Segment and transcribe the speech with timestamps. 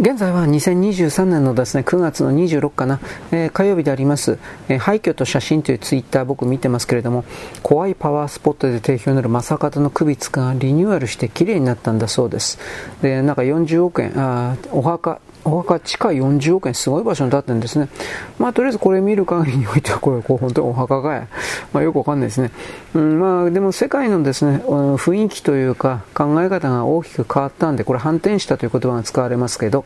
[0.00, 3.00] 現在は2023年のですね、9月の26かな、
[3.32, 7.24] えー、火曜日であります、えー、廃墟と写真というツイッター僕見てますけれども、
[7.64, 12.60] 怖いパワースポットで定評のある正方の首つがリニューアルして綺麗になったんだそうです。
[13.02, 17.88] で、なんか40億円、あお墓、お墓地下40億円すごい場所に建ってるんですね。
[18.38, 21.26] まあとりあえずこれ見る限りにおいては これこう本当にお墓がや。
[21.72, 22.50] まあよくわかんないですね。
[22.94, 29.84] うん、まあでも世界のですね、雰囲気というか考え方が大きく変わったんで、これ反転したという言葉が使われますけど、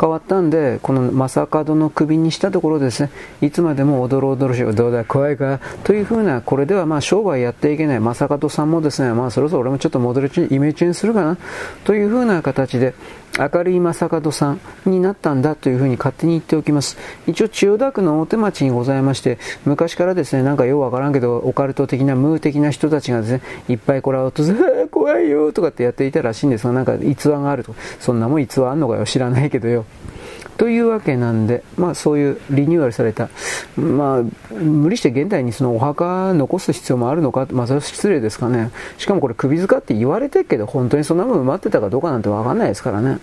[0.00, 11.36] 変わったんで、この正門の首にしたところですね、いつまでもおどろおどろしい、どうだ怖いか、というふうな、これではまあ商売やっていけない正門さんもですね、まあそろそろ俺もちょっとモデルイメージにするかな、
[11.84, 12.94] というふうな形で、
[13.38, 16.96] 明るい正門さんになったんだというふうに勝手に言っておきます。
[17.26, 27.74] 一応千代田区の大手町にございまして、昔からですね、なんかようわからんけど、オカルト的なムー的な人たちがですね、いっぱいこれを訪れ、怖いよとかってやっていたらしいんですが、なんか逸話があると。
[28.00, 29.84] そんなもん逸話あんのかよ、知らないけどよ。
[30.60, 33.30] というわけなんで、まあそういうリニューアルされた、
[33.78, 34.22] まあ
[34.52, 38.70] 無理して現代にそのお墓残す必要もあるのか、まあそれは失礼ですかね。
[38.98, 43.20] しかもこれ首塚って言われてるけど、本当にそんなもん埋まってたかどうかなんてわかんないですからね。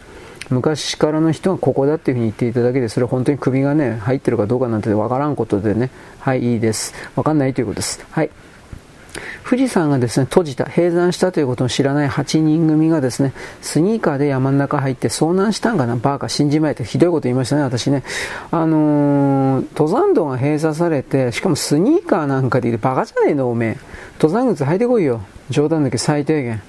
[0.49, 6.95] 昔からの人がここだっていうふうに言っていただけで、それ本当に首がね、入ってるかどうかなんてわからんことでね、はい、いいです。
[7.15, 8.03] わかんないということです。
[8.09, 8.31] はい。
[9.43, 18.03] 富士山がですね、閉じた、閉山したということを知らない8人組がですね、スニーカーで山の中入って遭難したんかな、バーカ信じまえてひどいこと言いましたね、私ね。
[18.51, 23.77] あのー、登山道が閉鎖されて、しかもスニーカーなんかで言ってバカじゃねえの、おめえ。
[24.19, 25.21] 登山靴履いてこいよ。
[25.49, 26.61] 冗談だけ最低限。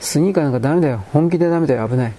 [0.00, 1.04] スニーカーなんかダメだよ。
[1.12, 1.88] 本気でダメだよ。
[1.88, 2.12] 危ない。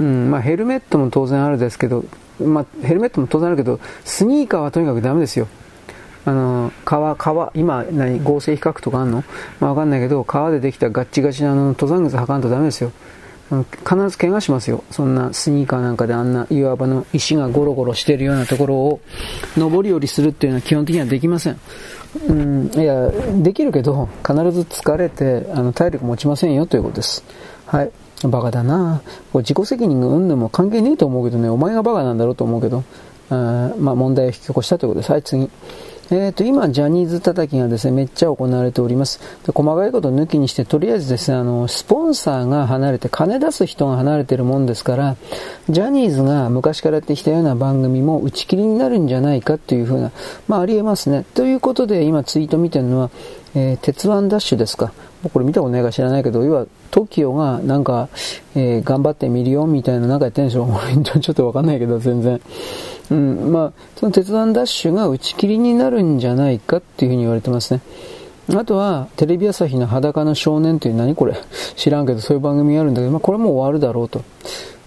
[0.00, 2.04] うん、まあヘルメットも当然あるですけど、
[2.40, 5.48] まあヘルメットも当然あるけど、スニーカーはとにかくダメですよ。
[6.24, 9.24] あの、革、革、今、何、合成比較とかあんの？
[9.60, 12.92] まあわかんないけど、革でできたガッチガチなの登山靴履かんとダメですよ。
[13.86, 14.82] 必ず怪我しますよ。
[14.90, 19.00] そんなスニーカーなんかであんな岩場の石がゴロゴロしてるようなところを
[19.56, 21.60] 上り下りするっていうのは基本的にはできません。
[22.28, 23.10] うん、いや、
[23.42, 27.24] できるけど、必ず疲れて、あの、体力持ちませんよということです。
[27.66, 27.90] はい。
[28.24, 29.02] バカだな
[29.34, 32.84] 自己責任がうんぬも関係ねえと思うけどね、お前がバカなんだろうと思うけど、
[33.30, 35.12] あまあ問題を引き起こしたということです。
[35.12, 35.50] はい、次。
[36.10, 39.20] えーと、今、ジャニーズ叩きがですね、めっちゃ行われております。
[39.46, 45.16] で細かいこと抜きにして、とりあえずですね、あの、スポンサーが離れて、金出す人が離れてるもんですから、
[45.70, 50.10] ジャニーズが昔からやってきたような番組も打ち切りになるんじゃないかっていうふうな、
[50.48, 51.24] まあありえますね。
[51.34, 53.10] ということで、今ツイート見てるのは、
[53.54, 54.92] えー、鉄腕ダッシュですか。
[55.32, 58.08] これ見たことないか知らないけど、要は TOKIO がなんか、
[58.54, 62.40] えー、頑張ってみるよみたいななんかやってるんでしょちょっとわかんないけど、全然。
[63.10, 67.80] うん、まあ、その鉄腕ダッシュが打ち切りになるんじゃないかっていうふうに言われてますね。
[68.54, 71.34] あとは、テレビ朝日の裸の少年という何これ
[71.76, 74.22] 知らんけど、そういう番組があるんだけど、まあこれも終わるだろうと。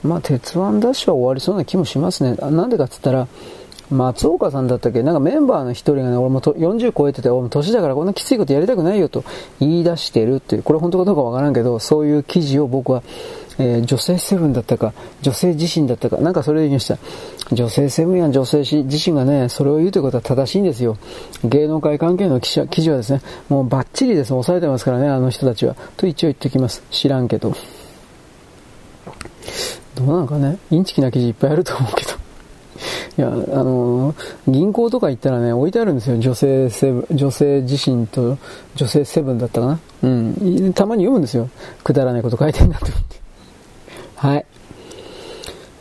[0.04, 2.36] まあ、鉄腕ダッシュは終わりそうな気もしますね。
[2.36, 3.28] なんでかって言ったら、
[3.92, 5.04] 松岡さんだったっけ？
[5.04, 9.24] なんかメンバーの一人がね、俺もと40超えてて、俺も年だからこんなきついことやりたくないよと
[9.60, 13.04] 言い出してるっていう、これ本当かどうかわからんけど、そういう記事を僕は、
[13.58, 16.98] えー、女性セブンだったか、女性自身だったか、なんかそれで言いました。
[17.52, 20.98] 女性セブンや女性自身がね、それを言うということは正しいんですよ。
[21.44, 24.30] 芸能界関係の記者記事はですね、もうバッチリです。
[24.30, 25.76] 抑えてますからね、あの人たちは。
[25.96, 26.82] と一応言っておきます。
[26.90, 27.54] 知らんけど。
[29.94, 32.15] どうなのかね、インチキな記事いっぱいあると思うけど。
[33.18, 34.16] いや、あのー、
[34.48, 36.20] 銀行とか行ったらね、置いてあるんですよ。
[36.20, 38.38] 女性セブ女性自身と
[38.76, 39.80] 女性セブンだったかな。
[40.04, 40.74] うん。
[40.74, 41.50] たまに読むんですよ。
[41.84, 43.16] くだらないこと書いてんだって思って。
[44.16, 44.46] はい。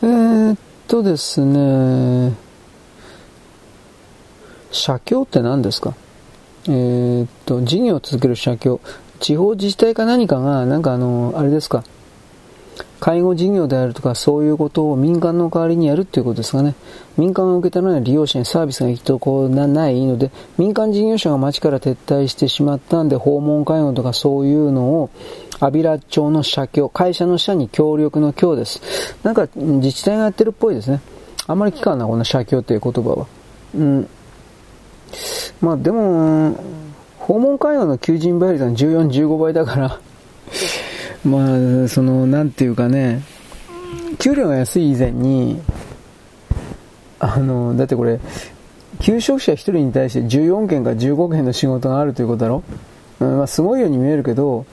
[0.03, 0.57] えー、っ
[0.87, 2.33] とですね、
[4.71, 5.93] 社協って何ですか？
[6.67, 8.79] えー、っと、事業を続ける社協。
[9.19, 11.83] 地方自治体か何かが、なんかあの、あれですか、
[12.99, 16.75] 介護事業であるとかそういうことを民間の代わりにやるっていうことですかね。
[17.17, 25.09] 民間が受けたのは利用者にサービスが行くとこなないので、民間事業者が町から撤退してしまったんで、訪問介護とかそういうのを、
[25.59, 28.81] アビラ町の社協、会社の社に協力の協です。
[29.23, 30.99] なんか自治体がやってるっぽいですね。
[31.47, 33.27] あんまり聞かんな、この社協っていう言葉は。
[33.75, 34.07] うん。
[35.61, 36.55] まあでも、
[37.19, 39.99] 訪問介護の求人倍率は14、15倍だから
[41.25, 43.21] まあ、その、なんていうかね、
[44.19, 45.59] 給料が安い以前に、
[47.19, 48.19] あの、だってこれ、
[49.01, 52.63] 求職者1人に対して14件か15件の仕事があるということだろ、
[53.19, 54.65] うん、まあ、すごいように見えるけど、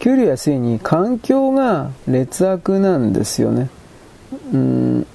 [0.00, 3.70] 給料安いに環境が劣悪なんですよね。
[4.52, 5.06] うん、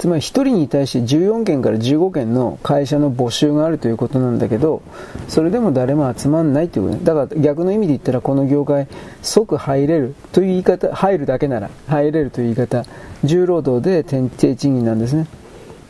[0.00, 4.80] つまり1人に対して14件から15件の会社の募集があるということなんだけど、
[5.28, 8.88] それでも誰も集まんないということだから逆の意味で言ったらこの業界
[9.20, 12.86] 即入れるという言い方、入るだけなら入れるという言い方、
[13.24, 15.26] 重労働で低賃金なんですね。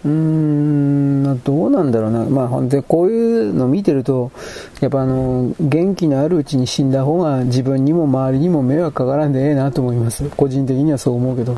[0.04, 2.24] うーん、どうなんだろうな。
[2.24, 4.32] まあ、で、こういうの見てると、
[4.80, 10.28] やっぱあの、元気のあるうちに死んだ方が自分にも周りにも迷惑かからんでええなと思います。
[10.36, 11.56] 個人的にはそう思うけど。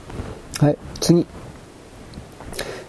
[0.59, 1.27] はい、次。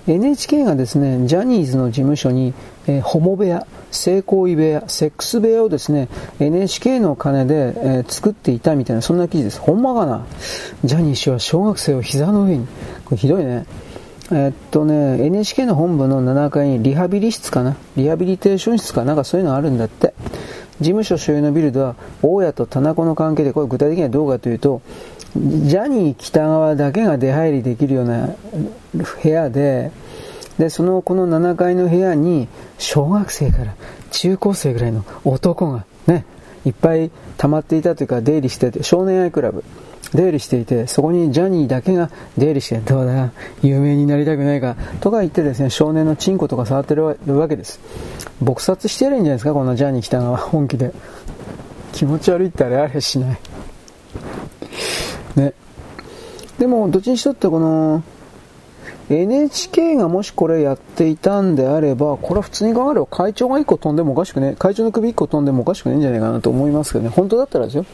[0.07, 2.53] NHK がですね、ジャニーズの事務所に、
[2.87, 6.09] えー、ホモ部屋、性行為部屋、セックス部屋をですね、
[6.39, 9.59] NHK の金で、えー、作っていたみたいな、そんな記事です。
[9.59, 10.25] ほんまかな？
[10.83, 12.67] ジャニー氏は小学生を膝の上に。
[13.05, 13.65] これひどいね。
[14.31, 17.77] えー、っとね、NHK の本部の7階にリハビリ室かな？
[17.95, 19.05] リハビリテーション室か？
[19.05, 20.13] なんかそういうのあるんだって。
[20.79, 24.81] 事務所所有のビルでは、大家と田中の関係で、これ具体的にはどうかというと、
[25.35, 28.29] ジャニー北側だけが出入りできるような
[28.93, 29.91] 部屋で、
[30.57, 32.47] で、その、この7階の部屋に、
[32.77, 33.75] 小学生から
[34.11, 36.25] 中高生ぐらいの男がね、
[36.65, 39.63] いっぱい溜まっていたというか、出入りしてて、少年愛クラブ、
[40.13, 43.31] 出入りしていて、そこにジャニーだけが出入りして、どうだ、
[43.61, 47.79] 有名になりたくないか、とか言ってですね、少年のチンコとか触ってるわけです。
[48.43, 50.91] 撲殺してやるんじゃないですか、このジャニー北川、本気で。
[51.93, 53.39] 気持ち悪いってあれあれしない。
[55.35, 55.53] ね。
[56.57, 58.03] でも、どっちにしとってこの、
[59.09, 67.85] NHK がもしこれやっていたんであれば、これは普通に考えれば会長が1個飛んでもおかしくね、会長の首1個飛んでもおかしくないんじゃないかなと思いますけどね、本当だったらですよ。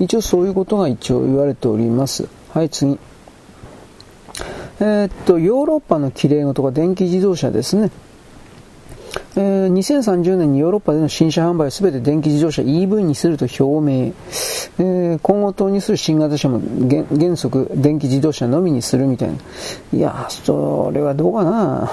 [0.00, 2.26] 一応そういうことが一応言われております。
[2.52, 2.98] はい、次。
[4.80, 7.90] えー、っと、ヨーロッパの綺麗事が電気自動車ですね。
[9.36, 14.14] えー、2030年にヨーロッパでの新車販売を全て電気自動車 EV にすると表明、
[14.78, 16.60] えー、今後投入する新型車も
[17.16, 19.34] 原則電気自動車のみにするみたいな。
[19.92, 21.92] いや、それはどうかな。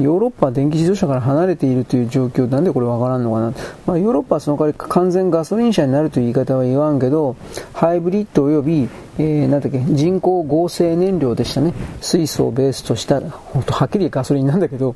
[0.00, 3.52] ヨーロッパは電気自動車から離れているという状況、なんでこれわからんのかな。
[3.86, 7.36] まあ、ヨーロッパはその代わり完全ガソリン車になるという言い方は言わんけど、
[7.72, 11.74] ハイブリッド及び、えー、なんだっけ、人工合成燃料でしたね。
[12.00, 14.94] 水素をベースとした、本当はっきりガソリンなんだけど、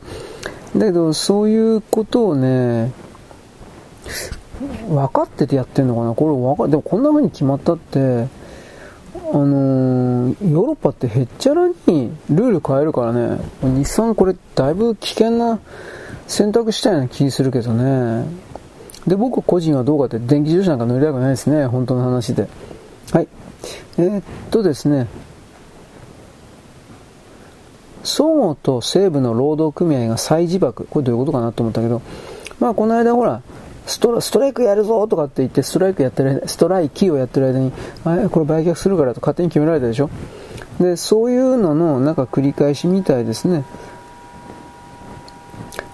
[0.77, 2.93] だけど、そういうことをね、
[4.89, 8.29] 分かっててやってんのかなこれ分かでもこんな風に決まったって、
[9.35, 15.59] あのー、ヨーロッパってへっちゃらにルール変えるからね、日産これだいぶ危険な
[16.27, 18.27] 選択したような気するけどね。
[19.07, 22.47] で、僕個人はどうかって電気自動車なんか乗りたくないですね、本当の話で。
[23.11, 23.29] はい。
[23.97, 25.07] えー、っとですね、
[28.05, 30.85] 総合と西部の労働組合が再自爆。
[30.85, 32.03] これどういうことかなと思ったけど、
[32.61, 33.41] まあこの間ほら、
[33.87, 37.73] ストストライクやるぞとかって言って、ストライクやってる、ストライキをやってる間に、
[38.05, 40.09] あこれ売却するからと勝手に決められたでしょ？
[40.81, 43.65] で、そういうののなんか繰り返しみたいですね。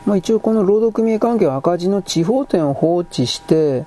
[0.06, 3.84] まあ一応この労働組合関係は赤字の地方店を放置して、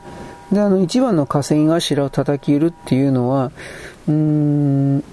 [0.52, 3.52] で、あの一番の稼ぎ頭を叩き売るっていうのは、
[4.08, 5.04] うーん、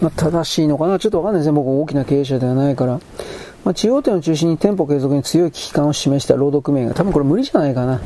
[0.00, 0.98] まあ、正しいのかな？
[0.98, 1.52] ちょっとわかんないですね。
[1.52, 3.00] 僕大きな経営者ではないから。
[3.68, 8.00] まあ、地方店を中心に店舗継続に強い危機感を示した労働組合が多分これ無理じゃないかな。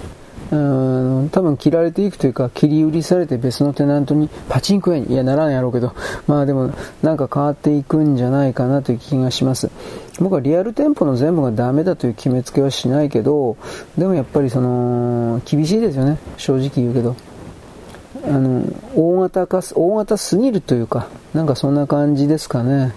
[0.51, 5.95] うん多分切られていくというか切り売りされて別のテナントにパチンコ屋にいやならんやろうけど
[6.27, 9.71] まあでもなんか変わっていくんじゃないかなという気がします
[10.19, 13.57] 僕はリアル店舗の全部がダメだという決めつけはしないけど
[13.97, 17.17] でもやっぱりその厳しいですよね正直言うけど
[18.27, 22.93] あの、大型化、大型すぎるというか、なんかそんな感じですかね。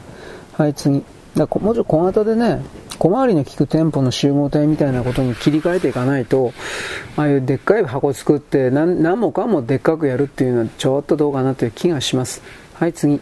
[0.53, 1.03] はい、次。
[1.35, 2.61] だもうちょっと小型でね、
[2.97, 6.53] 小回りの利く店舗の集合体みたいなことに切り替えていかないと、
[7.17, 12.41] ああいうでっかい箱作って何何もかもでっかくやるっていうのはちょっとどうかなという気がします。
[12.73, 13.19] はい、次。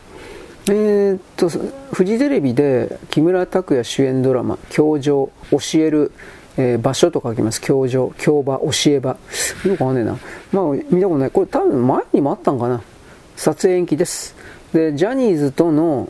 [0.69, 1.49] えー、っと、
[1.91, 6.11] フジテレビで木村拓哉主演ドラマ、教場、教える、
[6.55, 7.59] えー、場所と書きます。
[7.59, 9.17] 教場、教場、教え場。
[9.65, 10.17] よくわかんねえな。
[10.53, 11.31] まあ、見たことない。
[11.31, 12.81] これ多分前にもあったんかな。
[13.35, 14.35] 撮影延期です。
[14.73, 16.09] で、ジャニーズとの、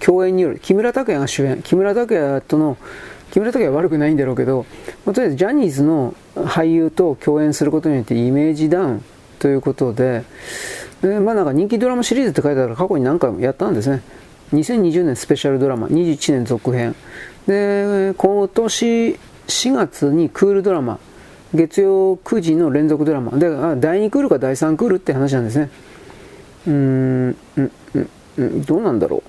[0.00, 2.76] 共演による、木村拓哉が主演、木村拓哉との、
[3.32, 4.66] 木村拓哉は悪くないんだろうけど、
[5.04, 9.04] まあ、とりあえずジャニーズの俳優と共演することによってイメージダウン
[9.38, 10.24] ということで、
[11.00, 14.02] でまあなんか人気ドラマシリーズって書いてあるから過去に何回もやったんですね。
[14.52, 16.94] 2020年スペシャルドラマ、21年続編。
[17.46, 21.00] で、今年4月にクールドラマ、
[21.54, 23.36] 月曜9時の連続ドラマ。
[23.38, 23.48] で、
[23.80, 25.70] 第2クールか第3クールって話なんですね。
[26.66, 27.36] うーん、
[28.36, 29.22] うん、どうなんだろ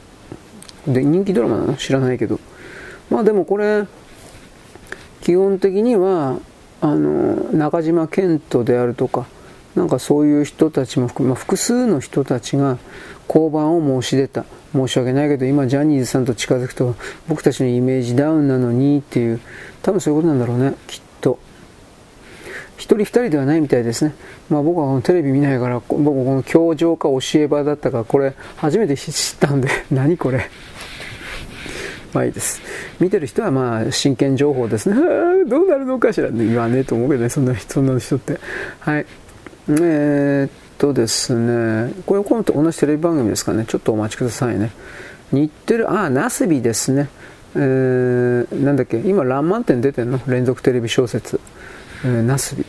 [0.87, 0.93] う。
[0.93, 2.39] で、人気ドラマなの知らないけど。
[3.09, 3.85] まあでもこれ、
[5.21, 6.39] 基本的には、
[6.81, 9.25] あの、中島健人であるとか、
[9.75, 12.77] なんかそういう人たちも含め、まあ、複数の人たちが
[13.27, 14.45] 降板を申し出た。
[14.73, 16.95] 申し訳ないけど、今ジャニーズさんと近づくと、
[17.27, 19.39] 僕たちのイメージダウンなのにっていう、
[19.81, 21.12] 多分そういうことなんだろうね、きっと。
[22.85, 24.13] 人二人ではないみたいですね。
[24.49, 30.49] まあ僕はこのテレビ見ないから、僕この教場か教え場だったか、これ初めて知ったんで、 何これ。
[32.13, 32.61] まあいいです。
[32.99, 34.95] 見てる人はまあ真剣情報ですね。
[35.47, 38.37] どうなるのかしら、ね、言わねえと思うけどね、そんなそんな人って。
[38.79, 39.05] はい。
[39.69, 43.65] えー、っとですね、これ、この同じテレビ番組ですかね。
[43.67, 44.71] ちょっとお待ちくださいね。
[45.31, 47.07] 日テレ、あ、ナスビですね。
[47.55, 50.19] えー、なんだっけ、今、ランマン店出てんの？
[50.27, 51.39] 連続テレビ小説。
[52.03, 52.65] えー、ナスビ。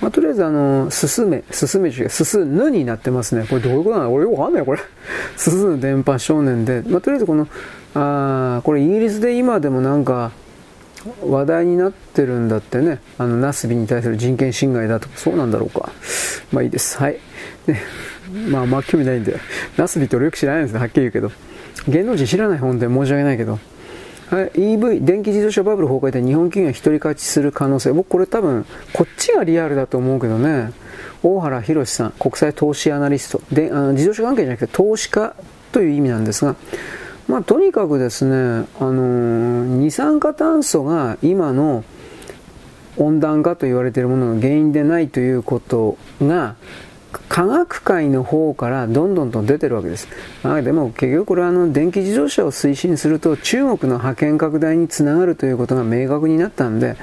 [0.00, 3.46] まあ、とりあえず、あの、すすめ、すすめ違う、すすぬになってますね。
[3.48, 4.14] これどういうことなの？
[4.14, 4.80] 俺よくわかんないこれ。
[5.36, 6.82] すすぬ電波少年で。
[6.86, 7.46] まあ、とりあえずこの、
[7.94, 10.32] あこれイギリスで今でもなんか、
[11.22, 13.00] 話題になってるんだってね。
[13.18, 15.92] あの、ナスビに対する人権侵害だとか、そうなんだろうか。
[16.52, 16.98] まあいいです。
[16.98, 17.18] はい。
[17.66, 17.80] ね、
[18.48, 19.36] まあ、まあ興味ないんで。
[19.76, 20.80] ナスビって俺よく知らないんですね。
[20.80, 21.30] はっきり言うけど。
[21.88, 23.58] 芸能人知らない本で申し訳ないけど。
[24.30, 27.92] EV、電気自動車バブル崩壊で日本企業が一人勝ちする可能性。
[27.92, 30.72] 僕これ多分、こっちがリアルだと思うけどね。
[31.22, 33.42] 大原博さん、国際投資アナリスト。
[33.52, 35.34] で、あの自動車関係じゃなくて投資家
[35.72, 36.54] という意味なんですが、
[37.26, 38.34] まあ、とにかくですね、
[38.80, 41.84] あのー、二酸化炭素が今の
[42.96, 46.56] 温暖化と言われているものの原因でないということが、
[47.28, 50.08] 科学界の方からどんどんと出てるわけです。
[50.42, 56.96] まあ、でも結局これはあの電気自動車を推進すると中国の覇権拡大につながるということが明確になったんで、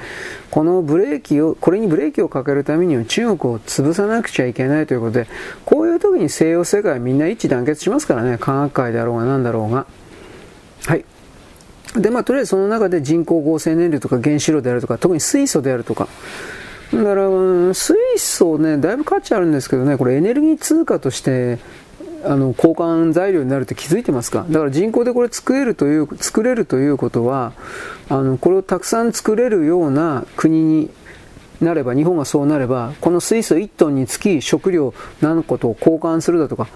[0.50, 5.26] このブレーキを、これにブレーキをかけるためには中国を潰さなくちゃいけないということで、
[5.64, 9.86] こういう時に西洋世界はみんな一致団結しますからね、科学界であろうが何だろうが。
[10.86, 11.04] はい。
[11.96, 16.08] で、まあ、とりあえずその中で人工合成燃料とか原子炉であるとか、特に水素であるとか、
[16.94, 17.28] だから、
[17.74, 21.58] 水素ね、だいぶ価値あるんですけどね、これエネルギー通貨として、
[22.24, 24.44] あの、交換材料になるって気づいてますか？
[24.50, 27.52] だから人工でこれ作れるという、作れるということは、
[28.08, 30.90] あの、これをたくさん作れるような国に
[31.60, 36.68] なれば、日本がそうなれば、この水素1トンにつき食料何個と交換するだとか、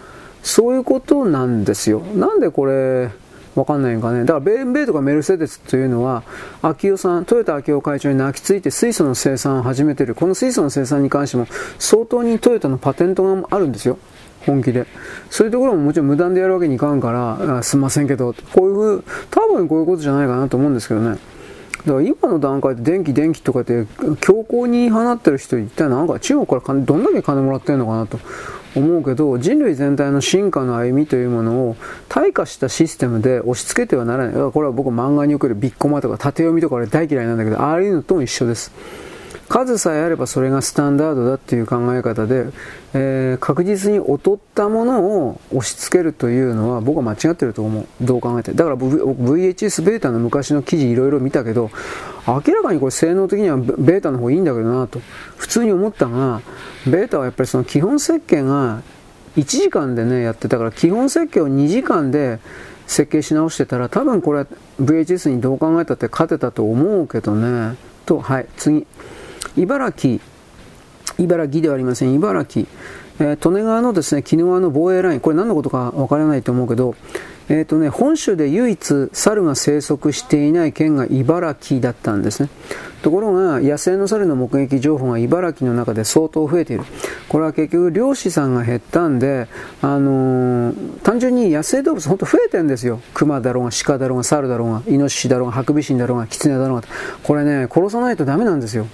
[0.42, 2.00] そういうことなんですよ。
[2.14, 3.10] なんでこれ、
[3.54, 4.20] わかんないんかね。
[4.20, 6.22] だから、ベンベイとかメルセデスというのは、
[6.62, 10.14] 秋代さん、トヨタ秋代会長に泣きついて水素の生産を始めている。
[10.14, 11.46] この水素の生産に関しても、
[11.78, 13.98] 相当にトヨタのパテントがあるんですよ。
[14.46, 14.86] 本気で。
[15.30, 21.18] そういうところももちろん無断でやるわけにいかんから、すんませんけど、こういう、多分こういうことじゃないかなと思うんですけどね。
[21.86, 23.86] だから今の段階で電気電気とかって
[24.20, 28.20] 強行に放ってる人一体なんか中国からどんだけ金もらってんのかなと
[28.74, 31.76] 思うけど人類全体の進化の歩みというものを
[32.08, 34.52] 退化したシステムで押し付けてはならない。
[34.52, 38.72] これは僕漫画に送るビッコマとか縦読みとかあれ大嫌いなんだけどああいうのとも一緒です。
[39.52, 42.46] 数さえあればそれがスタンダードだっていう考え方で、
[42.94, 47.86] えー、確実に劣ったものを押し付けるというのは僕は間違ってると思う。
[48.00, 48.54] どう考えて。
[48.54, 51.70] だから VHS ベータの昔の記事いろいろ見たけど、
[52.26, 55.02] 明らかにこれ性能的にはベータの方がいいんだけどなと、
[55.36, 56.40] 普通に思ったが、
[56.86, 58.80] ベータはやっぱりその基本設計が
[59.36, 62.38] 1時間でね、やってたから、基本設計を2時間で
[62.86, 64.46] 設計し直してたら、多分これ
[64.80, 67.76] VHS にどう考えたって勝てたと思うけどね。
[68.06, 68.86] と、はい、次。
[69.56, 70.20] 茨城、
[71.18, 72.66] 茨城ではありません、茨城、
[73.20, 76.94] えー、利根川のですね、鬼怒川の防衛ライン、これ何のことかわからないと思うけど、
[77.48, 82.48] えーとね、本州で唯一猿が生息していない県が茨城だったんですね。
[83.02, 86.84] ところが、野生の猿の目撃情報が茨城の中で相当増えている。
[87.28, 89.48] これは結局、漁師さんが減ったんで、
[89.82, 93.00] あのー、単純に野生動物本当増えてるんですよ。
[93.12, 96.84] 熊だろうが、鹿だろうが、猿だろうが、イノシシだろうが、ハクビシンだろうが、キツネだろうが。
[97.24, 98.86] これね、殺さないとダメなんですよ。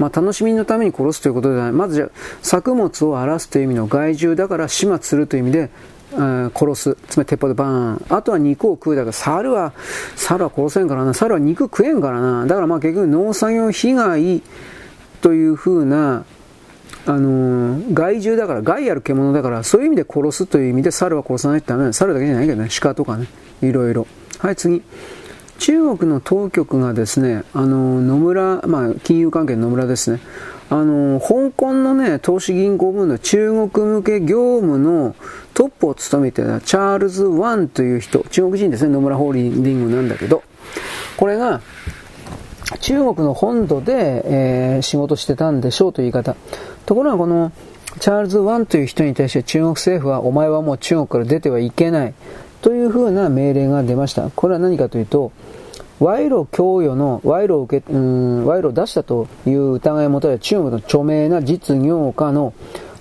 [0.00, 1.72] まあ、楽しみのために殺すということではない。
[1.72, 2.08] まずじゃ
[2.42, 5.70] 作物を荒らすという意味の害獣だから始末するという意味で、
[6.10, 6.96] 殺す。
[7.08, 8.06] つまり鉄砲でバーン。
[8.08, 9.74] あとは肉を食うだから、猿は、
[10.16, 11.12] 猿は殺せんからな。
[11.12, 12.46] 猿は肉食えんからな。
[12.46, 14.42] だからまあ結局農作業被害
[15.20, 16.24] というふうな、
[17.04, 23.26] あのー、害獣だから、害ある獣だから、そういう意味で殺すという意味で猿は殺さないとダメ猿だけじゃないけどね、鹿とかね、
[23.60, 24.06] いろいろ。
[24.38, 24.82] はい、次。
[25.60, 30.18] 中国の当局がですね、あの野村、まあ、金融関係の野村ですね、
[30.70, 35.14] あの香港のね、投資銀行分の中国向け業務の
[35.52, 40.42] トップを務めてたチャールズ・ワンという人、中国人ですね、野村ホールディングなんだけど、
[41.18, 41.60] これが、
[42.80, 46.36] 中国の本土で、えー、仕事してたんでしょうという言い方。
[46.86, 47.52] ところがこの、
[47.98, 52.14] チャールズ・ワンという人に対して中国政府は、お前はもう中国から出てはいけない。
[52.62, 54.30] というふうな命令が出ました。
[54.30, 55.32] これは何かというと、
[56.00, 62.54] 賄賂供与の賄賂を受け、うん、賄賂を出したという疑いを持たれた中国の著名な実業家の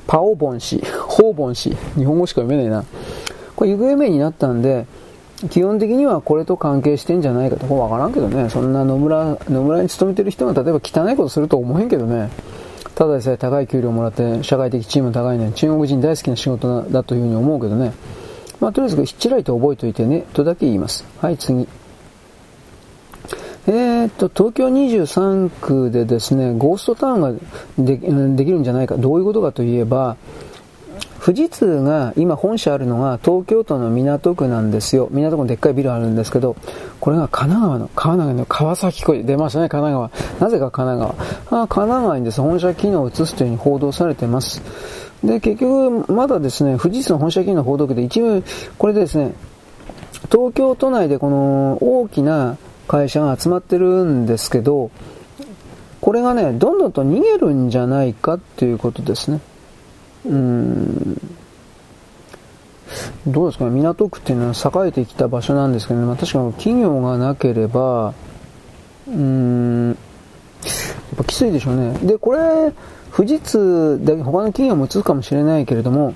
[0.06, 2.84] パオボン氏、 ホーボン氏、日本語しか読めないな。
[3.56, 4.86] これ行方不明になったんで、
[5.50, 7.66] 基本的にはこれと関係してんじゃないかと。
[7.66, 8.50] これわからんけどね。
[8.50, 12.30] そんな野村、野村に勤めてる人が例えば汚いことすると思えんけどね。
[12.96, 15.54] ただでさえ高い給料もらって社会的地位も高いね。
[15.56, 17.94] 中国人大好きな仕事だというふうに思うけどね。
[18.60, 21.06] まあ、とりあえずひっちらいと覚えておいてね、とだけ言います。
[21.22, 21.68] はい、次。
[23.68, 27.34] えー、っと、東京23区でですね、ゴーストタウンが
[27.78, 28.98] でできるんじゃないか。
[28.98, 30.18] どういうことかといえば、
[31.24, 35.10] 富士通が今本社あるのが東京都の港区なんですよ。
[35.12, 36.56] 港区のでっかいビルあるんですけど、
[37.00, 40.40] これが神奈川の、川奈川の川崎湖出ましたね、神奈川。
[40.40, 41.16] なぜか神奈
[41.50, 41.64] 川。
[41.64, 44.62] あ神奈川にです、本社機能を移すというふうに報道されてます。
[45.24, 48.44] で、結局、まだですね、富士通の本社機能の報道機で一部、
[48.78, 49.34] これでですね、
[50.32, 52.58] 東京都内でこの大きな
[52.88, 54.92] 会社が集まってるんですけど、
[56.02, 59.42] これがね、どんどんと逃げるんじゃないかっていうことですね。
[60.26, 61.22] うん。
[63.28, 68.14] どうですかね、港区っていうのは栄えてきた場所なんですけどね、まあ、確かに企業がなければ、
[69.08, 69.98] うん、やっ
[71.18, 71.98] ぱきついでしょうね。
[72.02, 72.74] で、これ、
[73.20, 76.14] 富士通だけ他の企業も移すかもしれないけれども、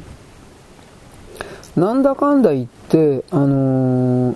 [1.76, 4.36] なんだかんだ言って、あの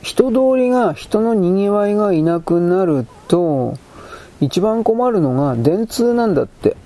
[0.00, 3.76] 人通りが、人の賑わいがいなくなると、
[4.40, 6.76] 一番困るのが電通なんだって。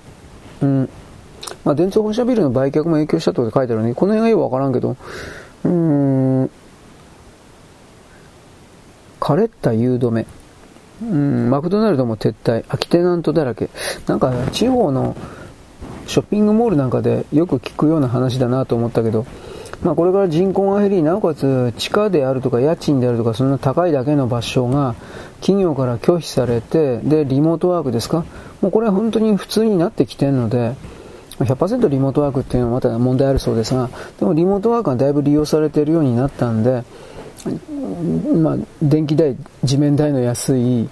[0.63, 0.89] うん。
[1.63, 3.93] まあ、電通本社ビルの売却も影響したと書いてあるね。
[3.93, 4.97] この辺がよくわからんけど、
[5.65, 6.49] うーん、
[9.19, 10.25] 枯れた誘止め。
[11.11, 13.69] うん、マクドナルドも撤退、空きテナントだらけ。
[14.07, 15.15] なんか地方の
[16.07, 19.25] ショッピングモールなんかでよく聞くような話だなと思ったけど、
[19.83, 24.95] まあこれから人口が減り、なおかつ地下であるとか家賃であるとかそんな高いだけの場所が
[25.41, 28.25] 企業から拒否されて、で、リモートワークですか？
[28.61, 30.75] もうこれは本当に普通になってきてるので、
[31.39, 36.83] 100%リモートワークっていうのはまた問題あるそうですが、でもリモートワークがだいぶ利用されているようになったんで、
[38.35, 40.87] まあ、電気代、地面代の安い、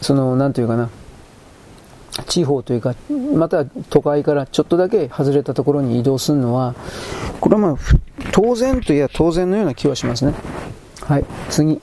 [0.00, 0.90] その、なんていうかな、
[2.26, 2.94] 地方というか、
[3.34, 6.74] また都会からちょっとだけ外れたところに移動するのは、
[7.40, 7.76] これはまあ、
[8.32, 10.34] 当然といえば当然のような気はしますね。
[11.00, 11.80] はい、次。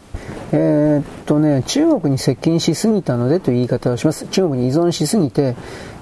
[0.52, 4.28] えー、っとね、中国に接近しすぎたのでという言い方をします。
[4.28, 5.56] 中国に依存しすぎて、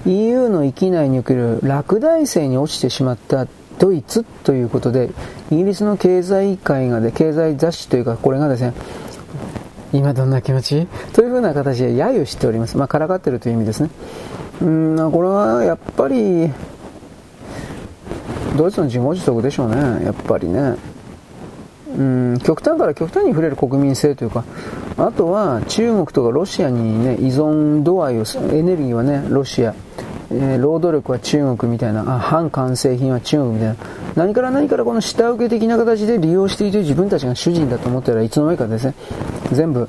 [0.06, 3.46] EU の域内における落第生に落ちてしまった
[3.78, 5.10] ドイツということで、
[5.50, 8.74] イギリスの経済会がで、経済雑誌というか、これがですね、
[9.92, 10.86] 今どんな気持ち？
[11.12, 12.76] というふうな形で揶揄しております。
[12.76, 13.90] まあ、からかってるという意味ですね。
[14.60, 16.50] うん、これはやっぱり、
[18.56, 20.74] ドイツの自業自得でしょうね、やっぱりね。
[21.96, 24.44] うん、極端から極端に触れる国民性というか、
[24.98, 29.74] あとは中国とかロシアにね、依存度合いを、エネルギーはね、ロシア、
[30.30, 33.76] えー、労働力は中国みたいな、あ反完成品は中国みたいな、
[34.14, 38.94] 何から何からこの下請け的な形で利用していて自分たちが主人だと思ったらいつの間にかですね、
[39.52, 39.88] 全部、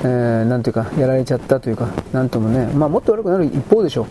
[0.00, 4.06] えー、なんていうか、やられちゃったというか、なんともね、まあもっと悪くなる一方でしょう。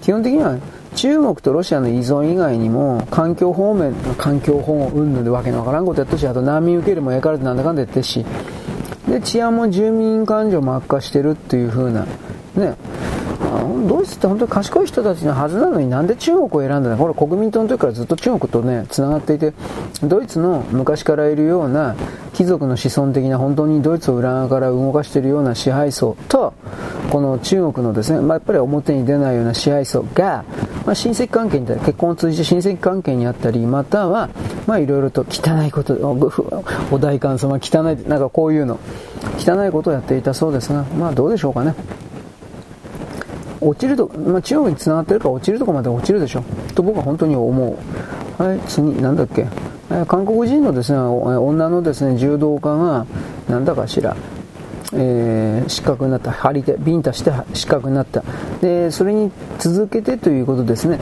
[0.00, 0.56] 基本的には
[0.94, 8.24] 中国とロシアの依存以外にも環境方面、環境保護云々でわけのわからんことやったし、あと難民受け入れもやからってなんだかんだやってし、
[9.06, 12.06] で、治安も住民感情も悪化してるっていう風な、
[12.56, 12.74] ね、
[13.88, 16.96] ドイツって本当に賢い人たちのはずなのになんで中国を選んだの？
[16.98, 19.54] これ国民党の時からずっと中国とね、繋がっていて、
[20.02, 21.96] ドイツの昔からいるような
[22.34, 26.52] 貴族の子孫的な本当にドイツを裏側から動かしているような支配層と、
[27.10, 30.44] この中国のですね、まあ、やっぱり表に出ないような支配層が、
[30.84, 34.28] まあ、親戚関係に、結婚を通じて親戚関係にあったり、または、
[34.66, 35.94] まあいろいろと汚いこと、
[36.90, 38.78] お代官様汚い、なんかこういうの、
[39.38, 41.74] 汚いことをやっていたそうですが、まあどうでしょうかね。
[43.60, 46.42] 落ちると、まあ、中国に繋がってるから落ちるとこまで落ちるでしょ。
[46.74, 47.76] と僕は本当に思
[48.38, 48.42] う。
[48.42, 49.46] はい、次、なんだっけ。
[49.90, 53.06] え韓国人のですね、女のですね、柔道家が、
[53.48, 54.16] なんだかしら、
[54.92, 56.30] えー、失格になった。
[56.30, 58.22] 張り手、ビンタして失格になった。
[58.60, 60.98] で、それに続けてということですね。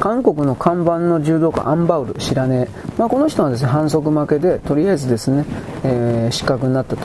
[0.00, 2.90] 韓国の看板の柔道家アンバウル、知らねえ。
[2.98, 5.44] まあ、この人はですね、反則負けで、とりあえずですね、
[5.82, 7.02] えー、失格になったと。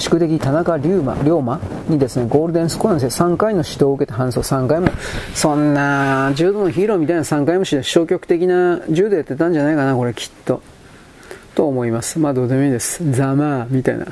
[0.00, 4.88] 宿敵田中龍馬龍馬にですね、ゴールデンスコアの3回の指導を受けて反則3回も、
[5.34, 10.62] そんな、柔道のヒーローみたいな3回もして消極的な柔道やってたんじゃないかな、これきっと。
[11.54, 12.18] と思います。
[12.18, 13.04] まあどうでもいいです。
[13.12, 14.04] ざまあ、みたいな。
[14.04, 14.08] う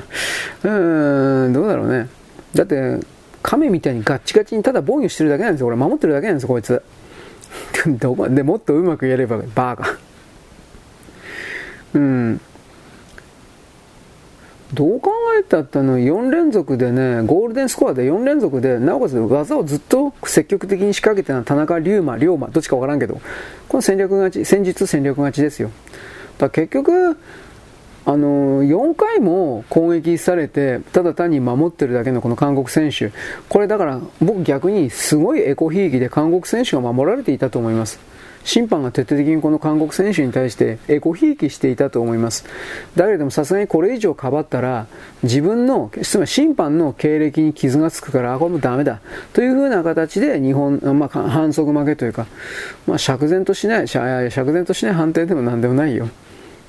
[0.67, 2.07] ーん、どうだろうね。
[2.53, 2.99] だって、
[3.41, 5.67] 亀みたいにガッチガチにただ防御してるだけなんですよ。
[5.67, 6.83] 俺守ってるだけなんですよ、こいつ。
[7.99, 9.97] どこでもっとうまくやれば、バーカ。
[11.95, 12.41] うん。
[14.73, 23.19] どう考えたってあの4連続でね、ゴールデンスコアで4連続で、なおかつ技をずっと積極的に仕掛けてるのは田中龍馬、龍馬、どっちかわからんけど、
[23.67, 25.71] この戦略勝ち、戦術戦略勝ちですよ。
[26.37, 27.17] だ結局、
[28.05, 33.11] あの4回も攻撃されて、ただ単に守ってるだけのこの韓国選手、
[33.49, 37.99] これだから僕逆にすごいエコひいきで韓国選手が守られていたと思います。
[38.49, 42.45] 審判が徹底的にこの韓国選手に対してエコひいきしていたと思います。
[42.95, 44.87] だけれどもさすがにこれ以上かばったら
[45.21, 49.01] 自分の、つまり審判の経歴に傷がつくから、あ、これもダメだ。
[49.33, 52.25] というふうな形で日本、まあ、反則負けというか、
[52.87, 56.09] まあ、釈然としない、釈然としない判定でもなんでもないよ。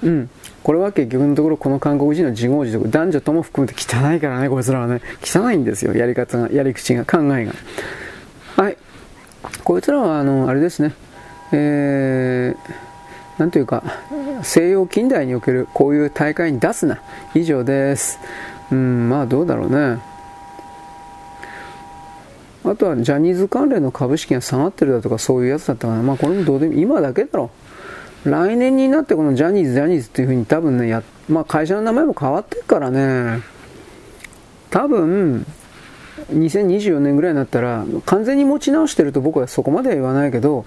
[0.03, 0.29] うん。
[0.63, 5.01] これは結局のところこの韓国人の自業自得、男女とも含めて汚いからね、こいつらはね。
[5.23, 7.55] 汚いんですよ、やり方が、やり口が、考えが。
[8.57, 8.77] はい。
[9.65, 10.93] こいつらは、あの、あれですね。
[11.53, 13.83] えー、なんというか、
[14.43, 17.01] 西洋近代におけるこういう大会に出すな。
[17.35, 18.19] 以上です。
[18.71, 19.99] うん、まあどうだろうね。
[22.65, 26.03] あとはジャニーズ関連の株式が下がってるだとかそういうやつだったかな。
[26.03, 27.51] まあこれもどうでも今だけだろ。
[28.25, 33.41] 来年になってこのジャニーズ、ジャニーズっていうふうに多分ね、や、まあ会社の名前も変わってるからね。
[34.69, 35.47] 多分、
[36.33, 40.65] 2024年ぐらいになったら完全に持ち直してると僕はそこまでは言わないけど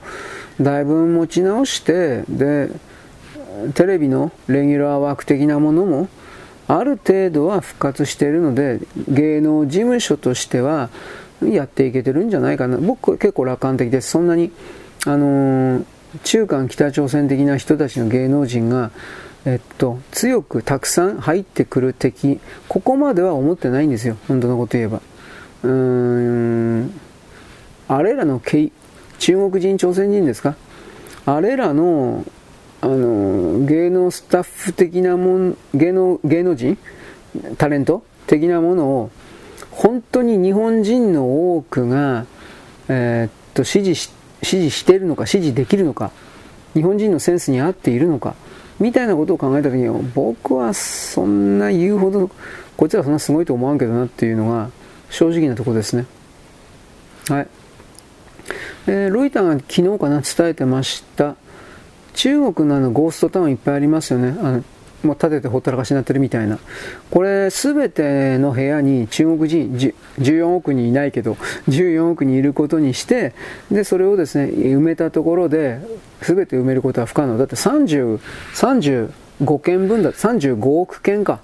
[0.61, 2.69] だいぶ持ち直してで
[3.75, 6.07] テレビのレギュラー枠的なものも
[6.67, 10.89] ある程度は復活しているので芸能事務所としては
[11.43, 12.77] やっていけてるんじゃないかな。
[12.77, 14.11] 僕結構楽観的です。
[14.11, 14.51] そんなに
[15.05, 15.85] あのー、
[16.23, 18.91] 中韓北朝鮮的な人たちの芸能人が
[19.45, 25.01] えっと、強くたくさん入ってくる敵、ここまでは思ってないんですよ、本当のこと言えば。
[25.63, 26.91] うーん、
[27.87, 28.69] あれらの中
[29.49, 30.55] 国人、朝鮮人ですか？
[31.25, 32.25] あれらの、
[32.81, 36.77] あの、芸能スタッフ的なもん、芸能、芸能人？
[37.57, 38.03] タレント？
[38.27, 39.11] 的なものを、
[39.71, 42.25] 本当に日本人の多くが、
[42.89, 46.11] えー、っと、支持し、支持しているのか、支持できるのか、
[46.73, 48.35] 日本人のセンスに合っているのか、
[48.79, 52.29] みたいなことを考えたときに、僕はそんな言うほど、
[52.75, 54.69] こいつらそんなすごいと思わんけどなっていうのが、
[55.13, 56.05] 正直なところですね。
[57.29, 57.47] はい。
[58.87, 61.35] えー、ロイターが昨日かな伝えてました。
[62.15, 64.35] 中国のあのゴーストタウンいっぱいありますよね。
[64.41, 64.63] あの
[65.03, 66.57] もう立ててほったらかしになってるみたいな。
[67.11, 69.71] これ、すべての部屋に中国人、
[70.19, 71.33] 14億人いないけど、
[71.69, 73.33] 14億人いることにして、
[73.69, 75.79] で、それをですね、埋めたところで、
[76.21, 77.37] すべて埋めることは不可能。
[77.37, 78.19] だって30、
[79.43, 81.41] 35件分だ、35億件か。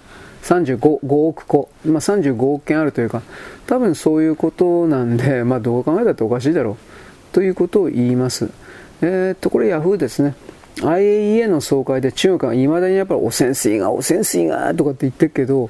[0.50, 3.22] 35億個、まあ、35億件あるというか、
[3.68, 6.78] 多分そういうことなんで、まあ、どう考えたっておかしいだろう
[7.34, 8.50] ということを言います。
[9.02, 10.34] えー、っと、これ Yahoo ですね。
[10.82, 15.70] IAEA の総会で中国はいまだにやっぱり汚染水が汚染水がとかって言ってるけど、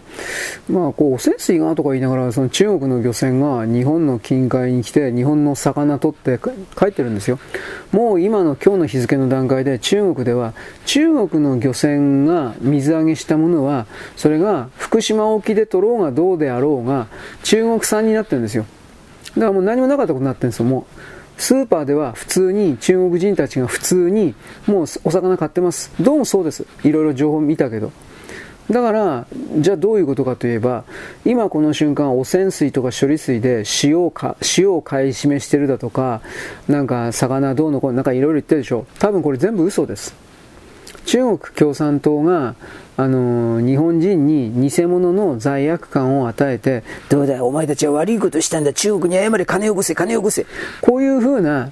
[0.70, 6.40] まあこう汚染水がとか言いながらその中国の漁船が日本の近海に来て日本の魚取って
[6.78, 7.40] 帰ってるんですよ。
[7.92, 10.54] もう今の今日の日付の段階で中国では
[10.86, 17.08] 中国の漁船が水揚げしたものはそれが福島沖で取ろうがどうであろうが
[17.44, 18.66] 中国産になってるんですよ。
[19.36, 20.66] だからもう何もなかったことになってるんですよ。
[20.66, 24.36] もうスーパーでは普通に中国人たちが普通に
[24.68, 25.90] もうお魚買ってます。
[26.00, 26.66] どうもそうです。
[26.84, 27.94] いろいろ情報見たけど。
[28.70, 29.26] だから、
[29.58, 30.84] じゃあどういうことかといえば、
[31.26, 36.22] 今この瞬間汚染水とか処理水で塩をか塩を買い占めしてるだとか、
[36.68, 38.86] なんか魚どうのこうのなんかいろいろ言ってるでしょ。
[39.00, 40.14] 多分これ全部嘘です。
[41.06, 42.56] 中国共産党が
[43.00, 50.46] あの日本人に偽物の罪悪感を与えて、どうだ、お前たちは悪いことしたんだ、中国に謝れ、金をよこせ、金をよこせ。
[50.82, 51.72] こういうふうな、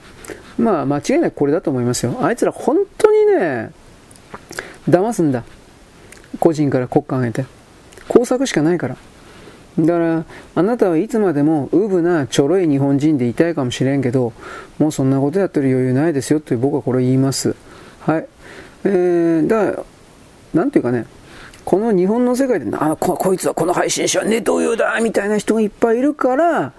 [0.58, 2.18] まあ間違いなくこれだと思いますよ。
[2.22, 3.72] あいつら本当にね、
[4.88, 5.44] 騙すんだ。
[6.40, 7.46] 個人から国家上げて。
[8.08, 8.96] 工作しかないから。
[9.80, 14.32] だから、あなたはいつまでもウブなちょろい日本人でいたいかもしれんけど、
[14.80, 17.54] もうそんなことやってる余裕ないですよって僕はこれ言います。
[18.00, 18.28] はい。
[18.86, 19.84] えー、だから、
[20.54, 21.06] なんていうかね、
[21.68, 26.72] この日本の世界で、あここいつはこの配信者はネトウヨだみたいな人がいっぱいいるから、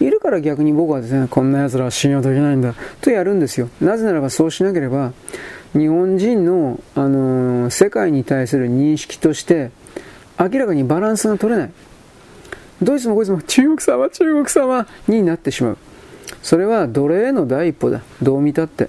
[0.00, 3.68] いるから逆に僕はですね、こんな奴らは信用できないんだとやるんですよ。
[3.82, 5.12] なぜならばそうしなければ、
[5.74, 9.70] 日本人の、あのー、世界に対する認識として、
[10.40, 11.70] 明らかにバランスが取れない。
[12.80, 15.78] ドイツもこいつも中国様、中国様になってしまう。
[16.42, 18.00] それは奴隷への第一歩だ。
[18.22, 18.88] どう見たって。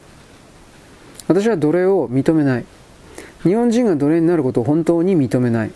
[1.27, 2.65] 私は奴隷を認めない。
[3.43, 5.71] 日本人が奴隷になることを本当に認めない。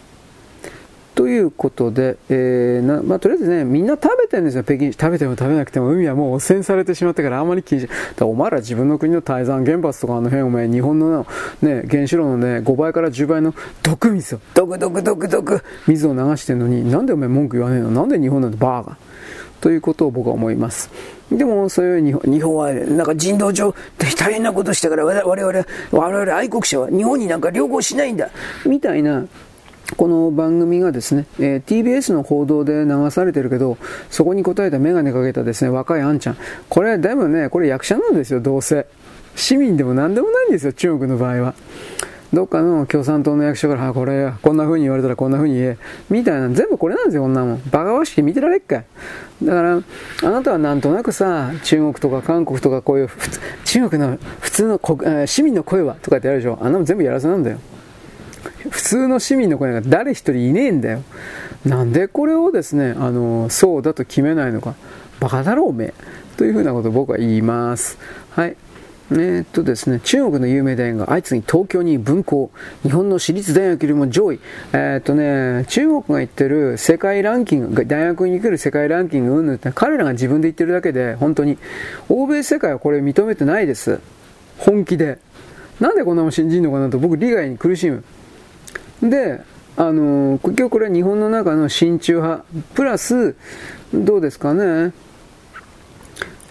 [1.16, 7.90] ということで、えーなまあ、とりあえずね、みんな食べてるんですよ、北京食べても食べなくても、海はもう汚染されてしまったから、あんまり気にし
[8.22, 11.26] お前ら自分の国の台山原発とかあの辺、お前、日本の、
[11.64, 17.90] ね、原子炉のね、5倍から10倍の毒水を、毒毒毒毒水を流してるのに、なんでお前文句言わねえの？
[17.90, 18.98] なんで日本なんてバーガ
[19.60, 20.92] ということを僕は思います。
[21.32, 28.30] でも、そういう日本日本は、なんか人道上大変なことしたから、我々、我々愛国者は日本になんか旅行しないんだ、
[28.66, 29.26] みたいな、
[29.96, 33.78] この番組がですね、えー、TBS の報道で流されてるけど、
[34.10, 36.38] そこに答えたメガネかけたですね、若いあんちゃん。
[36.70, 38.86] これ、でもね、これ役者なんですよ、どうせ。
[39.36, 41.54] 市民でも何でもないんですよ、中国の場合は。
[42.34, 45.78] どっかの共産党の役所から、あこれ、こんな風に言われたらこんな風に言え、
[46.10, 47.62] みたいな、全部これなんですよ、こんなもん。
[47.72, 48.86] バカバしき見てられっかい。
[49.44, 53.10] だから、あなたはなんとなくさ、中国とか韓国とかこういう、
[53.64, 56.60] 中国の普通の市民の声はとかってやるでしょ。
[56.62, 57.60] あんなもん全部やらせなんだよ。
[58.70, 61.04] 普通の市民の声が誰一人いねえんだよ。
[61.66, 64.76] なんでこれをですね、あの、そうだと決めないのか。
[65.20, 65.94] バカだろ、おめえ。
[66.36, 67.98] というふうなことを僕は言います。
[68.32, 68.56] はい。
[69.10, 72.52] えー、っとですね、中国の有名大学が相次ぎ東京に分校、
[72.84, 74.40] 日本の私立大学よりも上位、
[74.74, 81.58] えー、っとね、中国が言ってる世界ランキング、大学に来る世界ランキングうんぬって彼らが自分で言ってるだけで、本当に、
[82.10, 84.00] 欧米世界はこれ認めてないです。
[84.58, 85.20] 本気で。
[85.80, 88.04] なんでこんなもん信じんのかなと僕利害に苦しむ。
[89.02, 89.42] で、
[89.78, 92.44] あの結局これは日本の中の親中派、
[92.74, 93.36] プラス、
[93.94, 94.92] どうですかね、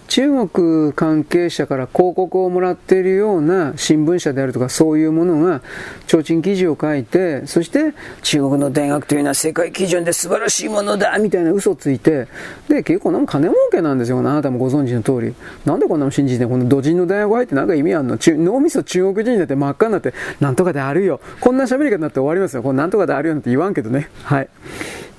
[0.08, 5.62] 中国関係者から広告をもらっているような新聞社であるとかそういうものが
[6.06, 12.28] 提灯記事を書いてそして中国の大学というのは世界基準で素晴らしいものだみたいな嘘をついて
[12.68, 14.18] で結構なも金儲けなんですよ。
[14.18, 15.34] あなたもご存知の通り。
[15.64, 17.54] なんでこんなの信じてこの土人の大学入って。
[17.54, 24.08] 何か意味あるの脳みそ中国人になって真っ赤になってなんとかであるよこんな喋り方になって終わりますよこれなんとかであるよなんて言わんけどね。
[24.22, 24.48] はい。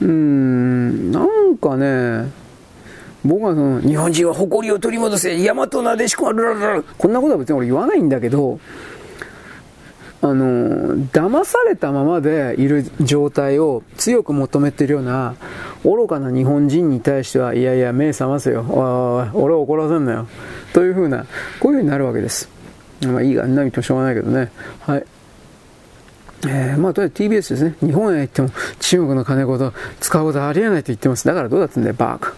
[0.02, 2.47] うーんなんかね
[3.28, 8.60] 僕はその、日本人は誇りを取り戻せ、大和なでしこはルラルラこんなことは別に俺言わないんだけど、
[10.22, 15.36] あの、騙されたままでいる状態を強く求めてるような
[15.84, 18.64] 愚かな日本人に対しては、いやいや、目覚ませよ。
[19.34, 20.28] 俺を怒らせんなよ。
[20.74, 21.26] というふうな、
[21.60, 22.50] こういうふうになるわけです。
[23.06, 24.52] まあいいが、何としょうがないけどね。
[24.80, 25.06] はい。
[26.46, 27.76] えー、まあ、とりあえず TBS ですね。
[27.82, 31.26] 日本へ行っても中国の金ごと使うことはありえないと言ってます。
[31.26, 32.34] だからどうだったんだよ、バーカ。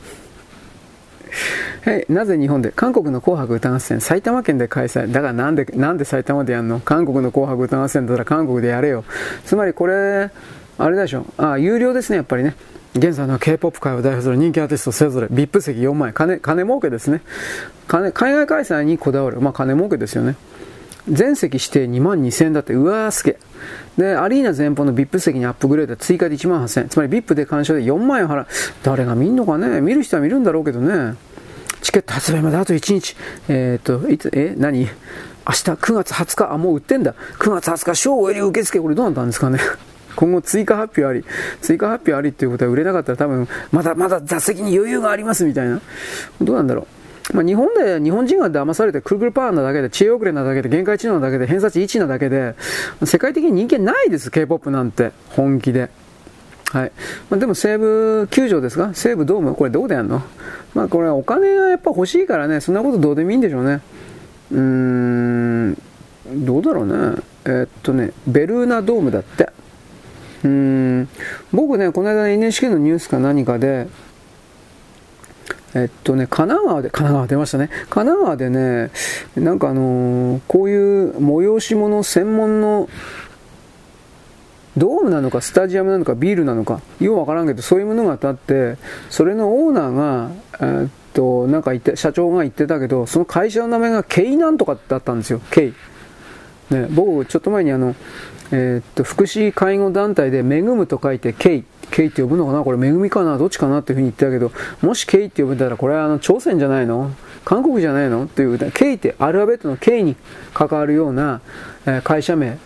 [1.86, 6.80] はい、なぜ日本で韓国の紅白歌合戦埼玉県で開催だからなんでなんで埼玉でやるの？
[6.80, 9.04] 韓国の紅白歌合戦だったら韓国でやれよ。
[9.46, 10.30] つまりこれ
[10.78, 11.26] あれでしょ？
[11.38, 12.56] あ有料ですねやっぱりね。
[12.96, 17.22] 現在の K-POP 界を代表する人気アーティストそれぞれ VIP 席4枚金金儲けですね。
[17.88, 19.40] 金海外開催にこだわる。
[19.42, 20.36] まあ金儲けですよね。
[21.10, 23.38] 全席指定2万2000円だってうわーすげ
[23.98, 26.90] でアリーナ前方の VIP 席にアップグレード追加で1万8000円。
[26.90, 28.48] つまり VIP で鑑賞で4万円払う。
[28.84, 29.82] 誰が見んのかね？
[29.82, 31.16] 見る人は見るんだろうけどね。
[31.82, 33.16] チケット発売まであと1日。
[33.50, 34.80] えっ、と、いつ、え、何？
[34.80, 37.14] 明日？9月20日、あ、もう売ってんだ。
[37.40, 39.60] 9月20日、正午より受付、これどうなったんですかね？
[40.16, 41.26] 今後追加発表あり、
[41.62, 45.82] 追加発表ありっていうことは売れなかったら多分、まだまだ座席に余裕がありますみたいな。
[46.42, 46.99] どうなんだろう。
[47.34, 52.56] まあ、日本で、日本人が騙されてくるくるパワーなだけで、知恵遅れなだけで、限界知能なだけで、偏差値1なだけで、
[53.06, 55.12] 世界的に人気ないです、K-POP なんて。
[55.30, 55.90] 本気で。
[56.72, 56.92] はい。
[57.30, 58.92] まあ、でも西武球場ですか？
[58.94, 59.56] 西武ドーム？
[59.56, 60.22] これどこでやるの？
[60.76, 63.82] まあこれお金がやっぱ欲しいからね、そんなことどうでもいいんでしょうね。
[64.52, 65.78] うーん、
[66.46, 67.16] どうだろうね。
[67.46, 69.50] えー、っとね、ベルーナドームだって。
[70.44, 71.10] うーん、
[71.52, 73.88] 僕ね、この間 NHK のニュースか何かで、
[75.76, 77.70] えっとね、神奈川で、神奈川出ましたね。
[77.90, 78.92] 神奈川でね、
[79.36, 82.90] なんかあのー、こういう催し物専門の
[84.78, 88.78] ドームなのかスタジアムなのかビールなのかようわからんけどそういうものが当たって
[89.10, 97.96] それのオーナーが、えー、っとなんか言って社長が言ってたけどその会社の名前がケイなんとかだったんですよケイ、ね、僕ちょっと前にあの、
[98.52, 101.64] えー、っと福祉介護団体で恵むと書いてケイ。
[101.92, 102.64] ケイって呼ぶのかな？
[102.64, 103.38] これ恵みかな？
[103.38, 103.80] どっちかな？
[103.80, 107.12] っていうふうに言ってたけどもしケイって呼ぶんだらこれはあの朝鮮じゃないの？
[107.46, 108.26] 韓国じゃないの？
[108.26, 110.16] っていうケイってアルファベットの K に
[110.54, 111.42] 関わるような、
[111.86, 112.60] え会社名。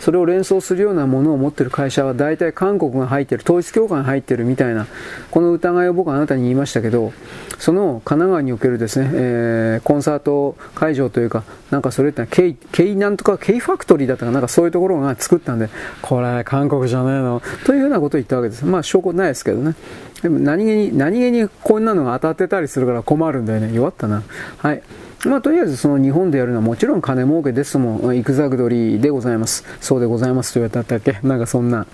[0.00, 4.86] それを連想するようなものを持っている会社は大体韓国が入っている、統一教会が入っているみたいな、
[5.30, 7.12] この疑いを僕はあなたに言いましたけど、
[7.58, 15.68] その神奈川におけるですね、えー、コンサート会場というか、なんかそれってのは、ケイ、ケイなんとか、ケイファクトリーだったかなんかそういうところが作ったんで、
[16.00, 18.64] これ韓国じゃねえの、というようなことを言ったわけです。
[18.64, 19.74] まあ証拠ないですけどね。
[20.22, 23.72] でも何気に、何気にこんなのが当たってたりするから困るんだよね。
[23.74, 24.22] 弱ったな。
[24.58, 24.82] はい。
[25.26, 29.64] まあ、とりあえずその日本でやるのはもちろん金儲けですもん、イクザグドリでございます。
[29.80, 31.86] そうでございますと言われたっけなんかそんな。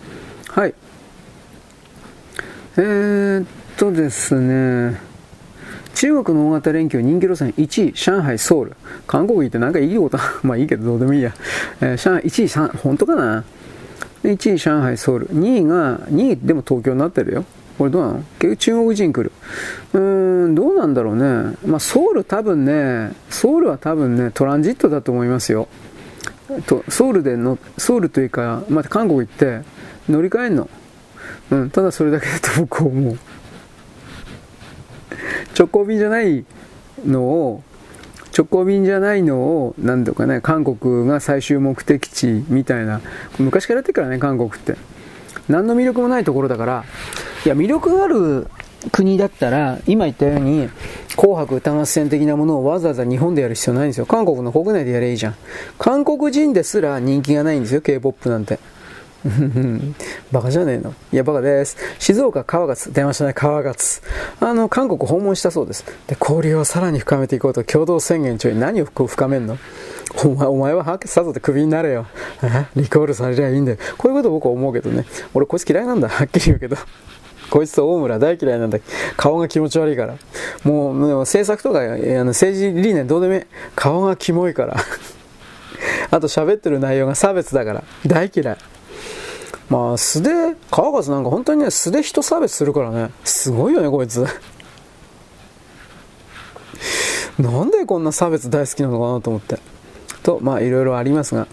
[0.48, 0.74] はい。
[2.76, 5.00] えー、っとですね、
[5.94, 8.76] 中国の大型連休人気路線1位、上海、ソウル。
[9.08, 11.34] 韓国行ってなんかいいこと まあいいけどどうでもいいや。
[11.80, 13.44] えー、上海1位、本当かな
[14.22, 15.28] ?1 位、上海、ソウル。
[15.30, 17.44] 2位が、2位でも東京になってるよ。
[17.78, 18.24] これどうなの？
[18.38, 19.32] 結局中国人来る。
[19.92, 21.56] うーん、どうなんだろうね。
[21.66, 25.68] まあソウル多分ね、ソウルは多分ね、トランジットだと思いますよ。
[26.66, 29.62] とソウルでの、ソウルというか、まあ、韓国行って
[30.08, 30.70] 乗り換えんの。
[31.50, 33.18] うん、ただそれだけだと僕は思う。
[35.58, 36.44] 直行便じゃない
[37.06, 37.62] のを、
[38.36, 43.00] 直行便じゃないのを、なんとかね、韓国が最終目的地みたいな、
[43.38, 44.76] 昔からやってからね、韓国って。
[45.48, 46.84] 何の魅力もないところだから、
[47.44, 48.48] いや、魅力がある
[48.92, 50.68] 国だったら、今言ったように、
[51.16, 54.06] 紅白歌合戦的なものをわざわざ日本でやる必要ないんですよ。
[54.06, 55.34] 韓国の国内でやればいいじゃん。
[55.78, 58.58] 韓国人ですら人気がないんですよ、K-POP なんて。
[60.32, 60.94] バカじゃねえの。
[61.12, 61.76] いや、バカです。
[61.98, 64.02] 静岡川勝、出ましたね、川勝。
[64.40, 65.84] あの、韓国訪問したそうです。
[66.06, 69.58] で、交流をさらに深めていこうと共同宣言中に何を深めんの？
[70.24, 72.06] お前、お前はハッさぞってクビになれよ。
[72.74, 73.78] リコールされりゃいいんだよ。
[73.98, 75.04] こういうこと僕は思うけどね。
[75.34, 76.08] 俺こいつ嫌いなんだ。
[76.08, 76.76] はっきり言うけど。
[77.50, 78.78] こいつと大村大嫌いなんだ。
[79.16, 80.16] 顔が気持ち悪いから。
[80.64, 83.42] もう、も政策とか、あの政治理念どうでもいい。
[83.74, 84.76] 顔がキモいから。
[86.10, 87.84] あと喋ってる内容が差別だから。
[88.06, 88.56] 大嫌い。
[89.68, 90.30] まあ、素で、
[90.70, 93.10] 川勝なんか本当にね、素で人差別するからね。
[93.24, 94.24] すごいよね、こいつ。
[97.38, 99.58] なんでこんな差別大好きなのかなと思って。
[100.22, 101.48] と、まあ、いろいろありますが。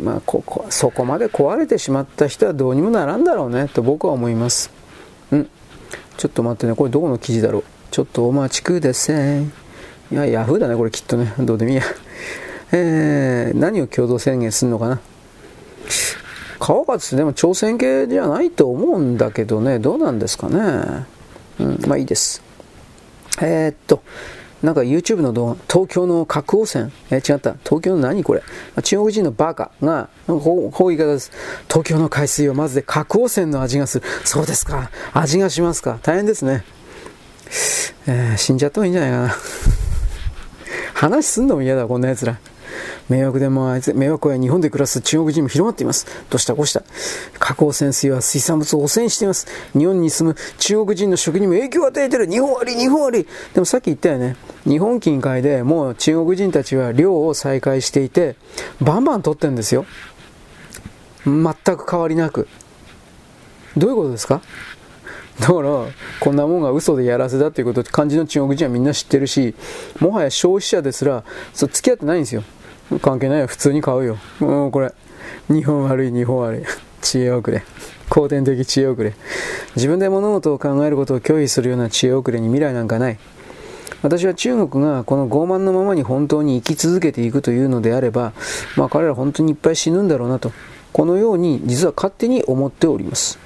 [0.00, 4.70] まあ、ここ、そこまで壊れてしまった人はどうにもならんだろうね、と僕は思います。
[5.30, 5.48] うん。
[6.16, 7.64] ちょっと待ってね、これどこの記事だろう。
[7.90, 9.42] ちょっとお待ちください。
[9.44, 9.48] い
[10.12, 11.34] や、ヤフーだね、これきっとね。
[11.38, 11.82] どうでもいいや。
[12.72, 15.00] えー、何を共同宣言するのかな。
[16.62, 21.06] 川勝でも朝鮮系じゃないと思うんだけどね、どうなんですかね。
[21.58, 22.40] うん、まあいいです。
[23.40, 24.00] えー、っと、
[24.62, 28.44] なんか YouTube の動画、東京の核汚染、えー、違った、東京の何これ、
[28.80, 31.32] 中国人のバカが、こういう言い方です。
[31.68, 34.06] 東京の海水をまずで核汚染の味がする。
[34.24, 35.98] そうですか、味がしますか。
[36.04, 36.62] 大変ですね。
[38.06, 39.34] えー、死んじゃった方がいいんじゃないかな。
[40.94, 42.38] 話すんのも嫌だ、こんな奴ら。
[43.08, 46.06] 迷惑でもあいつ、迷惑は日本で暮らす中国人も広まっています。
[46.30, 46.82] どしたこうした。
[47.38, 49.46] 加工潜水は水産物を汚染しています。
[49.72, 52.26] 日本に住む中国人の食にも影響を与えてる。
[52.28, 53.26] 日本悪い、日本悪い。
[53.54, 54.36] でもさっき言ったよね。
[54.64, 58.36] 日本近海でもう中国人たちは漁を再開していて、
[58.80, 59.86] バンバン取ってるんですよ。
[61.24, 62.48] 全く変わりなく。
[63.76, 64.42] どういうことですか？
[65.40, 65.86] だから、
[66.20, 69.54] こんなもんが嘘でやらせだっていうこと、漢字の中国人はみんな知ってるし、
[69.98, 72.44] もはや消費者ですら、そう付き合ってないんですよ。
[73.00, 73.46] 関係ないよ。
[73.46, 74.18] 普通に買うよ。
[74.40, 74.92] もうこれ。
[75.48, 76.64] 日本悪い、日本悪い。
[77.00, 77.62] 知恵遅れ。
[78.08, 79.14] 後天的知恵遅れ。
[79.76, 83.18] 自分で物事を考えることを拒否するような知恵遅れに未来なんかない。
[84.02, 88.32] 私は中国がこの傲慢のままに本当に生き続けていくというのであれば、
[88.76, 90.52] まあ彼ら本当にいっぱい死ぬんだろうなと。
[90.92, 93.38] このように実は勝手に思っております。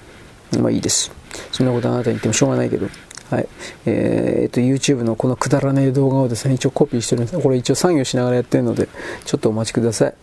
[0.59, 1.13] まあいいです。
[1.53, 2.87] そんなことあなたに言ってもしょうがないけど。
[3.31, 3.49] はい。
[3.87, 7.39] えー、っと、YouTube のこのくだらねえ動画をですね、一応コピーしてるんです。
[7.39, 8.89] これ一応作業しながらやってるので、
[9.25, 10.15] ちょっとお待ちください。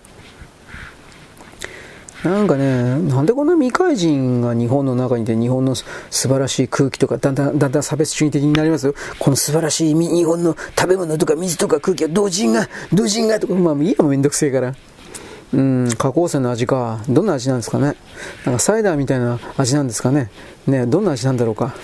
[2.23, 8.95] なんかね、なんでこんな未開人が日本の中にいて日本の素晴らしい空気とか、だんだん、だんだん差別主義的になりますよ。
[9.19, 14.73] この素晴らしい日本の食べ物とか水とか空気は同人が、同人がとか、まあいいやもめんどくせえから。
[15.53, 17.01] うん、加工船の味か。
[17.09, 17.95] どんな味なんですかね。
[18.45, 20.31] なんかサイダーみたいな味なんですかね。
[20.65, 21.75] ねどんな味なんだろうか。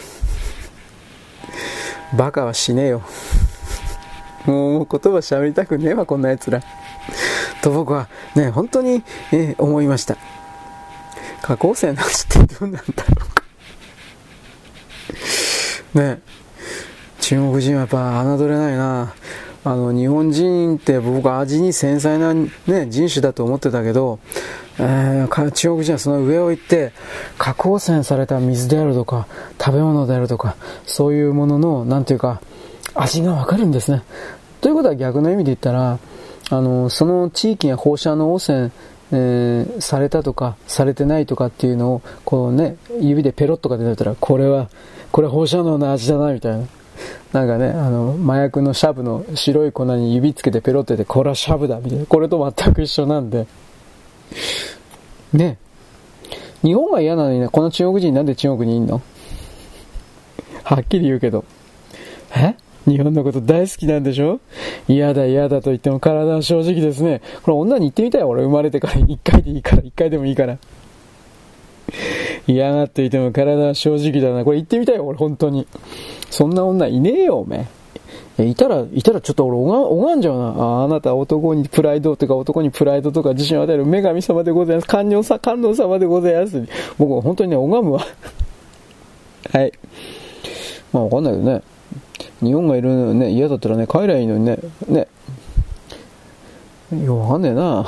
[2.18, 3.02] バカは死ねよ。
[4.46, 6.62] もう言葉喋りたくねえわ、こんな奴ら。
[7.62, 10.18] と僕はね、本当に、えー、思いました。
[11.42, 13.44] 下校生の味ってどうなんだろうか。
[15.94, 16.22] ね
[17.20, 19.14] 中国人はやっぱ侮れないな。
[19.66, 24.20] あの、日本人って僕は味に繊細な、ね、人種だと思ってたけど、
[24.80, 26.94] えー、中国人はその上を行って、
[27.38, 29.28] 加工船された水であるとか、
[29.60, 32.42] 食べ物であるとか、そういうものの、なんていうか、
[32.96, 34.04] 味がわかるんですね。
[34.62, 36.00] ということは逆の意味で言ったら、
[36.50, 38.72] あの、その地域が放射能汚染、
[39.12, 44.70] えー、されたとか、されてないとかっていうのを、こうね、指でペロッとか出たら、これは、
[45.12, 46.66] これ放射能の味だな、みたいな。
[47.34, 52.06] なんかね、あの、麻薬のシャブの白い粉に指つけてペロってて、これはシャブだ、みたいな。
[52.06, 53.46] これと全く一緒なんで。
[55.34, 55.58] ね。
[56.62, 59.02] 日本が嫌なのにね、この中国人なんで中国にいんの？
[60.64, 61.46] はっきり言うけど。
[62.36, 62.56] え？
[62.90, 64.40] 日本のこと大好きなんでしょ？
[64.88, 67.22] 嫌だ嫌だと言っても体は正直ですね。
[67.44, 70.58] これ女に言ってみたい俺生まれてから一回でいいから、一回でもいいから。
[72.48, 74.44] 嫌がっていても体は正直だな。
[74.44, 75.68] これ言ってみたいよ、俺、本当に。
[76.30, 77.79] そんな女いねえよ、おめえ。
[78.46, 80.48] いたら、いたらちょっと俺、拝んじゃうな。
[80.48, 84.88] ああなた男にプライドとか男にプライドとか自信を与える女神様でございます。
[84.88, 86.64] 観音さ、観音様でございます。
[86.98, 88.06] 僕は本当にね、拝むわ。
[89.52, 89.72] はい。
[90.94, 91.62] まあわかんないけどね。
[92.42, 94.58] 日本がいるのね、嫌だったらね、帰りゃいいのにね。
[94.88, 95.08] ね。
[96.94, 97.86] いや、わかんねえな。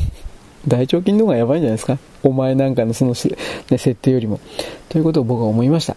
[0.68, 4.40] 大腸筋の方がやばいんじゃないですかお前なんかのその、ね、設定よりも。
[4.88, 5.96] ということを僕は思いました。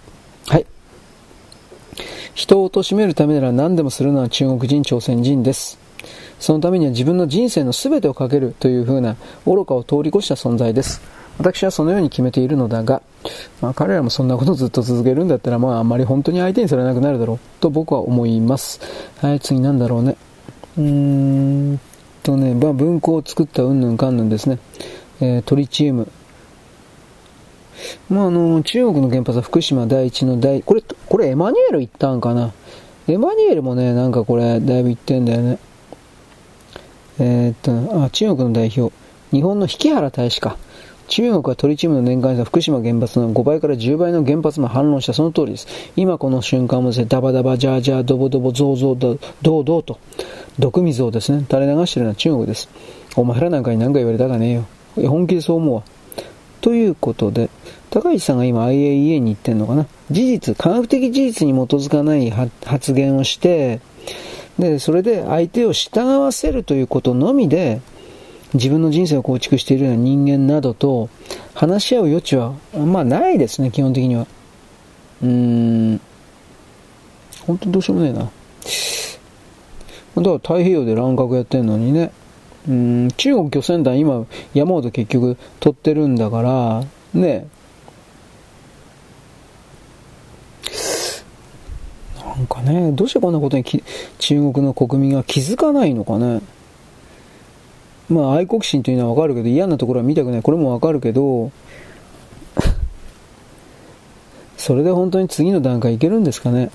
[2.34, 5.78] 人を貶めるためなら何でもするのは中国人、朝鮮人です。
[6.40, 9.16] そのためには自分の人生の全てをかけるという風な
[9.46, 11.02] 愚かを通り越した存在です。
[11.38, 13.02] 私はそのように決めているのだが、
[13.62, 18.80] まあ、彼らもそんなことをずっと続けるんだったら、まあ、あんまり本当に相手にされなくなるだろうと僕は思います。
[19.22, 20.16] はい、次なんだろうね。
[20.78, 20.84] うー
[21.74, 21.80] ん
[22.24, 24.60] とね、まあ、文庫を作ったうんぬんかんぬんですね。
[25.20, 26.12] えー、トリチウム。
[28.10, 32.52] まあ、あの、中国の原発は福島第一の大、これ、これエマニュエル行ったんかな？
[33.08, 35.60] エマニュエルもね、なんかこれ、だいぶ行ってんだよね。
[37.20, 38.94] えー、っと、あ、中国の代表。
[39.32, 40.58] 日本の引原大使か。
[41.08, 45.68] 中国はトリチウムの年間差福島原発の5倍から10倍の原発も反論したその通りです。
[45.98, 49.18] 今この瞬間もですね、ダバダバ、ジャージャー、ドボドボ、ゾウゾウ、ド
[49.60, 50.00] ウドウと、
[50.58, 52.70] 毒水をですね、垂れ流しているのは中国です。
[53.18, 54.52] お前らなんかに何か言われたかね
[54.96, 55.10] えよ。
[55.10, 55.84] 本気でそう思うわ。
[56.62, 57.50] ということで、
[57.90, 59.88] 高市さんが今 IAEA に行ってんのかな？
[60.12, 63.82] 事実、科学的事実に基づかない発言をして、
[64.60, 67.82] で、それで相手を従わせるということのみで、
[68.54, 71.10] 自分の人生を構築しているような人間などと
[71.54, 74.28] 話し合う余地は、まあないですね、基本的には。
[75.24, 75.30] うー
[75.96, 76.02] ん。
[77.48, 78.20] 本当にどうしようもないな。
[78.22, 78.32] だか
[80.30, 82.12] ら太平洋で乱獲やってんのにね。
[82.68, 86.84] うん、中国漁船団今山ほど結局取ってるんだから、
[87.14, 87.48] ね。
[92.18, 93.64] なんかね、どうしてこんなことに
[94.20, 96.42] 中国の国民が気づかないのかね。
[98.10, 100.42] まあ愛国心というのはわかるけど、嫌なところは見たくない。
[100.42, 101.52] これもわかるけど、
[104.58, 106.72] それで本当に次の段階いけるんですかね。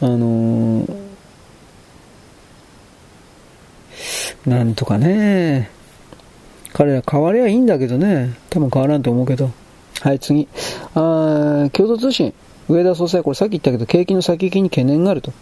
[0.00, 1.03] あのー、
[4.46, 5.70] なんとかね。
[6.72, 8.34] 彼ら変わりゃいいんだけどね。
[8.50, 9.50] 多分変わらんと思うけど。
[10.00, 10.48] はい、次。
[10.94, 12.34] あ共同通信。
[12.68, 15.32] 上田総裁、これさっき言ったけど、景気の先行きに懸念があると。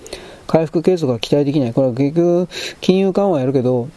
[0.47, 1.73] 回復継続が期待できない。
[1.73, 2.49] これは結局、
[2.81, 3.89] 金融緩和やるけど、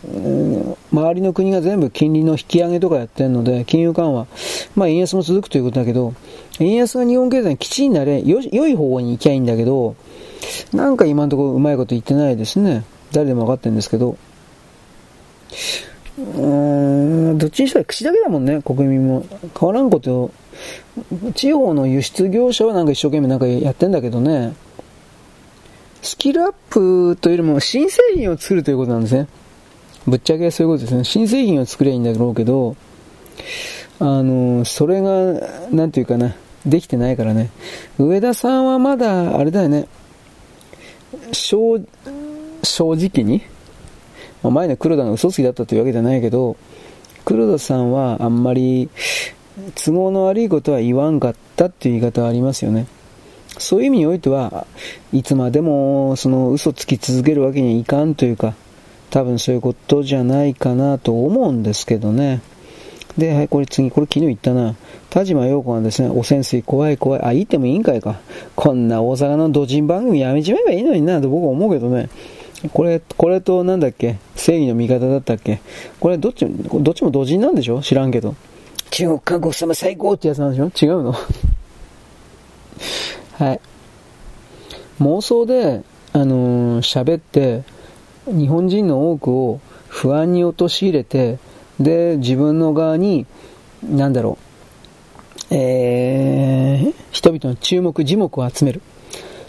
[0.91, 4.27] 周りの国が全部金利の引き上げとかやってるので、金融緩和、
[4.75, 6.13] まあ円安も続くということだけど、
[6.59, 9.95] 円安が日本経済に基地になれ、良い方向に行きゃいいんだけど、
[10.71, 12.85] なんか今のところうまいこと言ってないですね。
[13.11, 14.17] 誰でも分かってるんですけど。
[16.17, 19.25] うーん、どっちにしたら口だけだもんね、国民も。
[19.59, 20.31] 変わらんこと
[21.33, 24.53] 地方の輸出業者はなんか一生懸命なんかやってんだけどね。
[26.01, 29.27] スキルアップというよりも新製品を作るということなんですね。
[30.07, 31.03] ぶっちゃけそういうことですね。
[31.03, 32.75] 新製品を作ればいいんだろうけど、
[33.99, 35.33] あの、それが、
[35.71, 36.35] なんていうかな、
[36.65, 37.49] できてないからね。
[37.97, 39.87] 上田さんはまだ、あれだよね、
[41.31, 41.81] 正、
[42.61, 43.41] 正直に、
[44.45, 46.55] まあ、前の黒田が嘘つきだったというわけじゃないけど、
[47.25, 48.89] 黒田さんはあんまり
[49.83, 52.85] 都合の悪いことは言わんかったっていう言い方はありますよね。
[53.57, 54.67] そういう意味においては、
[55.11, 58.53] いつまでもその嘘つき続けるわけにはいかんというか、
[59.09, 62.41] 多分そういうことじゃないかなと思うんですけどね。
[63.17, 64.75] で、はい、これ次、これ昨日言ったな。
[65.09, 67.21] 田島陽子がですね、汚染水怖い怖い。
[67.23, 68.19] あ、言ってもいいんかいか。
[68.55, 72.09] こんな大阪の土人番組やめちまえばいいのになと僕は思うけどね。
[72.71, 74.17] これ、これとなんだっけ？
[74.35, 75.59] 正義の味方だったっけ？
[75.99, 77.81] これどっち、どっちも土人なんでしょ？
[77.81, 78.35] 知らんけど。
[78.91, 80.65] 中国韓国様最高ってやつなんでしょ？
[80.65, 81.13] 違うの？
[83.33, 83.59] はい。
[85.01, 85.81] 妄想で、
[86.13, 87.63] あのー、喋って、
[88.27, 91.37] 日本人の多くを不安に陥れて、
[91.79, 93.25] で、自分の側に、
[93.83, 94.37] なんだろ
[95.51, 98.81] う、えー、人々の注目、耳目を集める。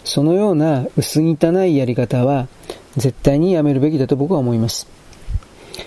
[0.03, 2.47] そのような薄汚いやり方は、
[2.97, 4.87] 絶対にやめるべきだと僕は思います。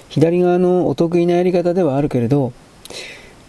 [0.09, 2.53] 左側のお得意なやり方ではあるけれど、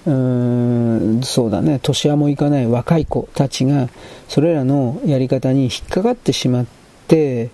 [0.05, 3.89] うーん、そうだね、年はもいかない若い子たちが、
[4.27, 6.65] それらのやり方に引っかかってしまっ
[7.07, 7.49] て、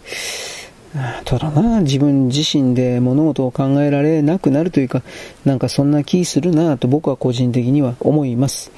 [1.25, 5.03] ただな、自分自身で物事を考えられなくなるというか、
[5.45, 8.71] なんかそんな気するなと僕は個人的には思います。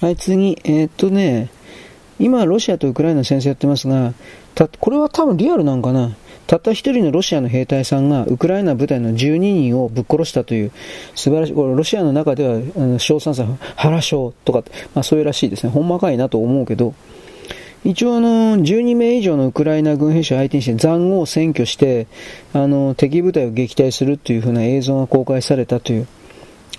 [0.00, 1.50] はい、次、えー、っとね、
[2.18, 4.12] 今ロシアとウクライナの戦争やってますが、
[4.80, 6.16] これは多分リアルなんかな。
[6.46, 10.72] たった一人のロシアの兵隊さんがウクライナ部隊の12人をぶっ殺したという
[11.14, 14.62] 素晴らしい、これロシアの中では賞賛さん、原賞とか、
[14.94, 15.70] まあそういうらしいですね。
[15.70, 16.94] ほんまかいなと思うけど、
[17.84, 22.06] 一応あの、12名以上のウクライナ軍兵士を相手にして残壕を占拠して、
[22.54, 26.06] あの、敵部隊を撃退するというふうな映像が公開されたという。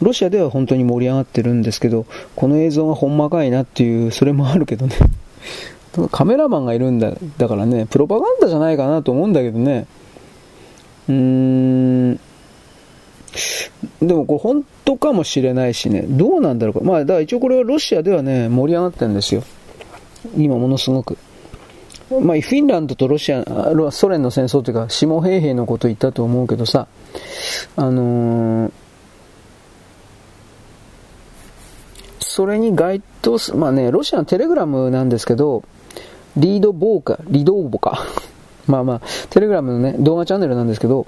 [0.01, 2.05] ロシアでは本当に盛り上がってるんですけど、
[2.35, 4.95] この映像がほんまかいなっていう、それもあるけどね。
[6.11, 9.87] カメラマンがいるんだ、だからね、プロパガンダじゃないかなと思うんだけどね。
[11.07, 12.19] うーん。
[14.01, 16.85] でもこれ本当かもしれないしね、どうなんだろうか。
[16.85, 19.43] まあ、だから一応これはロシアではね、盛り上がってるんですよ。
[20.37, 21.17] 今ものすごく。
[22.09, 23.43] まあ、フィンランドとロシア、
[23.91, 26.87] ソ連の戦争というか、下平平のこと言ったと思うけどさ、
[27.75, 28.71] あのー、
[32.19, 35.63] それに該当す、まあね、ロシアのテレグラムなんですけど、
[36.37, 38.05] リードボーカ、リドーボか。
[38.67, 41.05] まあまあ、テレグラムのね、動画チャンネルなんですけど、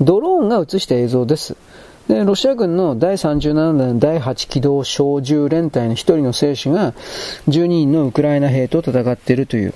[0.00, 1.56] ドローンが映した映像です。
[2.08, 6.94] で、ロシア軍の第37弾第8機動小銃連隊の一人の兵士が
[7.48, 9.74] 12人のウクライナ兵と戦っているという。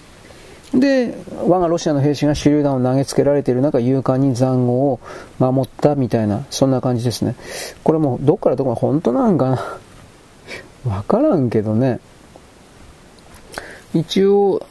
[0.74, 1.14] で、
[1.46, 5.00] 我がロシアの兵士が手榴弾を投げつけられている中、勇敢に塹壕を
[5.38, 7.36] 守ったみたいな、そんな感じですね。
[7.84, 9.50] これもどっからどこまで本当なんか
[10.84, 10.90] な？
[10.96, 12.00] わからんけどね。
[13.94, 14.66] 一応、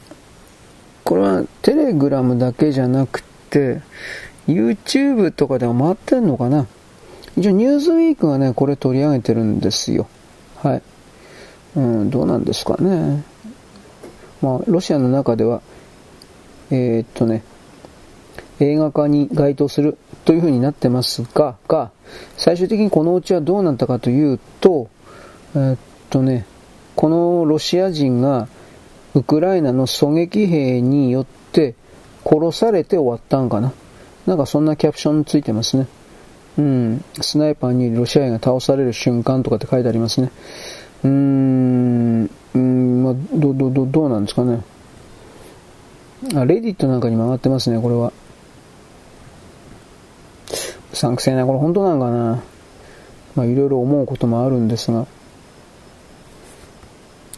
[1.04, 3.82] これはテレグラムだけじゃなくて、
[4.48, 6.66] YouTube とかでも回ってんのかな？
[7.36, 10.08] 一応ニューズウィークがね、これ取り上げてるんですよ。
[10.56, 10.82] はい。
[11.76, 13.24] うん、どうなんですかね。
[14.40, 15.60] まあ、ロシアの中では、
[16.70, 17.42] えー、っとね、
[18.60, 21.90] 映画化に該当するというふうになってますが、が、
[22.36, 24.88] 最終的にこのうちはどうなったかというと、
[25.56, 25.78] えー、っ
[26.10, 26.46] とね、
[26.94, 28.48] このロシア人が
[29.14, 31.74] ウクライナの狙撃兵によって
[32.24, 33.72] 殺されて終わったんかな。
[34.26, 35.86] なんかそんなキャプションついてますね。
[36.56, 40.30] うん、スナイパーにロシア兵が倒される瞬間とかって書いてありますね。
[41.02, 44.62] うーん、うん、まあ、ど、ど、ど、どうなんですかね。
[46.34, 48.12] あ、レディットなんかにも上がってますね、これは。
[50.92, 52.42] うさんくせえな、これ本当なんかな。
[53.34, 55.06] まあ、いろいろ思うこともあるんですが。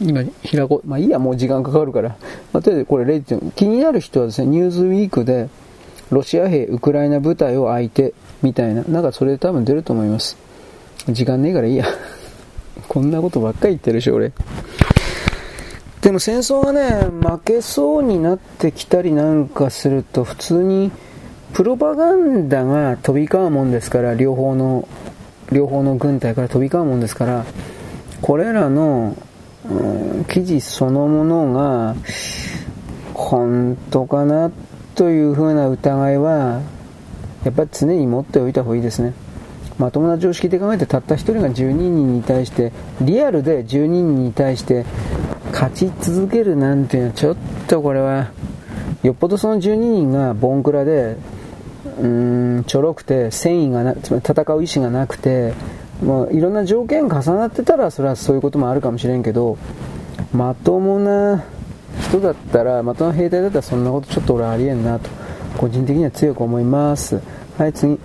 [0.01, 0.81] 今、開こ。
[0.85, 2.09] まあ、いいや、もう時間かかるから。
[2.53, 5.49] まあ、とりあえずこれレディット、気になる人はですね、ニューズウィークで、
[6.11, 8.83] ロシア兵、ウクライナ部隊を相手、みたいな。
[8.83, 10.37] なんかそれで多分出ると思います。
[11.09, 11.85] 時間ねえからいいや。
[12.87, 14.31] こんなことばっかり言ってるし、俺。
[16.01, 20.91] でも戦争がね、負けそうになってきたりなんかすると、普通に、
[21.53, 24.87] プロパガンダが飛び交うもんですから、両方の、
[25.51, 27.45] 両方の軍隊から飛び交うもんですから、
[28.21, 29.15] これらの、
[29.69, 31.95] うん、記事そのものが、
[33.13, 34.51] 本当かな
[34.95, 36.61] というふうな疑いは
[37.43, 39.13] やっぱり常に持っておいた方がいいですね。
[39.77, 44.85] まともな常識で考えてたった1人が12人に対して、リアルで12人に対して
[45.51, 47.37] 勝ち続けるなんていうのはちょっ
[47.67, 48.31] とこれは、
[49.03, 51.15] よっぽどその12人がボンクラで、
[51.99, 55.53] うーん、ちょろくて、繊維がな、つまり戦う意志がなくて、
[56.03, 59.57] もういろんな条件重なってたら、それはそういうこともあるかもしれんけど、
[60.33, 61.43] まともな
[62.01, 65.09] 人だったら、まともな兵隊だったらそんなことちょっと俺ありえんなと、
[65.57, 67.19] 個人的には強く思います。
[67.57, 67.97] はい、次。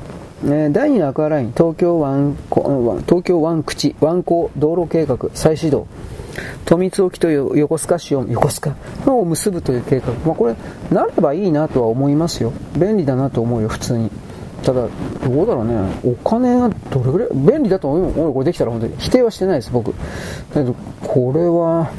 [0.45, 5.87] え第2のアクアライン、東京湾、東京湾口、湾口道路計画再始動。
[6.65, 8.75] 富津沖と横須賀市を、横須
[9.05, 9.15] 賀？
[9.15, 10.13] を結ぶという計画。
[10.27, 10.57] まあ、これ、
[10.91, 12.53] なればいいなとは思いますよ。
[12.77, 14.11] 便利だなと思うよ、普通に。
[14.63, 14.89] ただ、
[15.27, 15.75] どうだろうね。
[16.05, 18.33] お金がどれぐらい、便利だと思うよ。
[18.33, 18.95] これできたら本当に。
[18.99, 19.89] 否定はしてないです、僕。
[19.89, 19.95] だ
[20.55, 20.75] けど、
[21.07, 21.91] これは、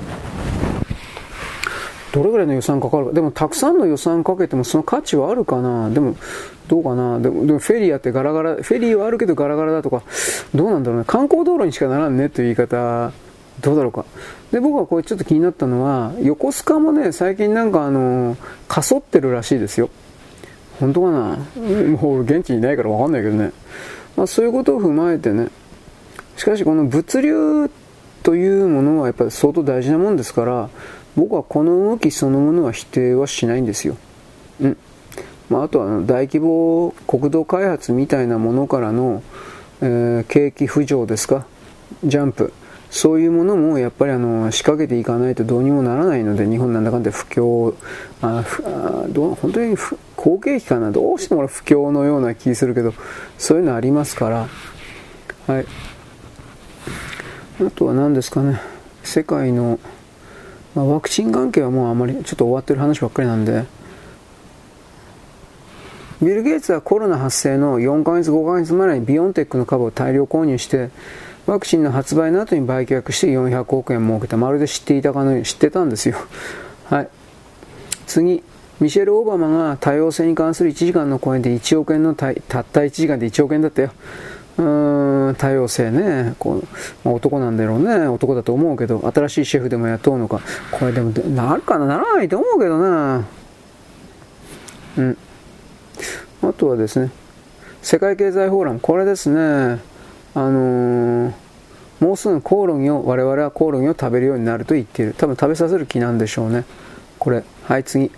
[2.14, 3.14] どれぐらいの予算かかるか。
[3.14, 5.90] でも、たくさんの予算かけてもその価値はあるかな。
[5.90, 6.16] でも、
[6.68, 7.20] どうかな。
[7.20, 10.04] でも、でもフェリーやってガラガラ、フェリーはあるけどガラガラだとか、
[10.54, 11.06] どうなんだろうね。
[11.08, 13.12] 観光道路にしかならんねという言い方、
[13.62, 14.06] どうだろうか。
[14.52, 18.38] で、僕はこれちょっと気になったのは、横須賀もね、最近なんかあの、
[18.68, 19.90] かそってるらしいですよ。
[20.84, 21.38] 本当かな？
[21.98, 23.54] もう現地にいないからわかんないけどね。
[24.18, 25.48] まあ、そういうことを踏まえてね。
[26.36, 27.72] しかしこの物流
[28.22, 30.70] というものはやっぱり相当大事なもんですから、
[31.16, 33.96] 僕はこの動きそのものは否定はしないんですよ。
[34.62, 34.78] うん。
[35.50, 39.24] まあ、あとは大規模国土開発みたいなものからの、
[39.82, 41.46] えー、景気浮上ですか、
[42.04, 42.52] ジャンプ。
[42.90, 47.74] そういうものもやっぱりあの仕掛けていかないとどうにもならないので、日本なんだかんだ不況、
[48.22, 49.76] ああどう本当に
[50.24, 52.94] 好景気かな、どうしても不況のような気するけど、
[53.38, 54.48] そういうのありますから、
[55.48, 55.66] はい。
[57.62, 58.62] あとは何ですかね、
[59.04, 59.80] 世界の
[60.76, 63.66] まあ、ワクチン関係はもうあまりちょっと終わってる話ばっかりなんで、
[66.22, 70.90] ビル・ゲイツはコロナ発生の4ヶ月、5ヶ月前にビオンテックの株を大量購入して、
[71.46, 74.38] ワクチンの発売の後に売却して400億円儲けた。
[74.38, 76.16] まるで知っていたかのように知ってたんですよ。
[76.86, 77.10] はい。
[78.08, 78.42] 次。
[78.80, 83.92] ミシェル・オバマが多様性に関する1時間の講演で1億円のたった1時間で1億円だったよ。
[84.58, 86.36] うーん、多様性ね。
[86.38, 86.68] こう
[87.04, 88.08] まあ、男なんだろうね。
[88.08, 90.42] 男だと思うけど、新しいシェフでも雇うのか。
[90.72, 91.86] これでも、なるかな？
[91.86, 93.26] ならないと思うけどな。
[94.98, 95.18] うん。
[96.44, 97.12] あとはですね、
[97.82, 98.80] 世界経済フォーラム。
[98.80, 99.40] これですね。
[100.36, 101.34] あのー、
[102.00, 105.14] もうすぐコオロギを、我々はコオロギを食べるようになると言っている。
[105.18, 106.66] 多分食べさせる気なんでしょうね。
[107.18, 107.44] これ。
[107.64, 108.12] はい、次。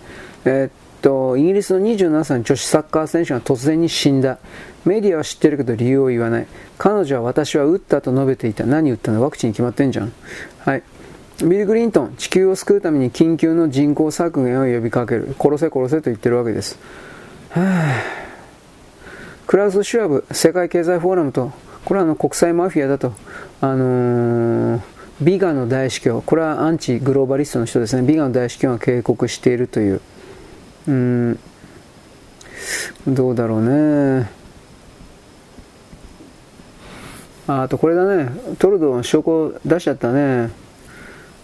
[0.46, 0.70] えー、っ
[1.02, 4.38] と、イギリスの27歳の女子サッカー選手が突然に死んだ。
[4.86, 6.46] メディアは知ってるけど理由を言わない。
[6.78, 8.64] 彼女は私は撃ったと述べていた。
[8.64, 9.22] 何撃ったの？
[9.22, 10.12] ワクチン決まってんじゃん。
[10.60, 10.82] はい。
[11.44, 15.34] ビル・グリントン、地球を救うために緊急の人口削減を呼びかける。
[15.38, 16.78] 殺せ殺せと言ってるわけです。
[19.46, 21.52] クラウス・シュワブ、世界経済フォーラムと
[21.86, 23.12] これはあの国際マフィアだと、
[23.60, 24.80] あのー、
[25.20, 30.00] ビガの大司教、これはアンチグローバリストの人ですね、ビガの大司教が警告しているという、
[30.88, 31.38] うん、
[33.06, 34.28] どうだろうね。
[37.48, 38.28] ああとこれだね、
[38.58, 40.50] トルドーの証拠出しちゃったね。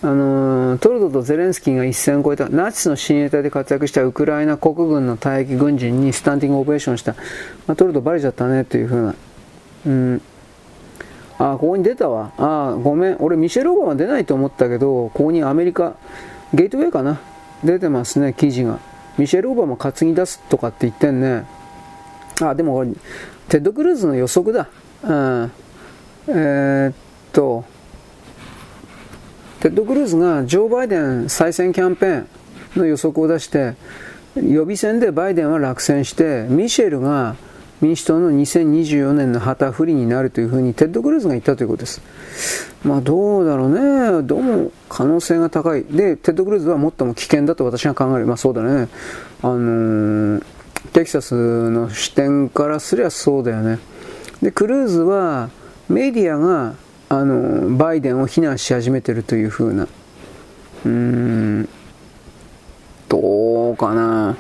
[0.04, 7.12] あの、トルドとゼレンスキーが一線を越えたナチスの親衛隊で活躍したウクライナ国軍の退役軍人にスタンディングオペレーションした、
[7.68, 9.14] まあ、トルドバレちゃったねというふうな、
[9.86, 10.22] うん、
[11.38, 12.32] あ、ここに出たわ。
[12.38, 13.16] あ、ごめん。
[13.18, 15.94] 俺、ミシェル・オバマ出ないと思ったけど、ここにアメリカ、
[16.54, 17.20] ゲートウェイかな。
[17.64, 18.78] 出てますね、記事が。
[19.18, 21.44] ミシェル・オバマ担ぎ出すとかって言ってんね。
[22.40, 22.84] あ、でも、
[23.48, 24.68] テッド・クルーズの予測だ。
[25.04, 25.52] うん。
[26.28, 26.94] えー、っ
[27.32, 27.64] と、
[29.60, 32.28] テッド・クルーズがジョー・バイデン再選キャンペーン
[32.76, 33.74] の予測を出して、
[34.36, 37.36] 予備選でバイデンは落選して、ミシェルが
[37.82, 42.00] 民主党の2024年の旗振りになるというふうにテッド・クルーズが言ったということです。
[42.84, 44.22] まあどうだろうね。
[44.22, 45.82] どうも可能性が高い。
[45.84, 48.26] で、テッド・クルーズは最も危険だと私は考える。
[48.26, 48.88] まあそうだね。
[49.42, 50.44] あのー、
[50.92, 51.34] テキサス
[51.70, 53.80] の視点からすりゃそうだよね。
[54.40, 55.50] で、クルーズは
[55.88, 56.74] メディアが、
[57.08, 59.88] あの、バイデンを非難し始めてるというふうな。
[60.84, 61.68] うーん、
[63.08, 64.36] どうかな。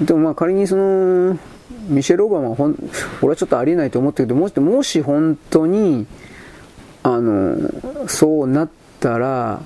[0.00, 1.38] でもまあ仮にその、
[1.86, 2.76] ミシェル・オバマはほん
[3.20, 6.06] 俺はちょっとありえないと思ったけどもしもし本当に
[7.02, 8.70] あのそうなっ
[9.00, 9.60] たら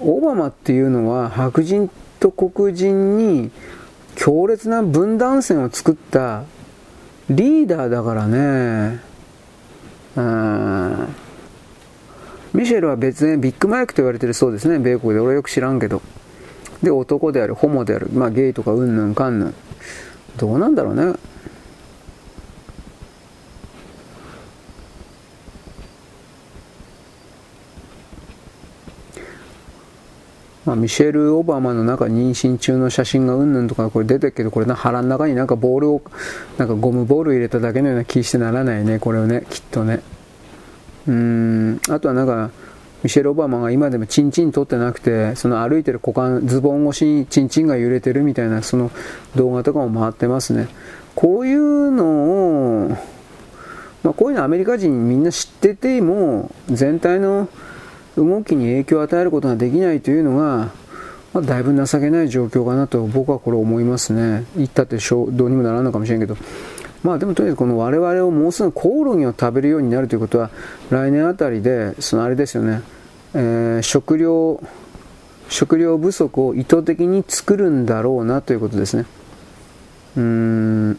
[0.00, 3.50] オバマっていうのは白人と黒人に
[4.14, 6.44] 強烈な分断線を作った
[7.28, 9.00] リーダーだからね。
[12.52, 15.20] ミシェルは別にビッグマイクと言われてるそうですね、米国で。
[15.20, 16.02] 俺はよく知らんけど。
[16.82, 19.54] で、男である、ホモである、まあゲイとかうんぬんかんぬん。
[20.36, 21.14] どうなんだろうね。
[30.70, 36.02] まあ、ミシェル・オバマの中妊娠中の写真がうんぬんとかこれ出てるけどこれな腹の中になんかボールを
[36.58, 40.00] なんかゴムボール入れただけのような気してならないねこれをねきっとね
[41.08, 42.52] うんあとはなんか
[43.02, 48.90] ミシェル・オバマが今でもチンチン取ってなくて、その歩いてる股間、ズボン越しにチンチンが揺れてるみたいな、その
[49.36, 50.68] 動画とかも回ってますね。
[51.14, 52.04] こういうの
[52.86, 52.88] を、
[54.02, 57.48] まあ、こういうのアメリカ人みんな知ってても、全体の
[58.16, 60.70] 動きに影響を与えることができないというのが、
[61.32, 64.44] まあ、だいぶ情けない状況かなと僕はこれ思いますね。
[64.56, 66.36] 言ったってどうにもならんのかもしれんけど。
[67.02, 70.50] まあでもとにかくこの我々をもうすぐコオロギを食べるようになるということは
[70.90, 72.82] 来年あたりでそのあれですよね、
[73.34, 74.62] えー、食料
[75.48, 79.04] 食料不足を意図的に作るんだろうなということですね。
[80.16, 80.98] うーん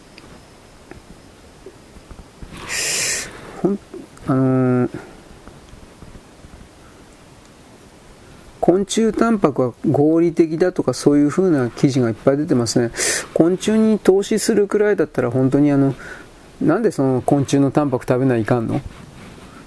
[3.62, 3.80] ほん
[4.28, 5.12] あのー
[8.62, 12.92] 昆虫タンパクは合理的だとかそういう風な記事がいっぱい出てますね。
[13.34, 15.96] 昆虫に投資するくらいだったら本当にあの、
[16.62, 18.82] なんでその昆虫のタンパク食べないかんの？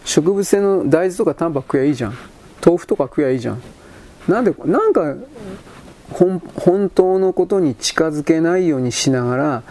[0.04, 2.14] 植物性の大豆とかタンパク食えばいいじゃん。
[2.64, 3.62] 豆腐とか食えばいいじゃん。
[4.28, 5.14] なんで、なんか
[6.12, 9.62] 本当のことに近づけないようにしながら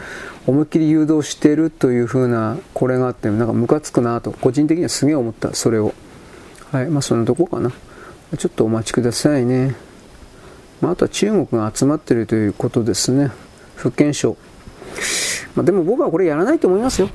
[0.47, 5.93] 思いっきり誘導してるという風なこれがあってなんかムカつくなと個人的にはすげえ思ったそれを
[6.71, 7.71] はいまあそんなとこかな
[8.37, 9.75] ちょっとお待ちくださいね。
[10.81, 13.31] まあ、あとは中国が集まっているということですね。
[13.75, 14.35] 福建省。
[15.55, 17.09] まあ、でも僕はこれやらないと思いますよ。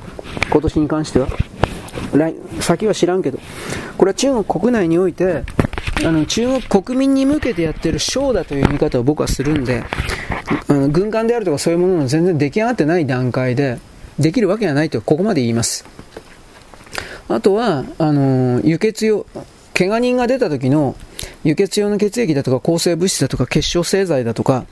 [0.51, 1.29] 今年に関しては。
[2.15, 3.39] 来先は知らんけど。
[3.97, 5.45] これは中国国内において、
[6.05, 9.83] あの中国国民に向けてやってるショーだという見方を僕はするんで、
[10.69, 13.79] あの軍艦であるとかそういうものの全然出来上がってない段階で、
[14.19, 15.85] できるわけがないと、ここまで言います。
[17.29, 19.27] あとは、あの輸血用、
[19.79, 20.97] 怪我人が出た時の
[21.45, 24.67] 輸血用の血液だとか抗生物質だとか結晶製剤だとか、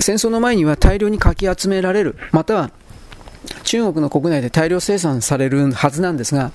[0.00, 2.72] 戦争の前には大量にかき集められる、または
[3.62, 6.50] 中国の国内で大量生産されるはずなんですが、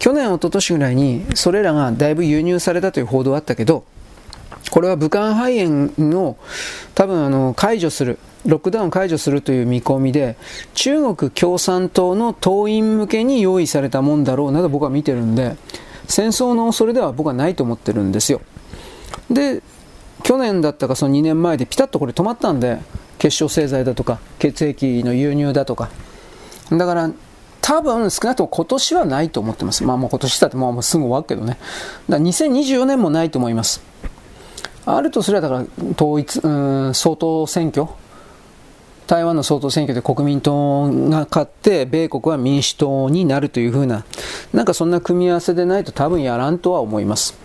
[0.00, 3.84] 去年、一昨年ぐらいにそれらがだいぶ輸入されたという報道があったけど、
[4.72, 6.38] これは武漢肺炎を
[6.96, 10.36] 多分あの解除する、ロックダウン解除するという見込みで、
[10.74, 15.54] 中国共産党の党員向けに用意されたもんだろうなと僕は見てるんで、
[16.10, 18.40] 戦争の恐れでは僕はないと思ってるんですよ。
[19.30, 19.62] で、
[20.22, 22.78] 去年だったかその2年前でピタッとこれ止まったんで、
[23.18, 25.88] 結晶製剤だとか、血液の輸入だとか。
[26.70, 27.10] だから、
[27.60, 29.84] 多分少なくとも今年はないと思ってます。
[29.84, 31.58] まあもう今年だってもうすぐ終わるけどね。
[32.08, 33.82] だから2024年もないと思います。
[34.86, 37.86] あるとすればだから統一、うん、総統選挙
[39.10, 44.04] 台湾の総統選挙で国民党が勝って米国は民主党になるというふうな
[44.52, 47.36] なんかそんな組み合わせでないと多分やらんとは思います。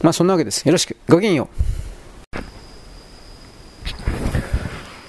[0.00, 0.66] まあそんなわけです。
[0.66, 0.96] よろしく。
[1.10, 1.72] ごきげんよう。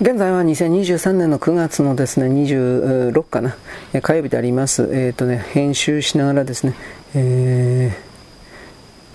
[0.04, 3.56] 現在は2023年の9月のですね、26かな、
[4.02, 4.90] 火曜日であります。
[4.92, 6.74] えっ、ー、とね、編集しながらですね、
[7.16, 7.98] え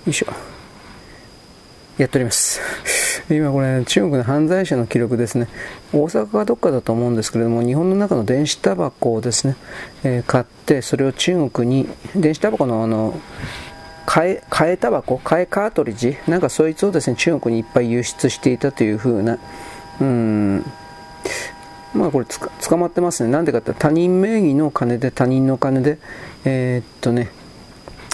[0.05, 0.48] ー、よいしょ。
[1.99, 2.61] やっております。
[3.29, 5.49] 今これ、中国の犯罪者の記録ですね。
[5.93, 9.57] 大阪かどっかだと思うんですけれども、日本の中の電子タバコをですね、
[10.03, 13.19] えー、買って、それを中国に、電子タバコのあの、
[14.07, 15.17] 替え、替えタバコ？
[15.17, 16.17] 替えカートリッジ？
[16.27, 19.37] なんかそいつをですね、中国にいっぱい輸出していたというふうな、
[19.99, 20.65] うん、
[21.93, 23.29] まあこれ捕まってますね。
[23.29, 25.99] なんでかって他人名義の金で他人の金で、
[26.45, 27.29] えー、っとね、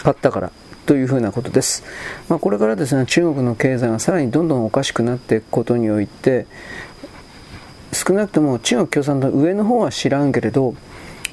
[0.03, 0.51] 買ったから
[0.85, 1.83] というふうなことです。
[2.29, 6.45] まあ、これからですね、中国の経済がさらにどんどんおかしくなっていくことにおいて、
[7.91, 10.75] 少なくとも中国共産党上の方は知らんけれど、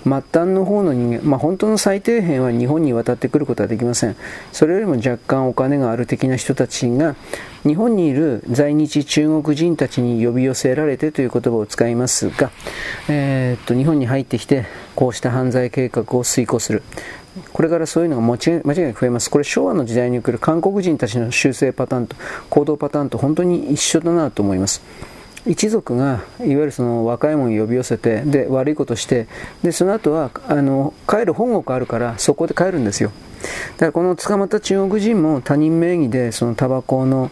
[0.04, 4.16] 末端の方の人間、まあ、本当の最底辺は日本に渡ってくることはできません。
[4.50, 7.14] それよりも若干お金がある的な人たちが、
[7.62, 12.50] 日本にいる在日中国人たちに呼び寄せられてという言葉を使いますが、
[13.08, 16.82] えー、っと日本に入ってきて、こうした犯罪計画を遂行する。
[17.52, 19.30] これからそういうのが間違いなく増えます。
[19.30, 22.16] これ昭和の時代に来る韓国人たちの修正パターンと
[22.50, 24.82] 行動パターンと本当に一緒だなと思います。
[25.44, 29.26] 一族がいわゆるその若い者を呼び寄せてで悪いことして
[29.62, 33.10] でその後はあの帰る本国あるからそこで帰るんですよ。
[33.72, 37.30] だからこの捕まった中国人も他人名義でそのタバコの、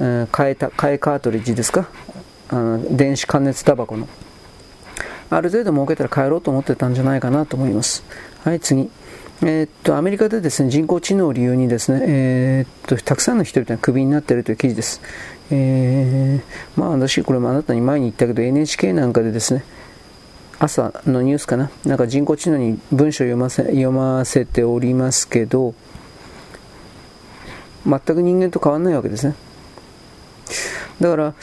[0.00, 1.90] えー、替えた替えカートリッジですか？
[2.48, 4.08] あの電子加熱タバコの。
[5.28, 8.04] ある程度儲けたら帰ろうと思ってたんじゃないかなと思います。
[8.42, 8.90] はい次。
[9.42, 15.00] えー、っとアメリカでですね人工知能を理由にですね、えー、っとたくさんの人々がクビになっているという記事です。
[15.50, 19.64] えー、まあ私これもあなたに前に言ったけど NHK なんかでですね
[20.58, 25.74] 朝のニュースかななんか人工知能に文章を読ませ読ませておりますけど
[27.86, 29.34] 全く人間と変わらないわけですね。
[31.00, 31.34] だから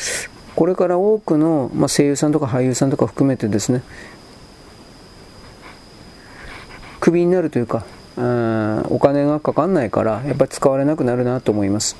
[0.55, 3.81] これから多くの、まあ、声優さんとか俳優さんとか含めてですね
[7.07, 7.85] クビになるというか、
[8.17, 11.95] うん、お金がかかんないから、やっぱり使われなくなるなと思います。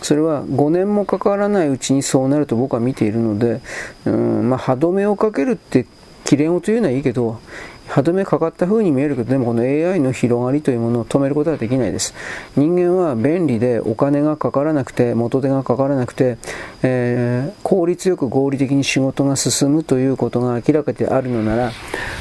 [0.00, 3.60] それは5年もかからないうちにそうなると僕は見ているので、
[4.06, 5.86] うんまあ、歯止めをかけるって
[6.24, 7.40] 切れ音というのはいいけど、
[7.88, 12.14] 歯止めかかった風に見えるけど、でもこの AI の広がりというものを止めることはできないです。
[12.56, 16.38] 人間は便利でお金がかからなくて、元手がかからなくて、
[16.82, 21.72] えー、効率よく合理的に仕事が進むということが明らかであるのなら、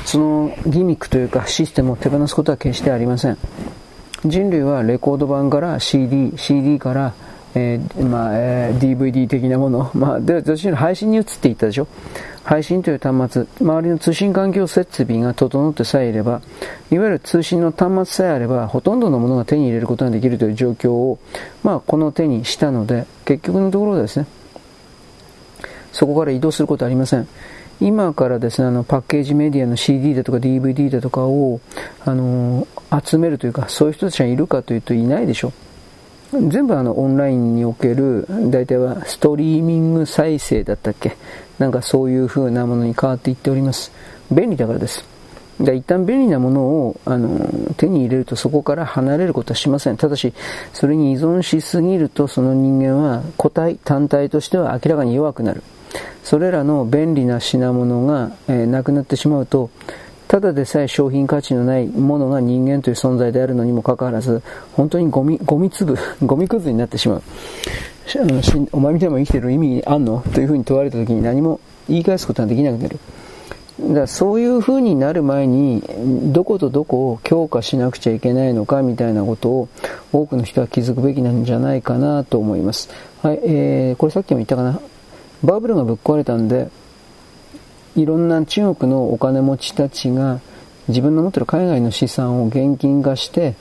[0.06, 3.38] そのギミックというかシステムを手放すことは決してありません。
[4.26, 7.14] 人類はレコード版から CD、CD から
[7.56, 11.88] えー、まあえー、DVD 的なもの、まあ、で私の配信に移っていったでしょ
[12.48, 16.42] 配信という端末、周りの通信環境設備が整ってさえいれば、
[16.90, 21.20] いわゆる通信の端末さえあれば、ほとんどのものが手に入れることができるという状況を、
[21.62, 24.28] まあ、この手にしたので、結局のところですね、
[25.92, 27.28] そこから移動することはありません。
[27.82, 31.60] 今からですね、あの、パッケージメディアの CD だとか DVD だとかを、
[32.06, 32.66] あの
[33.04, 35.52] 集めるというか、そういう人たちがいるかというといないでしょ。
[36.32, 41.16] 全部あのオンラインにおける大体はストリーミング再生だったっけ
[41.60, 43.92] なんかそういう風なものに変わっていっております。
[44.32, 45.04] 便利だからです。
[45.60, 49.98] で一旦便利なものをあの手に入れるとそこから離れることはしません。
[49.98, 50.34] ただし
[50.74, 55.64] それに依存しすぎるとその人間は個体単体としては明らかに弱くなる。
[56.24, 59.70] それらの便利な品物が、えー、なくなってしまうと
[60.28, 64.42] ただでさえ商品価値のないものが人間という存在であるのにもかかわらず、
[64.74, 67.22] 本当にゴミ、ゴミ粒、 ゴミくずになってしまう。
[68.72, 70.24] お前みたいにもん生きてる意味あんの？
[70.34, 73.00] というふうに問われた時に何も言い返すことができなくなる。
[73.80, 75.84] だからそういう風になる前に
[76.34, 79.70] どことどこを強化しなくちゃいけないのかみたいなことを
[80.12, 82.90] 多くの人は気づくべきなんじゃないかなと思います。
[83.22, 84.80] はい、えー、これさっきも言ったかな？
[85.44, 86.70] バブルがぶっ壊れたんで、
[87.96, 90.40] いろんな中国のお金持ちたちが
[90.88, 93.54] 自分の持ってる海外の資産を現金化して、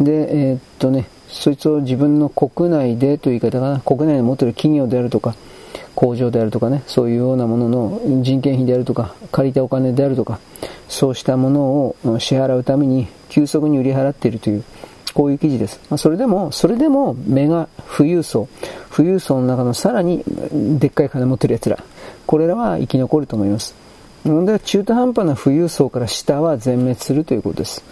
[0.00, 5.34] で、えー、っとね、そいつを自分の国内でという言い方かな、国内に持ってる企業であるとか、
[5.94, 10.38] 工場であるとかね、そういうようなものの人件費であるとか、借りたお金であるとか、
[10.88, 14.64] そうしたものを支払うために急速に売り払っているという、
[15.14, 15.80] こういう記事です。
[15.90, 18.48] まあ、それでも、それでもメガ富裕層、
[18.94, 20.24] 富裕層の中のさらに
[20.78, 21.78] でっかい金持ってる奴ら、
[22.26, 23.74] これらは生き残ると思います。
[24.24, 27.82] 問題は中途半端な富裕層から下は全滅するということです。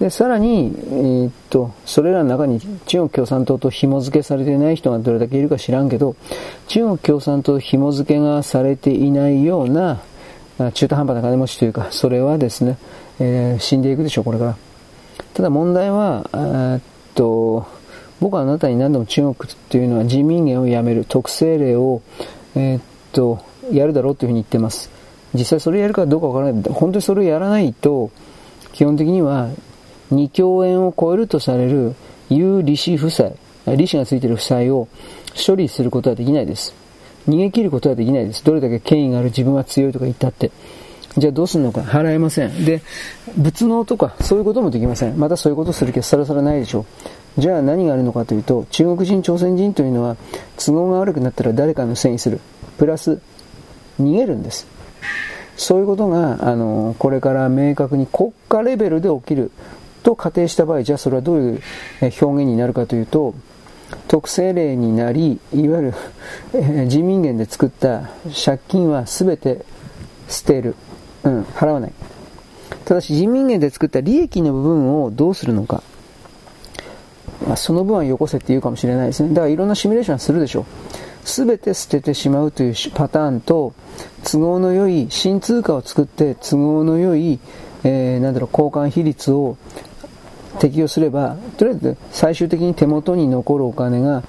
[0.00, 6.14] で、さらに、えー、っと、それらの中に中国共産党と紐付けされていない人がどれだけいるか知らんけど、
[6.68, 10.00] 中国共産党と紐付けがされていないような、
[10.72, 12.78] 中途半端な金持ちというか、それはですね、
[13.18, 14.56] えー、死んでいくでしょう、これから。
[15.34, 16.80] ただ問題は、えっ
[17.14, 17.66] と、
[18.20, 19.34] 僕はあなたに何度も中国
[19.68, 22.02] というのは人民元をやめる特性例を、
[22.54, 22.82] えー、っ
[23.12, 23.40] と、
[23.72, 24.90] やるだろうというふうに言ってます。
[25.34, 26.62] 実際それやるかどうかわからない。
[26.72, 28.10] 本当にそれをやらないと、
[28.72, 29.50] 基本的には
[30.12, 31.94] 2兆円を超えるとされる
[32.30, 33.34] 有利子負債、
[33.66, 34.88] 利子がついている負債を
[35.46, 36.74] 処理することはできないです。
[37.28, 38.44] 逃げ切ることはできないです。
[38.44, 40.50] どれだけ権威がある自分は強いとか言ったって。
[41.16, 42.64] じゃあどうするのか払えません。
[42.64, 42.82] で、
[43.36, 45.18] 仏能とかそういうこともできません。
[45.18, 46.86] またそういうことする気はさらさらないでしょ
[47.36, 47.40] う。
[47.40, 50.16] じゃあ何があるのかというと、中国人、朝鮮人というのは
[50.56, 52.40] 都合が悪くなったら誰かのせいにする。
[52.78, 53.20] プラス、
[54.00, 54.66] 逃げるんです。
[55.56, 59.50] そういうことが、あの、これから明確に国家レベルで起きる
[60.08, 61.62] と仮定した場合、じゃあそれはどういう
[62.00, 63.34] 表現になるかというと、
[64.06, 65.94] 特性例になり、いわゆる、
[66.54, 68.08] え人民元で作った
[68.44, 69.66] 借金は全て
[70.28, 70.76] 捨てる。
[71.24, 71.92] うん、払わない。
[72.86, 75.82] ただし人民元で作った利益の部分をどうするのか。
[77.46, 79.28] まあ、その分はよこせって言うかもしれないですね。
[79.30, 80.64] だからいろんなシミュレーションするでしょう。
[81.24, 83.74] 全て捨ててしまうというパターンと、
[84.24, 87.38] 都合の良い新通貨を作って都合の良い、
[87.84, 89.58] えー、なんだろう、交換比率を
[90.58, 94.22] 適用すれば、とりあえず最終的に手元に残るお金が、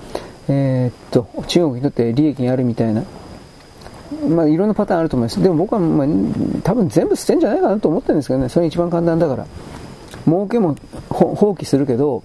[0.48, 3.04] えー、っと、中国にとって利益にあるみたいな、
[4.28, 5.42] まあ、いろんなパターンあると思います。
[5.42, 6.08] でも僕は、まあ、
[6.64, 9.46] 多分全部捨てんじゃないかなと思ってるんですけどね、それ一番簡単だから。
[10.26, 10.76] 儲けも
[11.10, 12.24] 放棄するけど、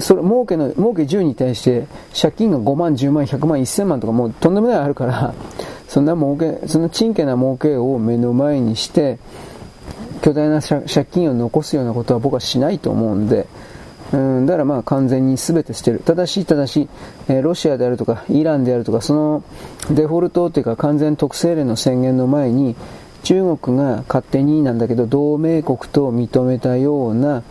[0.00, 1.86] それ儲けの儲け10に対して
[2.18, 5.34] 借金が5万、10万、100万、1000万とかもうとんでもないあるから
[5.88, 9.18] そんな儲けそんなちんけな儲けを目の前にして
[10.24, 13.46] 巨大な借金を残すようなことは僕はしないと思うんで、
[14.10, 15.98] うん、だからまあ完全に全て捨てる。
[15.98, 16.88] ただし、ただし、
[17.28, 19.44] えー、ロシアであるとか、イランであるとか、その
[19.90, 22.74] デフォルトというか完全特性例の宣言の前に、
[23.22, 27.42] 中国が勝手になんだけど、同盟国と認めたような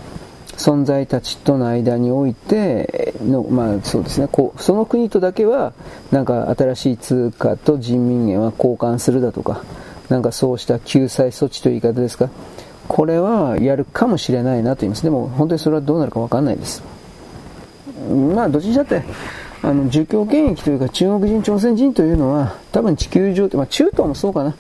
[0.58, 5.74] 存在たちとの間においての、まあそうですね、こうその国とだけは、
[6.12, 9.64] なんか新しい通貨と人民元は交換するだとか、
[10.10, 12.32] なんかそうした救済措置という言い方ですか。
[12.88, 15.04] これはやるかもしれないなと言います。
[15.04, 16.84] でも本当にそれはどうなるかわかんないです。
[18.36, 19.04] まあどっちにしたって、
[19.62, 24.56] あの、儒教権益というか中国人、朝鮮人というのは多分地球上、まあ中東もそうかな。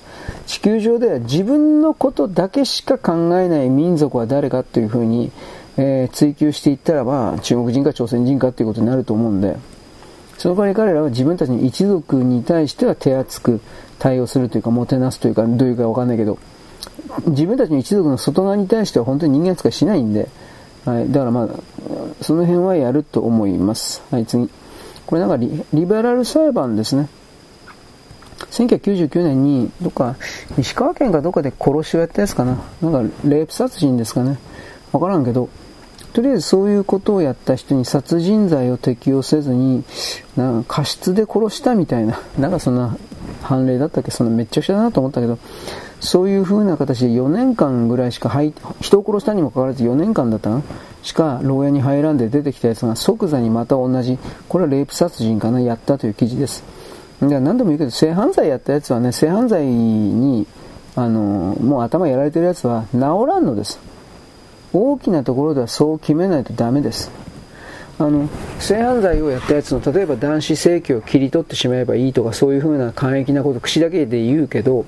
[0.45, 5.31] 地球上では自分のことだけしか考えない民族は誰かというふうに、
[5.77, 9.57] えー、追求していったらば中国人か朝鮮人かということになると思うんで、
[10.37, 13.61] その代わり彼らは自分たちの一族に対しては手厚く
[13.99, 16.37] 対応するというか、もてなすというか、どういうかわかんないけど、
[17.27, 20.29] 自分たちの一族の外側に対しては本当に人間扱いしないんで、
[20.85, 21.47] はい、だからまあ、
[22.21, 24.01] その辺はやると思います。
[24.11, 24.49] はい、次。
[25.05, 27.09] これなんかリリベラル裁判ですね。
[28.51, 30.15] 1999年に、どっか、
[30.57, 32.61] 石川県かどっかで殺しをやったやつかな。
[32.81, 34.37] なんか、レイプ殺人ですかね。
[34.91, 35.49] わからんけど、
[36.13, 39.83] とりあえずそういうことをやった人に殺人罪を適用せずに、
[40.35, 42.95] なんか過失で殺したみたいな、なんかそんな
[43.41, 44.11] 判例だったっけ？
[44.11, 45.39] そんなめっちゃくちゃだなと思ったけど、
[46.03, 50.61] そういう風な形で4年間ぐらいしか入人を殺したにもかかわらず4年間だったの
[51.01, 54.17] しか牢屋に入らんで出てきたやつが即座にまた同じ、
[54.49, 56.63] これはレイプ殺人かな、やったという記事です。
[57.21, 60.45] で何度も言うけど、性犯罪やったやつはね、性犯罪に、
[60.95, 63.79] あの、もう頭やられてるやつは治らんのです。
[64.73, 67.11] 大きなところではそう決めないとダメです。
[67.99, 68.27] あの
[68.59, 74.85] 性犯罪をやったやつの例えば男子性器を切り取ってしまえばいいとかそういうふうな簡易なこと口だけで言うけど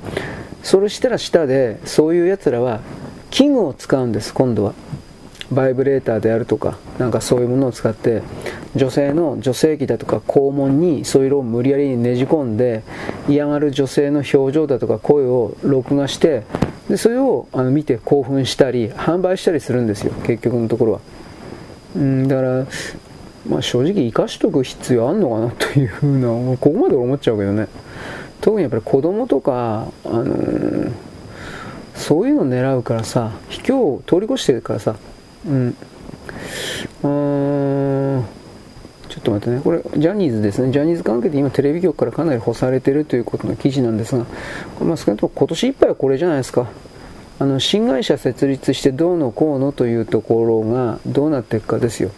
[0.64, 2.82] それしたら下でそういうやつらは
[3.30, 4.74] 器具を使うんです今度は。
[5.52, 8.24] バイブレーターであるとかなんかそういうものを使って
[8.76, 12.84] 女性の女性器だとか肛門にそういうのを無理やりねじ込んで
[13.30, 16.44] 嫌がる女性の表情だとか声を録画して
[16.90, 21.00] でそれをあの見て興奮したり販売したりするんですよ結局のところは。
[21.96, 22.66] うんだから
[23.48, 26.28] まあ、正直生かしとく必要あんのかなというふうな
[26.58, 27.68] ここまで思っちゃうけどね。
[28.42, 30.92] 特にやっぱり子供とか、あのー、
[31.96, 34.96] そういうの狙うからさ卑怯を通り越してるからさ。
[35.48, 35.76] うん。
[37.04, 38.26] うん
[39.10, 44.26] ちょっと待ってね、これ、ジャニーズですね、ジャニーズ関係で今、テレビ局からかなり干されてるということの記事なんですが、
[44.82, 46.68] まあ、少なくとも今年いっぱいはこれじゃないですか、
[47.38, 52.12] あの新会社設立してどうのこうのというところがどうなっていくかですよ。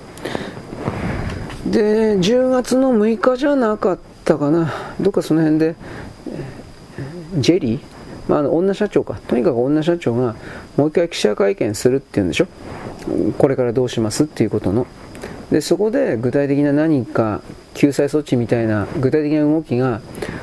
[1.65, 5.75] で、10月の6日じゃなかったかな、どっかその辺で、
[7.39, 7.79] ジェリー？
[8.27, 10.35] まあ、あの女社長か、とにかく女社長が
[10.75, 12.47] もう一回記者会見するっていうんでしょ、
[13.37, 14.85] これからどうしますっていうことの。
[15.51, 17.41] でそこで具体的な何か
[17.73, 20.01] 救済措置みたいな具体的な動きが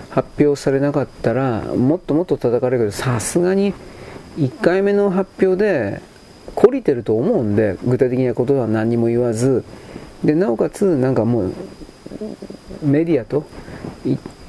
[0.09, 2.85] 発表されなかったらもっともっと叩かれる。
[2.85, 3.75] けどさすがに
[4.37, 6.01] 1回目の発表で
[6.57, 9.64] 懲りてると思うんで具体的なことは何も言わず
[10.24, 11.53] でなおかつなんかもう
[12.82, 13.47] メディアと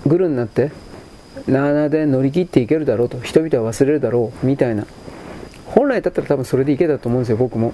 [0.06, 0.72] グルになって
[1.48, 4.86] なあなあで乗り切っていけるだろうと人々は忘れるだろうみたいな。
[5.66, 7.74] 本来だったら多分それでいけたと思うんですよ僕も。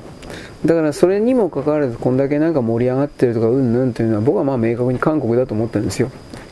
[0.66, 6.12] だからそれにもかかわらずこんだけなんか盛り上がってるとかうんぬんというのは僕はまあ明確に韓国だと思ってるんですよ。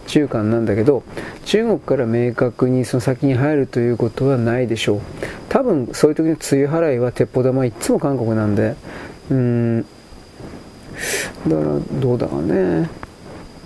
[0.09, 1.03] 中間なんだけど
[1.45, 5.01] 中国から明確にその先に入るということはないでしょう。
[5.49, 8.75] 多分そういう時の梅雨払いは鉄砲玉いつも韓国なんで。
[9.29, 9.85] うん。
[11.47, 12.89] だからどうだかね。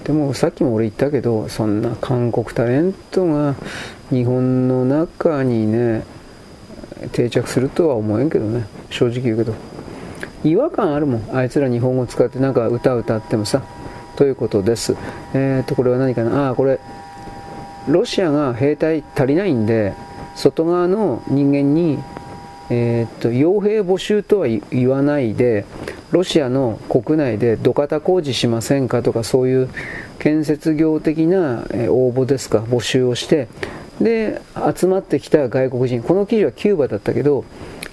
[0.03, 3.55] でもさっきも俺言ったけどそんな韓国タレントが
[4.09, 6.03] 日本の中にね
[7.13, 8.65] 定着するとは思えんけどね。
[8.89, 9.53] 正直言うけど。
[10.43, 11.29] 違和感あるもん。
[11.33, 13.63] あいつら日本語使ってなんか歌歌ってもさ。
[14.15, 14.95] ということです。
[15.33, 16.49] えー、とこれは何かな？
[16.49, 16.79] あこれ
[17.87, 19.93] ロシアが兵隊足りないんで
[20.35, 21.99] 外側の人間に
[22.69, 25.65] えー、と傭兵募集とは言わないで
[26.11, 29.69] ロシアの国内で土方工事しませんかとかそういう
[30.17, 32.59] 建設業的な応募ですか？
[32.59, 33.49] 募集をして
[33.99, 34.41] で
[34.75, 36.01] 集まってきた外国人。
[36.01, 37.43] この記事はキューバだったけど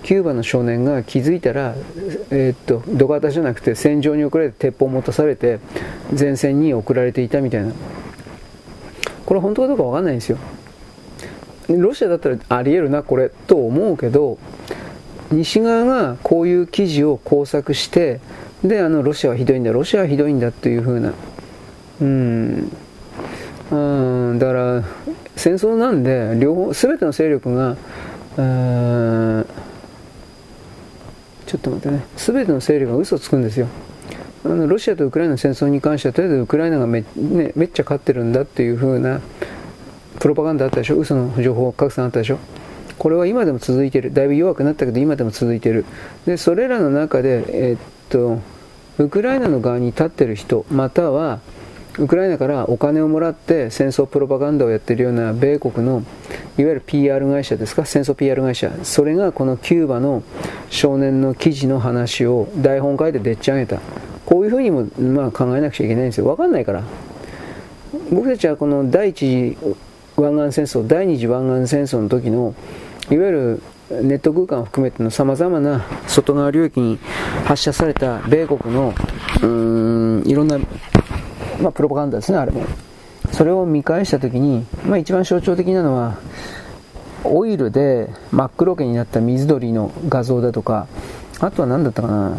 [0.02, 1.74] キューバの少年が気づいたら、
[2.30, 5.60] えー、っと土方じゃなくて戦場に送られて鉄砲を持たされて
[6.18, 7.72] 前線に送られていたみたいな。
[9.26, 10.38] これ本当かどうか分かんないんですよ。
[11.68, 14.38] ロシアだったらありえるなこれと思うけど
[15.30, 18.20] 西側がこういう記事を工作して
[18.64, 21.14] であのロシアはひどいんだロシアはひどいんだというふうな。
[22.00, 22.72] うん。
[23.70, 23.76] う
[24.34, 24.84] んだから
[25.36, 27.76] 戦争なんで両方全ての勢力が
[28.36, 29.46] うん
[31.50, 32.04] ちょっと待ってね。
[32.16, 33.66] 全ての勢力が嘘つくんですよ。
[34.44, 39.20] あのロシアとウクライナの戦争に関してはとりあえずウクライナがめ,、ね、めっちゃ勝ってるんだっていうふうな
[40.20, 40.96] プロパガンダあったでしょ。
[40.96, 42.38] 嘘の情報拡散あったでしょ。
[42.98, 44.14] これは今でも続いてる。
[44.14, 45.84] だいぶ弱くなったけど今でも続いてる。
[46.24, 47.80] でそれらの中で、えー、っ
[48.10, 48.40] と
[49.02, 51.40] ウクライナの側に立ってる人または
[51.98, 56.04] ウクライナからお金をもらって戦争プロパガンダをやっているような米国の
[56.56, 60.22] いわゆる PR 会社ですか戦争 PR 会社それがこのキューバの
[60.70, 63.80] 少年の記事の話を台本書いてでっち上げた。
[64.24, 66.26] こういうふうにも、まあ、考えなくちゃいけないんですよ。
[66.26, 66.84] 分かんないから。
[68.12, 69.74] 僕たちはこの第一次
[70.16, 72.54] 湾岸戦争第二次湾岸戦争の時の
[73.10, 73.62] いわゆる
[74.02, 76.98] ネット空間を含めてのさまざまな外側領域に
[77.44, 78.94] 発射された米国の
[79.42, 80.58] うーんいろんな、
[81.60, 82.64] まあ、プロパガンダですね、あれも。
[83.32, 86.16] それを見返したときに、まあ、一番象徴的なのは、
[87.24, 90.86] オイルで真っ黒けになった水鳥の画像だとか、
[91.38, 92.36] あとは何だったかな、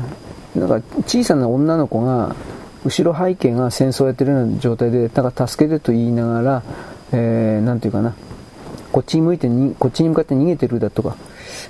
[0.56, 2.36] なんか小さな女の子が、
[2.84, 6.64] 後ろ背景が戦争をやってるような状態で、なんか助けてと言いながら、
[7.12, 8.16] えー、なんていうかな、
[8.92, 11.16] こっちに向いてに、こっちに向かって逃げてるだとか、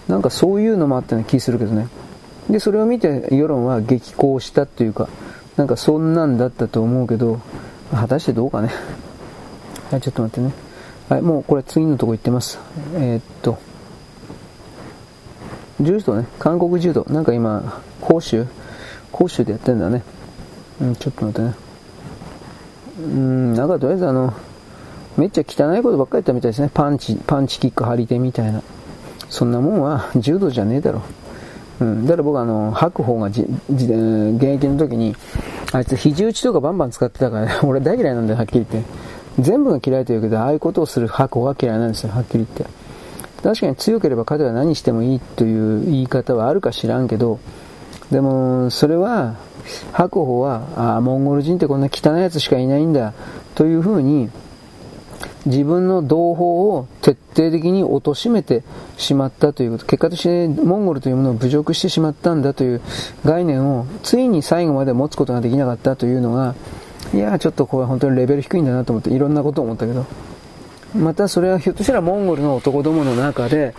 [0.07, 1.87] なんかそういうのもあったような気するけどね。
[2.49, 5.09] で、それを見て世論は激高したっていうか、
[5.57, 7.39] なんかそんなんだったと思うけど、
[7.91, 8.69] 果たしてどうかね。
[9.91, 10.53] はい、ちょっと待ってね。
[11.09, 12.59] はい、もうこれ次のとこ行ってます。
[12.95, 13.57] えー、っと、
[15.81, 17.05] 柔道ね、韓国柔道。
[17.09, 18.47] なんか今、講習
[19.11, 20.03] 講習でやってんだね。
[20.79, 21.55] うん、ちょっと待ってね。
[22.99, 24.33] うん、なんかとりあえずあの、
[25.17, 26.71] めっちゃ汚いことばっかり言ったみたいですね。
[26.73, 28.61] パンチ、パンチキック張り手みたいな。
[29.29, 31.01] そんなもんは柔道じゃねえだろ。
[31.81, 32.05] うん。
[32.05, 35.15] だから僕はあの、白鵬がじじ現役の時に、
[35.73, 38.89] あいつ肘打ちとかバンバン使ってたから、ね、 俺大嫌いなんだよ、はっきり言って。
[39.39, 42.81] 全部が嫌いというけど、ああいうことをする白鵬が嫌いなんですよ、はっきり言って。
[43.41, 47.39] 確かに強ければ彼は何してもいいという言い方はあるか知らんけど、
[48.11, 49.35] でも、それは、
[49.93, 53.13] 白鵬は、ああ、モンゴル人ってこんな汚いやつしかいないんだ、
[53.55, 54.29] というふうに、
[55.45, 58.63] 自分の同胞を徹底的に貶めて
[58.97, 62.81] しまったということ、結果としてモンゴルというものを侮辱してしまったんだという
[63.25, 66.55] 概念をついに最後まで持つことができなかったというのが、
[67.13, 70.05] いやちょっとこれは本当にレベル低いんだなと思っていろんなことを思ったけど、
[70.95, 73.73] またそれはひょっとしたらモンゴルの男どもの中で、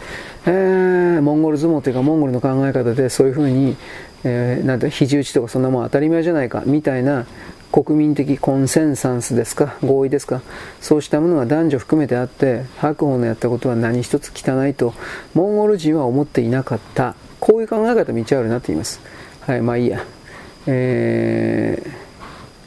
[0.46, 3.76] えー、モンゴル相撲というかモンゴルの考え方でそういうふうに、
[4.24, 7.26] えー、なんて肘打ちとかそんなもん当たり前じゃないかみたいな
[7.72, 10.42] 国民的コンセンサスですか合意ですか
[10.82, 14.92] そうしたものが男女含めてあって白鵬のやったことは何一つ汚いと
[15.32, 17.16] モンゴル人は思っていなかった。
[17.40, 19.00] こういう考え方道あるなって言います。
[19.40, 20.04] はいまあいいや。
[20.66, 21.82] え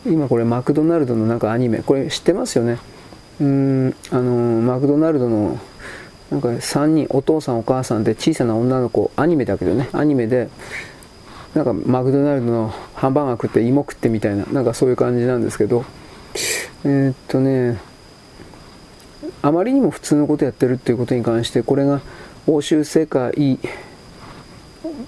[0.05, 1.79] ー、今これマクドナルドのなんかアニメ。
[1.79, 2.79] これ知ってますよね。
[3.39, 4.31] うんあの
[4.61, 5.59] マクドナルドの
[6.31, 9.87] なんか3人お父さんお母さんで小さな女の子アニメだけどね。
[9.93, 10.49] アニメで
[11.55, 15.85] なんかマクドナルドのハンバーガー食って芋食ってみたいな、なんかそういう感じなんですけど、
[16.83, 17.79] えー、っとね、
[19.41, 22.01] あまりにも普通のことやってるっていうことに関して、これが
[22.45, 23.57] 欧州世界、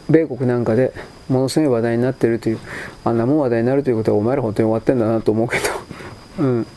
[0.09, 0.93] 米国なんかで
[1.27, 2.59] ものすごい話題になってるという、
[3.03, 5.63] あんなもん話題になるということはお前ら本当に終わってんだなと思うけど、
[6.39, 6.67] うん。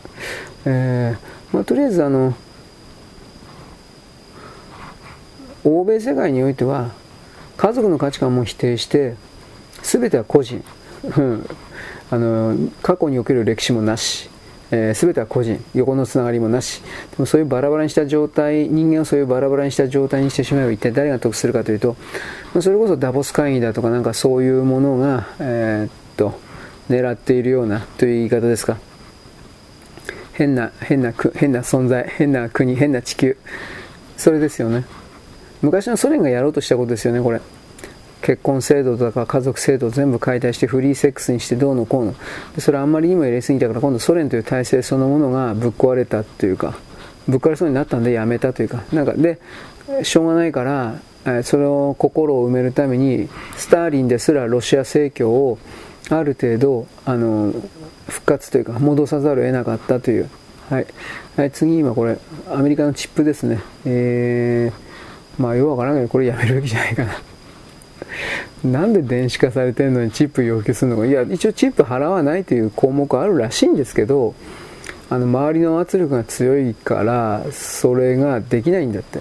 [0.64, 2.34] えー、まあ、とりあえずあの、
[5.62, 6.90] 欧米世界においては、
[7.56, 9.14] 家族の価値観も否定して、
[9.82, 10.62] 全ては個人、
[11.16, 11.46] うん、
[12.10, 14.28] あの過去における歴史もなし、
[14.70, 15.62] えー、全ては個人。
[15.74, 16.80] 横のつながりもなし。
[16.82, 21.96] でもそういうバラバラにした状態人間をそういうバラバラにした状態にしてしまえば一体誰が得するかというと
[22.60, 26.38] それこそダボス会議だとかなんかそういうものが、えー、っと
[26.88, 28.78] 狙っているようなという言い方ですか。
[30.32, 33.36] 変な変な変な存在変な国変な地球。
[34.16, 34.84] それですよね。
[35.62, 37.40] 昔のソ連がやろうとしたことですよねこれ。
[38.22, 42.14] 結婚制度とか家族制度を全部解体してフリーセックスにしてどうのこうの。
[42.58, 46.76] それあんまりにも入れすぎたから今度ソ連という体制そのものがぶっ壊れたというか
[47.28, 48.82] ぶっ壊れそうになったんでやめたというか。
[48.92, 49.38] なんかで
[50.02, 55.58] しょうがないからそれを心を埋めるためにスターリンですらロシア正教を
[56.08, 57.52] ある程度あの
[58.08, 60.30] 復活というか戻さざるを得なかったという。
[60.70, 60.86] はい、
[61.36, 62.16] はい、次今これ
[62.48, 63.60] アメリカのチップですね。
[63.84, 67.29] えー、まあよくわからないけどこれやめるべきじゃないかな。
[68.64, 71.06] なんで電子化されてるのにチップ要求するのか。
[71.06, 74.34] いや一応チップ払わないという項目あるらしいんですけど
[75.08, 79.20] あの周りの圧力が強いからそれができないんだって。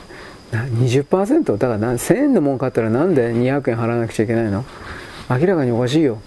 [0.52, 4.66] 20%だから1000円のもん買ったらなんで200円払わなくちゃいけないの？
[5.30, 6.20] 明らかにおかしいよ。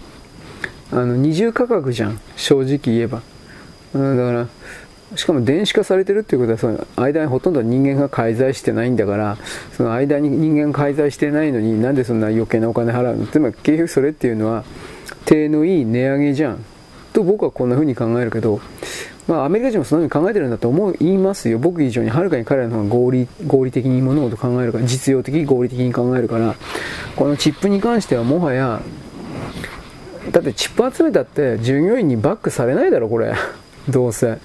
[0.93, 2.21] あの二重価格じゃん。
[2.37, 3.21] 正直言えば、
[3.93, 4.47] だから
[5.15, 9.37] しかも電子化されてるっていうことはその間にほとんど人間が介在してないんだから
[9.75, 13.27] その間に人間介在してないのになんでそんな余計なお金払うの？
[13.27, 14.63] つまり結局それっていうのは
[15.25, 16.65] 手のいい値上げじゃん
[17.13, 18.59] と僕はこんな風に考えるけど
[19.25, 21.57] まあ、アメリカ人もそのように考えてるんだと思いますよ。
[21.57, 26.55] 僕以上にはるかに彼らの方が合理合理的に物事を考えるから、実用的、合理的に考えるから、
[27.15, 28.81] このチップに関してはもはや、
[30.31, 33.33] だってチップ集めたって従業員にバックされないだろ、これ。
[33.87, 34.39] どうせ。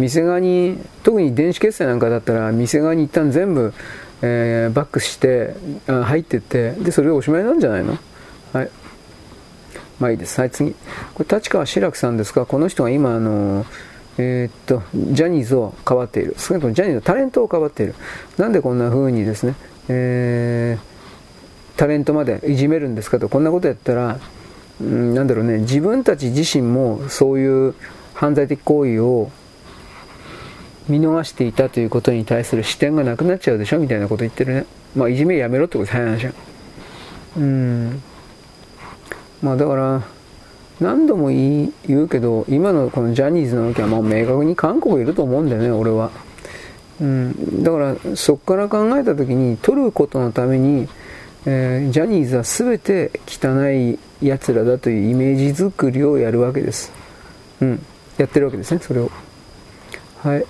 [0.00, 3.72] 店側に特に電子決済なんかだったら店側に一旦全部、
[4.22, 5.54] えー、バックして
[5.86, 7.98] あ入ってってでそれでおしまいなんじゃないの？
[8.52, 8.70] はい。
[10.00, 10.40] まあいいです。
[10.40, 10.74] はい次。
[11.14, 13.66] これ立川志らくさんですかこの人が今あの
[14.18, 14.82] えー、っと
[15.12, 16.34] ジャニーズをかばっている。
[16.38, 17.94] 少なくともジャニーズのタレントをかばっている。
[18.38, 19.54] なんでこんな風にですね、
[19.88, 24.18] えー、タレントまでいじめるんですかとこんなことやったら、
[24.80, 27.74] うん、なんだろうね自分たち自身もそういう
[28.14, 29.30] 犯罪的行為を
[30.90, 34.66] 見逃していたということに対する視点がなくなっちゃうでしょみたいなこと言ってるね。
[34.96, 36.32] まあ、いじめやめろってこと早い話ゃ
[37.36, 38.02] うん。
[39.42, 40.02] まあ、だから、
[40.80, 46.10] 何度も言うけど、今のこのジャニーズの時はもう明確に韓国いると思うんだよね、俺は。
[47.00, 47.62] うん。
[47.62, 50.88] だから、そこから考えた時に、取ることのために、
[51.46, 56.92] えー、ジャニーズは全て汚い奴らだというイメージ作りをやるわけです。
[57.60, 57.86] うん。
[58.18, 59.10] やってるわけですね、それを。
[60.22, 60.44] はい。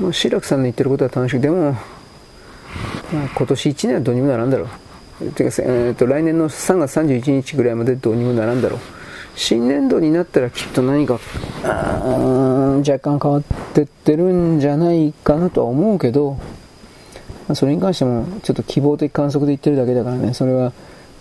[0.00, 4.68] まあ、志らくさんの言ってることは楽しくでも、まあ、今年1年はどうにもならんだろ
[5.20, 5.30] う。
[5.32, 8.80] てか、えーと、来年の3月31日ぐらいまでどうにもならんだろう。
[9.36, 11.18] 新年度になったらきっと何か
[11.64, 13.42] 若干変わっ
[13.74, 16.38] てってるんじゃないかなとは思うけど、ま
[17.48, 20.34] あ、それに関してもちょっと希望的観測で言ってるだけだからね。
[20.34, 20.72] それは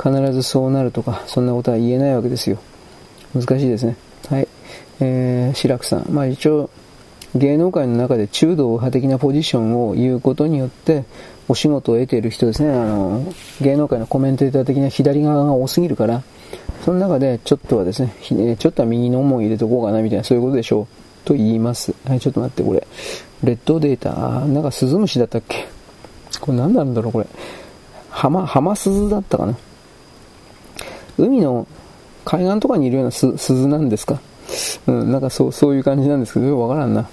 [0.02, 2.60] 必ずそうなるとかそんなことは言えないわけですよ。
[3.34, 3.96] 難しいですね。
[4.30, 4.48] はい。
[5.00, 6.06] えー、志らくさん。
[6.10, 6.70] まあ一応
[7.36, 11.06] 芸能界の中で中道派的なポジションを言うことによって
[11.48, 16.22] お仕事を得ている人ですね、あの、芸能界のコメンテーター的な左側が多すぎるから、
[16.86, 20.88] その中でちょっとはですね、ちょっとは右の門入れとこうかなみたいな、そういうことでしょう。
[21.26, 21.94] と言います。
[22.06, 22.86] はい、ちょっと待って、これ。
[23.44, 24.12] レッドデータ、
[24.46, 25.68] なんかスズムシだったっけ？
[26.42, 27.28] これ何なんだろう、これ。
[28.10, 29.58] ハマ、ハマスズだったかな？
[31.18, 31.66] 海の
[32.26, 34.20] 海岸とかにいるような鈴なんですか？
[34.88, 37.10] うん、なんかそう、そういう感じなんですけど、よくわからんな。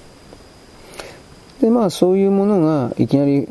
[1.60, 3.48] で、まあそういうものがいきなり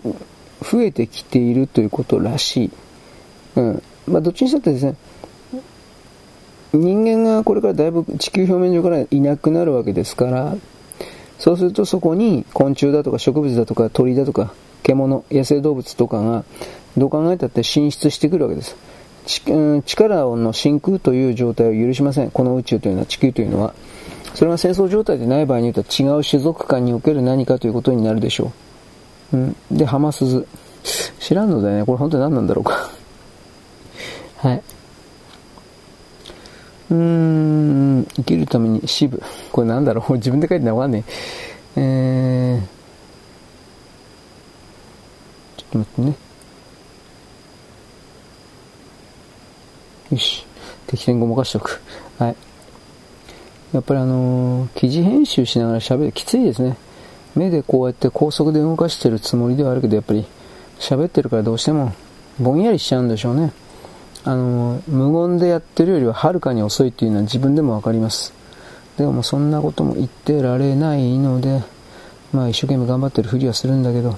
[0.61, 2.71] 増えてきているということらしい。
[3.55, 3.83] うん。
[4.07, 4.95] まあどっちにしたってですね、
[6.73, 10.55] 人間がこれからだいぶ地球表面上からいなくなるわけですから、
[11.37, 14.53] そうするとそこに昆虫だとか植物だとか鳥だとか
[14.83, 16.43] 獣、野生動物とかが
[16.97, 18.75] どう考えたって進出してくるわけです。
[19.85, 22.31] 力の真空という状態を許しません。
[22.31, 23.73] この宇宙というのは、地球というのは。
[24.33, 28.51] それが戦争状態でない場合に言うと違う種族間における何かということになるでしょ
[29.33, 29.37] う。
[29.37, 29.55] うん。
[29.71, 30.47] で、ハマスズ。
[31.19, 31.85] 知らんのだよね。
[31.85, 32.89] これ本当に何なんだろうか
[34.37, 34.61] はい。
[36.91, 39.21] うーん、生きるために支部。
[39.51, 41.03] これなんだろう自分で書いてなわかんね
[41.75, 41.81] え。
[41.81, 46.15] えー、ちょっと待ってね。
[50.11, 50.45] よし。
[50.87, 51.81] 適当にごまかしておく。
[52.17, 52.35] はい。
[53.73, 56.77] やっぱりあのー、記事編集しながら喋るきついですね。
[57.35, 60.25] 目でこうやって高速で動かしてるつもりではあるけど、やっぱり
[60.79, 61.93] 喋ってるからどうしても
[62.39, 63.51] ぼんやりしちゃうんでしょうね。
[64.23, 68.33] あのー、無言でやってるよりははるかに遅いっていうのは自分でもわかります。
[68.97, 71.61] でもそんなことも言ってられないので、
[72.33, 74.17] まあ一生懸命頑張ってるふりはするんだけど、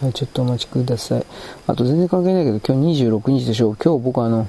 [0.00, 1.26] はい、ちょっとお待ちください。
[1.66, 3.76] あと全然関係ないけど、今日26日でしょう。
[3.76, 4.46] 今日僕あの、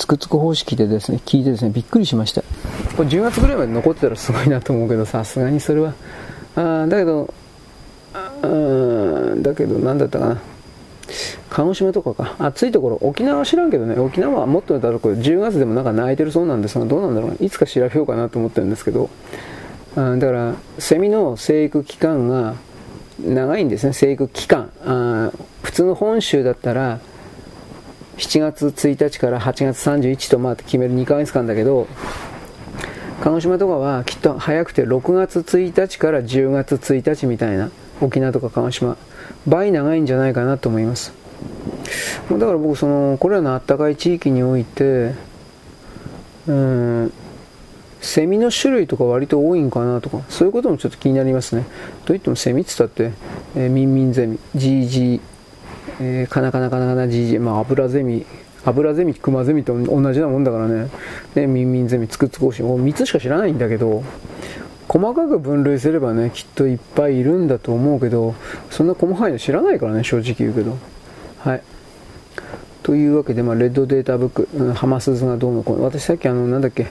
[0.00, 2.40] つくつく方式でですね、聞いてですね、びっくりしました。
[2.96, 5.92] これ10月ぐらいまで残ってたらすごいなと思うけど、さすがにそれは、
[6.56, 7.34] あだけど、
[9.42, 10.40] だけど、なんだったかな。
[11.50, 12.34] 鹿児島とかか。
[12.38, 19.10] 暑いところ、沖縄は知らんけどね、沖縄はもっとだろうけど、10月でもなんか泣いてるそうなんですが、どうなんだろういつか調べようかなと思ってるんですけど、
[19.96, 22.54] あだから、セミの生育期間が
[23.22, 24.70] 長いんですね、生育期間。
[24.82, 25.30] あ
[25.62, 27.00] 普通の本州だったら、
[28.20, 31.88] 7月1日から8月31とまあ決める2ヶ月間だけど、
[33.22, 37.70] 鹿児島とかはきっと早くて6月1日から10月1日みたいな、
[38.00, 38.98] 沖縄とか鹿児島、
[39.46, 41.14] 倍長いんじゃないかなと思います。
[42.30, 45.14] だから僕、その、これらのあったかい地域において、
[46.46, 47.12] うん、
[48.02, 51.64] セミの種類とか割と多いんかなとか、そういうこともちょっと気になりますね。
[52.04, 53.12] といってもセミって言ったって、
[53.56, 55.20] えー、ミンミンゼミ、GG、
[56.02, 58.24] えー、カナカナカナカナ GG、まあ、油ゼミ、
[58.64, 60.88] 油ゼミ、クマゼミと同じなもんだからね。
[61.34, 64.02] で、ミンミンゼミ、つくつくおし、もう3つしか知らないんだけど、
[64.88, 68.34] 細かく分類すればね、きっといっぱいいるんだと思うけど、
[68.70, 70.78] そんな細かいの知らないからね、正直言うけど。
[71.40, 71.62] はい。
[72.82, 75.84] というわけで、まあ、レッドデータブック、うん、ハマスズがどうのこうの。
[75.84, 76.86] 私さっきあの、なんだっけ、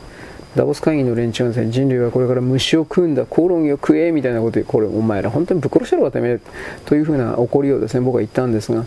[0.55, 6.39] ダボス会議の連中がね、人類はこれから虫を食うんだ、コオロギを食え、みたいなことで、これお前ら本当にぶっ殺してるわ、てめえ、
[6.85, 8.85] というふうな怒りをですね、僕は言ったんですが、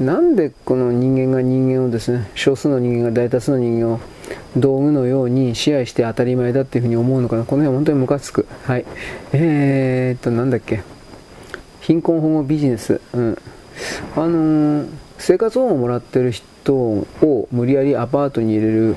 [0.00, 4.00] なんでこの人間が人間をですね、少数の人間が大多数の人間を
[4.56, 7.44] 道具のように支配して当たり前だっていうふうに思うのかな。
[7.44, 8.46] この辺は本当にムカつく。
[8.64, 8.86] はい。
[9.32, 10.82] えー、っと、なんだっけ。
[11.82, 13.00] 貧困保護ビジネス。
[13.12, 13.38] うん。
[14.16, 14.88] あのー、
[15.18, 18.96] 生活保護をもらってる人を無理やりアパートに入れる、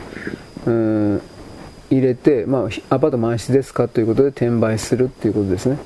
[0.66, 1.22] うん、
[1.92, 5.78] 入れて、まあ、アパート満室ですかということで転売するっていうことですね。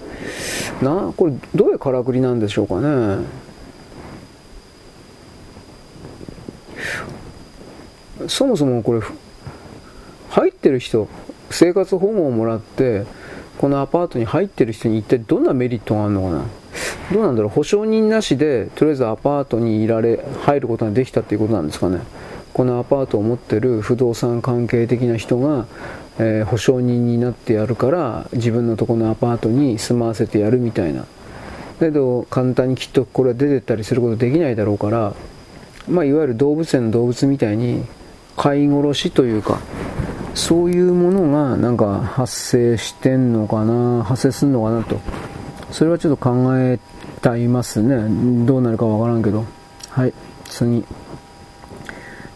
[0.82, 3.47] な、これ、どういうからくりなんでしょうかね。
[8.28, 9.02] そもそもこれ、
[10.30, 11.08] 入ってる人、
[11.50, 13.06] 生活保護をもらって、
[13.58, 16.46] このアパートに入ってる人に一体どんなメリットがあるのかな？
[17.12, 17.50] どうなんだろう？
[17.50, 22.02] 保証人なしで、とりあえずアパートにいられ、入ることができたっていうことなんですかね？
[22.54, 25.68] このアパートを持ってる不動産関係的な人が、
[26.20, 31.02] えー、保証人になってやるから自分のとこのアパートに住まわせてやるみたいな。
[31.02, 31.08] だ
[31.80, 35.14] けど簡単にきっとこれは出てったりすることできないだろうから、
[35.88, 37.86] まあ、いわゆる動物園の動物みたいに
[38.38, 39.60] 飼い殺しというか
[40.34, 45.02] そういうものがなんか発生してんのかな発生するのかなと
[45.72, 46.80] それはちょっと考え
[47.22, 49.44] たいますねどうなるかわからんけど
[49.90, 50.14] はい
[50.46, 50.86] 次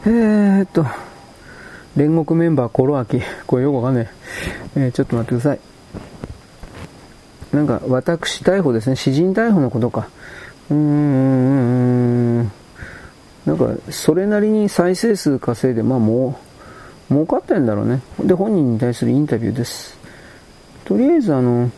[0.04, 0.84] えー、っと、
[1.96, 3.22] 煉獄メンバーコロアキ。
[3.46, 4.10] これよくわかんない。
[4.76, 5.60] えー、ちょっと待ってください。
[7.56, 8.96] なんか、私逮捕ですね。
[8.96, 10.10] 詩人逮捕のことか。
[10.72, 12.52] うーん。
[13.46, 16.40] なんか、それなりに再生数稼いで、まあも
[17.10, 18.02] う、儲かってんだろうね。
[18.24, 19.98] で、本人に対するインタビューです。
[20.86, 21.70] とりあえず、あの、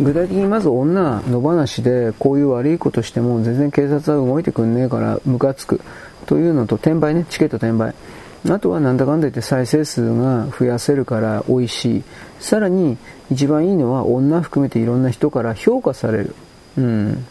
[0.00, 5.80] 具体的にまず女の話でこういう悪いことしても全然警察は動いてくんねえからムカつく。
[6.26, 7.24] というのと転売ね。
[7.30, 7.94] チケット転売。
[8.48, 12.02] あとはなんだかんだ言って再生数が増やせるから美味しい。
[12.40, 12.98] さらに
[13.30, 16.34] 一番いいのは女含めていろんな人から評価される。
[16.76, 17.26] うん。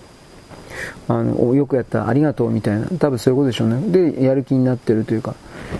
[1.07, 4.11] あのよくやったありがとうみたいな多分そういうことでしょうね。
[4.11, 5.35] でやる気になってるというか。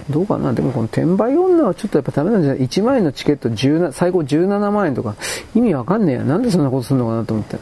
[0.10, 0.52] どうかな？
[0.52, 5.16] でもこの転売女はちょっとやっぱダメなんじゃない ?1 万円のチケット17最高17万円とか。
[5.54, 6.24] 意味わかんねえや。
[6.24, 7.58] なんでそんなことするのかなと思って。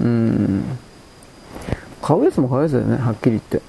[0.00, 0.64] うん。
[2.02, 3.60] 買うやつも買うやつだよねはっきり言って。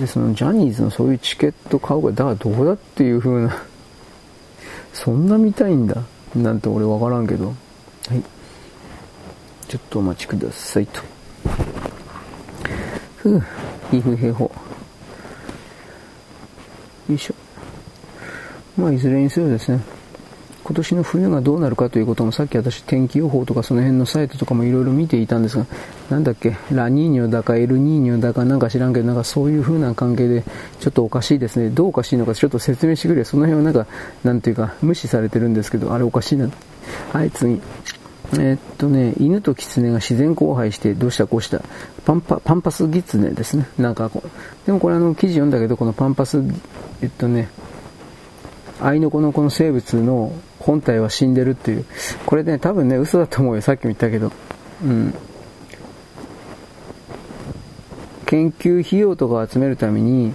[0.00, 2.08] でそのジャニーズのそういうチケット買うか。
[2.08, 3.54] らだからどうだっていう風な。
[4.92, 6.02] そんな見たいんだ。
[6.36, 7.54] なんて俺わからんけど。
[9.72, 11.00] ちょっとお待ちくださいと
[13.16, 13.40] ふう
[13.90, 14.44] 岐阜平方
[17.08, 17.34] よいしょ。
[18.76, 19.80] まあ、いずれにせよですね、
[20.62, 25.64] 今年の冬がどうなるかということもさっき私天気予報とかその辺のサイトとかもいろいろ見ていたんですが、
[26.10, 30.44] なんだっけ、ラニーニョだかエルニーニョだかなんか知らんけど、なんかそういう風な関係で
[30.80, 31.70] ちょっとおかしいですね。
[31.70, 33.24] どうおかしいのかちょっと説明してくれ。
[33.24, 33.90] その辺はなんか、
[34.22, 36.50] なんていうか無視されてるんですけど、あれおかしいな。
[37.10, 37.58] はい、次。
[38.34, 41.60] えー、っとね、犬と狐が自然交配してどうしたこうした。
[42.04, 43.66] パンパ、パンパス狐ですね。
[43.78, 44.66] なんかこう。
[44.66, 46.42] でもこれあの記事読んだけど、このパンパス、
[47.02, 47.48] えっとね、
[48.80, 51.84] アイノコのこの生物の本体は死んでるっていう。
[52.24, 53.62] これね、多分ね、嘘だと思うよ。
[53.62, 54.32] さっきも言ったけど。
[54.84, 55.14] うん。
[58.26, 60.32] 研究費用とかを集めるために、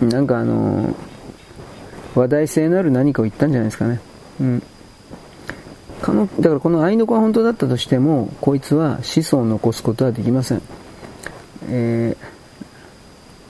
[0.00, 0.94] なんかあの
[2.14, 4.00] 話題性のある何かを言ったんじゃないですかね。
[4.40, 4.62] うん。
[6.02, 10.62] かのだからこの愛の子が本当だったとしても、こいつは子孫を残すことはできません。
[11.68, 12.16] え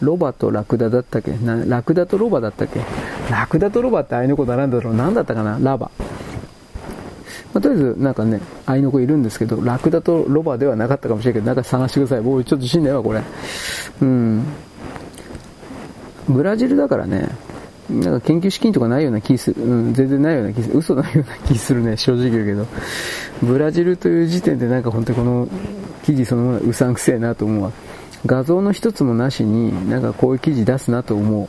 [0.00, 1.32] ー、ロバとラクダだったっけ？
[1.32, 2.80] なラクダとロバだったっけ？
[3.30, 5.58] ラクダとロバって愛の子だなんだろう何だったかな？
[5.60, 5.90] ラバ。
[7.52, 12.20] まあ、とりあえず、なんかね、愛の子いるんですけど、ラクダとロバではなかったかもしれないけど、なんか探してください。
[12.20, 13.22] 僕ちょっと死んだよ、これ。
[14.02, 14.44] うん。
[16.28, 17.28] ブラジルだからね、
[17.90, 22.66] なんか研究資金とかないような気する、うん、全然ないような気する、嘘ないような気するね、 正直言うけど。
[23.42, 25.48] ブラジルという時点でなんか本当にこの
[26.02, 27.72] 記事そのままうさんくせえなと思うわ。
[28.26, 31.48] 画像の一つもなしになんかこういう記事出すなと思う。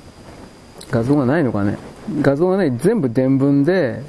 [0.92, 1.78] 画像がないのかね。
[2.22, 4.02] 画像がない、全部伝聞で、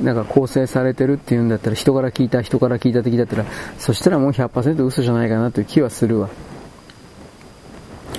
[0.00, 3.44] なんか構成されてるっていうんだったら、人から聞いた、人から聞いた的だったら、
[3.78, 6.28] そしたらもう100%嘘じゃないかなという気はするわ。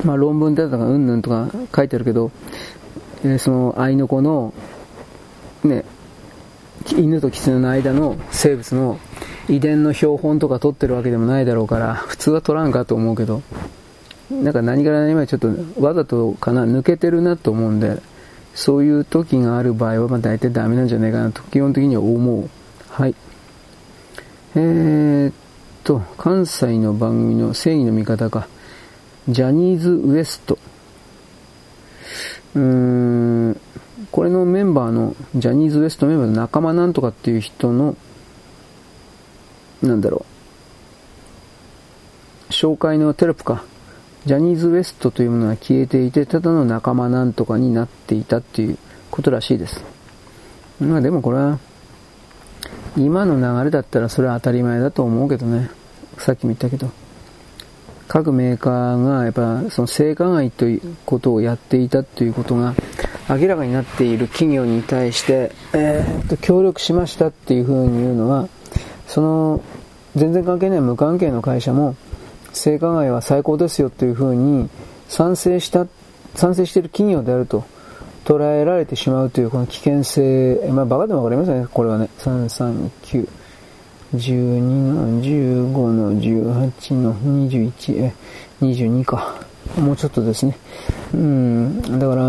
[0.03, 2.31] まあ論文だとかうんぬんとか書いてあるけど、
[3.23, 4.53] えそのアイノコの、
[5.63, 5.83] ね、
[6.95, 8.99] 犬と狐の間の生物の
[9.49, 13.41] 遺伝の標本とか取ってるわけでもないだろうから、普通は取らんかと思うけど、
[14.29, 15.49] なんか何から何までちょっと
[15.81, 18.01] わざとかな、抜けてるなと思うんで、
[18.53, 22.49] そういう時がある場合は、まあ大体ダメなんじゃないかなと、基本的には思う。
[22.89, 23.15] はい。
[24.55, 25.33] えー、っ
[25.83, 28.47] と、関西の番組の正義の味方か。
[29.29, 30.57] ジャニーズ WEST。
[32.57, 32.63] うー
[33.51, 33.61] ん、
[34.11, 37.95] これのメンバーの、ジャニーズ WEST メンバーの仲間なんとかっていう人の、
[39.83, 40.25] なんだろ
[42.49, 43.63] う、紹介のテロップか。
[44.25, 48.77] ジャニーズ WEST というものが消えていて、ただの仲間なんとかになっていたっていう
[49.11, 49.83] ことらしいです。
[50.79, 51.59] まあでもこれは、
[52.97, 55.69] 今の流れだったらそれは当たり前だと思うけどね。
[56.17, 56.89] さっきも言ったけど。
[58.07, 62.73] 各メーカーがやっぱその性加害ということをやっていたということが
[63.29, 68.47] 明らかになっている企業に対して、えー、っと協力しましたっていうふうに言うのは
[69.07, 69.63] その
[70.15, 71.95] 全然関係ない無関係の会社も
[72.53, 74.69] 性加害は最高ですよというふうに
[75.09, 75.85] 賛成した
[76.35, 77.65] 賛成している企業であると
[78.27, 82.09] 捉えられてしまうというこの危険性、まあ、バカでもわかりますよね、これはね。
[82.19, 83.29] 339。
[84.15, 88.13] 12の15の18の21、え、
[88.61, 89.35] 22か。
[89.77, 90.57] もうちょっとですね。
[91.13, 92.23] うん、だから、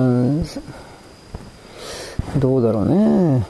[2.38, 3.46] どうだろうね。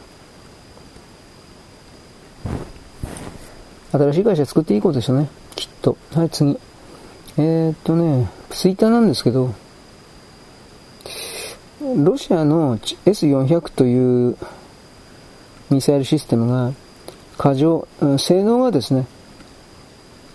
[3.92, 5.28] 新しい会社作っていいことですよね。
[5.56, 5.96] きっと。
[6.14, 6.58] はい、次。
[7.38, 9.54] えー、っとね、ツイッターなんですけど、
[11.96, 14.36] ロシアの S400 という
[15.70, 16.72] ミサイルシステムが
[17.38, 17.86] 過剰、
[18.18, 19.06] 性能がですね、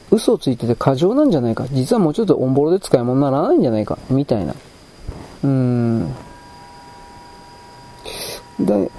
[0.09, 1.67] 嘘をついてて過剰なんじゃないか。
[1.71, 3.97] 実はもうちょっとオンボロで使い物にならないんじゃないか。
[4.09, 4.55] みたいな。
[5.43, 6.13] うん。
[8.59, 8.89] で、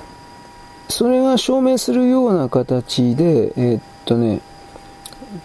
[0.89, 4.41] それが証明するような形で、えー、っとね、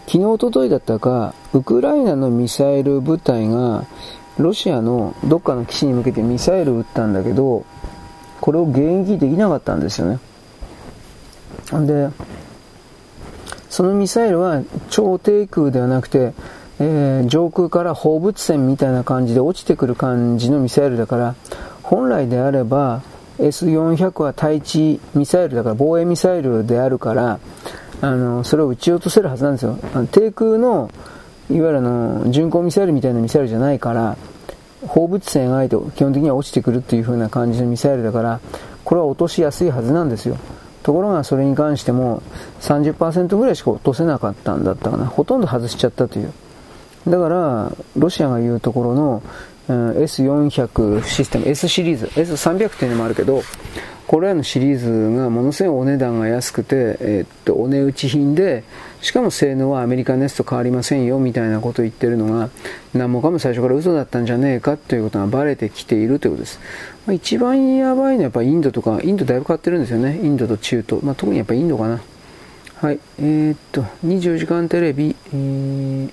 [0.06, 3.86] 昨日、おとといだったか、ウクライナのミサイル部隊が、
[4.38, 7.66] ロシアのどっかの基地に向けてミサイル撃ったんだけど、
[8.42, 10.20] これを迎撃できなかったんですよね。
[11.86, 12.10] で、
[13.70, 16.34] そのミサイルは超低空ではなくて、
[16.80, 21.36] えー、上空から放物線みたいな感じで落ちてくる感じのミサイルだから、
[21.84, 23.02] 本来であれば
[23.40, 27.40] S400 は対地ミサイルだから防衛ミサイルであるから、
[28.02, 29.78] あの、それを撃ち落とせるはずなんですよ。
[29.94, 30.90] あの低空の、
[31.50, 34.18] いわゆるあの、巡航ミサイルみたいなミサイルじゃないから、
[34.88, 38.40] 放物線描いて基本的には落ちてくるっていう風な感じのミサイルだから、
[38.86, 40.38] これは落としやすいはずなんですよ。
[40.84, 42.22] ところがそれに関しても
[42.62, 45.06] 30%ぐらいしか落とせなかったんだったかな。
[45.06, 46.32] ほとんど外しちゃったという。
[47.08, 49.24] だから、ロシアが言うところの、
[49.68, 53.42] うん、S400 システム、S シリーズ、S300 っていうのもあるけど、
[54.08, 58.64] これらのシリーズがものすごいお値段が安くて、えー、っと、お値打ち品で、
[59.02, 62.50] しかも性能はアメリカのやつと変わりませんよみたいなことを言ってるのが、
[62.94, 66.60] 何もかも最初から嘘だったんじゃねえかということがバレてきているということです。
[67.08, 70.20] まあ、一番やばいのはやっぱインドとか、インドだいぶ変わってるんですよね。
[70.22, 71.04] インドと中東。
[71.04, 72.02] まあ、特にやっぱインドかな。
[72.76, 73.00] はい。
[73.20, 76.12] えー、っと、24時間テレビ、えー、ね、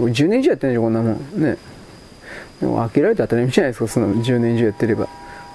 [0.00, 1.42] これ10年以上やってるんでしょ、こんなもん。
[1.42, 1.58] ね。
[2.60, 5.08] でも飽きられて当たり前じゃないですか、その10年以上やってれば。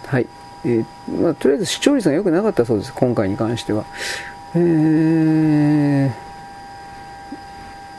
[0.05, 0.27] はい。
[0.65, 0.85] えー、
[1.21, 3.85] まあ、とりあえず視聴率が良くなかったそうです、今回に関しては。
[4.53, 6.13] えー、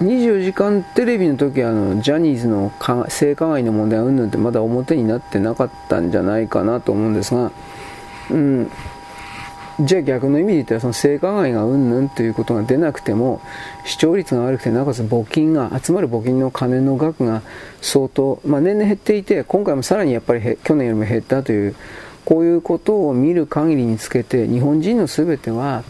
[0.01, 2.71] 24時間テレビの時はあのジャニーズの
[3.09, 7.53] 性加害の問題うんぬんってまだ表になってなかったんじゃないかなと思うんですが、
[8.31, 8.71] うん、
[9.81, 13.41] じゃあ逆の意味で言ったらその性加害がうんぬんということが出なくても
[13.87, 17.41] 視聴率が悪くてなおかつ募金が集まる募金の金の額が
[17.81, 21.75] 相当、まあ、年々減っていて今回もさらにやっぱり去年よりも減ったという
[22.27, 25.83] こういうことを見る限りにつけて日本人の全ては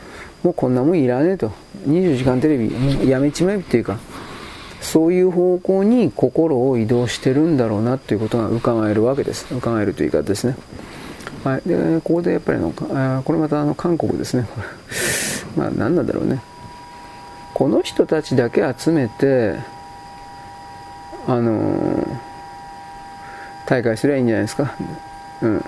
[0.43, 1.52] もうこんなもんいらねえと。
[1.86, 3.98] 24時間テレビもうやめちまえっていうか。
[4.82, 9.47] そういう方向に心を移動してるんだろうなということが伺えるわけです。
[9.55, 10.56] 伺えるという言い方ですね。
[11.44, 14.47] はい、でここでやっぱりのこれまたあの韓国ですね。
[15.56, 16.40] まあ何なんだろうね。
[17.55, 19.56] この人たちだけ集めて
[21.28, 22.06] あのー、
[23.66, 24.74] 大会すりゃいいんじゃないですか。
[25.43, 25.64] うん。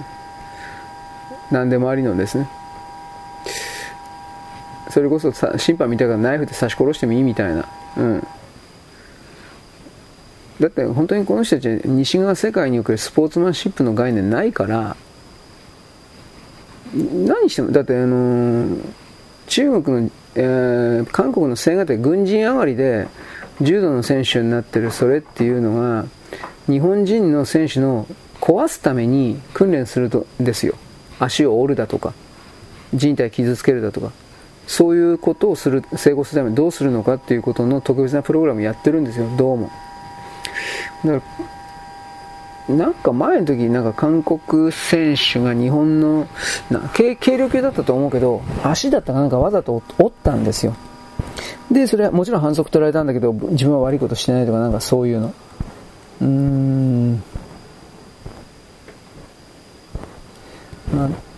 [1.53, 2.49] 何でもありのですね。
[4.95, 7.67] それこそ審判みたいなナイフで刺し殺してもいいみたいな。
[7.97, 8.27] うん。
[10.61, 14.95] だって本当にこの人たち西側世界におけるスポーツマンシップの概念ないから
[16.95, 18.77] 何してもだってあの
[19.49, 23.09] 中国の、えー、韓国の青瓦台軍人上がりで
[23.63, 26.07] 柔道の選手になってるそれっていうのが
[26.69, 28.07] 日本人の選手の
[28.41, 30.77] 壊すために訓練するとですよ。
[31.19, 32.15] 足を折るだとか
[32.95, 34.13] 人体傷つけるだとか。
[34.67, 39.71] そういうことをする成功するためにどうするのかっていうことの特別なプログラムやってるんですよどうも。
[41.05, 41.27] だか
[42.69, 46.27] らなんか前の時なんか韓国選手が日本の
[46.95, 50.75] 軽軽量級だったと思うけど足だったかなんかわざと折ったんですよ。
[51.71, 55.35] でそれはもちろん反則取られたんだけど自分は悪いことしてないとかなんかそういうの。
[56.23, 57.23] うーん。
[60.95, 61.34] まあ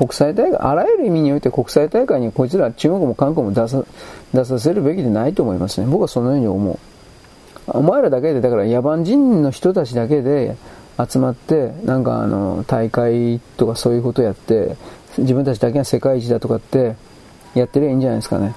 [0.00, 3.84] 国際大会あらゆる意味において国際大会にこいつら中国も韓国も出さ
[4.32, 6.78] 出させるべきでないと思いますね僕はそのように思う
[7.72, 10.56] お前らだけで、だから野蛮人の人たちだけで
[10.98, 14.76] 集まって、なんかあの、大会とかそういうことやって、
[15.18, 16.96] 自分たちだけが世界一だとかって
[17.54, 18.54] やってりゃいいんじゃないですかね。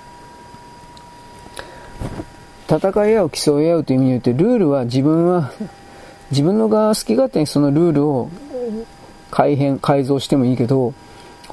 [2.67, 5.51] 戦い合う、競い合うという意味において、ルールは自分は、
[6.31, 8.29] 自分のが好き勝手にそのルールを
[9.29, 10.93] 改変、改造してもいいけど、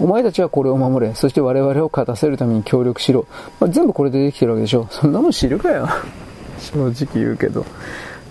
[0.00, 1.14] お前たちはこれを守れ。
[1.14, 3.26] そして我々を勝たせるために協力しろ。
[3.60, 4.88] まあ、全部これでできてるわけでしょ。
[4.90, 5.86] そんなもん知るかよ。
[6.58, 7.66] 正直言うけど。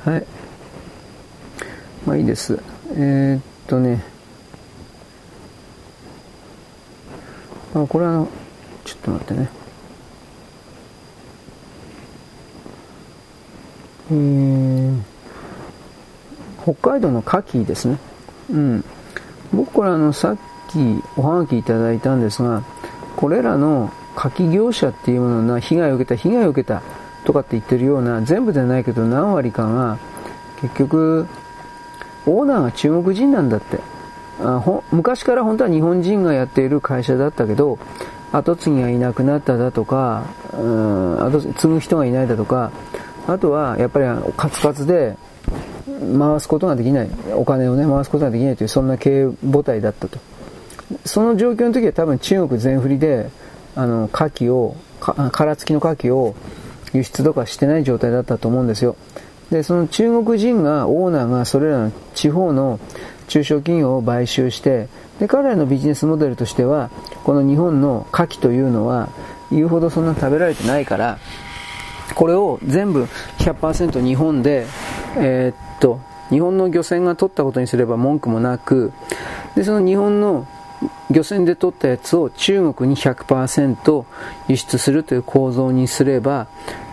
[0.03, 0.25] はい。
[2.07, 2.59] まあいいです。
[2.95, 4.03] えー、っとね。
[7.75, 8.27] あ、これあの、
[8.83, 9.49] ちょっと待ってね。
[14.11, 14.97] えー、
[16.63, 17.99] 北海道の牡蠣ですね。
[18.49, 18.85] うん。
[19.53, 20.37] 僕これあの、さっ
[20.69, 22.63] きおはがきいただいたんですが、
[23.15, 26.81] これらの牡蠣業者っていうものが被害を受けた、被害を受けた
[27.25, 29.97] とかって言ってるような、全部ではないけど何割かが、
[30.61, 31.27] 結局、
[32.25, 33.79] オーナーが中国人なんだって。
[34.41, 37.77] あほ昔から本当は日本人がやっている会社だったけど、
[38.31, 40.23] 後継ぎがいなくなっただとか、
[40.53, 42.71] うん、後継ぐ人がいないだとか、
[43.27, 44.05] あとはやっぱり
[44.37, 45.17] カツカツで
[46.17, 50.19] 回すことができない、お金をね、回すことができないという、そんな経営母体だったと。
[51.05, 53.29] その状況の時は多分中国全振りで、
[53.75, 54.75] あの、牡蠣を、
[55.31, 56.35] 殻付きの牡蠣を
[56.93, 58.95] 輸出とかしてない状態だったと思うんですよ。
[59.51, 62.79] で、その中国人が、オーナーがそれらの地方の
[63.27, 64.87] 中小企業を買収して、
[65.19, 66.89] で、彼らのビジネスモデルとしては、
[67.23, 69.09] この日本の牡蠣というのは、
[69.51, 71.19] 言うほどそんな食べられてないから、
[72.15, 73.03] これを全部
[73.37, 74.65] 100%日本で、
[75.17, 75.99] えー、っと、
[76.29, 78.91] 日本の漁船が取ったことにすれば文句もなく、
[79.55, 80.47] で、その日本の
[81.09, 84.05] 漁船で取ったやつを中国に100%
[84.47, 86.47] 輸出するという構造にすれば、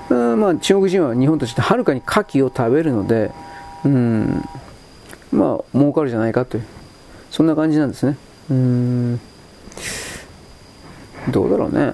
[0.09, 3.31] うんまあ、中国人は日本としてはるかに牡蠣を食べるので、
[3.85, 4.45] うん、
[5.33, 6.65] まあ、儲かるじゃないかという、
[7.31, 8.17] そんな感じなんですね。
[8.51, 9.21] うん、
[11.31, 11.93] どうだろうね。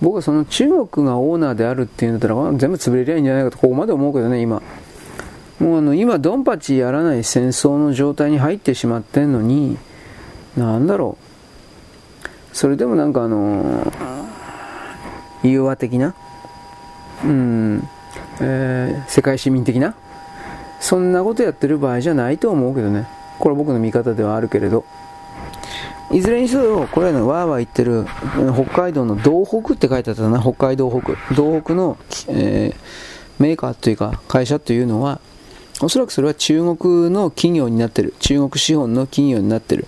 [0.00, 4.62] 僕はその中国がオーナーであるっていうんだったら、全部潰れりゃいいんじゃないかと、ここまで思うけどね、今。
[5.60, 9.78] もうあの、今、ドンパチやらない戦争の状態に入ってしまってんのに、
[10.56, 12.56] なんだろう。
[12.56, 16.14] それでもなんかあのー、融和的な？
[17.24, 17.88] うん、
[18.40, 19.94] えー、世界市民的な？
[20.80, 23.08] そんなことやってる場合じゃないと思うけどね。
[23.38, 24.84] これ僕の見方ではあるけれど。
[26.12, 28.06] いずれにせよ、これのわーわー言ってる
[28.54, 31.34] 北海道の道北って書いてあったな、北海道北。
[31.34, 31.96] 道北の、
[32.28, 35.18] えー、メーカーというか会社というのは、
[35.80, 38.14] おそらくそれは中国の企業になってる。
[38.20, 39.86] 中国資本の企業になってる。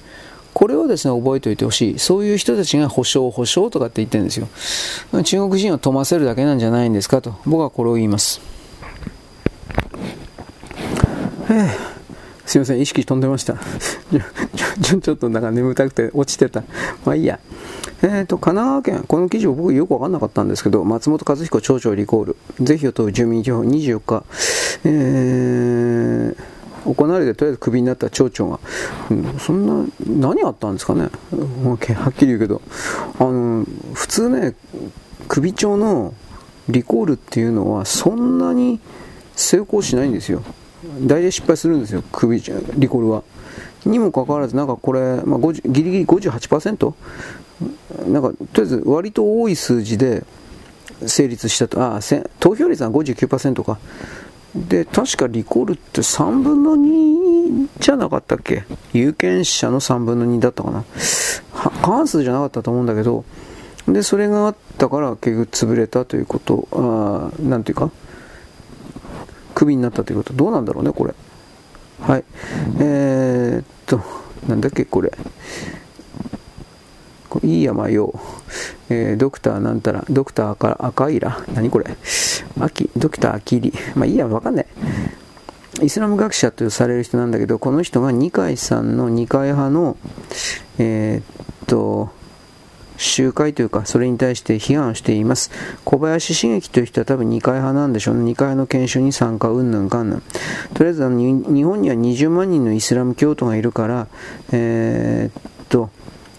[0.57, 1.99] これをですね、覚えておいてほしい。
[1.99, 4.49] そういう人たちが保証、保証とかって言ってるんですよ。
[5.23, 7.39] 中国人を富ませるだけなんじゃないんですかと。
[7.45, 8.41] 僕はこれを言います。
[12.47, 13.59] すいません、意識飛んでました。
[14.81, 16.63] ちょちょっとなんか眠たくて落ちてた。
[17.05, 17.39] まあいいや。
[18.01, 24.25] えっ、ー、と、神奈川県、この記事を僕よくわかんなかったんですけど、松本和彦町長リコール、是非を問う住民票24日、
[24.87, 26.56] えー
[26.95, 28.61] 行われてとりあえずクビになった町長が、
[29.11, 31.75] うん、そんな、何あったんですかね、は
[32.11, 32.63] っきり言うけど、
[33.19, 33.65] あの
[33.95, 34.55] 普通ね、
[35.29, 36.15] 首長の
[36.69, 38.81] リコールっていうのは、そんなに
[39.35, 40.43] 成功しないんですよ、
[41.03, 43.23] 大体失敗するんですよ、首リコールは。
[43.85, 46.93] にもかかわらず、なんかこれ、まあ、ギリギリ58%
[48.09, 50.25] なんかとりあえず割と多い数字で
[51.07, 52.01] 成立したと、あ
[52.41, 53.79] 投票率は59%か。
[54.55, 58.65] で、確かリコールって3分の2じゃなかったっけ？
[58.93, 60.85] 有権者の3分の2だったかな
[61.53, 63.25] 過半数じゃなかったと思うんだけど、
[63.89, 67.91] で、それがあったから結局潰れたということ、あなんていうか、
[69.55, 71.15] クビになったということ、どうなんだろうね、これ。
[72.01, 72.25] はい。
[72.81, 74.01] えー、っと、
[74.49, 75.13] なんだっけ、これ。
[77.43, 78.19] いいやまよ、
[78.89, 81.87] えー、ドクターなんたら、ドクターから赤いら、何これ、
[82.61, 84.67] 秋、ドクターアキリ、まあいいや、わかんない。
[85.83, 89.97] イスラム学者とされる人なんだけど、この人が二階さんの二階派の、
[90.79, 92.11] えー、っと、
[92.99, 95.51] 集会というか、それに対して批判しています。
[95.85, 98.23] 小林茂樹という人は多分二階派なんでしょうね。
[98.25, 100.23] 二階派の研修に参加、うんぬんかんぬん。
[100.75, 104.09] とりあえずあの、日本には20万人のイスラム教徒がいるから、
[104.53, 105.91] えー、っと、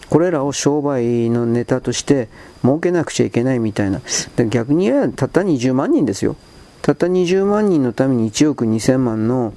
[0.09, 2.29] これらを商売のネタとして
[2.63, 4.01] 儲けなくちゃいけないみたいな。
[4.49, 6.35] 逆に言えばたった20万人ですよ。
[6.81, 9.53] たった20万人のために1億2000万の、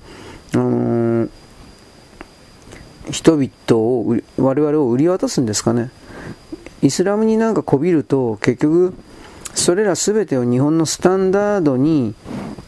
[0.55, 1.31] あのー、
[3.11, 3.51] 人々
[3.81, 5.91] を、我々を売り渡すんですかね。
[6.83, 8.95] イスラムになんかこびると結局
[9.55, 12.15] それら全てを日本のスタンダードに、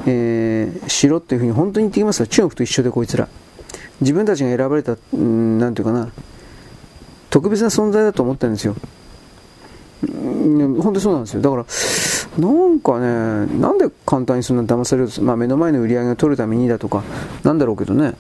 [0.07, 2.27] えー、しろっていうふうに本当に言ってきますよ。
[2.27, 3.29] 中国と一緒でこいつら。
[4.01, 6.11] 自分たちが選ばれた、うん、なんていうかな、
[7.33, 8.77] 特別な存在だと思ってるんですよ。
[10.03, 11.41] 本当にそうなんですよ。
[11.41, 11.65] だから、
[12.39, 17.03] なんかね、なんで簡単にそんな騙されるまあ目の前の売り上げを取るためにだとか、
[17.43, 18.15] なんだろうけどね。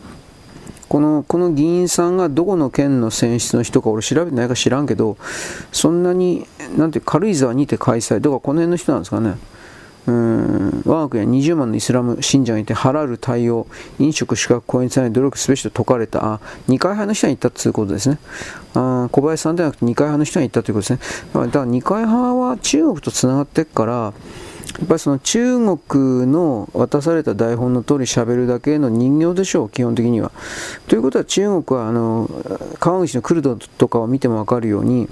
[0.89, 5.19] この、この議員さんがどこの県の選出の人か俺調べてないか知らんけど、
[5.73, 6.47] そんなに、
[6.79, 9.37] なんて軽井沢にて開催、だかこの辺の人なんですかね。
[10.07, 13.66] 我が国は20万のイスラム信者がいて、払う対応、
[13.99, 18.19] 飲食、宿泊、公演され努力すべしと説かれた、あ、二階派の人に言ったということですね。
[18.74, 21.41] あ小林さんではなくて二階派の人に言ったということですね。
[21.45, 24.12] だから二階派は中国とつながっていくから、や
[24.85, 30.33] っぱりその中国の渡された台本の通り喋るだけの人形でしょう、基本的には。
[30.89, 32.31] ということは中国はあの
[32.79, 35.09] 川口のクルドとかを見ても分かるように、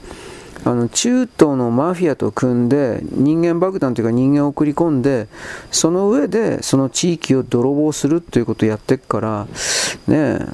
[0.65, 5.29] あの中東のマフィアと組んで人間爆弾というか人間を送り込んで
[5.71, 9.47] その上でその地域を泥棒するということをやっていくから
[10.07, 10.47] ね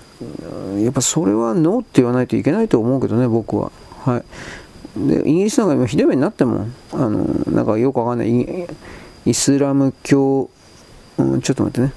[0.83, 3.73] やっぱそれはノーって言わないといけないと思うけどね僕は。
[4.05, 4.25] はい。
[5.09, 8.67] でイギリスなんか今ひどい目になってもあのなんかよくわかんない。
[9.27, 10.49] イスラム教、
[11.19, 11.93] うん、ちょっと待ってね。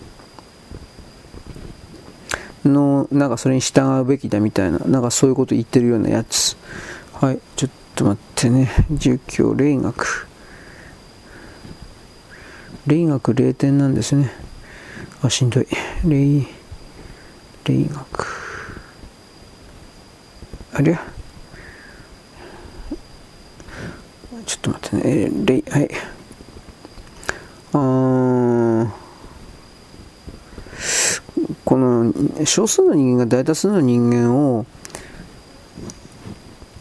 [2.65, 6.57] のなんかそれに従うべきだみたいななんかそういうこと言ってるようなやつ。
[7.14, 7.40] はい。
[7.56, 8.70] ちょっとと待ってね。
[8.90, 10.28] 儒教、霊学。
[12.88, 14.32] 霊学0点なんですね。
[15.22, 15.68] あ、しんどい。
[16.06, 16.48] 霊、
[17.66, 18.26] 霊学。
[20.76, 21.02] ありゃ。
[24.46, 25.90] ちょっと待ってね、えー、レイ、はい。
[27.74, 28.94] あ
[31.66, 32.14] この
[32.46, 34.66] 少数の人間が大多数の人間を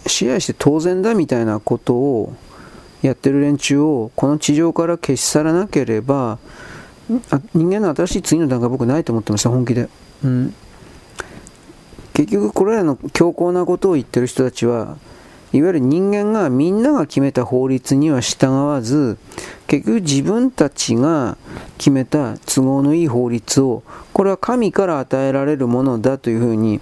[0.08, 2.34] 支配して当然だみたいなことを
[3.02, 6.38] やってる連中をこの地上から消し去らなければ
[7.54, 9.88] 人間の新しい次の段階は僕ないと思ってました本気で、
[10.24, 10.54] うん、
[12.12, 14.96] 結局これらの強硬なことを言ってる人たちは
[15.52, 19.16] いわゆる人間がみんなが決めた法律には従わず
[19.66, 21.38] 結局自分たちが
[21.78, 23.82] 決めた都合のいい法律を
[24.12, 26.80] これは神から与えられるものだというふうに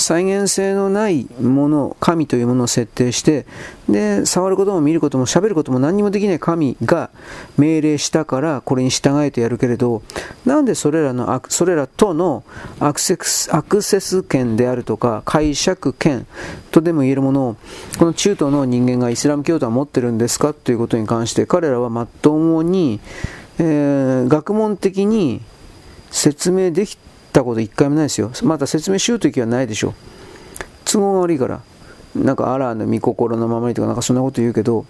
[0.00, 3.44] 再現性のないもの、神というものを設定して、
[3.88, 7.10] で、触ることも見ることも喋ることも何にもできない神が
[7.58, 10.02] 命令したからこれに従えてやるけれど、
[10.46, 12.44] なんでそれらの、それらとの
[12.78, 16.26] アクセスアクセス権であるとか解釈権
[16.70, 17.56] とでも言えるものを、
[17.98, 23.00] この中東の人間がイスラム教徒は持ってるんですかということに関して、彼らはまっとうに、
[23.58, 25.42] えー、学問的に
[26.10, 28.30] 説明できてたこと一回もないですよ。
[28.42, 29.94] また説明しようときはないでしょう。
[30.84, 31.60] 都合が悪いから。
[32.14, 34.84] なんかアラーの御心のままにとかなんかそんなこと言うけど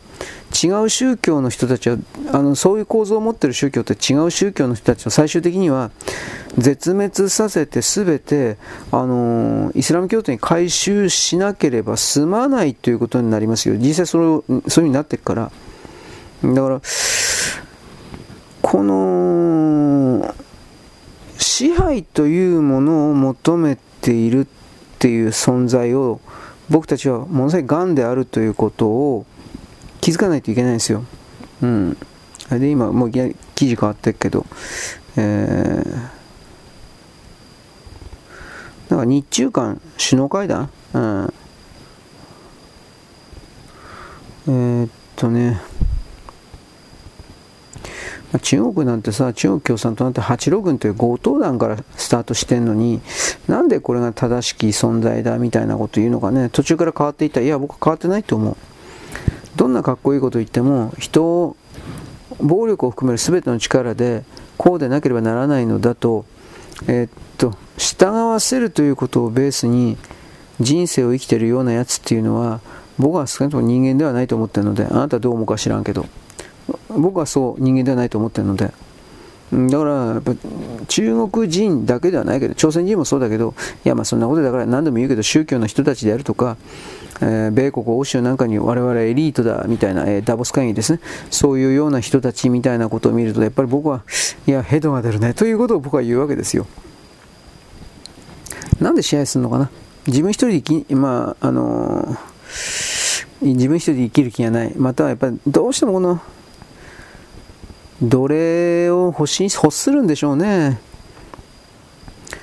[0.65, 1.99] 違う宗教の人たちは
[2.33, 5.91] あのそういう構造を持ってる宗教って違う宗教の人たちを最終的には
[6.57, 8.57] 絶滅させて全て
[8.91, 15.53] あのイスラム教徒に回収しなければ済まないということになりますよ実際それそういう風になっていくから
[16.43, 16.81] だから
[18.63, 19.90] この
[21.61, 24.47] 支配というものを求めているっ
[24.99, 26.19] ていう存在を
[26.71, 29.27] 僕たちはものすごい癌であるということを
[30.01, 31.05] 気づかないといけないんですよ。
[31.61, 31.99] うん。
[32.49, 33.35] あれで、今、もう記
[33.67, 34.47] 事変わってるけど、
[35.19, 35.93] えー、
[38.89, 40.71] なんか日中間首脳会談？
[40.95, 41.35] うん。
[44.49, 45.61] えー、っとね、
[48.39, 53.01] 中国なんてさ、中国共産党なんて八路軍という強盗団からスタートしてんのに、
[53.49, 57.41] なんでこれが正しき存在だみたいなこと言うのかね、途中から変わっていった。
[57.41, 58.57] いや、僕は変わってないと思う。
[59.57, 61.57] どんなかっこいいこと言っても、人を、
[62.39, 64.23] 暴力を含める全ての力で、
[64.57, 66.25] こうでなければならないのだと、
[66.87, 69.97] えー、っと、従わせるということをベースに、
[70.61, 72.61] 人生を生きてるようなやつっていうのは、
[72.99, 76.07] 僕は少なくとも人間ではないと思ってるので、あなたどう思うか知らんけど。
[76.89, 78.73] 僕はそう人間ではないと思ってるので。
[79.53, 80.23] だから
[80.87, 83.55] 中国人だけではないけど朝鮮人もそうだけど
[83.85, 86.57] いやまあそんなことだから何度も言うけど宗教の人たちであるとか、
[87.21, 91.01] えー、米国欧州なんかに我々エリートだみたいな、えー、ダボス会議ですね。
[91.33, 94.05] そういうような人たちみたいなことを見るとやっぱり僕は
[94.47, 95.35] いやヘドが出るね。
[95.35, 96.69] ということを僕は言うわけですよ。
[98.79, 99.69] なんで支配するのかな？
[100.07, 104.73] 自分一人で生きまああのー、自分一人で生きる気がない。
[104.77, 106.21] またはやっぱりどうしてもこの
[108.03, 110.81] 奴隷を欲し欲するんでしょうね。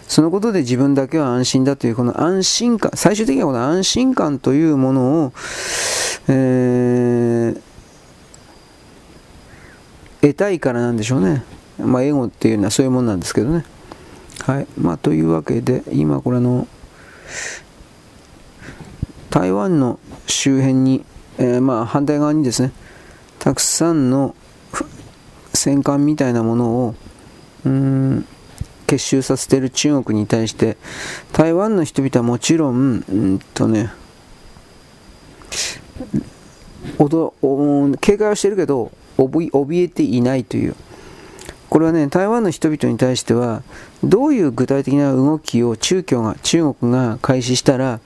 [0.08, 5.34] そのことで自分だけは安心だというこの安心感、最終的にはこの安心感というものを、
[6.30, 7.62] えー、
[10.22, 11.44] 得たいからなんでしょうね。
[11.80, 13.66] まあ、エゴっていうのはそういうもんなんですけどね。
[14.40, 14.68] はい。
[14.80, 16.68] まあ、というわけで、今これの、
[19.30, 21.04] 台湾の周辺に、
[21.38, 22.72] えー、まあ反対側にですね、
[23.40, 24.36] たくさんの
[25.58, 26.96] 戦艦みたいなものを
[27.66, 28.26] うん
[28.86, 30.78] 結集させている中国に対して
[31.34, 33.92] 台湾の人々はもちろんうんとね
[38.00, 40.76] 警戒はしてるけど怯えていないという。
[41.70, 43.62] これはね台湾の人々に対しては
[44.04, 48.00] どういう具体的な動きを中共が中国が開始したら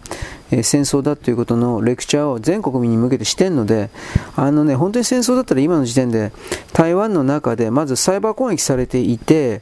[0.52, 3.90] え戦争だということのレクチャーを全国民に向けてしてるので、
[4.36, 6.32] あのね、本当に戦争だったら今の時点で
[6.74, 9.62] 台湾の中でまずサイバー攻撃されていて、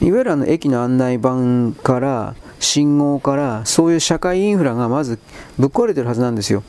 [0.00, 5.18] いわゆるあの駅の案内板から信号からそういう社会インフラがまず
[5.58, 6.62] ぶっ壊れてるはずなんですよ。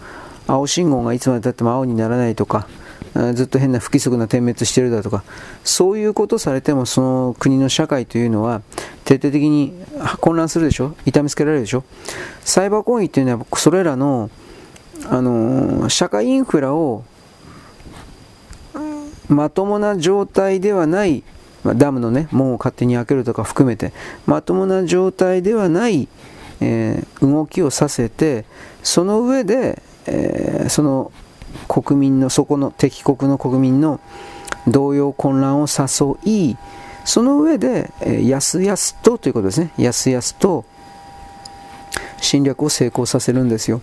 [0.46, 2.68] 青信号がいつまでたっても青にならないとか、
[3.34, 5.24] ずっと変な不規則な点滅してるだとか、
[5.64, 8.62] そういうことされてもその国の社会というのは
[9.06, 9.74] 徹底的に
[10.20, 10.96] 混乱するでしょ？
[11.06, 11.84] 痛めつけられるでしょ？
[12.42, 14.30] サイバー攻撃っていうのはそれらの、
[15.10, 17.04] あの社会インフラを
[19.28, 21.24] まともな状態ではない
[21.76, 23.92] ダムのね門を勝手に開けるとか含めて
[24.26, 26.08] まともな状態ではない、
[26.62, 28.46] えー、動きをさせて
[28.84, 31.12] その上で、えー、その
[31.68, 34.00] 国民のそこの敵国の国民の
[34.68, 36.58] 動揺混乱を誘い
[37.08, 39.72] その上で、えやすやすとということですね。
[39.78, 40.66] やすやすと
[42.20, 43.82] 侵略を成功させるんですよ。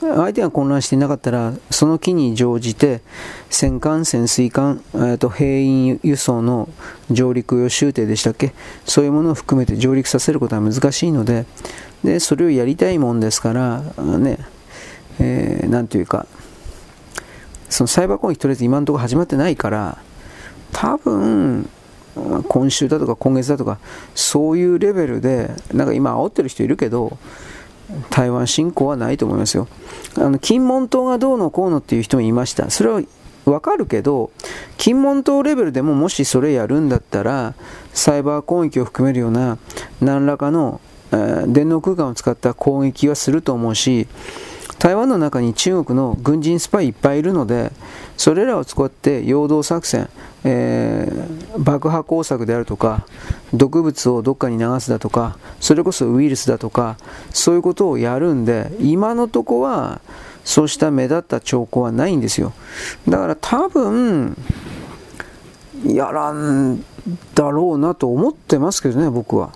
[0.00, 3.00] 相手が混乱していなかったら、その機に乗じて、
[3.50, 6.68] 戦艦、潜水艦、えー、と兵員輸送の
[7.10, 8.52] 上陸用終艇でしたっけ、
[8.84, 11.44] そういうものを含めて上陸させることは難しいので、
[12.04, 13.82] でそれをやりたいもんですから、
[14.18, 14.38] ね、
[15.18, 16.26] えー、なんというか、
[17.68, 19.98] そのサイバー攻撃とりあえず今のところ始まってないから、
[20.72, 21.68] 多分、
[22.48, 23.78] 今週だとか今月だとか、
[24.14, 27.18] そういうレベルで、なんか今煽ってる人いるけど、
[28.10, 29.66] 台湾侵攻はないと思いますよ。
[30.16, 32.70] あの、金門島がどうのこうのっていう人もいました。
[32.70, 33.02] それは
[33.44, 34.30] わかるけど、
[34.76, 37.54] 金門島レベルでももしそれやるんだったら、
[37.94, 39.58] サイバー攻撃を含めるような
[40.00, 40.80] 何らかの、
[41.10, 44.06] 電脳空間を使った攻撃はすると思うし、
[44.78, 47.72] 台湾の中に中国の軍人スパイいっぱいいるので、
[48.16, 50.08] それらを使って陽動作戦、
[50.44, 53.06] えー、爆破工作であるとか、
[53.52, 56.96] 毒物をどっかに流すだとか、それこそウイルスだとか、
[57.30, 60.00] そういうことをやるんで、今のとこは、
[60.44, 62.52] そうした目立った兆候はないんですよ。
[63.08, 64.36] だから多分、
[65.86, 66.82] やらん
[67.34, 69.50] だろうなと思ってますけどね、僕は。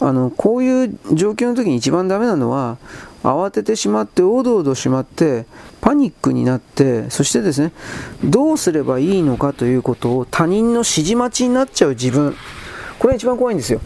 [0.00, 2.78] あの、こういう状況の時に一番ダメなのは、
[3.24, 5.46] 慌ててしまって、おどおどしまって、
[5.80, 7.72] パニックになって、そしてですね、
[8.22, 12.36] どうすればいいのかということを他人の指示待ちになっちゃう自分。
[12.98, 13.80] これが一番怖いんですよ。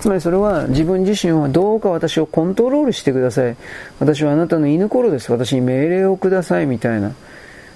[0.00, 3.56] つまりそれは自分自身はどうか私をコントロールしてください。
[4.00, 5.30] 私はあなたの犬頃です。
[5.30, 6.66] 私に命令をください。
[6.66, 7.12] みたいな。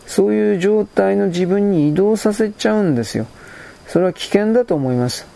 [0.06, 3.26] そういう状態の自分に移動させちゃうんですよ。
[3.86, 5.26] それは危険だと思います。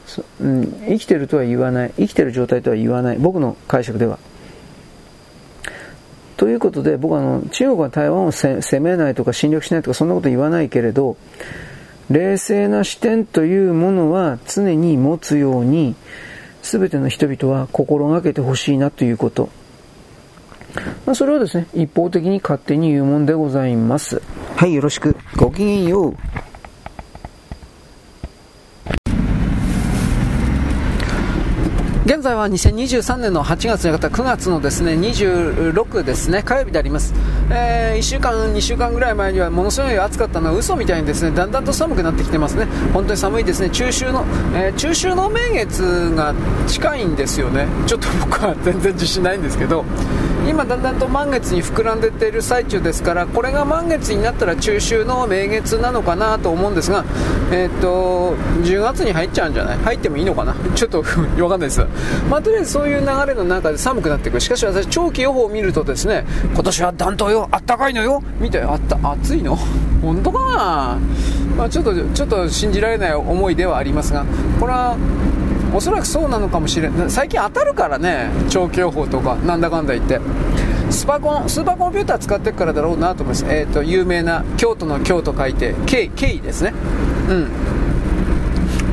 [0.41, 1.93] うん、生きてるとは言わない。
[1.97, 3.19] 生きてる状態とは言わない。
[3.19, 4.19] 僕の解釈では。
[6.39, 11.17] ということで、僕はあの中国は台湾を攻めないとか侵略しないとかそんなこと言わないけれど、
[12.11, 15.97] 冷静な視点というものは常に持つように、
[16.63, 19.49] 全ての人々は心がけてほしいなということ。
[21.07, 24.23] まあ、それはですね、一方的に勝手に言うもんでございます。
[24.55, 25.17] はい、よろしく。
[25.37, 26.17] ごきげんよう。
[32.09, 37.13] 現在は2023年の8月の方、9月のですね、26ですね、火曜日であります。
[37.51, 42.65] えー、1週間、2週間ぐらい前にはものすごい暑かったのは嘘みたいにですね、だんだんと寒くなってきてますね。
[42.95, 43.69] 本当に寒いですね。
[43.69, 44.25] 中秋の、
[44.55, 46.35] えー、中秋の名月が
[46.67, 47.69] 近いんですよね。
[47.87, 49.85] ちょっと僕は全然自信ないんですけど、
[50.49, 57.05] 今だんだんと満月に膨らんでっている最中ですから、これが満月になったら中秋の名月なのかなと思うんですが、
[57.53, 59.79] えー、っと、10月に入っちゃうんじゃない？
[59.79, 60.55] 入ってもいいのかな？
[60.75, 60.99] ちょっと
[61.43, 61.85] わかんないです。
[62.31, 68.23] まあ、とりあえずそういう流れの中で寒くなっていくしかし私長期予報を見るとですね今年は暖冬よあったかいのよ。
[68.41, 69.57] みたいあった暑いの？
[70.03, 70.99] 本当かな、
[71.57, 74.25] まあ、ちょっとちょっと信じられない思いではありますが
[74.61, 74.97] これは
[75.75, 78.31] おそらくそうなのかもしれない最近当たるからね。
[78.49, 80.21] 長期予報とかなんだかんだ言って。
[80.91, 86.73] スパコンスーパーコンピューター使ってるからだろうなと思います、えーと、有名な京都の京と書いて K, K ですね。
[87.29, 87.49] うん。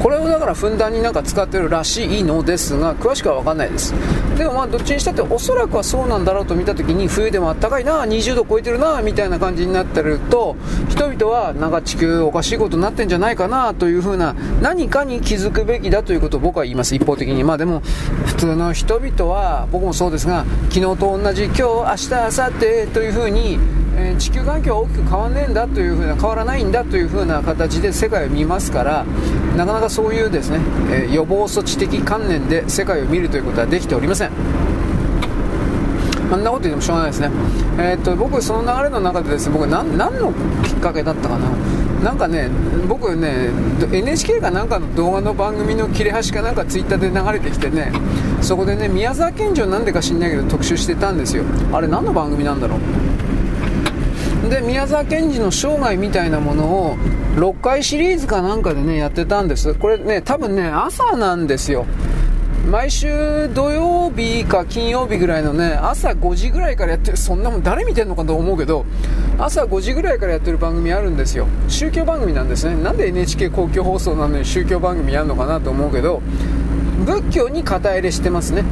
[0.06, 3.92] これをだからふんだんになんか使ってるらしいのですが詳しくは分かんないです。
[4.38, 10.58] でもまあどっちにしたっておそらくはそうなんだろうと見た時に冬でもあったかいな20度超えてるなみたいな感じになってると
[10.90, 16.94] 人々はなんか地球おかしいことになってんじゃないかなというふうな何かに気づくべきだということを僕は言います。
[16.94, 17.44] 一方的に。
[17.44, 17.80] まあでも
[18.28, 23.58] 普通の人々は僕もそうですが昨日と同じ今日明日明後日というふうに
[23.98, 29.06] えー、地球環境は大きく変わんねえんだというふな変わらないんだというふうな形で世界を見ますから
[29.56, 30.60] なかなかそういうですね、
[30.92, 34.32] えー、予防措置的観念で世界を見るということはできておりません。
[36.32, 37.30] あんなこと言ってもしょうがないですね、
[37.78, 41.50] えー、っと僕その流れの中でですね僕何何のきっかけだったかな。
[42.04, 42.50] なんかね
[42.88, 43.50] 僕ね
[43.92, 47.92] NHK かなんかの動画の番組の切れ端かなんかツイッターで流れてきてね
[48.42, 51.44] そこでね宮沢賢治をなんでか知んないけど特集してたんですよ。
[51.72, 52.80] あれ何の番組なんだろう。
[54.50, 56.98] で宮沢賢治の生涯みたいなものを
[57.36, 59.74] 6回シリーズかなんかでねやってたんです。
[59.76, 61.86] これね多分ね朝なんですよ。
[62.70, 68.86] 毎週土曜日か金曜日ぐらいのね朝5時ぐらいからやってるそんなもん誰見てんのかと思うけど
[69.38, 71.48] 朝5時ぐらいからやってる番組あるんですよ。
[71.68, 72.76] 宗教番組なんですね。
[72.82, 76.22] なんで NHK 公共放送なのに宗教番組やるのかなと思うけど
[77.06, 78.64] 仏教に肩入れしてますね。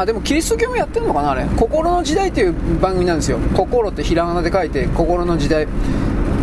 [0.00, 1.44] あでもキリスト教もやってるのかなあれ。
[1.56, 3.38] 心の時代っていう番組なんですよ。
[3.54, 5.66] 心ってひらがなで書いて心の時代。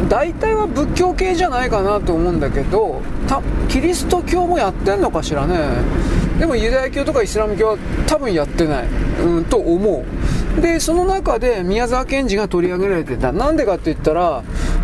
[0.10, 5.58] 大体は仏教系じゃないかなと思うんだけどたキリスト教もやってんのかしらね。
[6.38, 8.88] でもユダヤ教とかイスラム教は多分やってない、
[9.24, 10.04] うん、と思
[10.58, 10.62] う。
[10.62, 13.32] でその中で宮沢賢治が取り上げられてた。
[13.32, 14.44] なんでかって言ったら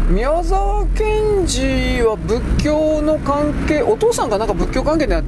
[0.10, 1.62] 宮沢賢治
[2.04, 5.22] は仏教の関係お父さんがなんか仏教関係であ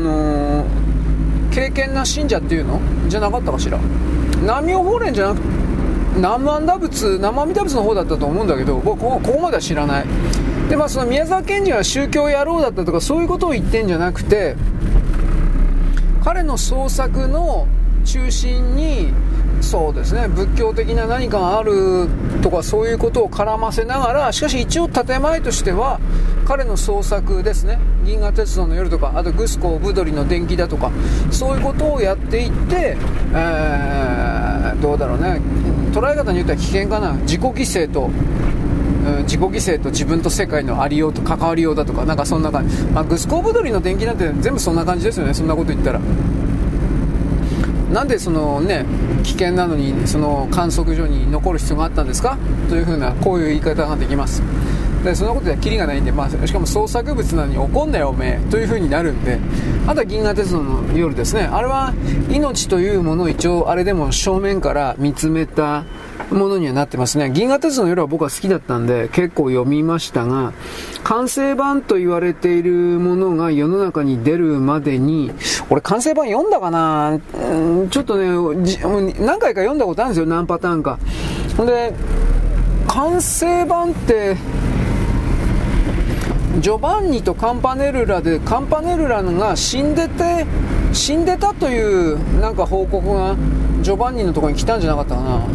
[0.00, 0.89] のー
[1.50, 2.80] 敬虔な信者っていうの？
[3.08, 3.78] じゃなかったかしら？
[4.40, 5.46] 南妙法蓮じゃなくて
[6.16, 10.04] 南無阿弥陀仏南無阿弥陀仏の方だったと思うんだけど僕ここまでは知らない。
[10.68, 14.56] でまあその宮沢賢治は宗教野郎だったとかそういうことを言ってんじゃなくて
[16.22, 17.66] 彼の創作の
[18.04, 19.12] 中心に
[19.60, 20.26] そうですね。
[20.28, 22.08] 仏教的な何かがある
[22.42, 26.00] とかそういうことを絡ませながらしかし一応建前としては
[26.46, 27.78] 彼の創作ですね。
[28.04, 30.90] 銀河鉄道の夜とかあとグスコブドリの電気だとか
[31.30, 32.96] そういうことをやっていって、
[33.34, 35.40] えー、どうだろうね。
[35.92, 37.12] 捉え方によっては危険かな。
[37.12, 38.10] 自己犠牲と
[39.22, 45.34] 自己犠牲と自分と世界のありようと関わりようだとかなんかそんな感じ、まあ、グスコブドリの電気なんて全部そんな感じですよね。
[45.34, 46.00] そんなこと言ったら。
[47.92, 48.84] なんでそのね
[49.22, 52.38] 危険なのにその観測所に残る必要があったんですか？
[52.68, 54.42] というふうなこういう言い方ができます。
[55.04, 58.50] でそのことではキリがないんで、まあ、しかも創作物なのに怒んなよおめえ。
[58.50, 59.38] というふうになるんで。
[59.86, 61.48] あとは銀河鉄道の夜ですね。
[61.50, 61.94] あれは
[62.30, 65.84] 命というものを一応あれでも正面から見つめた
[66.30, 67.30] ものにはなってますね。
[67.30, 70.52] 銀河鉄道の夜は僕は好きだったんで結構読みましたが、
[71.02, 75.32] 完成版と言われているものが世の中に出るまでに、
[75.70, 77.18] 俺完成版読んだかな？
[77.34, 78.28] うんちょっとね、
[79.20, 80.98] 何回か読んだことあるんですよ、何パターンか。
[81.56, 81.92] ほんで、
[82.86, 84.36] 完成版って、
[86.60, 90.44] ジョバンニとカンパネルラでカンパネルラが死んでて
[90.92, 93.36] 死んでたというなんか報告が
[93.80, 95.46] ジョバンニのところに来たんじゃなかったかな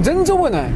[0.00, 0.70] 全然覚えない。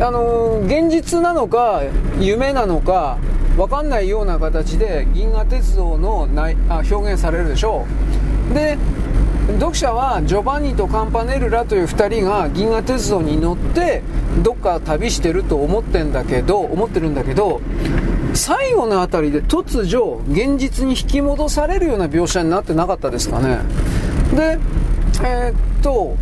[0.00, 1.82] あの現実なのか
[2.18, 3.18] 夢なのか
[3.56, 7.86] 分かんないような形で銀河鉄道のないあ表現されるでしょ
[8.50, 8.54] う。
[8.54, 8.78] で
[9.58, 14.02] 読者はジョバンニとカンパネルラという2人が銀河鉄道に乗って
[14.42, 17.60] どっか旅してると思ってんだけど思ってるんだけど
[18.32, 23.58] 最後の辺りで突如現実に引き戻されるような描写になってなかったですかね。
[24.34, 24.58] で
[25.22, 26.16] えー、っと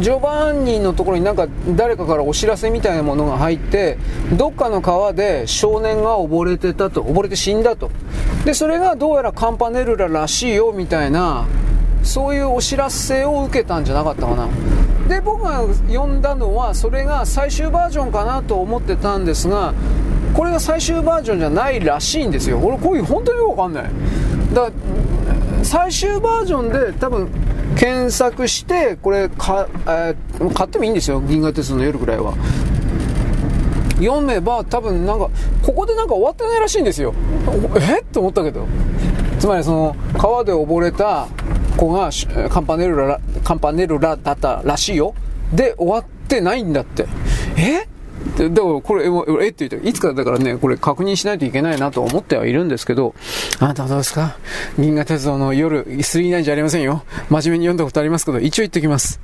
[0.00, 3.96] ジョバンニのところになんか誰かからお知らせみたいなものが入って
[4.36, 7.90] どっかの川で少年が溺れてたと溺れて死んだと。
[8.44, 11.46] でそれがどうやらカンパネルラらしいよみたいな
[12.02, 14.48] そういうお知らせを受けたんじゃなかったかな。
[15.08, 19.72] で僕が読んだのはそれが最終バージョンかなと思ってたんですが
[20.34, 22.58] これが最終バージョンじゃないらしいんですよ。
[22.58, 23.84] 俺こういう本当によくわかんない。
[24.52, 24.72] だから
[25.64, 27.28] 最終バージョンで多分
[27.78, 31.20] 検索して、これか、えー、買ってもいいんですよ。
[31.20, 32.34] 銀河鉄道の夜ぐらいは。
[34.00, 35.30] 読めば多分なんか、
[35.62, 37.14] ここでなんか終わってないらしいんですよ。
[37.76, 38.00] え？
[38.00, 38.66] って思ったけど。
[39.38, 41.28] つまりその、川で溺れた
[41.76, 42.10] 子が
[42.50, 45.14] カンパネルラ、カンパネルラだったらしいよ。
[45.52, 47.06] で、終わってないんだって。
[47.56, 47.86] え？
[48.36, 49.04] で、だからこれ、
[49.44, 53.14] えって言って、いつかだからね、これ確認しないといけないなと思ってはいるんですけど、
[53.58, 54.36] あなたはどうですか？
[54.78, 57.02] 銀河鉄道の夜、39じゃありませんよ。
[57.30, 59.20] 真面目に読んだことありますけど、一応言ってきます。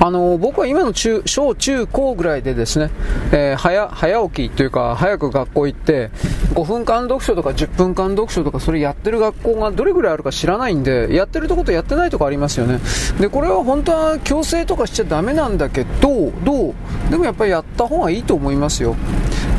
[0.00, 2.90] あの僕は今の中小中高ぐらいでですね、
[3.32, 6.10] えー、早早起きというか早く学校行って
[6.54, 12.78] 5分間読書とか10分間読書とかそれやってる学校がどれぐらいあるか知らないんでやってるとことやってないとこありますよね。
[13.20, 16.74] でこれは本当は強制とかしちゃダメなんだけどどう？
[17.10, 18.94] でもやっぱりやった方がいいと思いますよ。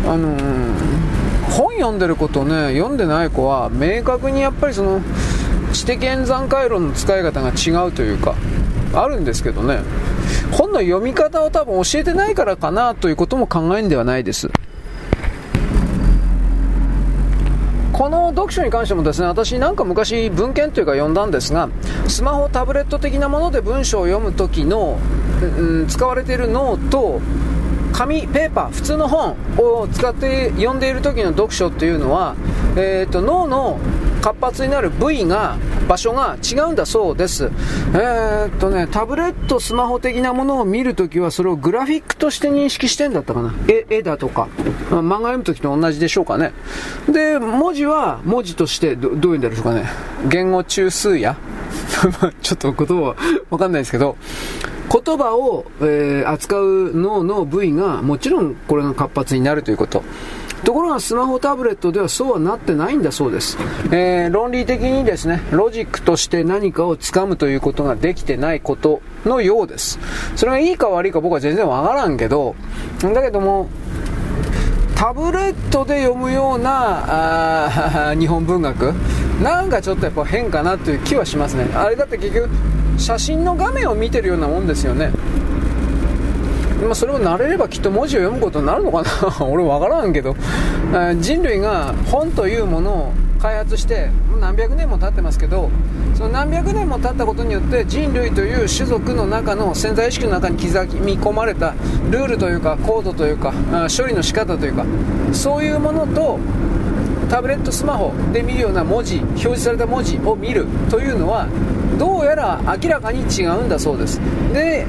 [0.06, 5.02] あのー、本読んでることね読んでない子は明確にやっぱりその
[5.74, 8.36] 知的演算回路の使い方が違うというか
[8.94, 9.80] あるんですけどね。
[10.52, 14.50] 本の読み方を多分教えてないからかなということも考えんではないです。
[18.00, 21.68] この読書に関してもですね、私なんか昔文献というか読んだんですが、
[22.08, 24.98] スマホ、タブレット的なもので文章を読む時の、
[25.42, 27.20] うん、使われている脳と、
[27.92, 32.36] 紙、ペーパー、普通の本を使って読んでいる時の読書っていうのは、
[32.78, 33.80] えーと、脳の
[34.22, 37.52] 活発になる部位が場所が違うんだそうです。
[37.94, 43.54] えー、っとね、タブレット、スマホ的なものを見るときはそれをグラフィックとして認識してんだったかな。
[43.68, 44.48] 絵、絵だとか
[44.92, 45.00] ま。
[45.00, 46.52] 漫画読むときと同じでしょうかね。
[47.10, 49.86] で、文字は文字としてどどういうんでしょうかね。
[50.28, 51.38] 言語中枢や
[52.42, 53.16] ちょっと言葉は
[53.50, 54.18] わかんないですけど、
[54.90, 60.04] 言葉を、えー、扱う脳の部位がもちろんこれが活発になるということ。
[60.64, 63.58] ところがスマホタブレットではそうはなってないんだそうです。
[63.92, 70.00] えー、論理的にですね、ロジックとして何かを掴むということができてないことのようです。
[70.36, 72.56] それがいいか悪いか僕は全然わからんけど、
[73.02, 73.70] だけども、
[74.96, 78.94] タブレットで読むようなあ 日本文学
[79.42, 81.68] なんかちょっとやっぱ変かなという気はしますね。
[81.74, 82.50] あれだって結局
[82.98, 85.12] 写真の画面を見てるようなもんですよね。
[86.86, 89.10] まあ、それも慣れればきっと文字を読むことになるのかな。
[89.46, 90.36] 俺分からんけど。
[91.20, 95.70] 人類が本というものを開発して何百年も経ってますけど
[96.14, 101.74] その何百年も経ったことによって人類という種族の中の潜在意識の中に刻み込まれた
[102.12, 103.54] ルールというかコードというか
[103.96, 104.86] 処理の仕方というか
[105.32, 106.38] そういうものと
[107.30, 111.48] タブレットスマホで見るような文字表示された文字を見るというのは
[111.98, 114.20] どうやら明らかに違うんだそうです。
[114.52, 114.86] で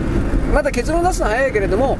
[0.52, 1.98] まだ結論出すのは早いけれども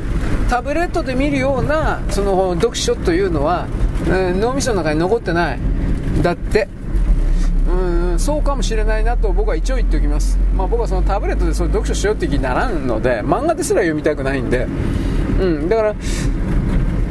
[0.48, 3.66] タブレットで見るようなその読書というのは、
[4.06, 5.58] えー、脳みその中に残ってない。
[6.22, 6.68] だって。
[7.70, 14.66] うんそうかもしれないなと僕は一応言っておきます、まあ、僕はそのタブレットでそれ読書しようって気にならんので漫画ですら読みたくないんで、
[15.38, 15.94] うん、だから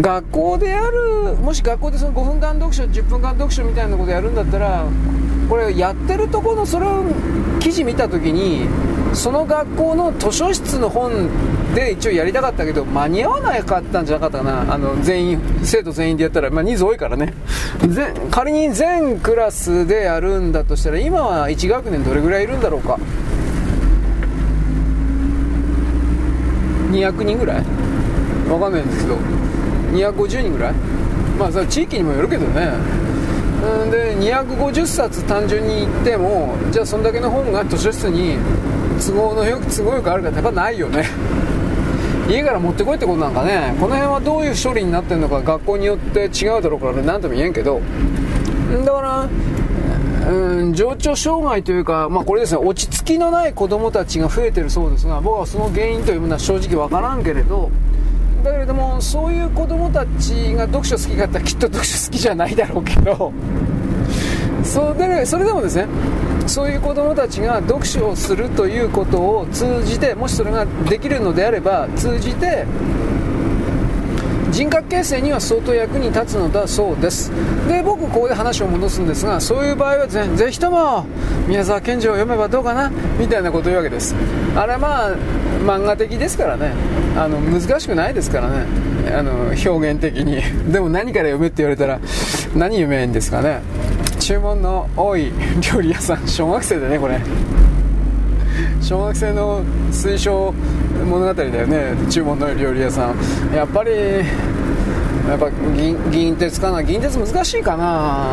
[0.02, 4.86] 学校でやるもし学校でその5分間読書10分間読書みたいなことやるんだったら
[5.50, 7.04] これやってるところのそれを
[7.60, 8.68] 記事見た時に
[9.14, 11.28] その学校の図書室の本
[11.74, 14.74] で一応やりたかったけど間に合わなかったんじゃなかったかな。
[14.74, 17.34] あの全員生徒全員でやったら、まあ、人数多いからね。
[18.30, 23.00] 仮に全クラスでやるんだとしたら今は1学年どれぐらいいるんだろうか。
[26.92, 27.66] 200人ぐらい？
[28.50, 29.18] わかんないんですけど。
[29.94, 30.74] 250人ぐらい？
[31.40, 32.72] まあそれ地域にもよるけどね。
[33.92, 38.38] で250冊単純に言ってもじゃあそんだけの本が図書室に
[39.06, 41.06] 都合のよく都合よくあるかってやっぱないよね。
[42.30, 43.76] 家から持ってこいってことなんかね。
[43.80, 47.82] この辺はどういう処理になってるのか学校によって違うだろうから何とも言えんけど。
[48.86, 49.28] だから
[50.30, 57.72] うん、情緒障害というか、まあ、これですね落ち着きのない子供たちが増えてるそうですが僕はその原因というものは正直わからんけれど
[58.44, 63.32] だけれどもそういう子供たちが読書好きかったらきっと読書好きじゃないだろうけど
[64.64, 65.88] そでそれでもですね
[66.48, 72.66] そういう子供たちが読書をするということを通じてもしそれができるのであれば通じて
[74.52, 77.32] 人格形成には相当役に立つのだそうです。
[77.68, 81.06] で僕ここで話を戻すんですがそういう場合はぜぜひとも
[81.48, 84.16] 宮沢賢治を読めばどうかなみたいなことを言うわけです。
[84.56, 85.16] あれはまあ
[85.62, 86.74] 漫画的ですからね。
[87.18, 88.66] あの難しくないですからね。
[89.14, 90.42] あの表現的に。
[90.72, 92.00] でも何から読めって言われたら
[92.56, 93.62] 何読めんですかね。
[94.20, 95.32] 注文の多い
[95.74, 97.20] 料理屋さん小学生でねこれ。
[98.82, 99.62] 小学生の
[99.92, 100.54] 推奨
[101.06, 101.94] 物語だよね。
[102.10, 103.56] 注文の料理屋さん。
[103.56, 106.84] やっぱりやっぱ銀銀鉄かな。
[106.84, 108.26] 銀鉄難しいかな。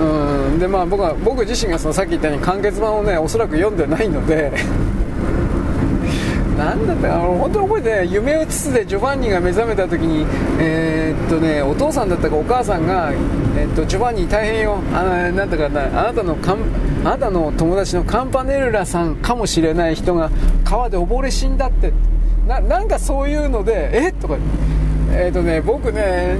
[0.00, 0.58] うん。
[0.58, 4.52] でまあ僕は僕自身がそのさっき言ったように完結版をねおそらく読んでないので。
[6.58, 8.12] 何だったか本当に覚えてない。
[8.12, 10.26] 夢うつつでジョバンニが目覚めた時に
[10.58, 13.12] えー、っとねお父さんだったかお母さんが、
[13.56, 14.78] えー、っとジョバンニ大変よ。
[14.92, 16.36] あなんだかなあなたの
[17.04, 20.30] あなたの友達のカンパネルラさんかもしれない人が
[20.64, 21.92] 川で溺れ死んだって。
[22.48, 24.12] ななんかそういうのでえ？
[24.12, 24.36] とか。
[25.10, 26.36] えっ、とね僕ね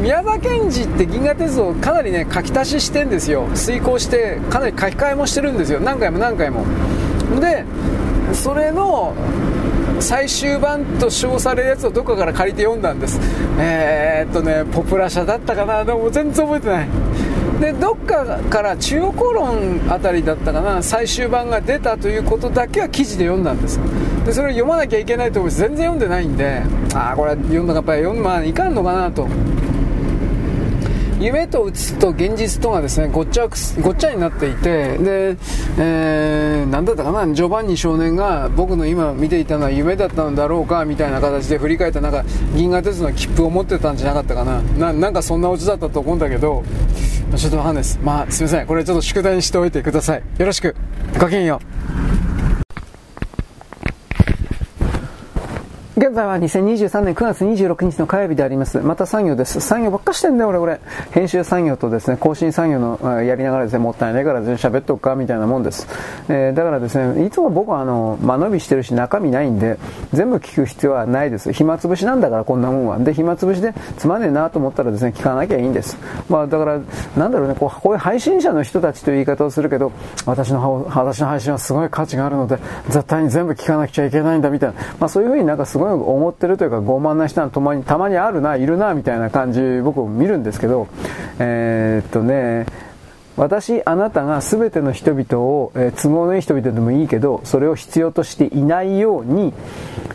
[0.00, 3.48] 宮沢賢治って銀河鉄道かなりね書き足ししてんですよ。
[3.54, 5.80] 遂行してかなり書き換えもしてるんですよ。
[5.80, 6.64] 何回も何回も。
[7.40, 7.64] で
[8.38, 9.14] それの
[10.00, 13.20] 最終版と称されるやつをどっかから借りて読んだんです。
[13.58, 15.84] えー、っとねポプラ社だったかな。
[15.84, 16.88] でも全然覚えてない。
[17.60, 20.80] でどっかから中央公論あたりだったかな。
[20.84, 23.80] 最終版が出たということだけは記事で読んだんです。
[24.24, 26.62] でそれを読まなきゃいけないと思って全然読んでないんで
[26.94, 29.26] ああこれ読んだかやっぱり読んまあいかんのかなと。
[31.20, 35.36] 夢とうつと現実とがですねごっちゃくごっちゃになっていてで、
[35.78, 42.24] えー、何だったかなジョバンニ少年が僕の今見ていたのは夢だったのだろうかみたいな形で振り返ったなんか
[42.54, 44.62] 銀河鉄道の切符を持ってたんじゃなかったかな。
[44.62, 46.62] ななんかそんなオチだったと思うんだけど
[47.36, 48.66] ちょっとわかんないですまあすいません。
[48.66, 50.22] これちょっと宿題にしておいてください。
[50.38, 50.74] よろしく。
[51.18, 51.77] ごきげんよう。
[55.98, 58.78] 現在は2023年9月26日の火曜日であります。
[58.78, 59.60] また作業です。
[59.60, 60.80] 作業ばっかしてんだよ、俺、俺。
[61.10, 65.88] 編集作業とですね、更新作業のやりながらですね、もったいないから全然喋っとくか、みたいなもんです。
[66.28, 69.76] えー、だからですね、いつも僕はあの、間延びしてるし中身ないんで、
[70.12, 71.52] 全部聞く必要はないです。
[71.52, 72.98] 暇つぶしなんだから、こんなもんは。
[73.00, 75.98] で、暇つぶしでつまんねえなと思ったらですね、聞かなきゃいいんです。
[76.28, 76.78] まあ、だから、
[77.16, 79.90] なんだろうね、こうこういう配信者の人たちという言い方をするけど、
[80.26, 82.56] 私の、私の配信はすごい価値があるので、
[82.88, 84.80] 絶対に全部聞かなくちゃいけないんだ、みたいな。
[85.00, 90.88] まあ、そういうふうになんかすごい思ってるというか傲慢な人はたまにたまにあるな、いるな、みたいな感じ僕も見るんですけど、
[91.38, 92.66] えー、っとね、
[93.38, 99.54] 私、あなたが全ての人々を、えー、都合のいい人々でもいいけど、それを必要としていないように、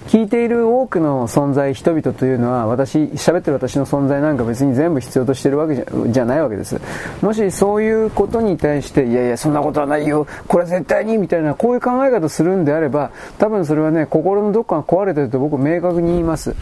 [0.08, 6.80] 聞いている多くの存在、人々というのは、私、喋ってる私の存在なんか別に全部必要としてるわけじゃじゃないわけです。
[7.22, 16.54] もしそういうことに対して、いやいや、そんなことはないよ、これは絶対に、みたいな、こういう考え方するんであれば、多分それはね、心のどっかが壊れてると僕明確に言います。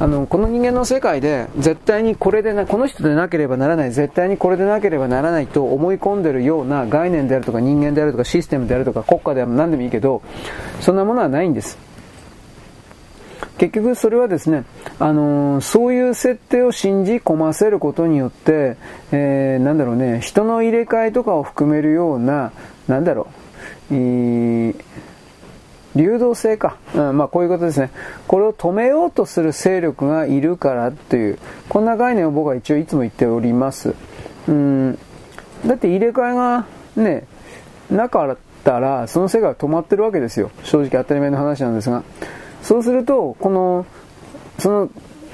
[0.00, 10.22] あの、この人間の世界で、絶対にこれでな、この人でなければならない、絶対にこれでなければならないと思い込んでるような概念であるとか人間であるとかシステムであるとか国家でも何でもいいけど、
[10.80, 11.78] そんなものはないんです。
[13.58, 14.64] 結局それはですね、
[15.00, 18.76] あのー、そういう設定を信じ込ませることによって、
[19.10, 22.52] えー、なんだろうね、人の入れ替えとかを含めるような、
[22.86, 23.26] なんだろ
[23.90, 24.74] う、流
[25.96, 26.76] 動性か。
[26.94, 27.90] うん、まあこういうことですね。
[28.28, 33.94] これを止めようとする勢力がいるからという、こんな概念を僕は一応いつも言っております。
[34.46, 34.98] うん、
[35.66, 36.66] だって入れ替えが
[36.96, 37.24] ね、
[37.90, 40.50] なかったら、その世界は止まってるわけですよ。
[40.64, 42.02] 正直当たり前の話なんですが。
[42.62, 43.86] そうすると、この、
[44.58, 44.90] その、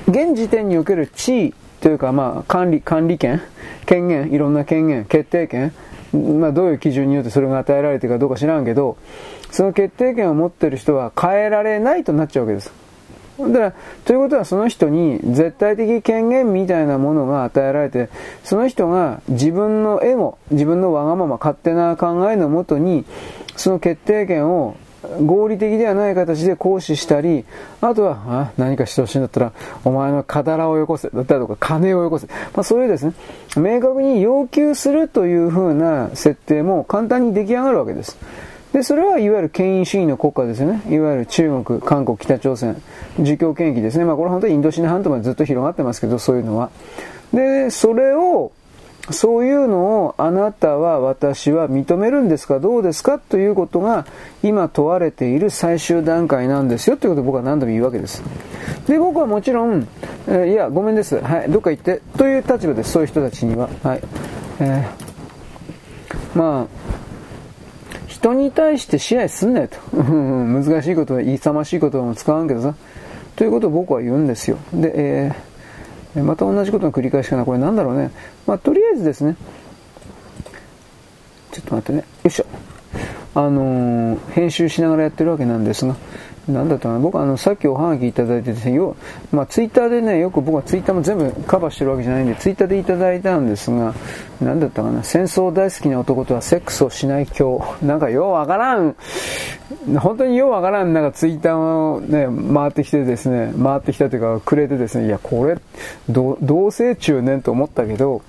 [0.09, 3.43] 現時点における地位というか、まあ、管理、管理権、
[3.87, 5.73] 権限、いろんな権限、決定権、
[6.13, 8.97] まあ、どういう基準によってそれが与えられているかどうか知らんけど、
[9.51, 12.84] その決定権を持ってる人は変えられないとなっちゃうわけです。
[13.39, 13.73] だから、
[14.05, 18.09] ということはその人に絶対的権限みたいなものが与えられて、
[18.45, 23.05] その人が自分のエゴ、自分のわがまま勝手な考えのもとに、
[23.57, 24.77] その決定権を
[25.25, 27.45] 合理的ではない形で行使したり、
[27.81, 29.53] あとは、あ何かしてほしいんだったら、
[29.85, 32.27] お前のカダラをよこせ、だったりとか、金をよこせ。
[32.27, 33.13] まあ、そういうですね、
[33.57, 38.19] 明確に要求するという風な設定も簡単に出来上がるわけです。
[38.75, 40.83] で、それはいわゆる権威主義の国家ですよね。
[40.93, 42.83] いわゆる中国、韓国、北朝鮮、
[43.21, 44.05] 儒教権益ですね。
[44.05, 46.71] まあこれ本当にインドシナ半島までずっと広がってますけど、そういうのは。
[47.33, 48.51] で、それを、
[49.11, 54.07] そういうのをあなたは私は認めるんですかどうですかということが
[54.43, 58.25] 今問われている最終段階なんですよということを僕は何度も言うわけです。
[58.89, 59.87] で、僕はもちろん、
[60.27, 61.21] えー、いや、ごめんです。
[61.21, 62.03] はい、どっか行って。
[62.17, 62.91] という立場です。
[62.91, 63.69] そういう人たちには。
[63.85, 64.01] はい。
[64.59, 66.84] えー、まあ、
[68.25, 69.77] 人に対して支配すんなよと。
[70.03, 72.75] 難しいことは、勇ましいことも使わんけどさ。
[73.37, 74.57] ということを僕は言うんですよ。
[74.73, 75.55] で、えー
[76.23, 77.45] また同じことの繰り返しかな。
[77.45, 78.13] これなんだろうね。
[78.47, 79.37] まあ、とりあえずですね。
[81.51, 81.99] ちょっと待ってね。
[81.99, 82.47] よいしょ。
[83.35, 85.97] あのー、編集しながらやってるわけなんですが、
[86.49, 88.97] なんだったかな、僕あの、さっきおはがきいただいてですね、よ
[89.33, 93.95] まあ、ツイッターでね、よく僕はツイッターも全部カバーしてるわけじゃないんで、ツイッターでいただいたんですが、
[94.43, 97.87] なんだったかな、戦争大好きな男とはセックスをしない今日。
[97.87, 98.95] なんかようわからん、
[99.99, 105.57] 本当にようわからん、なんかツイッターをね、回ってきてですね、回ってきたというか、くれてですね、いや、これ、
[106.11, 108.21] 同性中年と思ったけど、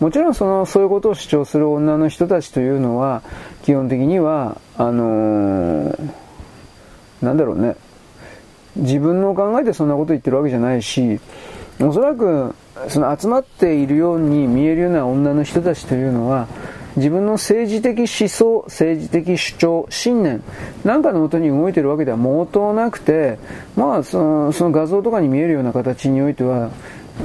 [0.00, 3.22] もちろんその、そういうことを主張する女の人たちというのは、
[3.62, 6.19] 基本的には、あのー
[7.22, 7.76] なんだろうね、
[8.76, 11.20] 自分の考えでそんなこと言ってるわけじゃないし、
[11.80, 12.54] おそらく、
[12.88, 16.46] その集まっているように見えるような女の人たちというのは、
[16.96, 20.42] 自分の政治的思想、政治的主張、信念
[20.84, 23.38] なんかのもとに動いてるわけでは毛頭なくて、
[23.76, 26.70] まあその、その画像とかに見えるような形においては、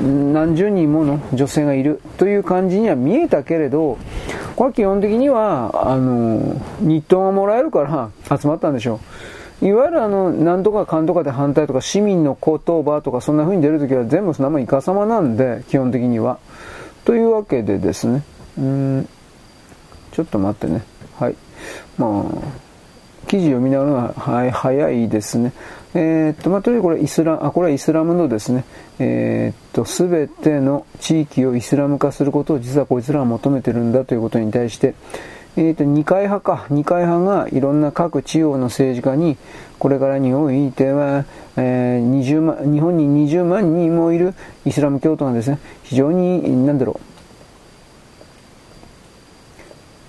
[0.01, 3.97] 何十人もの女性がいるという感じには見えたけれど、
[4.55, 8.99] これは基本的には、あの、日当がもらえるから集まったんでしょう。
[9.61, 16.39] いわゆるあの、なんとかかんとかで反対とか、市民の言葉とか、そんな風に出るときは全部そのままイカ様なんで、基本的には。
[17.05, 18.23] というわけでですね、
[18.57, 19.09] うん、
[20.11, 20.83] ちょっと待ってね。
[21.17, 21.35] はい。
[21.97, 22.65] まあ、
[23.27, 25.53] 記事読みながらはい、早いですね。
[25.93, 28.65] えー、っと、まあ、とりあえずこれイスラ、あ、これはイスラムのですね、
[28.99, 34.93] えー、っと、すべての地域をイスラム化することを実はこいつらは求めてるんだということに対して、
[35.57, 36.65] え、ー、と、二階派か。
[36.69, 39.37] 二階派がいろんな各地方の政治家に、
[39.79, 41.25] これからにおいては、
[41.55, 44.33] えー、20万、日本に20万人もいる
[44.65, 46.99] イスラム教徒がですね、非常に、なんだろ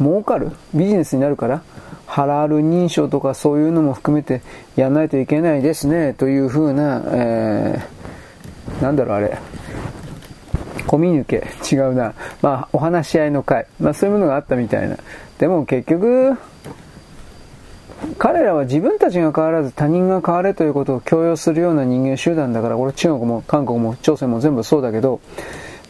[0.01, 0.51] う、儲かる？
[0.74, 1.62] ビジネスになるから、
[2.06, 4.43] ハラール認証とかそういうのも含めて
[4.74, 9.39] やらないといけないですね、というふうな、えー、なんだろうあれ、
[10.86, 12.14] コミュニケ、違うな。
[12.43, 13.66] まあ、お話し合いの会。
[13.81, 14.97] まあ、そういうものがあったみたいな。
[15.38, 16.36] でも結局、
[18.18, 25.20] 彼らは自分たちが変わらず他人が変われということを強要するような人間集団だから、これ中国も韓国も朝鮮も全部そうだけど、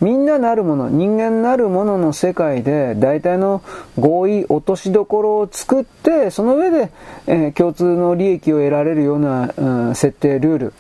[0.01, 3.63] みんななるもの、人間なるものの世界で大体の
[3.99, 6.91] 合意、落としどころを作って、その上で、
[7.27, 10.73] えー、共通の利益を得られるような、うん、設定、ルール、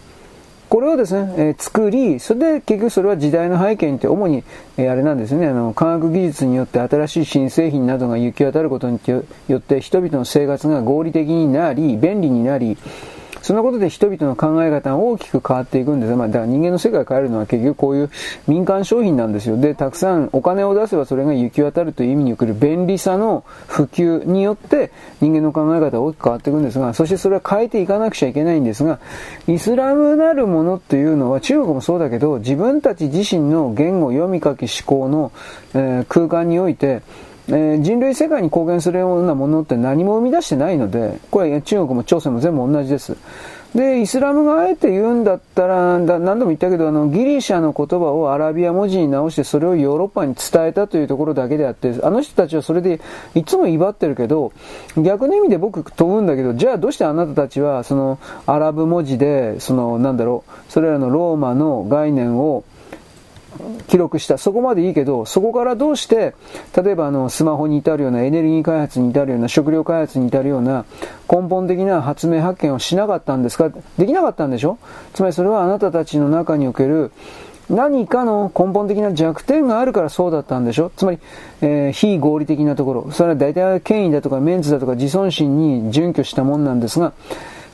[0.76, 4.44] これをですね、えー、作り、それで結局それは時代の背景にって主に、
[4.76, 9.22] えー、あれなんですね、あの、科学技術によって新しい新製品などが行き渡ることによ
[9.56, 12.76] って人々の生活が合理的になり、便利になり、
[13.46, 16.16] そんなことで人々の考え方が大きく変わっていくんです。
[16.16, 18.10] まあ、だから人間の世界を変えるのは結局こういう
[18.48, 19.56] 民間商品なんですよ。
[19.56, 24.90] で、たくさんお金を出せばそれが行き渡るという意味における便利さの普及によって
[25.20, 28.98] 人間の考え方が大きく変わっていくんですが、そしてそれは変えていかなくちゃいけないんですが、
[29.46, 35.30] イスラムなるものっていうのは中国もそうだけど、自分たち自身の言語、読み書き、思考の、
[35.72, 37.02] えー、空間において、
[37.48, 43.16] えー、人類世界に貢献するようなものって何も生み出してないので、これ中国も朝鮮も全部同じです。
[43.76, 53.00] で、イスラムがあえて言うんだったら、だ何度も言ったけど、あの、ギリシャの言葉をアラビア文字に直してそれをヨーロッパに伝えたというところだけであって、あの人たちはそれで
[53.34, 54.52] いつも威張ってるけど、
[54.96, 62.64] 逆の意味で僕問うんだけど、じゃあどうしてあなたたちは、その、アラブ文字で、その、なんだろう、それらのローマの概念を、
[63.88, 64.38] 記録した。
[64.38, 66.34] そこまでいいけど、そこからどうして、
[66.76, 70.84] 例えばあの、スマホに至るような、エネルギー開発に至るような、食料開発に至るような、
[71.30, 73.70] 根本的な発明発見をしなかったんですか？
[73.98, 74.78] できなかったんでしょ？
[75.14, 77.12] つまりそれはあなたたちの中における、
[77.68, 80.92] 何かの根本的な弱点があるからそうだったんでしょ？
[80.94, 81.18] つまり、
[81.62, 83.10] えー、非合理的なところ。
[83.10, 87.12] それは大体権威だとかメンツだとか自尊心に準拠したもんなんですが、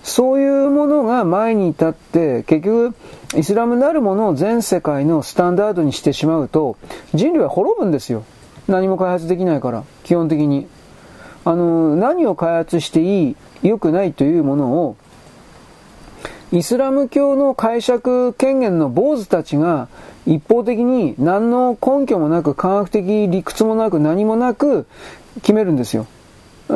[0.03, 2.95] そういうものが前に立って、結局、
[3.37, 6.77] イスラムなるものを全世界のスタンダードにしてしまうと、
[7.15, 8.25] 人類は滅ぶんですよ。
[8.67, 10.67] 何も開発できないから、基本的に。
[11.45, 14.97] あの、何を開発していい、良くないというものを、
[16.53, 19.89] イスラム教の解釈権限の坊主たちが
[20.27, 24.87] 一方的に何の根拠もなく科学的理屈もなく何もなく
[25.37, 26.07] 決めるんですよ。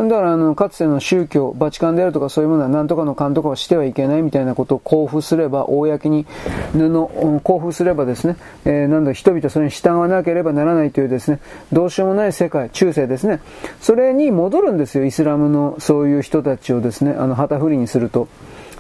[0.05, 6.27] だからあの、かつての宗教、バチカンであるとかそういうものは何とかの勘とかをしてはいけないみたいなことを交付すれば、公に
[6.73, 11.41] 布、交付すればですね、えー、なんだ、人々それに従わなければならないというですね、
[11.73, 13.41] どうしようもない世界、中世ですね、
[13.81, 18.29] それに戻るんですよ、イスラムのそういう人たちをですね、あの、旗振りにすると。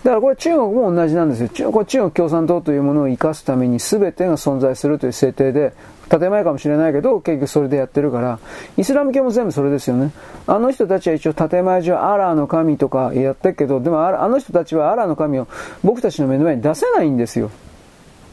[0.06, 1.48] だからこれ中国も同じなんですよ。
[1.48, 5.72] 中国共産党というものを生かすために全てが存在するという設定で、
[6.08, 8.38] 建前かもしれないけど、結局それでやってるから、
[8.76, 10.12] イスラム教も全部それですよね。
[10.46, 15.48] あの人たちは一応建前上アラーの神とかやってるけど、でもあの人たちはアラーの神を
[15.82, 17.50] 僕たちの目の前に出せないんですよ。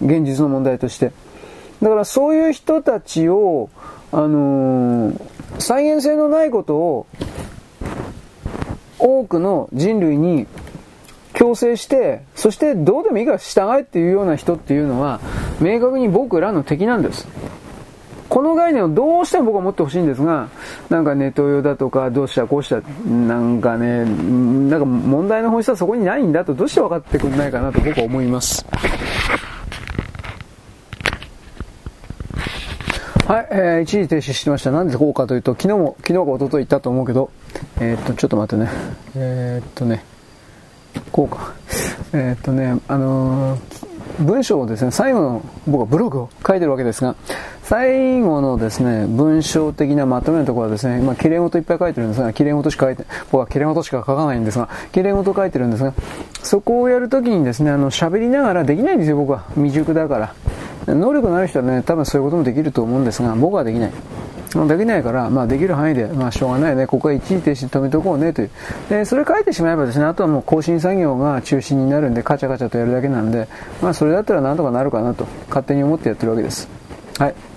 [0.02, 1.12] 現実の問題として。
[1.82, 3.70] だからそういう人たちを、
[4.12, 5.22] あのー、
[5.60, 7.08] 再現性のないことを
[9.00, 10.48] 多くの人類に
[11.34, 15.20] 強制して、そしてどうでもいいから従えっていうような人っていうのは、
[15.60, 17.28] 明確に僕らの敵なんです。
[18.30, 20.48] この概念をどうしても僕は持ってほしいんですが、
[20.90, 28.66] なんかネット用だとか、どうしたこうした、なんかね、なんか問題の本質はそこにないんだと、どうして分かってくれないかなと僕は思います。
[33.28, 34.72] はい、えー、一時停止してました。
[34.72, 37.30] なんでこうかというと、昨日も、昨日か一昨日言ったと思うけど、
[37.80, 38.70] えー、っと、ちょっと待ってね。
[39.16, 40.04] えー、っとね、
[41.12, 41.54] こうか。
[42.14, 47.16] えー、っとね、あのー文章をですね、最後の僕はブログを書いてるわけですが、
[47.64, 55.94] 最後のですね、文章的なまとめのところはですね、まあ、綺麗事いっぱい書いてるんですが、綺麗事しか書いて、僕は綺麗事しか書かないんですが、綺麗事書いてるんですが、
[56.44, 59.46] そこをやるときにですね、あの、喋りながらできないんですよ、僕は。
[59.56, 60.94] 未熟だから。
[60.94, 63.92] 能力のある人はね、多分そういうこともできると思うんですが、僕はできない。
[64.68, 68.50] できないから、まあ、できる範囲で、まあ、しょうがないね、ここは一時停止止めとこうねという。
[68.90, 73.48] で、それ書いてしまえばですね、あとはもう更新作業が中心になるんで、カチャカチャとやるだけなんで、
[73.82, 76.68] まあ、それだったらなんとかなるかなと、勝手に思ってやってるわけです。
[77.18, 77.53] はい。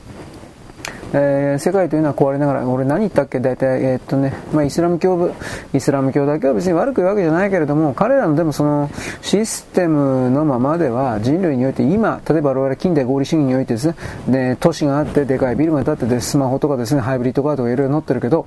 [1.13, 3.41] えー、世界というのは壊れながら、俺何言ったっけ？
[3.41, 5.33] 大体、えー、っとね、まあ、イスラム教部、
[5.73, 8.91] イスラム教だけは別に悪く言うわけじゃないけれども、彼らのでもその
[9.23, 13.95] システムのままでは人類において今、例えば我々近代合理主義においてですね、
[14.29, 18.47] で、都市があって、でかいビルが建ってて、スマホとかですね、ハイブリッドカードがいろいろ載ってるけど、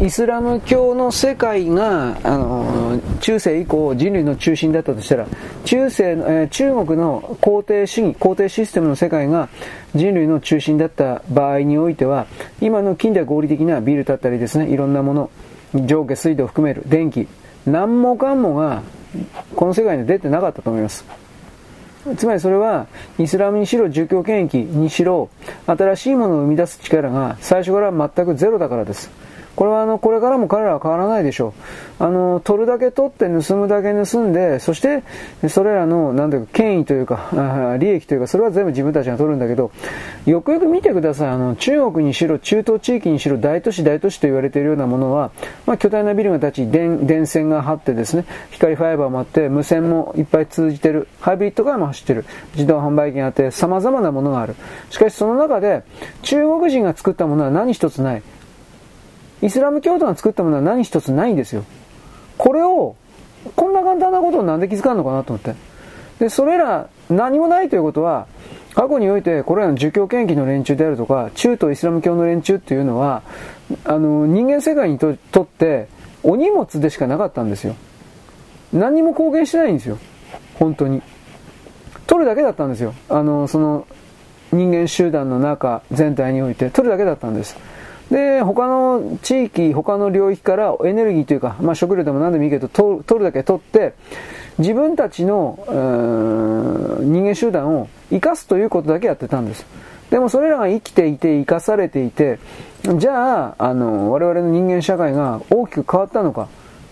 [0.00, 5.26] イスラム教の世界が、あの、中世以降人類の中心だったとしたら、
[5.64, 9.48] 中世、えー、中国の皇帝主義、皇帝システムの世界が
[9.94, 12.26] 人類の中心だった場合ににおいては、
[12.60, 15.30] 今の近代合理的なビルだったりですね、いろんなもの、
[15.74, 17.28] 上下水道を含める電気、
[17.66, 18.82] 何もかんもが
[19.54, 21.04] この世界に出てなかったと思います。
[22.16, 22.86] つまりそれは、
[23.18, 25.28] イスラムにしろ、儒教権益にしろ、
[25.66, 29.10] 新しいものを生み出す力が最初から全くゼロだからです。
[29.58, 31.52] これはあの、これからも彼らは変わらないでしょ
[31.98, 32.04] う。
[32.04, 35.02] あの、取るだけ取って盗むだけ盗んで、そして、
[35.48, 39.72] それらの、なんていうか、権威というか、利益というか、それは全部自分たちが取るんだけど、
[40.26, 41.28] よくよく見てください。
[41.30, 45.32] あの、中国にしろ、中東地域にしろ、大都市、大都市と言われているようなものは、
[45.66, 54.54] まあ、巨大なビルが立ち、電、電線が張ってですね、光ファイバーもあって、無線もいっぱい通じてる、ハイブリッドカーも走ってる、自動販売機があって、様々なものがある。
[54.90, 55.82] しかしその中で、
[56.22, 58.22] 中国人が作ったものは何一つない。
[59.42, 61.64] イスラム教徒が作ったものは何一つないんですよ。
[62.36, 62.96] これを、
[63.56, 65.54] こんな簡単なことをなんで気づかんのかなと思って。
[66.18, 68.26] で、それら何もないということは、
[68.74, 73.22] 過去においてこれらの儒教研究の連中であるとか、中東イスラム教の連中っていうのは、
[73.84, 75.16] あの、人間世界にとっ
[75.46, 75.88] て、
[76.22, 77.74] お荷物でしかなかったんですよ。
[78.72, 79.98] 何にも貢献してないんですよ。
[80.58, 81.02] 本当に。
[82.06, 82.94] 取るだけだったんですよ。
[83.08, 83.86] あの、その、
[84.52, 87.56] 人間集団の中全体において、取るだけだったんです。
[88.10, 93.94] で、他の地域、他の領域からエネルギーというか、まあ食料でも何でもいいけど、取るだけ取って、
[94.58, 95.58] 自分たちの、
[97.00, 99.66] 人間集団を生かすということだけやってたんです。
[100.10, 102.38] でもそれらが生きていて、生かされていて、
[102.96, 106.48] じゃあ、あの、我々の人間社会が大きく変わったのか。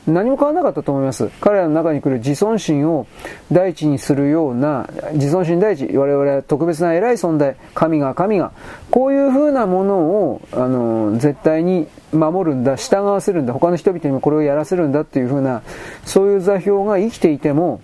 [0.07, 1.31] 何も変わらなかったと思います。
[1.41, 3.07] 彼らの中に来る自尊心を
[3.51, 8.53] 第一にするような、自尊心第一、我々は特別な偉い存在、神が神が、
[8.91, 15.63] こういう風なものを、あの、絶対に守るんだ、従わせるんだ、他の人々にもこれをやらせるんだっていう風な、
[16.05, 17.81] そういう座標が生きていても、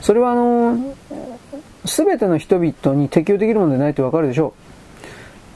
[0.00, 0.76] それはあの、
[1.84, 4.69] すべての人々に適用できるものでないとわかるでしょう。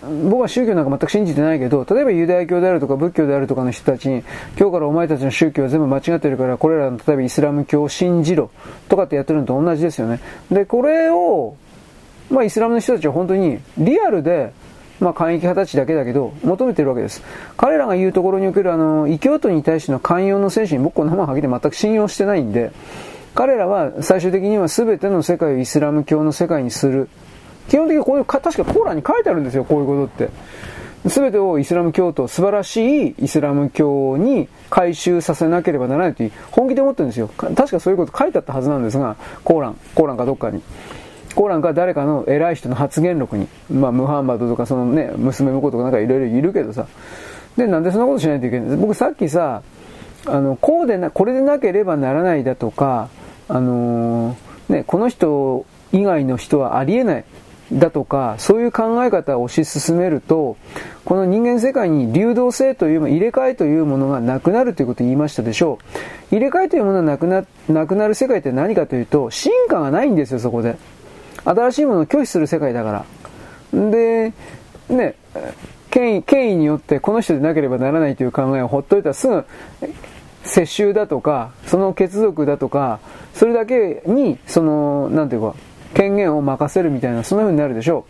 [0.09, 4.23] 僕は宗教なんか全く信じてないけど、例えばユダヤ教であるとか仏教であるとかの人たちに、
[4.59, 8.51] 今日からお前たちの宗教は全部間違ってるから、これらの例えばイスラム教を信じろ
[8.89, 10.21] とかってやってるのと同じですよね。
[10.51, 11.57] で、これを、
[12.31, 14.53] まあイスラムの人たちは本当にリアルで、
[15.01, 17.23] まあ、簡易派たちだけだけど、求めてるわけです。
[17.57, 22.71] 彼らが言うところにおける、あの、異教徒に対しての寛容の精神、僕このままはげて全く信用してないんで、
[23.35, 27.09] 彼らは最終的には全ての世界をイスラム教の世界にする
[27.69, 30.31] 基本的にこういう、確かコーランに書いてあるんですよ、こういうことって。
[31.11, 37.28] すべてをイスラム教徒、素晴らしいイスラム教に回収させなければならないという本気で思ってるんですよ。
[37.36, 40.62] 確かそういうこと書いてあったはずなんですが、コーラン、コーランかどっかに。
[41.35, 46.86] コーランか誰かの偉い人の発言録に、まあ、ムハンマドとかそのね、娘婿とかなんかいろいろいるけどさ。
[47.57, 48.81] で、なんでそんなことしないといけないんです？
[48.81, 49.62] 僕さっきさ、
[50.27, 53.09] あの、こうでな、これでなければならないだとか、
[53.49, 57.24] あのー、ね、この人以外の人はありえない。
[57.75, 60.57] だとか、そういう考え方を推し進めると、
[61.05, 65.79] この人間世界に流動性という、入れ替えというものがなくなるということを言いましたでしょ
[66.31, 66.35] う。
[66.35, 70.77] 入れ替えというものがなくな、なくなる世界って何かというと、進化がないんですよ、そこで。
[71.45, 73.05] 新しいものを拒否する世界だか
[73.73, 73.91] ら。
[73.91, 74.33] で、
[74.89, 75.15] ね、
[75.91, 79.45] 権威、権威によってこの人でなければならないという考えをほっといたらすぐ、
[80.45, 83.01] 世襲だとか、その血族だとか、
[83.35, 85.55] それだけに、その、なんていうか、
[85.95, 88.05] 権限を任せるみたいな、そんな風になるでしょ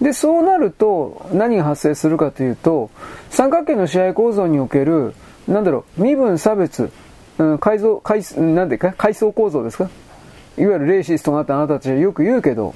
[0.00, 0.04] う。
[0.04, 2.90] で、そうなると、何が発生するかというと、
[3.28, 5.14] 三角形の支配構造における、
[5.46, 6.90] なんだろう、身分差別、
[7.38, 9.90] うん、改造、改、なんでか、階層構造ですか？
[10.56, 12.74] いわゆるレイシストがあってあなたたちはよく言うけど、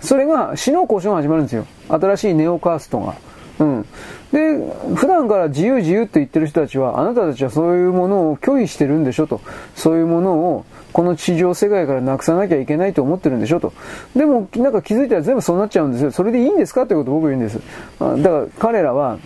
[0.00, 1.66] それが死の交渉が始まるんですよ。
[1.88, 3.14] 新しいネオカーストが。
[3.60, 3.86] うん。
[4.32, 4.58] で、
[4.96, 9.40] 普段から自由自由って言ってる人たちは、あなたたちはそういうものを拒否してるんでしょと。
[9.76, 10.64] そういうものを、
[10.94, 13.72] この地上世界からなくさなきゃいけないと思ってるんでしょと。
[14.14, 16.12] でも、なんか気づいたら全部そうなっちゃうんですよ。
[16.12, 17.58] それでいいんですかということを僕言うんです。
[17.98, 19.18] だから彼らは、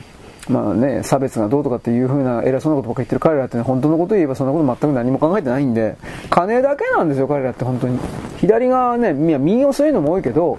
[0.49, 5.95] まあね、差別がどうとかっていうふうな偉そうなことばっか言ってる彼らって、ね、本当のことを言えばそんなこと全く何も考えてないんで、
[6.31, 7.99] 金だけなんですよ、彼らって本当に。
[8.39, 10.59] 左側ね、右はそういうのも多いけど、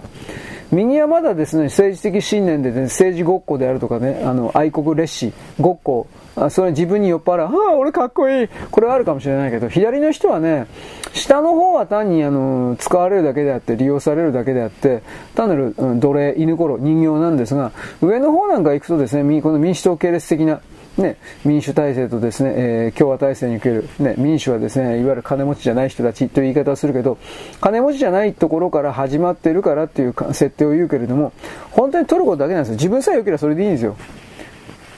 [0.71, 6.05] 右はまだですね、政治的信念で、ね、政治ごっこであるとかね、あの、愛国列士、ごっこ、
[6.39, 8.47] あそれ自分に酔っ払う、ああ、俺かっこいい。
[8.71, 10.67] これはあるかもしれないけど、左の人はね、
[11.13, 15.01] 下の方は単にあの、使われるだけであって、利用されるだけであって、
[15.35, 17.71] 単なる、うん、奴隷、犬頃、人形なんですが、
[18.01, 20.61] 上の方なんか行くとですね、この民主党系列的な、
[20.97, 27.17] ね、民主体制とですね、えー、共和体制における、ね、民主はですね、いわゆる金持ちじゃない人たちという言い方をするけど、
[27.61, 31.31] 金持ちじゃないところから始まってるからっていう設定を言うけれども、
[31.71, 32.75] 本当に取ることだけなんですよ。
[32.75, 33.95] 自分さえ良ければそれでいいんですよ。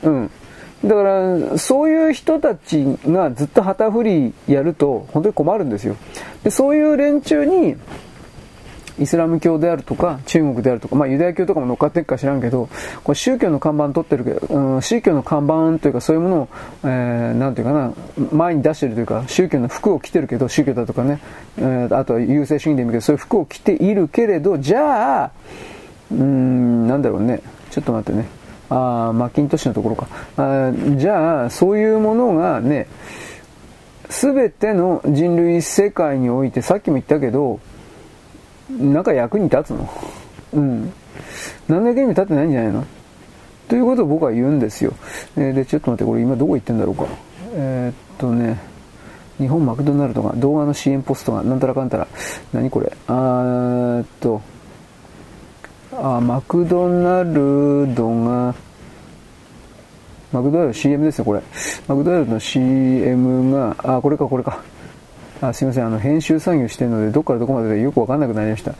[0.03, 0.31] うん。
[0.83, 5.95] だから、そういう人たちがずっと旗振りやると、本当に困るんですよ。
[6.43, 7.75] で、そういう連中に、
[8.99, 12.69] イスラム教であるとか、中国であるとか、まあユダヤ教とかも乗っかってるか知らんけど、
[13.03, 16.47] これ宗教の看板取ってるけど、うん、宗教の看板というかそういうものを、
[16.83, 17.93] えー、なんていうかな、
[18.31, 21.19] 前に出してるというか、宗教の服を着てるけど、宗教だとかね、
[21.57, 25.31] えー、あとは優勢主義でもいいけど、そういう服を着ているけれど、じゃあ、
[26.11, 27.41] うん、なんだろうね、
[27.71, 28.40] ちょっと待ってね。
[28.71, 30.07] あ、マッキントッシュのところか。
[30.37, 32.87] あじゃあ、そういうものがね、
[34.09, 37.59] すべての人類世界において、さっきも言ったけど、
[38.69, 39.89] なんか役に立つの
[40.53, 40.93] うん。
[41.67, 42.85] 何だけに立ってないんじゃないの？
[43.67, 44.93] ということを僕は言うんですよ。
[45.37, 47.05] えー、で、ちょっと待って、これ今どこ行ってんだろうか。
[47.53, 48.59] えー、っとね、
[49.37, 52.07] 日本マクドナルドが、動画の支援ポストが、なんたらかんたら、
[52.53, 52.91] 何これ？
[53.07, 54.41] あーっと、
[55.93, 58.55] あ、マクドナルドが、
[60.31, 61.41] マクドナルド CM ですよ、これ。
[61.87, 64.59] マクドナルドの CM が、あ、これか、これか。
[65.41, 68.73] あ、すいません、あの、編集作業してるので、どっからどこまででよくわかんなくなりました。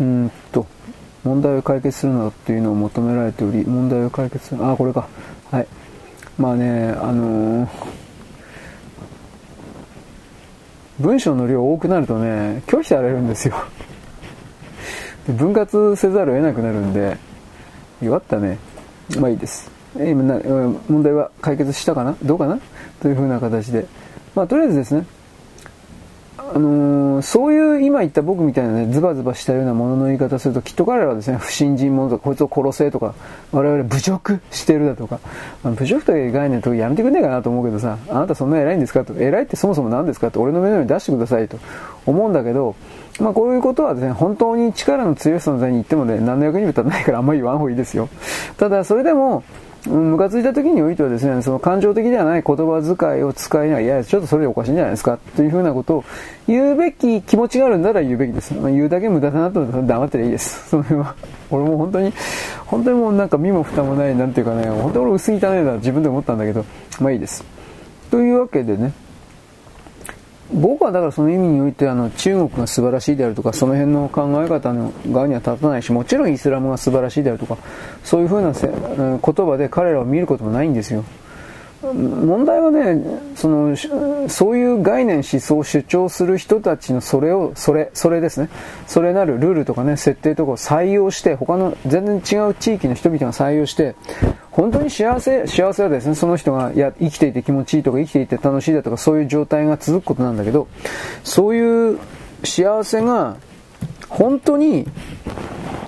[0.00, 0.66] うんと、
[1.24, 5.08] 問題を解決するのっていうのを求められており、問題を解決する、あ、これか。
[5.50, 5.66] はい。
[6.36, 7.68] まあね、あのー、
[11.00, 13.54] 文章の量多くなるとね、拒否されるんですよ。
[15.32, 17.16] 分割せざるを得なくなるんで、
[18.00, 18.58] 弱ったね。
[19.18, 19.70] まあいいです。
[19.96, 20.38] 今な、
[20.88, 22.16] 問題は解決したかな？
[22.22, 22.58] どうかな？
[23.00, 23.86] というふうな形で。
[24.34, 25.06] まあとりあえずですね、
[26.36, 33.14] あのー、そういう今言った僕みたいなね、ズバズバしたようなものの言い方すると、きっと彼らはですね、不信心者とか、こいつを殺せとか、
[33.50, 35.20] 我々侮辱してるだとか、
[35.64, 39.04] あの侮辱という概念とかやめてくんねえかなと思うけどさ、あなたそんな偉いんですか？
[39.04, 40.30] と、偉いってそもそも何ですか？
[40.30, 41.58] と、俺の目の上に出してくださいと
[42.06, 42.76] 思うんだけど、
[43.20, 48.08] まあこういうことはですね、本当に力の強い存在に言ってもね、何の役にも立たないからあんまり言わん方がいいですよ。
[48.56, 49.42] ただ、それでも、
[49.86, 56.04] ムカついた時においてはですね、その感情的ではない言葉遣いを使いながら、いや、ちょっとそれでおかしいんじゃないですか、というふうなことを
[56.46, 58.54] 言うべき気持ちがあるんなら言うべきです。
[58.54, 60.68] まあ、言うだけ無駄だなと黙ってりゃいいです。
[60.70, 61.14] その辺は。
[61.50, 62.12] 俺も本当に、
[62.66, 66.64] 本当にもうなんか身も蓋もない、なんていうかね、本当に俺薄汚いな自分で思ったんだけど、
[67.00, 67.44] まあいいです。
[68.10, 68.92] というわけでね、
[70.52, 77.58] 僕はだからその意味においてあの中国が素晴らしいであるとかその辺の考え方の側には立たないしもちろんイスラムが素晴らしいであるとか
[78.02, 81.04] そういうふうな言葉で彼らを見ることもないんですよ。
[81.80, 83.00] 問題はね
[83.36, 83.76] その
[84.28, 88.48] そういう概念思想を主張する人たちのそれをそれそれですね。
[88.88, 93.94] それなるルールとかね設定とかを採用して他の全然違う地域の人々が採用して
[94.58, 100.66] 本当に幸せ幸せはですねその人がいや生きていて気持ちいいとか生きていて楽しいだとかそういう状態が続くことなんだけど
[101.22, 102.00] そういう
[102.42, 103.36] 幸せが
[104.08, 104.84] 本当に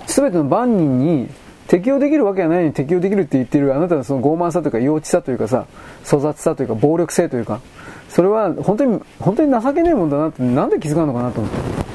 [0.06, 1.28] 全ての万人に
[1.66, 5.66] 適用できるわけがないのに適用できるって言ってるあなたのその傲慢さというか幼稚さというかさ、
[6.04, 7.60] 粗雑さというか暴力性というか、
[8.08, 11.89] それは本当に、本当に情けないもんだなってなんで気づかんのかなと思って。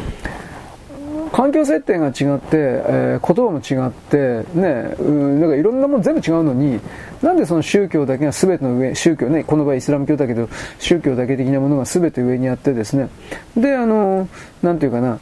[1.32, 6.80] 環境設定が違って、えー、言葉も違って、ね、うん、なんかいろんなもん全部違うのに、
[7.22, 10.48] なんでその宗教だけが全ての上、宗教ね、この場合イスラム教だけど、
[10.80, 13.10] 宗教だけ的なものが全て上にあってですね、
[13.58, 14.28] で、あの、
[14.62, 15.20] なんていうかな、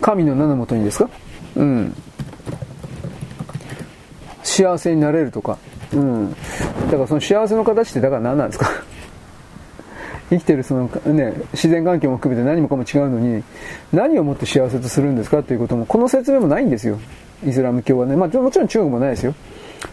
[0.00, 1.10] 神の名のもとにですか？
[1.56, 1.94] うん。
[4.44, 5.58] 幸せになれるとか。
[5.92, 6.30] うん。
[6.30, 6.36] だ
[6.92, 8.70] からその幸せの形ってだから何なんですか？
[10.30, 13.42] 生きてるそのね、自然環境も含めて何もかも違うのに、
[13.92, 16.98] 何をもって幸せとするんですかということも、この説明もないんですよ。
[17.46, 18.16] イスラム教はね。
[18.16, 19.34] まあもちろん中国もないですよ。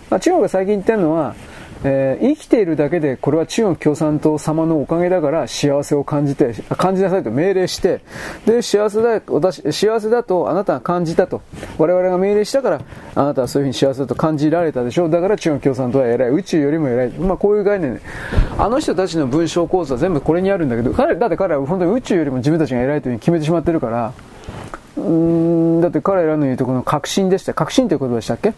[0.09, 1.35] まあ、中国が最近言ってるのは、
[1.83, 8.01] えー、生きているだけでこれは中国共産党様のおかげだから幸せを感じて、感じなさいと命令して、
[8.45, 11.41] で、幸せだ、私、幸せだとあなたが感じたと。
[11.77, 12.81] 我々が命令したから、
[13.15, 15.09] あなたはそういうふうに幸せだと感じられたでしょう。
[15.09, 16.29] だから中国共産党は偉い。
[16.29, 17.09] 宇宙よりも偉い。
[17.11, 18.01] まあこういう概念で、
[18.57, 24.13] あの人たちの文章構図は全部これにあるんだけど、彼、だって彼は本当に宇宙よりも自分たちが偉いというふうに決めてしまってるから、
[24.97, 27.53] うんだって彼らの言うとこの確信でした。
[27.53, 28.53] 確信という言葉でしたっけ？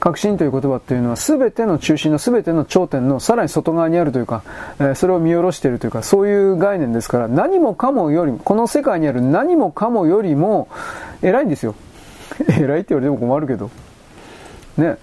[0.00, 4.42] 確信という言葉っていうのは全ての中心の全ての頂点のさらに外側にあるというか、
[4.78, 10.68] えー、それを見下ろしているというか、そういう概念ですから何もかもよりも、この世界にある何もかもよりも
[11.22, 11.74] 偉いんですよ。
[12.48, 13.70] 偉いって言われても困るけど。
[14.76, 14.98] ね。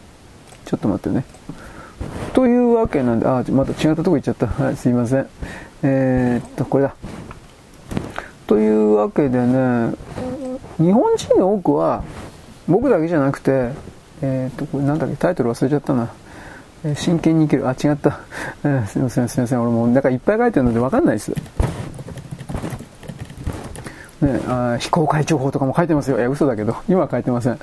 [0.66, 1.26] ちょっと待ってね。
[2.34, 4.48] というわけなんで、あ、また違ったとこ行っちゃった。
[4.48, 5.28] はい、すいません。
[5.84, 6.96] えー、っと、これだ。
[8.48, 9.92] というわけでね、
[10.78, 12.04] 日本人の多くは
[12.68, 13.72] 僕だけじゃなくて、
[14.22, 16.10] えっ、ー、と、これなんだっけ、タイトル忘れちゃったな。
[16.96, 17.68] 真剣に生きる。
[17.68, 18.20] あ、違った。
[18.64, 19.62] えー、すいません、すいません。
[19.62, 21.32] 俺もう、なんかいっぱい書いてるのでわかんないです。
[24.22, 26.18] ね、あ非公開情報とかも書いてますよ。
[26.18, 27.60] いや、嘘だけど、今は書いてません。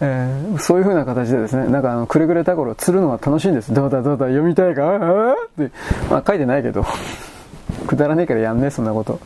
[0.00, 3.72] えー、そういう風な形でですね、なんかあの、くれぐれた頃釣るのが楽しいんです。
[3.72, 4.82] どうだどうだ、読みたいか？
[4.84, 5.70] あって、
[6.10, 6.84] まあ書いてないけど。
[7.86, 9.20] くだらねえからやんねそんなこと。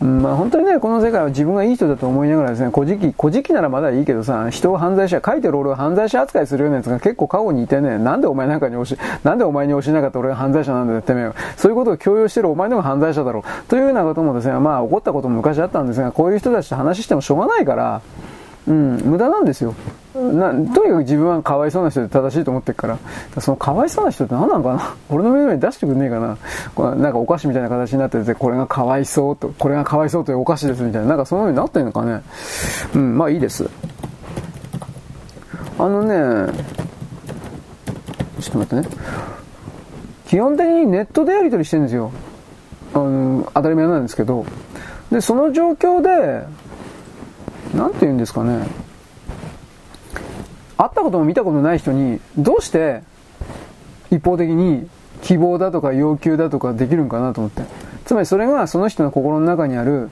[0.00, 13.42] うん、まあ本当にね、この世界は自分がいい人だと思いながらですね、古事記、古事記ならまだいいけどさ、人を犯罪者、書いてる俺を犯罪者扱いするようなやつが結構過去にいてね、なんでお前なんかに教え、なんでお前に教えなかった俺が犯罪者なんだよってめえそういうことを強要してるお前のが犯罪者だろう。
[13.68, 18.02] というようなこともですね、まあ起こったことも昔あったんですが、こういう人たちと話してもしょうがないから、
[18.68, 19.74] うん、無駄なんですよ。
[20.14, 22.98] なとにかく自分はかわいそうな人で正しいと思ってるから、
[23.40, 24.94] そのかわいそうな人って何なのかな？
[25.10, 26.36] 俺の目の前に出してくんねえかな？
[26.74, 32.22] こなんかお菓子みたいな形になってて、これがかわいそうと、これがかわいそうというお菓子ですみたいな、なんかそのようになってんのかね？
[32.94, 33.68] うん、まあいいです。
[35.78, 36.52] あのね、
[38.40, 38.96] ちょっと待ってね。
[40.26, 42.10] 基本的にネットでやり取りしてるんですよ。
[42.94, 44.44] あの、当たり前なんですけど。
[45.12, 46.44] で、その状況で、
[47.74, 48.66] なんて言うんですかね。
[50.78, 53.02] 会ったことも見たことない人に、どうして
[54.10, 54.88] 一方的に
[55.22, 57.62] 希望だとか要求だとかできるんかなと思って。
[58.04, 60.10] つまりそれがその人の心の中にある、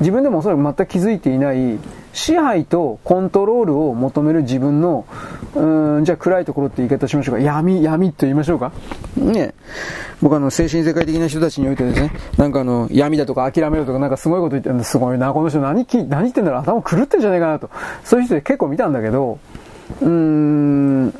[0.00, 1.78] 自分でもおそらく全く気づいていない
[2.18, 5.06] 支配とコントロールを求める自分の、
[5.54, 7.40] うん、じゃあ暗いところって言い方しましょうか。
[7.40, 8.72] 闇、闇と言いましょうか。
[9.16, 9.54] ね
[10.20, 17.70] 僕あの、精神世界的な人たちにおいてですね、なんかあの、闇だとか諦めろとかなんかすごいこと言ってるすごいな、この人何何言ってんだろう、頭狂ってんじゃないかなと。
[18.04, 19.38] そういう人結構見たんだけど、
[20.02, 21.14] うーん、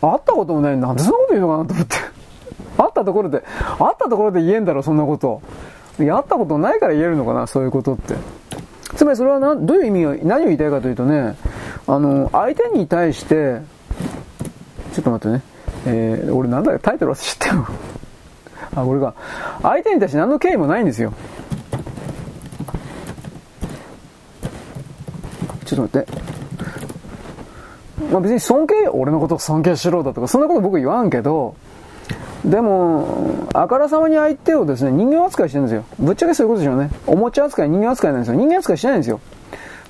[0.00, 1.96] 会ったこともないなんでそんなこと言うのかなと思って。
[2.78, 3.42] 会ったところで、
[3.78, 5.42] 会ったところで言えんだろ、そんなこと。
[5.98, 8.14] やったことないから言えるのかな、そういうことって。
[8.96, 11.36] つまりそれはなどういう意味を、何を言いたいかというとね、
[11.86, 13.60] あの、相手に対して、
[14.92, 15.42] ちょっと待ってね、
[15.86, 17.66] えー、俺なんだよ、タイトル忘れちゃったよ。
[18.74, 19.14] あ、これが、
[19.62, 21.12] 相手に対して何の敬意もないんですよ。
[25.64, 26.28] ちょっと待って。
[28.10, 31.56] まあ別に尊敬、俺のことを尊敬しろだとか、そんなこと僕言わんけど、
[32.44, 35.84] でも、あからさまに相手をですね、人形扱いしてるんですよ。
[35.98, 36.90] ぶっちゃけそういうことでしょうね。
[37.06, 38.36] おもちゃ扱い、人間扱いなんですよ。
[38.36, 39.20] 人間扱いしないんですよ。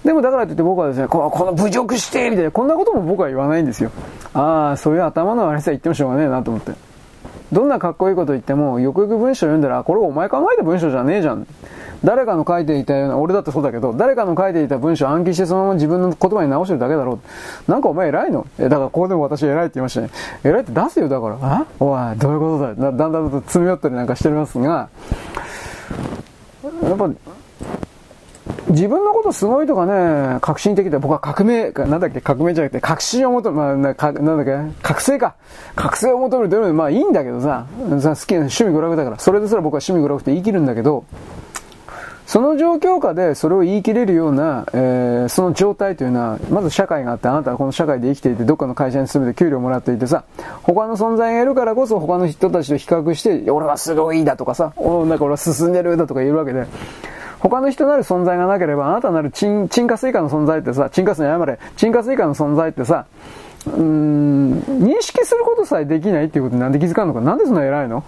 [0.05, 3.91] でもだからといって僕はですね、この侮辱してみたいな、こんなことも僕は言わないんですよ。
[4.33, 6.73] ああ、そういう頭の悪さ言ってもしょうがねえなと思って。
[7.53, 11.47] どんなかっこいいこと言っても、よくよく文章読んだら、これお前考えた文章じゃねえじゃん。
[12.05, 17.19] 誰かの書いていたような、俺だってそうだけど、誰かの書いていた文章を暗記してそのまま自分の言葉に直してるだけだろ
[17.67, 17.71] う。
[17.71, 18.47] なんかお前偉いの？
[18.59, 20.11] え、だからここでも私偉いって言いましたね。
[20.45, 21.39] 偉いって出せよ、だから。
[21.41, 22.75] あおい、どういうことだよ。
[22.77, 24.89] だんだんだんと詰め寄ったりなんかしておりますが、
[26.85, 27.11] やっぱ、
[28.69, 35.35] 自分のことすごいとかね、革新的で、僕は革命、なんだっけ、革命じゃなくて、革新を求め、まあ、ななんだっけ、覚醒か。
[35.75, 37.67] 覚醒を求めるというのは、まあいいんだけどさ、
[38.01, 41.05] さ好きな趣味娯楽だから、それですら僕は趣味娯楽って言い切るんだけど、
[42.29, 50.25] その状況下でそれを言い切れるような、えー、その状態というのは、まず社会があって、あなたはこの社会で生きていて、どっかの会社に勤めて給料もらっていてさ、
[50.63, 56.67] 他の存在がいるからこそ他の人たちと比較して、俺はすごいだとかさ、おなんか俺は進んでるだとか言えるわけで、
[57.39, 63.07] 他の人なる存在がなければ、あなたなる沈沈下水化の存在ってさ、沈下水に謝れ、沈下水化の存在ってさ、
[63.67, 67.23] うーん、認識することさえできないっていうことになんで気づかんのか。
[67.23, 68.05] なんでそんな偉いの？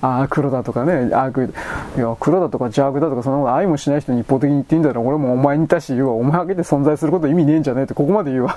[0.00, 1.52] ああ、黒だとかね、悪、
[1.96, 6.12] いや、黒だとか邪悪だとか、そんなこと愛もしない人に一方的に言っていいんだら、俺もお前に対して言うわ。
[6.14, 8.56] お前あげて存在すること意味ねえんじゃねえって、ここまで言うわ。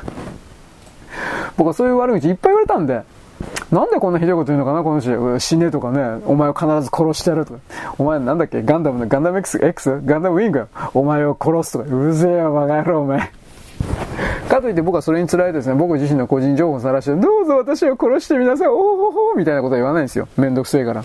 [1.57, 3.03] 僕はそういう悪口いっぱい言われたんで、
[3.71, 5.39] なんでこんなひどいこと言うのかな、この人。
[5.39, 7.59] 死ねとかね、お前を必ず殺してやるとか。
[7.97, 10.01] お前なんだっけ、ガンダムの、ガンダム X、X?
[10.05, 10.67] ガンダムウィング？
[10.93, 11.85] お前を殺すとか。
[11.95, 13.31] うぜえよ、バカ野郎、お前。
[14.49, 20.27] かといって僕はそれにつられてですね、僕自身の個人情報を晒して、どうぞ私を殺してみなさい、おほほみたいなことは言わないんですよ。
[20.37, 21.03] めんどくせえから。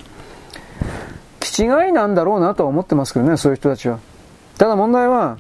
[1.41, 3.99] 気違いなんだろうなとは思ってますけどね、そういう人たちは。
[4.59, 5.39] ただ問題は、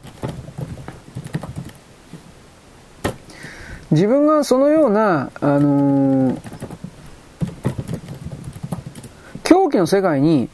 [3.91, 6.41] 自分がそのような、あのー、
[9.45, 10.49] 狂気の世界に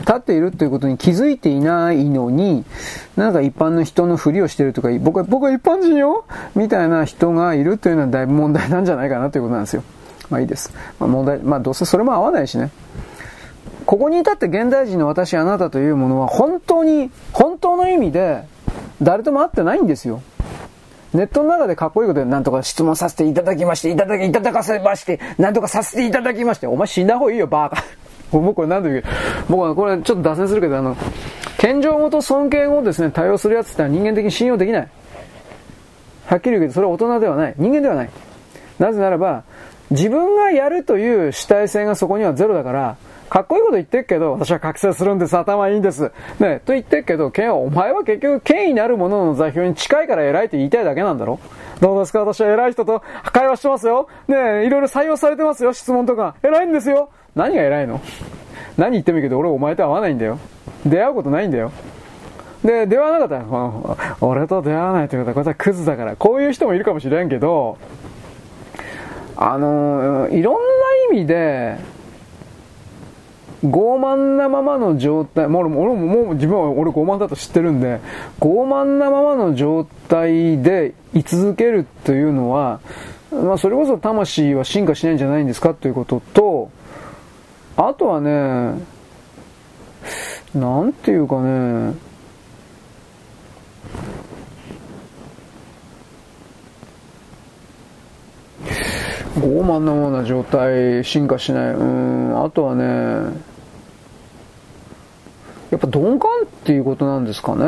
[0.00, 2.64] 立っているということに気づいていないのに、
[3.16, 9.82] なんか一般の人のふりをしてるとか、僕は、僕は一般人よみたいな人がいるというのはだいぶ問題なんじゃないかなということなんですよ。
[10.28, 10.72] まあいいです。
[11.00, 12.70] まあ問題、まあどうせそれも合わないしね。
[13.86, 18.44] ここに至って現代人の私あなたというものは本当に、本当の意味で
[19.02, 20.22] 誰とも会ってないんですよ。
[21.12, 27.84] ネットの中でかっこいいことで何とか質問させていただきまして、いただき、いただかせまして、何とかさせていただきまして、お前死んだ方がいいよ、バーカ。
[28.32, 29.04] 僕これ何度言う？
[29.48, 30.96] 僕はこれちょっと脱線するけど、あの、
[31.58, 34.88] 謙譲語と尊敬語をですね、対応するやつってのは人間的に信用できない。
[36.26, 37.54] はっきり言うけど、それは大人ではない。
[37.58, 38.10] 人間ではない。
[38.80, 39.44] なぜならば、
[39.90, 42.96] 自分がやるという主体性がそこにはゼロだから、
[43.34, 46.12] かっこいいこと言ってるけど、私は覚醒するんです、頭いいんです。
[46.38, 51.40] ね、と言ってるけど、お前は結局権威なるものの座標に近いから偉いって言いたいだけなんだろ？
[51.80, 52.20] どうですか？
[52.20, 53.02] 私は偉い人と
[53.32, 54.08] 会話してますよ。
[54.28, 56.36] ねいろいろ採用されてますよ、質問とか。
[56.44, 57.10] 偉いんですよ。
[57.34, 58.00] 何が偉いの？
[58.76, 60.38] 何言ってもいいけど、俺お前と会わないんだよ。
[60.86, 61.72] 出会うことないんだよ。
[62.64, 66.14] で、出会わなかったら、俺と出会わないということは、こいつはクズだから。
[66.14, 67.78] こういう人もいるかもしれんけど、
[69.36, 70.60] あのいろんな
[71.10, 71.78] 意味で、
[73.64, 78.00] 傲慢なままの状態、もう俺ももう自分は俺傲慢だと知ってるんで、
[78.40, 82.80] 傲慢なままの状態で居続けるというのは、
[83.32, 86.70] まあそれこそ魂は進化しないんじゃないんですかということと、
[87.76, 88.30] あとはね、
[90.54, 91.94] なんていうかね、
[99.38, 101.74] 傲慢なような状態、進化しない。
[101.74, 103.53] うん、あとはね、
[105.74, 107.64] やっぱ鈍感っていうことなんですかね。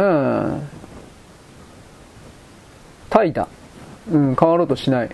[3.11, 3.49] 怠惰。
[4.13, 5.11] うん、変わろうとしない。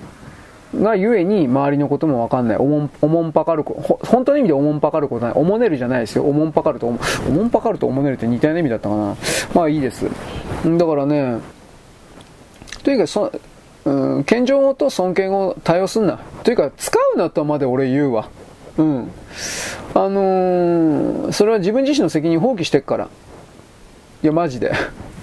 [0.74, 2.56] がゆえに周りのこともわかんない。
[2.59, 5.35] おもん、おもんぱかるこ、本当の意味でおもんぱかることない。
[5.35, 6.24] おもねるじゃないですよ。
[6.24, 9.16] おもんぱかるとおも、おもんぱかるとおもねるって似たような意味だったかな。
[9.55, 10.05] まあいいです。
[10.05, 11.39] だからね、
[12.82, 13.32] とにかくそ、
[13.86, 16.19] うん、謙譲語と尊敬語を対応すんな。
[16.43, 18.28] というか、使うなとまで俺言うわ。
[18.78, 19.10] うん。
[19.94, 23.08] あのー、それは自分自身の責任放棄してっから。
[24.22, 24.72] いや、マジで。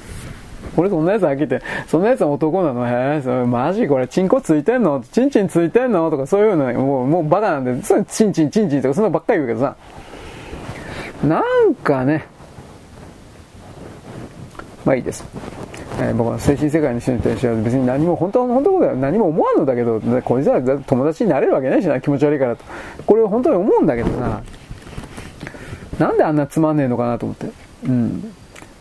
[0.77, 2.87] 俺そんなやつ飽きて、そんなやつは男なの？
[2.87, 3.87] へえ、それマジ？
[3.87, 5.03] これ、チンコついてんの？
[5.11, 6.09] チンチンついてんの？
[6.11, 9.75] とかそういうの、もう、もうバカなんで、それチンチンチンチンとかそんなばっかり言うけどさ。
[11.23, 12.25] なんかね、
[14.85, 15.25] まあいいです。
[16.01, 22.63] えー、僕は精神世界の人に対しては別に何も、本当は本当のことは何も思わんのだけど、こいつは友達になれるわけないしな、気持ち悪いからと。
[23.05, 24.41] これを本当に思うんだけどさ、
[25.99, 27.47] なんであんなつまんねえのかなと思って。
[27.85, 28.33] うん。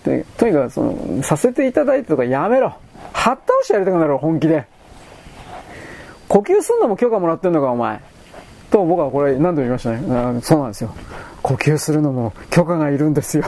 [0.05, 2.77] で、とにかくその、させていただいてとかやめろ。
[3.13, 4.67] はった押してやりたくなる本気で。
[6.29, 8.01] 呼吸すんのも許可もらってんのか、お前。
[8.71, 10.41] と僕はこれ何度も言いましたね。
[10.43, 10.95] そうなんですよ。
[11.43, 13.45] 呼吸するのも許可がいるんですよ。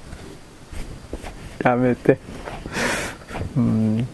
[1.64, 2.18] やめて。
[3.56, 4.08] うん。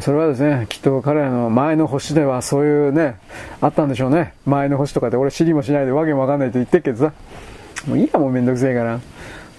[0.00, 3.16] それはですね、きっと彼らの前の星ではそういうね、
[3.60, 4.34] あったんでしょうね。
[4.44, 7.12] 前の星とかで俺知りもしないでわけもわかんないと言ってっけどさ。
[7.86, 9.00] もういいや、もうめんどくせえから。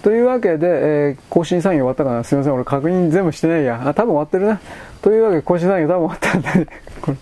[0.02, 3.80] というわけで、えー、更新作業終わったかなすいません、俺確認全部してないや。
[3.86, 4.60] あ、多分終わってるな。
[5.00, 6.68] というわけで、更新作業多分終わったんで、
[7.00, 7.12] こ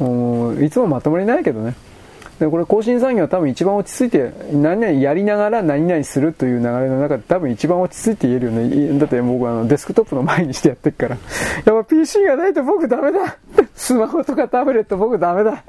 [0.00, 1.74] れ、もう、いつもまとまりないけどね。
[2.38, 8.98] で、これ更新産業は多分一番落ち着いて、何々やりながら何々するという流れの中で多分一番落ち着いて言えるよね。
[8.98, 11.16] だって僕はあのデスクトップの前にしてやってるから。
[11.64, 13.36] やっぱ PC がないと僕ダメだ
[13.74, 15.62] スマホとかタブレット僕ダメだ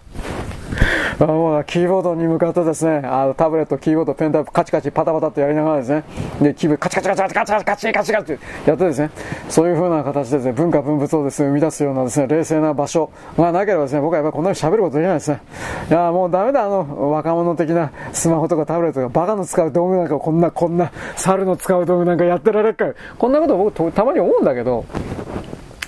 [1.20, 6.04] あもうキーボードに向かってですね、あのタブレット、キーボード、ペンタイプ、カチカチ、パタパタってやりながらですね、
[6.42, 9.12] で、キーボード、カチカチカチカチカチカチカチカチカチってやってですね、
[9.50, 15.42] そういう風な形でですね、文化文物をですね、生み出すようなですね、冷静な場所がなければですね、僕はやっぱこんなに喋ることできないですね。
[15.90, 22.86] いや、もうダメだ、あの、若者的なスマホとかタブレットがバカの使う道具なんかこんな、こんな、猿の使う道具なんかやってられるか
[23.18, 24.86] こんなこと僕たまに思うんだけど、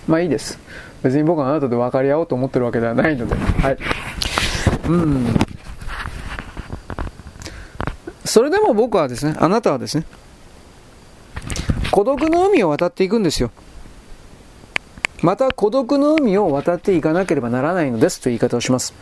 [0.08, 0.60] まあいいです。
[1.04, 3.78] 別に僕はあなたで分かり合おうと思ってるわけではないので、はい。
[4.90, 5.26] うん。
[8.26, 10.06] それでも僕はですね、あなたはですね、
[11.92, 13.52] 孤独の海を渡っていくんですよ。
[15.22, 18.94] また孤独の海を渡っていかなければならないのですという言い方をします。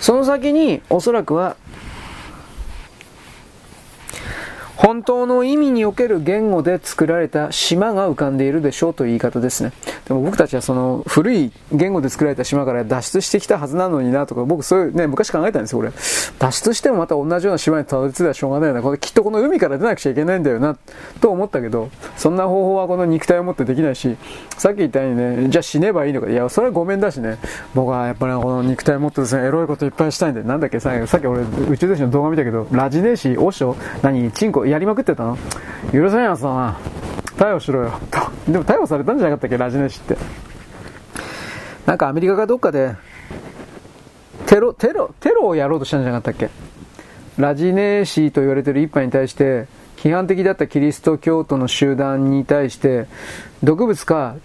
[0.00, 1.56] その先におそらくは
[4.82, 9.70] 本当の意味における言語で作られた島が浮かんでいるでしょうという言い方ですね。
[10.08, 15.92] でも僕たちはその古い言語で作られた島から脱出してきたはずなのになとか、僕そういうね、昔考えたんですよ、俺。
[16.40, 18.82] 脱出してもまた同じような島にたどり着いたらしょうがないな。
[18.82, 20.76] これきっとこの海から出なくちゃいけないんだよな、
[21.20, 24.16] と思ったけど、そんな方法はこの肉体を持ってできないし、
[24.58, 26.28] さっき言ったようにね、じゃあ死ねばいいのか。
[26.28, 27.38] いや、それはごめんだしね。
[27.72, 35.36] 僕はやっぱりこの肉体を持ってですね、エロいこといっぱいしたいんで、なんだっけ、さっき俺宇宙電子の動画見たけど、ラジネーシー、オショ、何、チンコやりまくってたの？
[35.92, 36.78] 許せないやつだな。
[37.36, 38.50] 逮捕しろよと。
[38.50, 40.16] でも逮捕されたんじゃなかったっけ、ラジネシって。
[41.84, 42.94] なんかアメリカがどっかで、
[44.46, 46.50] テロ、テロ、テロをやろうとしたんじゃなかったっけ？
[47.36, 53.06] ラジネーシーと言われてる一派に対して、批判的だったキリスト教徒の集団に対して、
[53.62, 54.36] 毒物か、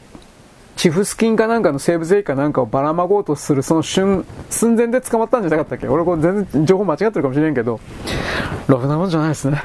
[0.77, 5.87] チフスキンかなんかの生物兵器かなんかをばらまごうとするその瞬、寸前で捕まったんじゃなかったっけ？
[5.87, 7.79] 俺これ全然情報間違ってるかもしれんけど、
[8.67, 9.61] ろくなもんじゃないですね。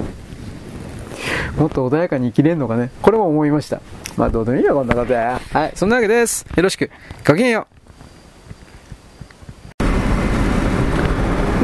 [1.56, 2.90] もっと穏やかに生きれんのかね？
[3.02, 3.80] これも思いました。
[4.16, 5.16] まあどうでもいいよ、こんなことで。
[5.16, 6.46] はい、そんなわけです。
[6.54, 6.90] よろしく。
[7.26, 7.79] ごきげんよう。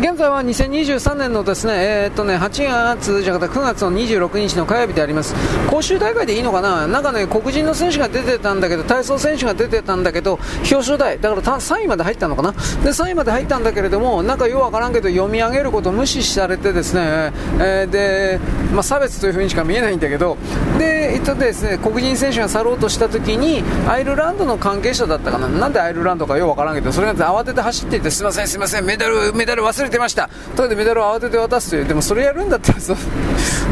[0.09, 1.73] 現在は2023年のですね、
[2.05, 5.35] えー、っとね、8月じゃなくて9月の26日の火曜日であります。
[5.69, 6.87] 公衆大会でいいのかな？
[6.87, 12.53] なんかね、黒人の選手が出てたんだけど、体操選手が出てたんだけど、表彰台、だから3位まで入ったのかな？
[12.53, 12.59] で、
[12.91, 18.39] 3位まで入ったんだけれども、なんかようわからんけど、読み上げることを無視されてですね、えー、で、
[18.73, 20.37] まあ、差別というふうにしか見えないんだけど、
[20.79, 25.49] で、えっとですね、黒人選手が去ろうとした時に、アイルランドの関係者だったかな？
[25.49, 30.31] なんでアイルランドかようわからんけど、それが慌てて走っていって、すいません、すいません、メダル、メダル忘れてまました。
[30.55, 31.85] とかでメダルを慌てて渡すという。
[31.87, 32.97] でもそれやるんだったらそ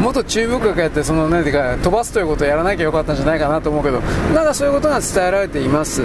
[0.01, 4.01] 元 中部学やってその何てか飛ばすということをやらなきゃよかったんじゃないかなと思うけど。
[4.33, 6.03] なんかそういうことが伝えられています。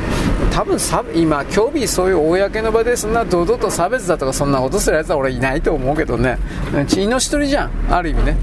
[0.53, 0.79] 多分
[1.15, 6.39] 今競技そういう公の場でそんな堂々と差別だとかそんなことするやつは俺いないと思うけどね。
[6.87, 7.71] 血の一人じゃん。
[7.91, 8.37] ある意味ね。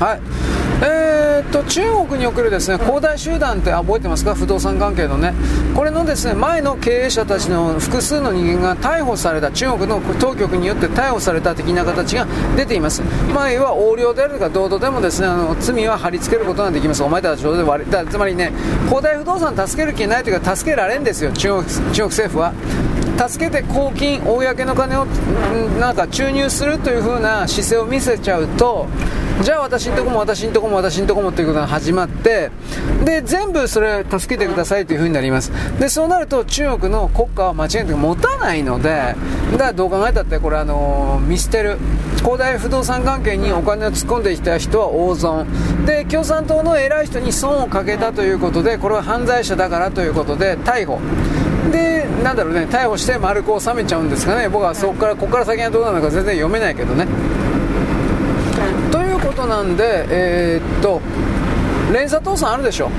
[0.00, 0.20] はい。
[0.84, 4.34] えー、っと中国におけるですね恒大集団って覚えてますか？
[4.34, 5.32] 不動産関係のね。
[5.76, 13.02] これのですね前の経営者たちの複数の人間が逮捕された中国の当局によって逮捕された的な形が出ています。
[13.32, 17.02] 前は横領であるとか堂々でもですねあの罪は貼り付けることができます。
[17.02, 18.52] お前たちで割だつまりね
[18.90, 22.52] 恒大不動産助ける気ないというか助けられんですよ中国中国政府は。
[23.16, 25.06] 助けて公金、公の金を
[25.78, 28.86] なんか注入するという風な姿勢を見せちゃうと、
[29.42, 32.50] じゃあ私んとこも私んとこも私んとこもということが始まって、
[33.04, 35.50] で、全部それ助けてくださいという風になります。
[35.78, 39.16] で、そうなると中国の国家は間違いなく持たないので、
[39.52, 41.78] だからどう考えたってこれあの見捨てる。
[42.22, 45.46] 恒大不動産関係にお金を突っ込んできた人は大損。
[45.84, 51.00] で、共産党の偉い人に損をかけたということで、これは犯罪者だからということで逮捕。
[51.72, 57.06] で、なんだろうね、逮捕して丸く収めちゃうんですかね、僕はそこから、ここから先はどうなのか全然読めないけどね。
[58.90, 61.00] ということなんで、えー、っと、
[61.92, 62.90] 連鎖倒産あるでしょ、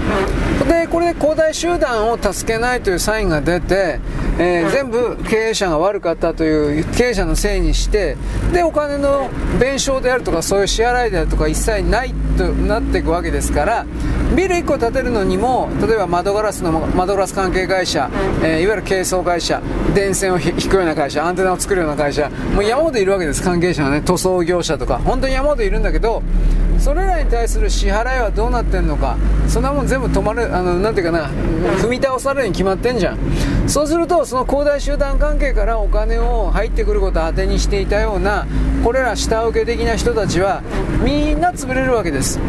[0.68, 4.00] でこれで恒大集団を助けないというサインが出て、
[4.38, 8.18] えー、全部経営者が悪かったという経営者のせいにして
[8.52, 9.30] でお金の
[9.60, 13.86] 弁償であるとかそういう支払いであるとか一切ないとなっていくわけですから
[14.36, 18.10] ビル1個建てるのにも例えば窓ガラスの窓ガラス関係会社、
[18.44, 19.62] えー、いわゆる軽装会社
[19.94, 23.44] 電線を引くような会社アンテナを作るような会社もう山ほどいるわけです。
[23.44, 25.00] 関係者がね塗装業者とか。
[25.00, 26.24] 本当に山ほどいるんだけど
[26.80, 29.18] それらに対する支払いはどうなってんのか。
[29.48, 31.28] そんなもん全部止まるあのなんていうかな
[31.78, 33.18] 踏み倒されるに決まってんじゃん。
[33.68, 38.46] そうするとその恒大集団関係からお金を入ってくることを当てにしていたような
[38.84, 40.62] これら下請け的な人たちは
[41.04, 42.40] みんな潰れるわけです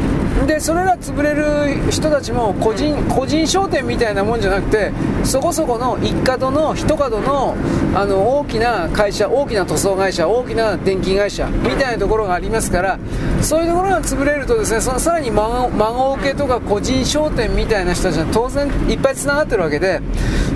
[0.47, 7.57] でそれら潰れる人たちも個人個人商店みたいなもんじゃなくてそこそこの一角の一角の
[7.95, 12.99] あの大きな会社大きな塗装会社大きな電気会社みたいなところがありますから
[13.41, 20.01] そういうところが潰れるとですねそのさらに孫孫受けとか個人商店みたいな人たちは当然いっぱいつながってるわけで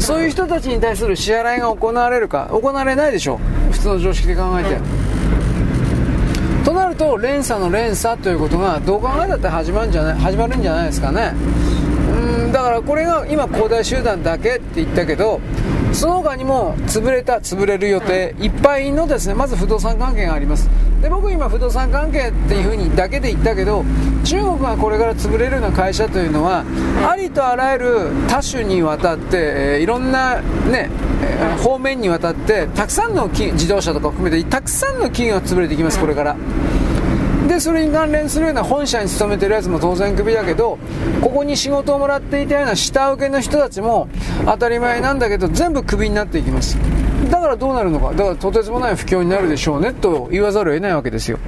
[0.00, 3.38] そういう人たちに対する支払いが行われるか行われないでしょ
[3.70, 5.07] 普通の常識で考えて。
[6.68, 11.32] となると連鎖の連鎖ということがどう考えたって始まるんじゃない始まるんじゃないですかね。
[12.44, 15.40] うんだからこれが今恒大集団だけって言ったけど
[15.92, 18.48] その他にも潰れた潰れる予定い。
[18.48, 20.68] っぱいのですねまず不動産関係があります。
[21.00, 23.84] で僕今不動産関係っていうふうにだけで言ったけど
[24.24, 26.64] 中国がこれから潰れるような会社というのは
[27.08, 30.90] ありとあらゆる多種にわたって、えー、いろんなね
[31.62, 36.36] 方面にわたってたくさんの自動車とか含めてたくさんの企業が潰れていきますこれから
[37.48, 40.78] でそれに関連するような本社に勤めてるやつも当然クビだけど
[41.22, 44.08] ここに仕事をもらっていたような下請けの人たちも
[44.44, 46.78] 当たり前なんだけど全部クビになっていきます。
[47.30, 48.12] だからどうなるのか。
[48.12, 51.38] だからとてつもない不況になるでしょうねと言わざるを得ないわけですよ。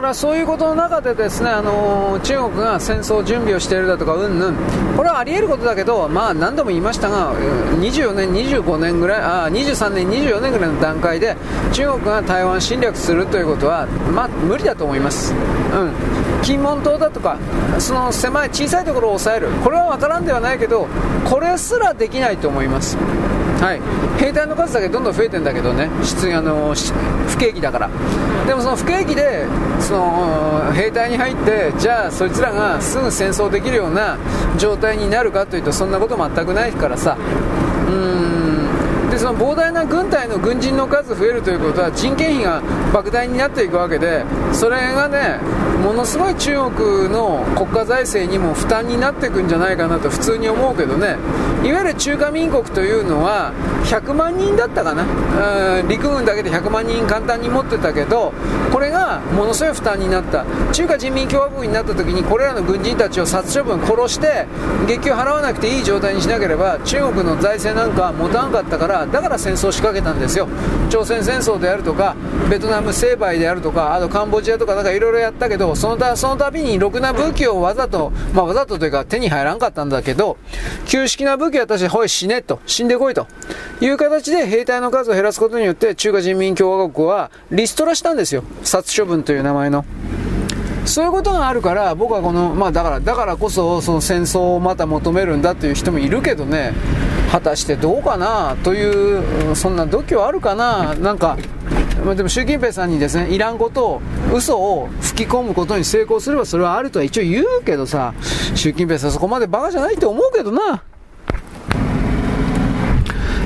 [0.00, 4.56] からそういうことの中でですね、あのー、中国が戦争準備をしているだとか、うんぬん、
[4.96, 11.36] これはあり得ることだけど、まあ何度も言いましたが、24年、25年ぐらい、あ23年、24年ぐらいの段階で、
[11.72, 15.34] 中国が台湾侵略するということは、まあ無理だと思います。
[15.34, 15.92] うん。
[16.42, 17.38] 金門島だとか、
[17.78, 20.88] その狭い小さいところを抑える、これは分からんではないけど、
[21.28, 22.96] これすらできないと思います。
[23.60, 23.80] はい、
[24.18, 26.74] 兵隊の数だけどんどん増えてんだけどね、出あの
[27.28, 27.90] 不景気だから、
[28.46, 29.44] でもその不景気で
[29.78, 34.16] その兵隊に入って、じゃあそいつらがすぐ戦争できるような
[34.58, 37.18] 状態になるかというと、そんなこと全くないからさ。
[37.86, 39.10] うん。
[39.10, 45.40] でその膨大な軍隊の軍人の数増えるということは人件費が莫大になっていくわけでそれがね
[45.82, 51.16] ものすごい中国の国家財政にも負担になっていくんじゃないかなと普通に思うけどね。
[51.64, 53.52] いわゆる中華民国というのは
[53.84, 55.04] 100万人だったかな。
[55.88, 58.32] 陸軍だけで100万人簡単に持ってたけど
[58.72, 60.44] これがものすごい負担になった。
[60.72, 64.46] 中華人民共和国になった時にこれらの軍人たちを殺処分殺して
[64.86, 70.46] 月給払わなくていい状態にしなければ中国の財政なんかは持たなかったからだから戦争を仕掛けたんですよ。
[70.90, 72.16] 朝鮮戦争であるとか
[72.50, 80.36] ベトナム成敗であるとかあとカンボジアとかなんかいろいろやったけどそのたその度にろくな武器をわざとまあわざとというか手に入らんかったんだけど
[80.86, 83.26] 旧式な武器は私ほい死ねと死んでこいと。
[83.80, 88.44] いう形で兵隊の数を減らすことによって中華人民共和国はリストラしたんですよ。
[88.62, 89.84] 殺処分という名前の。
[90.84, 96.72] そういうことがあるから僕はこの、まあ、だからだからこそその戦争をまた求めるんだという人もいるけどね。
[97.30, 100.94] 果たしてどうかなというそんな度胸あるかな？
[100.96, 101.38] なんか
[102.04, 104.02] まあ、でも習近平さんにですねいらんことを
[104.34, 108.14] 嘘を吹き込むことに成功すればそれはあるとは一応言うけどさ
[108.54, 110.82] 習近平さんそこまでバカじゃないって思うけどな。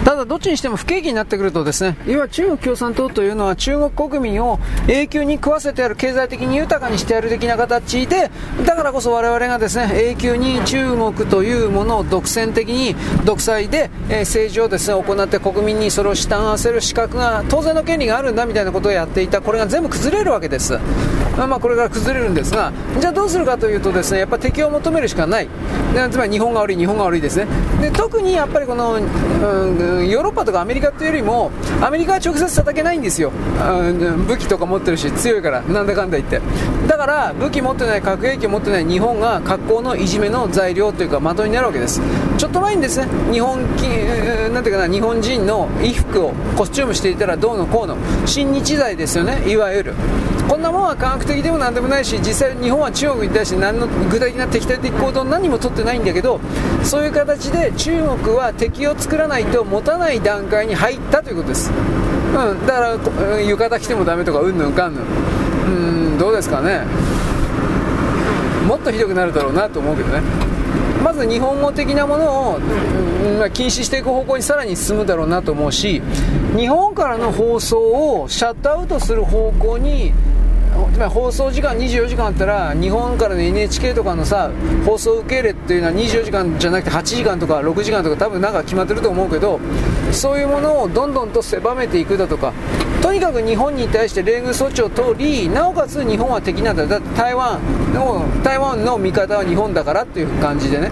[0.05, 8.31] ただどっちにしても不景気になってくるとですね、いわ中国共産党というのは中国国民を永久に食わせてやる、経済的に豊かにしてやる的な形で、
[8.67, 20.79] だからこそ我々がですね、永久に中国というものを独占的に独裁で、え、政治をですね、行って国民にそれを従わせる資格が、当然の権利があるんだみたいなことをやっていた、これが全部崩れるわけです。
[21.37, 25.49] まあ、これから崩れるんですが、じゃあどうするかというとですね、やっぱ敵を求めるしかない。
[26.11, 27.47] つまり日本が悪い、日本が悪いですね。
[27.81, 31.51] で特にやっぱりこの、うんヨーロッパとかアメリカというよりも
[31.81, 36.41] アメリカは直接叩けないんですよ、うん武器とか持ってるし強いからなんだかんだ言って。
[36.87, 42.01] だから武器持ってない核兵器持ってない日本が格好のいじめの材料というか的になるわけです。
[42.39, 43.61] ちょっと前にですね日本
[44.53, 47.97] なんていうかな日本人の衣服をコスチュームしていたらどうのこうの。
[48.27, 49.51] 親日罪ですよね。
[49.51, 49.95] いわゆる。
[50.49, 56.41] こんなもんは科学的でもなんでもないし実際日本は中国に対して何の具体的な敵対的行動を何も取ってないんだけど
[56.83, 65.05] そういう形で中国は敵を作らないと持たない段階に入ったということです、うん、だから浴衣着てもダメとかうんぬんかんぬん。
[65.65, 65.71] う
[66.15, 66.85] んどうですかね。
[68.69, 70.21] もっとひどくなるだろうなと思うけどね。
[71.03, 76.01] まず日本語的なものを、うんまあ、禁止していく方向にさらに進むだろうなと思うし
[76.57, 77.79] 日本からの放送
[78.23, 80.15] をシャットアウトする方向に
[80.93, 84.51] つまり放送時間24時間あったら日本からの NHK とかのさ
[84.85, 89.61] 放送受け入れっていうのは24時間じゃなくて8時間とか6時間とか多分なんか決まってると思うけど
[90.13, 92.53] そういうものをどんどんと狭めていくだとか
[93.03, 97.61] とにかく日本に対して冷遇措置を取りなおかつ日本は敵なんだだって台湾
[97.93, 100.91] の台湾の味方は日本だからっていう感じでね。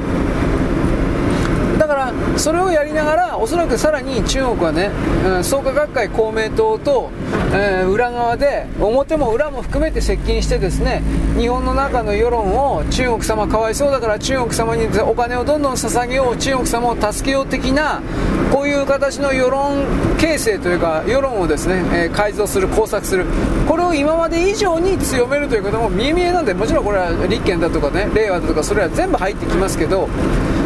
[1.93, 4.91] からそれをやりながらおそらくさらに中国はね、
[5.27, 7.11] うん、創価学会公明党と、
[7.53, 11.03] えー、裏側で表も裏も含めて接近してですね
[11.37, 18.01] 日本の中の世論を中国様かわいそうだから中国様にお金をどんどん捧げよう中国様を助けよう的な
[18.51, 19.85] こういう形の世論
[20.19, 23.27] 形成というか世論をですね、えー、改造する工作する。
[23.69, 30.09] これを今まで以上に強めるということも見え見えなんでもちろんこれは立憲だとかね令和だとかそれは全部入ってきますけど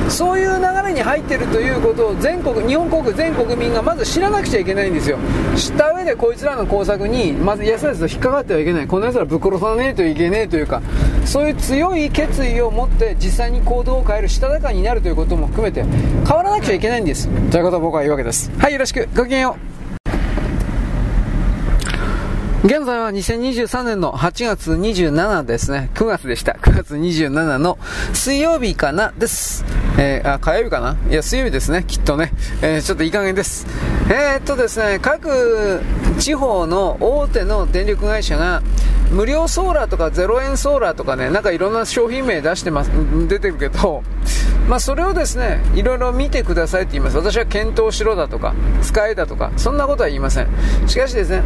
[0.09, 5.19] そういう流れに入ってるということを全国日本国全国民がまず知らなくちゃいけないんですよ。
[5.57, 10.83] 知った上でこいつらの工作にまずやすやすと引っかかってはいけないこのやつらぶっ殺さねえといけねえというか
[11.25, 17.29] そういう強い決意を持って実際に行動を変えるしたたかになるということも含めて変わらなくちゃいけないんです。
[17.51, 18.51] ということは僕は言うわけです。
[18.59, 19.09] はいよろしく。
[19.17, 19.76] ごきげんよう。
[22.67, 25.89] 現在は2023年の8月27ですね。
[25.95, 26.55] 9月でした。
[26.55, 27.79] 9月27の
[28.13, 29.65] 水曜日かなです。
[29.97, 30.97] えー、あ、火曜日かな？
[31.09, 31.85] いや、水曜日ですね。
[31.87, 32.33] きっとね。
[32.63, 33.69] えー、ちょっといい加減です。
[34.11, 35.81] えー、っとですね、各
[36.19, 38.65] 地方の大手の電力会社が、
[39.13, 42.91] 無料ソーラーとか0円ソーラーとかね、なんかいろんな商品名出してます、
[43.29, 44.03] 出てるけど、
[44.69, 47.17] まあそれをですね、いろいろ見てくださいって言います。
[47.17, 50.49] 私は検討しろだとか、使えだとか、そんなことは言いません。
[50.89, 51.43] しかしですね、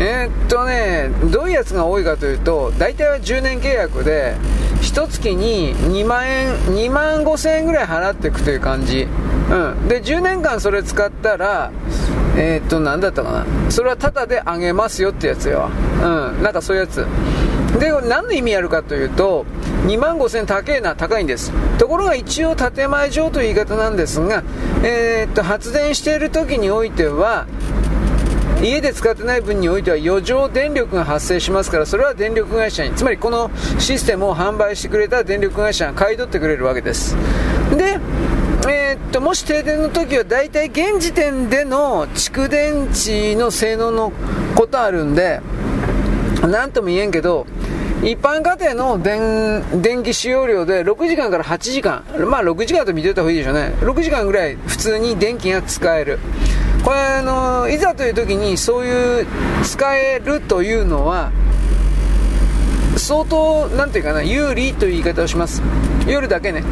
[0.00, 4.34] えー、っとね、どういうやつが多いかというと、大体は10年契約で、
[4.80, 9.08] 1月に2万円、2万5千円ぐらい払っていくという感じ。
[9.50, 9.88] うん。
[9.88, 11.72] で、10年間それ使ったら、
[12.36, 13.70] えー、っと、なんだったかな。
[13.70, 15.70] それはタダであげますよってやつよ。
[16.02, 16.42] うん。
[16.42, 17.06] なんかそういうやつ。
[17.78, 19.46] で、何の意味あるかというと、
[19.86, 21.52] 2万5000高いな、高いんです。
[21.78, 24.42] ところが一応建前上という言い方なんですが、
[24.82, 27.46] えー、っと、発電している時においては、
[28.64, 37.14] 家で使ってない分においては余剰電力が発生しますからそれは電力会社につまりこのシステムを販売してくれた電力会社が買い取ってくれるわけです。
[37.76, 37.98] で
[38.66, 44.12] えー、っともし停電の時は大体現時点での蓄電池の性能の
[44.56, 45.42] ことあるんで
[46.40, 47.46] 何とも言えんけど
[48.02, 53.74] 一般家庭の電電気使用量で6時間から8時間まあ6時間と見ておいた方がいいでしょうね。
[53.80, 56.18] 6時間ぐらい普通に電気が使える。
[56.84, 59.26] これあのいざという時にそういう
[59.62, 61.32] 使えるというのは
[62.98, 65.62] 相当なんていうかな有利という言い方をします。
[66.06, 66.62] 夜だけね。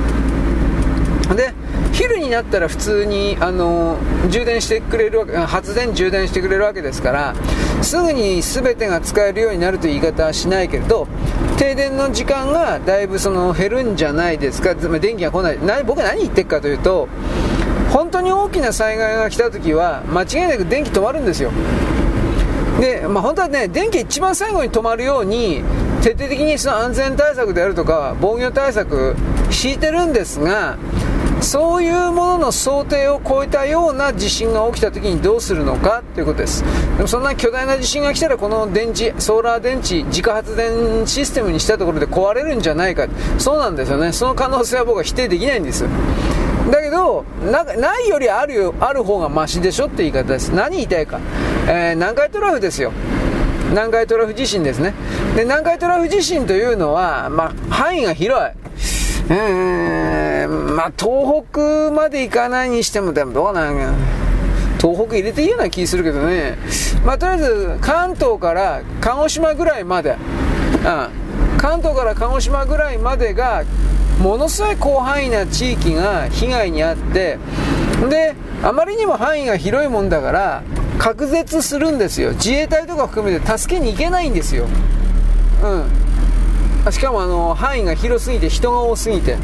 [1.34, 1.54] で
[2.02, 3.96] 昼になったら普通にあの
[4.28, 7.34] 充電してくれるわけ発電充電してくれるわけですから
[7.80, 11.06] すぐに全てが使えるようになるという言い方はしないけれど
[11.58, 15.84] 停電の時間がだいぶその減るんじゃないですか電気が来ない。
[15.84, 17.08] 僕は何言ってるかというと
[17.92, 21.52] 本当に大きな災害が来た時は間違いなく電気止まるんですよ。
[22.80, 25.62] で、まあ、本当はね電気一番最後に止まるように
[26.02, 29.14] 徹底的にその安全対策であるとか防御対策
[29.50, 30.76] 敷いてるんですが
[31.42, 36.64] そういうものの想定を超えたような地震が起きた時にどうするのかということです。
[36.96, 43.06] でもそんな巨大な地震が来たらこの電池ソーラー電池自家発電システムにしたところで壊れるんじゃないか。
[43.38, 44.12] そうなんですよね。
[44.12, 45.84] その可能性は僕は否定できないんです。
[46.70, 50.50] だけどないよりあるよある方がマシでしょって言い方です。
[50.50, 51.20] 何言いたいか、
[51.66, 52.92] えー、南海トラフですよ。
[53.70, 54.94] 南海トラフ地震ですね。
[55.34, 59.01] で南海トラフ地震というのは、まあ、範囲が広い。
[59.30, 63.92] えー、まあ、東北まで行かないにしても、でもどうなんや。
[64.80, 66.58] 東北入れていいような気するけどね。
[67.04, 73.62] まあ、とりあえず、関東から鹿児島ぐらいまで、うん、関東から鹿児島ぐらいまでが、
[74.20, 77.38] ものすごい広範囲な地域が被害に遭って、
[78.08, 78.34] で、
[78.64, 80.62] あまりにも範囲が広いもんだから、
[80.98, 82.32] 隔絶するんですよ。
[82.32, 84.66] 自衛隊とか含めて助けに行けないんですよ。
[85.62, 85.84] うん。
[86.90, 89.36] しかもあの範囲が広すぎて人が多すぎて。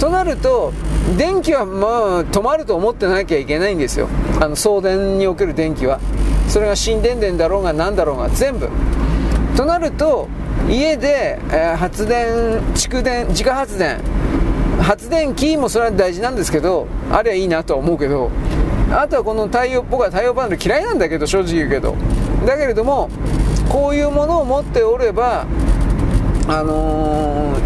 [0.00, 0.72] となると
[1.16, 4.08] 電気はまあ止まると思ってなきゃいけないんですよ。
[4.40, 6.00] あの送電における電気は。
[6.48, 8.68] それが新電電だろうが何だろうが全部。
[9.56, 10.28] となると
[10.68, 11.38] 家で、
[11.78, 14.00] 発電蓄電自家発電。
[14.80, 18.30] 発電機もそれは大事なんですけどあれはいいなとは思うけど。
[18.90, 21.94] あとはこの太陽僕は太陽パネル嫌いなんだけど正直言うけど。
[22.44, 23.08] だけれども
[23.68, 25.46] こういうものを持っておれば
[26.48, 27.56] あの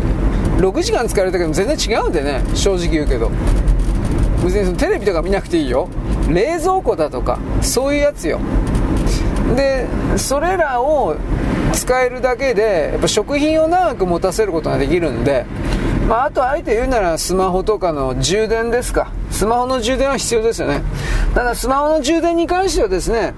[0.58, 2.42] ー、6時間使われたけど全然違うんでね。
[2.54, 3.30] 正直言うけど。
[4.44, 5.88] 別にそのテレビとか見なくていいよ。
[6.28, 8.40] 冷蔵庫だとかそういうやつよ。
[9.56, 11.16] でそれらを
[11.72, 15.46] 使えるだけでやっぱ食品を長く持たせることができるんで、
[16.08, 19.12] まあ、あとあえて言うならスマホとかの充電ですか。
[19.30, 20.82] スマホの充電は必要ですよね。
[21.34, 23.34] ただスマホの充電に関してはですね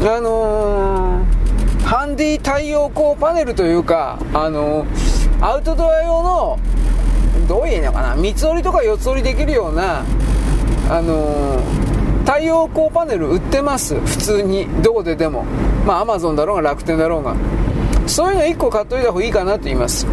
[0.00, 1.47] あのー
[1.88, 4.84] ハンディ太陽光パネルというか、あの、
[5.40, 6.58] アウトドア用の、
[7.48, 10.04] どういうのかな、三つ折りとか四つ折りできるような、
[10.90, 11.62] あの、
[12.26, 13.94] 太陽光パネル売ってます。
[14.00, 14.66] 普通に。
[14.82, 15.46] どこででも。
[15.86, 17.34] まあ、アマゾンだろうが楽天だろうが。
[18.06, 20.06] そういうの1個買っといた方がいいかなと言います。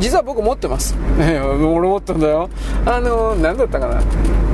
[0.00, 0.94] 実は僕持ってます。
[1.18, 2.50] え俺持ったんだよ。
[2.84, 4.02] あの何だったかな。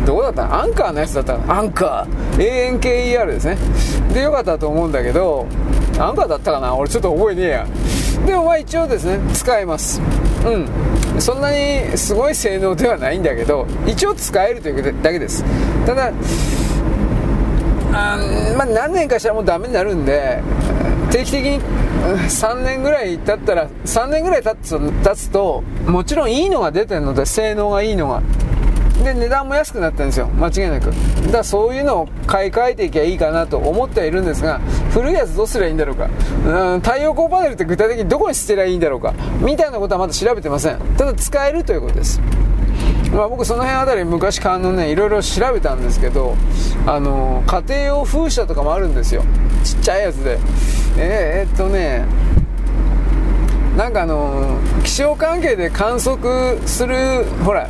[0.07, 0.63] どこだった？
[0.63, 2.79] アンカーのやつだったアンカー。
[2.81, 3.59] ANKER ですね。
[4.15, 5.47] で、よかったと思うんだけど、
[5.99, 6.75] アンカーだったかな？
[6.77, 7.67] 俺ちょっと覚えねえや。
[8.27, 10.01] でもまあ一応ですね、使えます。
[10.45, 10.69] うん。
[11.21, 15.45] そんなにすごい性能ではないんだけど、一応使えるというだけです。
[15.87, 16.13] ただ、
[17.93, 18.19] あ
[18.57, 20.43] まあ、何年かしたらもうダメになるんで、
[21.11, 28.23] 定期的に3年ぐらい経ったら、3年ぐらい経つ経つと、もちろんいいのが出てるので、性能がいいのが。
[29.05, 30.27] で、値段も安くなったんですよ。
[30.29, 30.91] 間違いなく。
[31.27, 34.61] だからそういうのを買い替えていけばいいかなと思ってはいるんですが、
[34.91, 36.09] 古いやつどうすりゃいいんだろうか。
[36.47, 39.15] うん、太陽光パネルって具体的にどこに捨てりゃいいんだろうか。
[39.41, 40.79] みたいなことはまだ調べてません。
[40.97, 42.21] ただ使えるということです。
[43.13, 46.35] まあ、僕その辺あたり昔からのねいろいろ調べたんですけど
[46.87, 49.23] あの家庭用風車とかもあるんですよ
[49.65, 50.39] ちっちゃいやつで
[50.99, 52.05] えー、っとね
[53.77, 57.69] なんかあの気象関係で観測するほら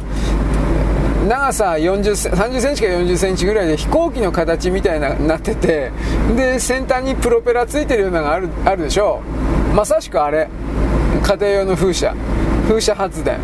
[1.27, 5.91] 長さ40 30センチか40センチぐらいで飛行機の形みたいななってて
[6.37, 9.21] で先端にプロペラついてるようなのがあるあるでしょ。
[9.75, 10.49] まさしくあれ。
[11.23, 12.15] 家庭用の風車。
[12.69, 13.39] 風車発電。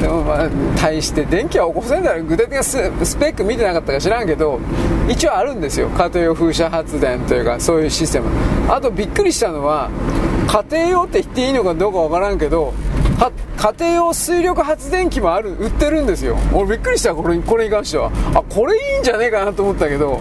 [0.00, 2.22] でもまあ対して電気は起こせんだろ。
[2.22, 2.76] 具体的なス
[3.16, 4.60] ペック見てなかったか知らんけど
[5.08, 5.88] 一応あるんですよ。
[5.88, 8.28] 家庭用風車発電というかそういうシステム。
[8.68, 9.90] あとびっくりしたのは
[10.46, 12.72] 家庭用って言っていいのかどうかわからんけど
[13.58, 16.38] 家庭用水力発電機もある売ってるんですよ。
[16.54, 18.10] 俺びっくりしたこれこれに関しては。
[18.34, 20.20] あこれいいんじゃねえかなと思ったけど。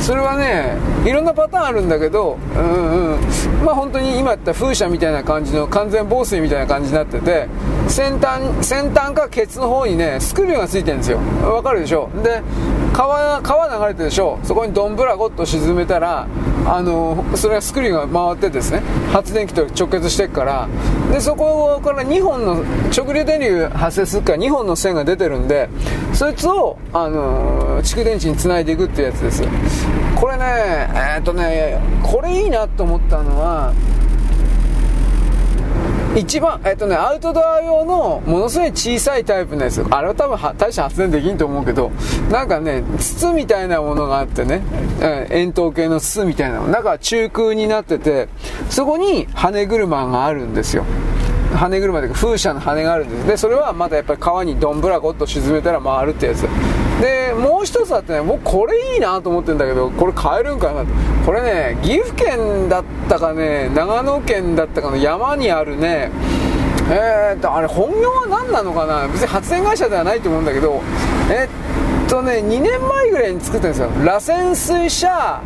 [0.00, 3.20] それはねいろんなパターンあるんだけどうんうん。
[3.66, 7.48] まあ本当に今言った風車みたいな感じの完全防水みたいな感じになってて
[7.86, 11.18] 先端先端かケツの方にねスクリューがついてるんですよ。
[11.42, 12.08] わかるでしょ？
[12.22, 12.40] で
[12.92, 14.38] 川川流れてるでしょ？
[14.42, 16.26] そこにどんぶらごっと沈めたら
[16.66, 18.80] あのそれがスクリューが回ってですね。
[19.12, 20.68] 発電機と直結していくから。
[21.12, 22.64] でそこから2本の
[22.96, 25.68] 直流電流発生するから2本の線が出てるんで
[26.12, 29.42] そいつを、あの蓄電池につないでいくっていうやつです。
[30.14, 33.72] これねえー、っとねこれいいなと思ったのは
[36.16, 39.84] 一番、えっとね、アウトドア用のものすごい小さいタイプのやつ。
[39.90, 41.90] あれは多分大して発電できんと思うけど、
[42.30, 44.62] なんかね、筒みたいなものがあってね、
[45.30, 46.66] 円筒形の筒みたいなの。
[46.68, 48.28] 中は中空になってて、
[48.68, 50.84] そこに羽車があるんですよ。
[51.54, 53.26] 羽車というか風車の羽があるんです。
[53.26, 56.46] で、それはまたやっぱり川にどんぶらこっと沈めたら回るってやつ。
[57.00, 60.84] で、もう一つあってね僕これいいなと思ってるんだけどこれ買えるんかな
[61.24, 66.10] これね岐阜県だったかね長野県だったかの山にあるね
[66.90, 69.06] えー、っとあれ本業は何なのかな？
[69.08, 70.82] 別に発電会社ではないと思うんだけど
[71.30, 71.48] え
[72.06, 73.90] っとね2年前ぐらいに作ったんですよ。
[74.04, 75.40] 螺旋水車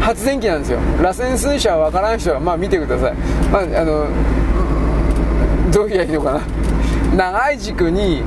[0.00, 0.78] 発電機なんですよ。
[1.02, 3.14] 螺旋水車は分からん人はまあ見てください、
[3.52, 4.06] まあ、あの
[5.70, 6.40] どう言えばいいのかな。
[7.16, 8.22] 長い軸に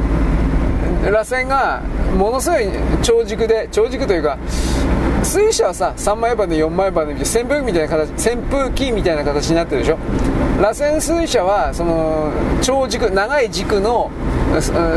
[1.11, 1.81] 螺旋が
[2.17, 2.67] ものすごい
[3.01, 4.37] 長軸で長軸というか
[5.23, 9.97] 水車はさ3枚刃で4枚刃で扇風機みたいな形扇風機みたいな形になってるでしょ？
[10.61, 14.11] 螺旋水車はその長軸長い軸の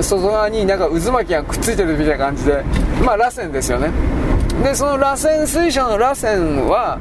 [0.03, 2.63] 外側になんか渦巻きがくっついてるみたいな感じで
[3.05, 3.91] まあ螺旋ですよね。
[4.63, 6.99] でその螺旋水車の螺旋は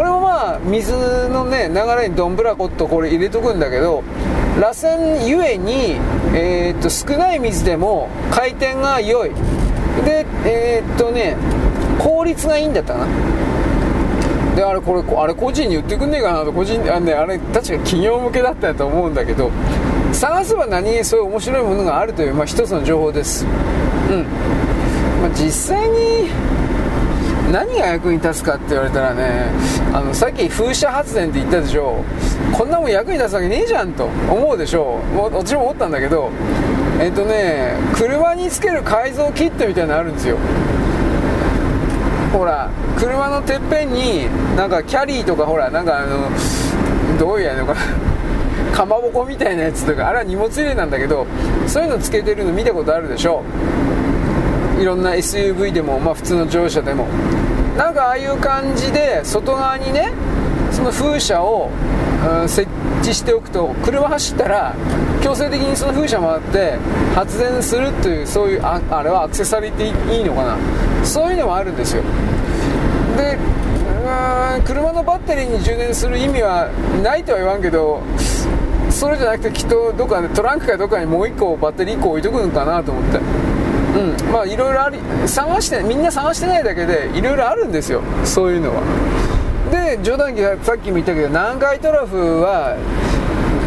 [0.00, 0.92] これもまあ水
[1.28, 4.02] のね流れにどんぶらこっとこれ入れとくんだけど
[4.58, 5.96] 螺旋ゆえに、
[6.34, 9.30] えー、っと少ない水でも回転が良い。
[10.06, 11.36] でえー、っとね
[11.98, 13.06] 効率がいいんだったな。
[14.56, 19.50] であれこれあれ個人に言ってくんねえかなと個人あ,、ね、あれ確か企業向けだったと思うんだけど
[20.14, 23.44] 探せば何にそういう面白いものがあるという、まあ、一つの情報です。
[23.44, 23.48] う
[24.14, 24.22] ん、
[25.20, 26.30] まあ、実際に
[27.50, 29.50] 何が役に立つかって言われたらね
[29.92, 32.04] あのさっき風車発電って言ったでしょ。
[32.56, 36.30] こんなもん役に立つわけねえじゃんと思うでしょもう私も思ったんだけど
[37.00, 40.36] えっ、とね車につける改造キットみたいなのあるんですよ。
[42.32, 46.28] ほら車のてっぺんになんかキャリーとかほらなんかあの
[47.18, 47.80] どういうやのかな。
[48.76, 51.26] かまぼこみたいなやつとかあれは荷物入れなんだけど
[51.66, 53.42] そういうのつけてるの見たことあるでしょ。
[54.80, 57.06] いろんな SUV でも、まあ、普通の乗車でも。
[57.80, 60.12] なんかああいう感じで外側にね
[60.70, 61.70] その風車を、
[62.42, 62.68] うん、設
[63.00, 64.74] 置しておくと車走ったら
[65.22, 66.76] 強制的にその風車回って
[67.14, 71.06] 発電するというそういうああれはアクセサリーっていいのかな。
[71.06, 72.02] そういうのもあるんですよ。
[73.16, 73.38] で
[74.66, 76.68] 車のバッテリーに充電する意味は
[77.02, 78.02] ないとは言わんけど
[78.90, 83.49] それじゃなくてきっとどっかでトランクかどっかにもう1個バッテリー1個置いとくのかなと思って。
[83.96, 84.32] うん。
[84.32, 88.02] まあいろいろあり探してみんな探してないだけでいろいろあるんですよ。
[88.24, 88.82] そういうのは。
[89.70, 92.76] で冗談機さっきも言ったけど南海トラフは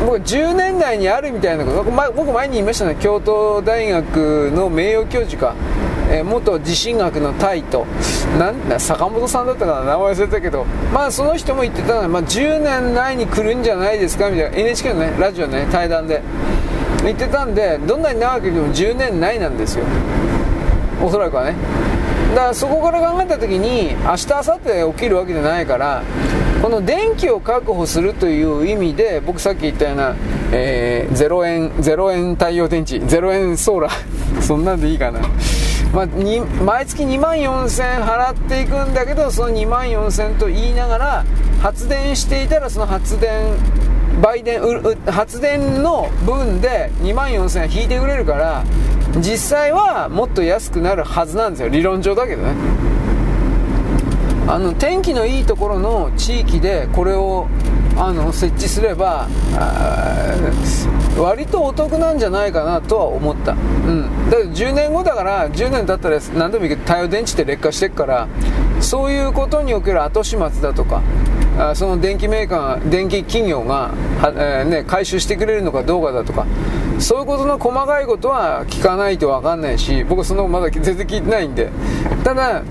[0.06, 1.84] 僕10年代にあるみたいなこと。
[1.84, 2.98] 僕前に言いましたね。
[3.00, 5.56] 京都大学の名誉教授か、
[6.12, 7.86] えー、元地震学のタイと
[8.38, 9.86] なん坂本さんだったかな。
[9.94, 10.66] 名前忘れたけど。
[10.94, 14.30] まあその人も言ってたのは、まあ、10年内に来るんじゃないですか？
[14.30, 14.58] みたいな。
[14.58, 16.22] NHK のねラジオのね対談で。
[17.04, 19.86] 言ってたんでどんなに長くても10年内なんですよ。
[21.02, 21.56] おそらくはね。
[22.34, 26.04] だからそこから考えた時に明日明後日起きるわけじゃないから
[26.64, 30.16] この電気を確保するという意味で僕さっき言ったような、
[30.52, 35.20] えー、0円0円太陽電池0円ソーラー そんなんでいいかな。
[35.94, 41.26] まあ、毎月2万4000円払っていくんだけどその2万4000円と言いながら
[41.62, 43.30] 発電していたらその発電
[44.22, 44.62] 売電
[45.08, 48.64] 発電の分で2万4000円引いてくれるから
[49.18, 52.54] 実際はもっと安くなるはずなんですよ理論上だけどね
[54.48, 57.48] あの天気のいいところの地域でこれを
[57.96, 59.28] あの設置すれば
[61.18, 68.28] 割とお得なんじゃないかなとは思った、うん、だけど10年後だから10年経ったら何でもいいけど太陽電池って劣化してるから
[68.82, 71.02] そういうことにおける後始末だとか
[71.58, 73.92] あその電気メーカー電気企業が
[74.24, 76.48] えー、ね、回収してくれるのかどうかだとか
[77.00, 81.70] そういうことの細かいことは聞かないと分かんないし僕そのまだ全然聞いてないんで。
[82.24, 82.64] ただ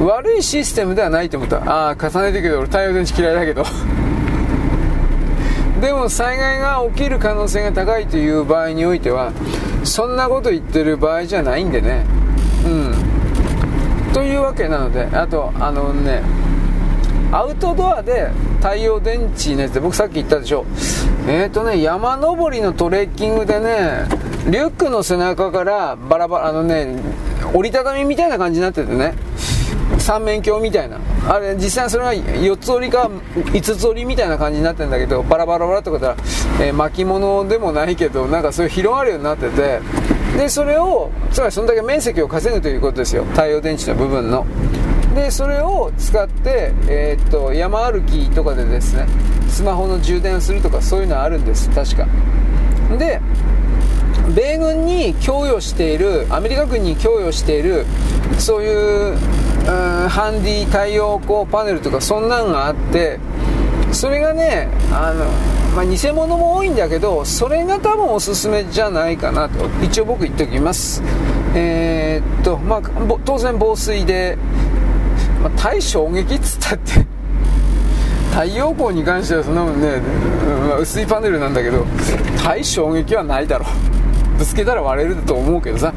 [0.00, 1.58] 悪いシステムではないと思った。
[1.58, 3.64] ああ重ねてるけど俺太陽電池嫌いだけど。
[5.80, 9.32] でも災害が起きる可能性が高いという場合においては
[9.82, 12.06] そんなこと言ってる場合じゃないんでね。
[12.64, 12.94] うん。
[14.12, 16.22] というわけなのであとあのね
[17.32, 18.30] アウトドアで
[18.60, 20.66] 太陽電池のやつで僕さっき言ったでしょ。
[21.26, 24.06] えっ、ー、とね山登りのトレッキングでね
[24.46, 27.00] リュックの背中からバラバラあのね
[27.54, 29.14] 折りたたみみたいな感じになっててね。
[29.98, 30.98] 三面鏡みたいな。
[31.26, 36.16] あれ実際それが4つ折りか5つ折りみたいな感じになってるんだけどバラバラバラってことは、
[36.60, 39.80] えー、巻物でもないけどなんかそういう広がるようになってて。
[40.36, 43.24] でそれをつまりそんだけ面積を稼ぐということですよ。
[43.24, 44.46] 太陽電池の部分の。
[45.14, 49.06] でそれを使って、えー、っと山歩きとかでですね
[49.48, 52.06] スマホの充電するとかそういうのはあるんです確か。
[52.98, 53.20] で
[54.34, 57.84] 米軍に供与しているアメリカ軍に供与している
[58.38, 59.16] そういう、
[60.08, 63.18] ハンディ太陽光パネルとかそんなんがあって
[63.92, 65.24] それがねあの、
[65.74, 69.66] まあ、偽物も多いんだけどそれが多分おすすめじゃないかなと。
[69.82, 71.02] 一応僕言っておきます。
[71.54, 72.82] えー、っと、まあ、
[73.24, 74.38] 当然防水で、
[75.42, 77.06] まあ、対衝撃っつったって
[78.30, 80.00] 太陽光に関してはそんなもんね、
[80.68, 81.84] まあ、薄いパネルなんだけど
[82.42, 83.66] 対衝撃はないだろ
[84.36, 84.38] う。
[84.38, 85.92] ぶつけたら割れると思うけどさ。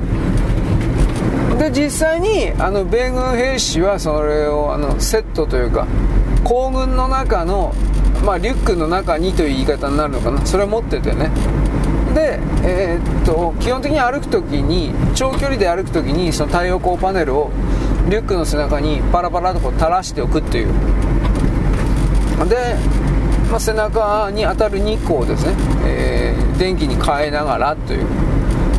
[1.57, 5.87] で実際にあの米軍兵士はそれをあのセットというか
[6.43, 7.73] 行軍の中の、
[8.25, 10.45] まあ、リュックの中にという言い方になるのかな。
[10.45, 11.29] それを持っててね。
[12.13, 17.51] で、えー、っと基本的に歩く時に長距離で歩く時にその太陽光パネルを
[18.09, 20.67] リュックの背中にパラパラとこう垂らしておくっていう。
[22.47, 22.75] で、
[23.49, 25.53] まあ、背中に当たる日光をですね、
[25.85, 28.05] えー、電気に変えながらという。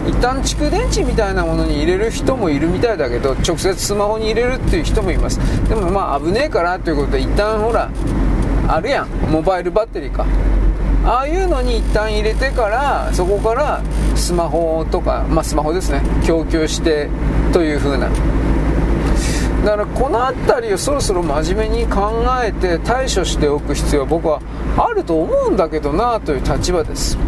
[0.06, 5.40] 一旦蓄電池みたいなものに入れる人もいるみたいだけど直接スマホに入れるっていう人もいます。
[5.68, 7.90] でもまあ危ねえからということで一旦ほら
[8.68, 9.08] あるやん。
[9.28, 10.24] モバイルバッテリーか。
[11.04, 13.82] ああいうのに一旦入れてからそこから
[14.14, 16.02] スマホとかまあスマホですね。
[16.24, 17.08] 供給して
[17.52, 18.08] という風な。
[19.66, 24.40] だからこの辺りをそろそろ真面目に考えて対処しておく必要は僕は
[24.78, 27.18] あると思うんだけどなという立場です。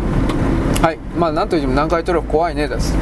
[0.81, 0.99] はい。
[1.19, 2.95] まあ何と言っても南海トラフ怖いねです。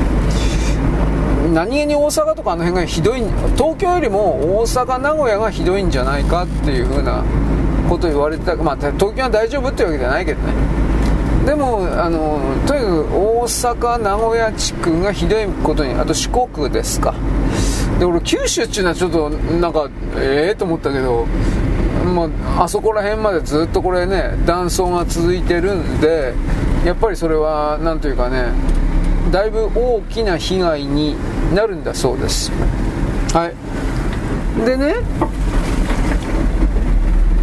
[1.53, 3.21] 何気に大阪とかあの辺がひどい
[3.57, 7.23] 東京よりも大阪名古屋がひどいんじゃないかっていう風な
[7.91, 8.57] こと言われてた。
[8.57, 10.55] まあ東京は大丈夫っていうわけじゃないけどね。
[11.45, 17.13] でもあのとにかく大阪名古屋地区がひどいことにあと四国ですか。
[17.99, 21.27] で俺九州っていうのはちょっとなんかええー、と思ったけど
[22.07, 26.35] まあ、あそこら辺までずっとこれね断層が続いてるんで
[26.85, 28.53] やっぱりそれは何というかね
[29.33, 31.17] だいぶ大きな被害に
[31.55, 32.53] なるんだそうです。
[33.33, 34.65] はい。
[34.65, 34.95] でね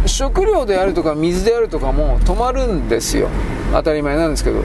[0.06, 3.28] 食料であるとか水であるとかも止まるんですよ。
[3.72, 4.62] 当たり前なんですけど。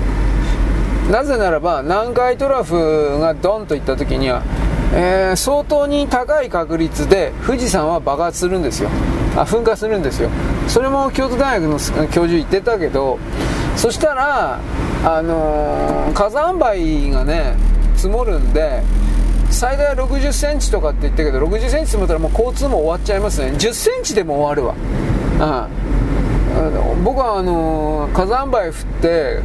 [1.12, 4.44] なぜならば南海トラフがドンといった時には
[4.94, 8.90] えー、相当に高い確率で富士山は爆発するんですよ。
[9.36, 10.30] あ噴火するんですよ。
[10.68, 11.78] それも京都大学の
[12.08, 13.20] 教授言ってたけど
[13.76, 14.60] そしたら、
[15.06, 17.56] あのー、火山灰がね
[17.96, 18.82] 積もるんで
[19.52, 23.52] 最大6 0センチとかって言ったけど6 0センチ積もったらもう交通も終わっちゃいますね。
[23.52, 24.78] 1 0センチでも終わる
[25.40, 25.89] わ、うん、
[27.04, 29.40] 僕はあの、火山灰降って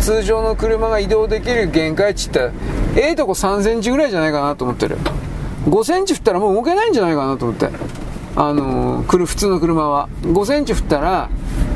[0.00, 2.50] 通常の車が移動できる限界値って
[2.96, 4.98] ええとこ3センチぐらいじゃないかなと思ってる。
[5.66, 7.68] 5センチ降ったらもう動けないんじゃないかなと思って。
[8.36, 10.08] あのー、普通の車は。
[10.22, 11.28] 5センチ降ったら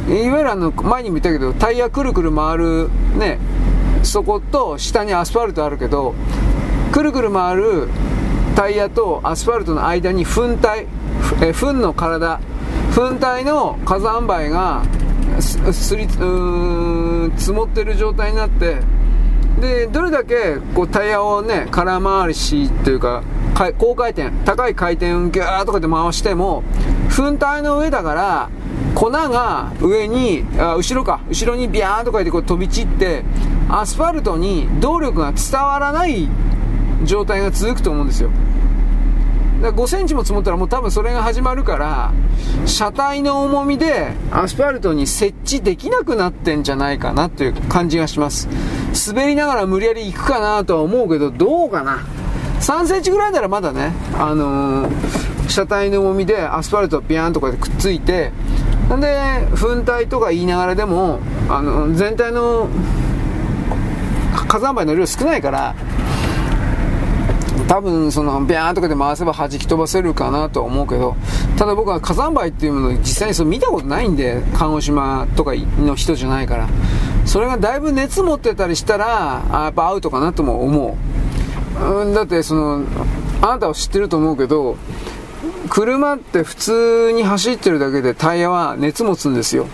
[0.08, 3.38] いわゆるあの前にも言ったけどタイヤくるくる回るね
[4.02, 6.14] そこと下にアスファルトあるけど
[6.90, 7.88] くるくる回る
[8.56, 10.86] タイヤとアスファルトの間に粉体
[11.40, 12.40] え糞の体
[12.94, 14.84] 粉体の火山灰が
[15.40, 16.20] すり積
[17.52, 18.80] もってる状態になって
[19.60, 23.22] でどれだけこうタイヤをね空回りしというか
[23.78, 26.62] 高回転高い回転をギューッとかで回しても
[27.14, 28.50] 粉体の上だから
[28.94, 33.24] 粉が上にあ後ろか後ろにビャーンとかでこう飛び散って
[33.68, 36.28] アスファルトに動力が伝わらない
[37.04, 38.30] 状態が続くと思うんですよ。
[39.62, 42.12] だ5センチも積もったらもう多分それが始まるから
[42.66, 48.48] 車体の重みでアスファルトに設置できなくなってんじゃないかなという感じがします。
[49.08, 52.04] 滑りながら無理やり行くかなとは思うけどどうかな。
[52.60, 58.30] 3センチぐらいならまだねあのー、車体の重みでアスファルトピャーンとかでくっついて
[58.96, 61.18] んで粉体とか言いながらでも
[61.48, 62.68] あの全体の
[64.48, 65.74] 火山灰の量少ないから
[67.72, 71.16] 多分そのビャーンとかで回せば弾き飛ばせるかなとは思うけど
[71.56, 76.68] ただ僕は火山灰っていうものを実際にそ見たことないんで鹿児島とかの人じゃないから。
[77.24, 80.98] それがだいぶ熱持ってたりしたらあやっぱアウトかなとも思
[81.80, 82.84] う、うん、だってその
[83.40, 84.76] あなたは知ってると思うけど
[85.70, 89.66] 車って普通に走ってるだけでタイヤは熱持つんですよ。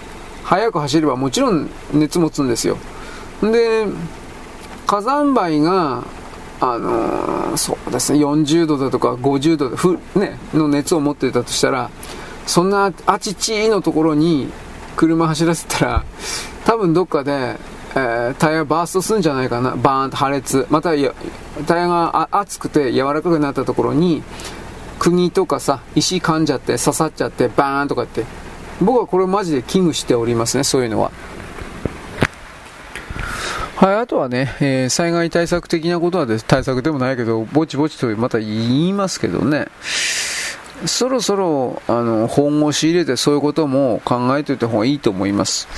[0.44, 2.76] 速く走ればもちろん熱持つんですよ。
[3.42, 3.86] で
[4.86, 6.04] 火山灰が
[6.60, 11.90] あのー、そうですね、40度だとか50度ふ、ね、の熱を持ってたとしたら、
[12.46, 14.50] そんなあちちのところに
[14.96, 16.04] 車走らせたら、
[16.64, 17.56] 多分どっかで、
[17.94, 20.66] えー、タイヤバーストするんじゃないかな、バーンと破裂。
[20.70, 21.12] またタイヤ
[21.88, 24.22] が熱くて柔らかくなったところに、
[24.98, 28.24] 釘とかさ、石噛んじゃって刺さっちゃって、バーンとかって。
[28.80, 31.12] 僕はこれマジで危惧しておりますね、そういうのは。
[33.80, 39.68] はい、あとはね、えー、災害対策的なことはで対策でもないけど、ぼちぼちとまた言いますけどね、
[40.84, 45.68] そろそろ、あの、本腰入れてそういうことも考えておいた方がいいと思います。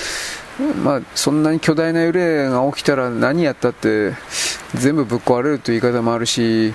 [0.83, 4.15] まあ、そんなに巨大な揺れが起きたら何やったって
[4.75, 6.73] 全部ぶっ壊れるという言い方もあるし、う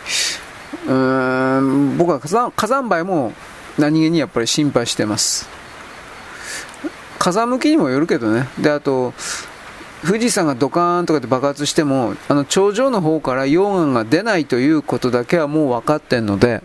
[0.87, 3.33] ーん僕は火山火山灰も
[3.79, 5.49] 何気にやっぱり心配してます。
[7.17, 8.47] 火山向きにもよるけどね。
[8.59, 9.15] で、あと、
[10.05, 16.61] 富士山がドカーンとかで爆発しても、あの頂上の方から溶岩が出ないということだけはもう分かってんので、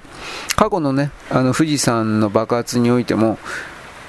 [0.56, 3.38] 過去のね、あの富士山の爆発においても、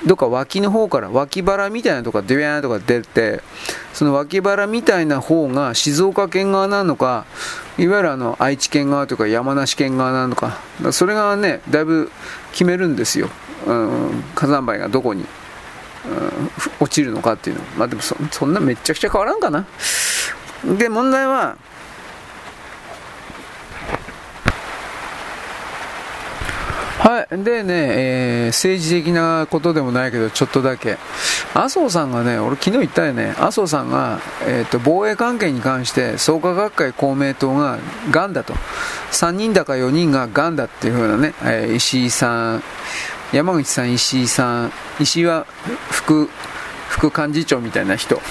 [0.06, 3.42] どっか脇の方から脇腹みたいなとこがデュヤーとか出て
[3.94, 7.26] その脇腹みたいな方が静岡県側なのか
[7.78, 10.60] いわゆるあの愛知県側とか山梨県側なのか
[10.92, 12.12] それがねだいぶ
[12.52, 13.30] 決めるんですよ、
[13.68, 15.26] うん、火山灰がどこに、
[16.80, 19.66] 落ちるのかっていうのまあでもそそんなめちゃくちゃ変わらんかな
[20.78, 21.58] で問題は
[27.02, 27.44] はい。
[27.44, 30.98] でね、えー、政治的なことでもないけど、ちょっとだけ。
[31.56, 37.80] 麻生さんがね、俺昨日言ったよね、麻生さんが、えーと、防衛関係に関して、創価学会公明党が
[38.12, 38.54] がんだと。
[39.12, 42.64] 3人だか4人ががんだっていう風なね、えー、石井さん、
[43.34, 45.46] 山口さん、石井さん、石井は
[45.90, 46.30] 副、
[46.90, 48.22] 副幹事長みたいな人。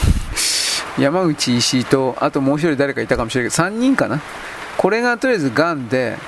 [0.98, 4.20] 山口、石井と、あともう一人誰かいたかもしれないけど、3人かな。
[4.76, 6.18] これがとりあえずがんで、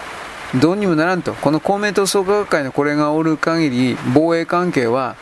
[0.54, 5.16] どうにもならんと、この公明党創価学会のこれがおる限り、防衛関係は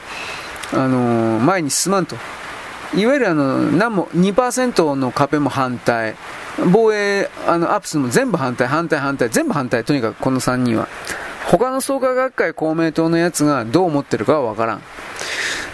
[0.73, 2.17] あの前に進まんと、
[2.95, 6.15] いわゆるあの何も2%の壁も反対、
[6.73, 10.87] 防衛あのアップするのも全部反対、反対、反対、全部反対、とにかくこの3人は。
[11.49, 14.83] 他の創価学会、公明党のやつがどう思ってるかは分からん。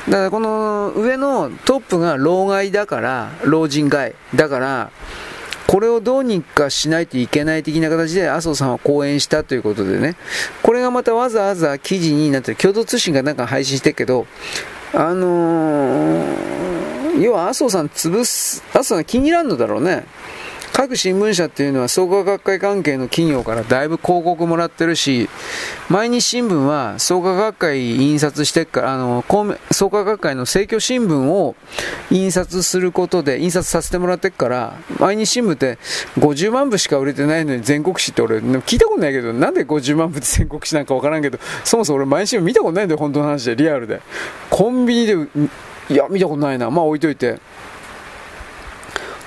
[0.09, 4.91] だからこの上のトップが老害だから、老人害だから、
[5.67, 10.17] これをどうにかしないといけない的な形で麻生さんは講演したということでね、
[10.63, 14.27] これがまたわざわざ記事になって、共同通信がなんか配信してるけど、
[14.95, 20.05] あのー、要は麻生さん潰す、麻生さん気に入らんのだろうね。
[20.77, 25.27] 各新聞社っていうのは創価学会関係の企業からだいぶ広告もらってるし、
[25.89, 29.25] 毎日新聞は創価学会印刷してから、あの、
[29.71, 31.57] 創価学会の政教新聞を
[32.11, 35.79] 印刷することで、印刷させてもらってっから、毎日新聞って
[36.19, 44.03] 50万部しか売れてないのに全国紙って俺、聞いたことないけど、なんで50万部って全国紙なんかわからんけど、そもそも俺毎日新聞見たことないんだよ、本当の話で、リアルで。
[44.51, 45.15] コンビニで、
[45.89, 46.69] いや、見たことないな。
[46.71, 47.39] まあ置いといて。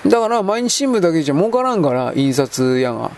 [0.05, 3.11] だから毎日新聞だけじゃ儲からんから、印刷屋が。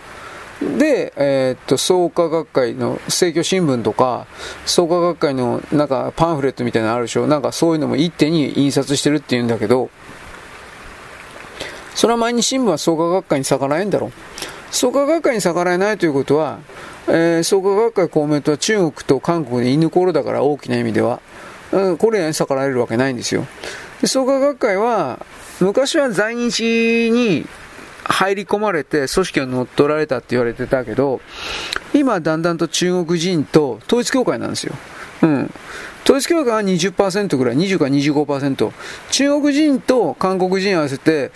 [0.78, 4.26] で、えー、っと、創価学会の政教新聞とか、
[4.64, 9.90] 創価学会のなんかパンフレットみたいなのあるでしょなんかそういうのも一手に印刷してるって言うんだけど、
[11.94, 14.12] それは毎日新聞は創価学会に逆らえんだろ。
[14.70, 16.60] 創価学会に逆らえないということは、
[17.06, 21.20] えー、創価学会公明党は中国と韓国で犬ころだから大きな意味では、
[21.72, 23.46] うん、これに逆らえるわけないんですよ。
[24.04, 25.24] 創価学会は、
[25.62, 27.46] 昔は在日に
[28.04, 31.20] 入り込まれて組織を乗っ取られたって言われてたけど、
[31.94, 34.74] 今だんだんと中国人と統一教会なんですよ。
[35.22, 35.54] うん。
[36.04, 38.72] 統一教会は20%ぐらい、20か25%。
[39.10, 41.30] 中国人と韓国人合わせて、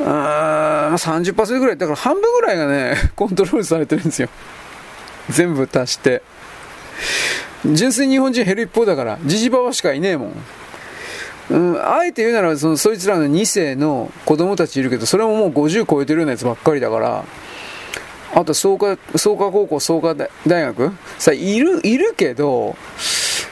[0.00, 1.76] あ30%ぐらい。
[1.76, 4.28] だから半分ぐらいがね、 コントロールされてるんですよ。
[5.28, 6.22] 全部足して。
[7.66, 10.32] 純粋日本人減る一方だから、ジジババしかいねえもん。
[11.50, 17.24] うん、あえて言うならそのそいつらの2世の子供たちいるけどそれももう50超えてるようなやつばっかりだから
[18.34, 20.92] あと創価創価高校創価大学？
[21.18, 22.76] さいるいるけど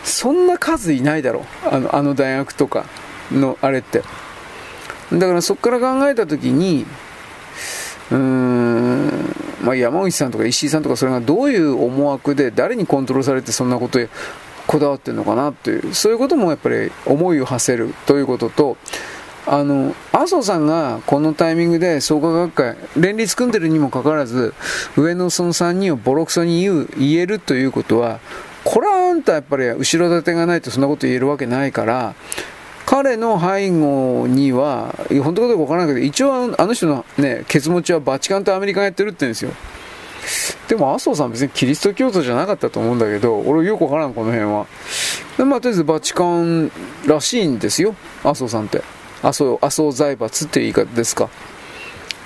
[0.05, 2.87] そんな数いないだろあのあの大学とか
[3.33, 4.03] のあれって。
[5.13, 6.85] だからそこから考えた時に
[8.11, 13.99] うーん、まあ、山口さんとか石井さんとかそれがどういう思惑で誰にコントロールされてそんなこと
[14.69, 18.77] こだわってるのかなっていう、そういうこともやっぱり思いを馳せるということと、
[19.47, 24.53] あの、麻生さんがこのタイミングで創価学会、連立組んでるにもかかわらず、
[24.95, 28.21] 上のその3人をボロクソに言う、言えるということは、
[28.63, 32.15] これはあんたやっぱり後ろ盾がないとそんなこと言えるわけないから、
[32.85, 39.51] 彼の背後には、本当かどうかわからないけど、一応あの人のね、ケツ持ちはバチカンとアメリカがやってるって言うんですよ。
[40.69, 44.67] でも麻生さん別にキリスト教徒じゃなかったと思うんだけど、俺よくわからん、この辺は。
[45.37, 46.71] でまあ、とりあえずバチカン
[47.07, 48.83] らしいんですよ、麻生さんって。
[49.23, 51.29] 麻生、麻生財閥っていう言い方ですか。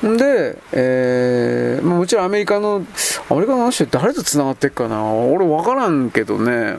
[0.05, 2.85] んで、えー、もちろんアメリカの、
[3.29, 6.79] アメリカの話って誰と繋がってっかな俺わからんけどね。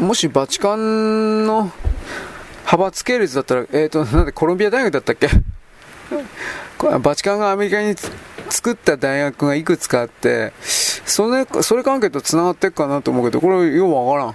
[0.00, 1.70] もしバチカンの
[2.64, 5.28] 派閥系列だったら、えっ、ー、と、なんでコロンビア大学だったっけ？
[7.00, 7.94] バチカンがアメリカに
[8.50, 14.34] 作った大学がいくつかあって、それ、それ関係と繋がってっかなと思うけど、これようわからん。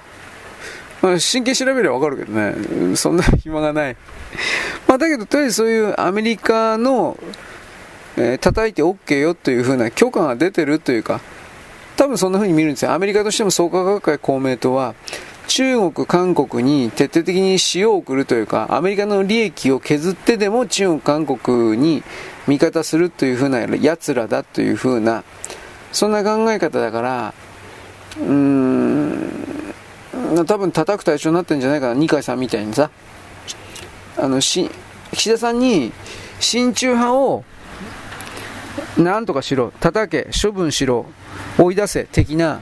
[1.01, 3.97] まあ、真剣調べればわかるけどね、そんな暇がない。
[4.87, 7.17] まあ、だけど、とりあえずそういうアメリカの、
[8.17, 11.21] えー、叩いて OK よというふうな許可が出てるというか、
[11.97, 12.93] 多分そんな風に見るんですよ。
[12.93, 14.95] アメリカとしても創価学会公明党は、
[15.47, 22.03] 中国、韓国に徹底的に塩を送るというか、アメリカの利益を削ってでも中国、韓国に
[22.47, 25.23] 味方するという風な奴らだという風な、
[25.91, 27.33] そんな考え方だから、
[28.19, 29.73] うーん、
[30.45, 32.89] 多分叩く対象になってるんじゃないかな、二階さんみたいにさ。
[34.17, 34.69] あの、し、
[35.11, 35.91] 岸田さんに、
[36.39, 37.43] 親中派を、
[38.97, 41.05] なんとかしろ、叩け、処分しろ、
[41.57, 42.61] 追い出せ、的な、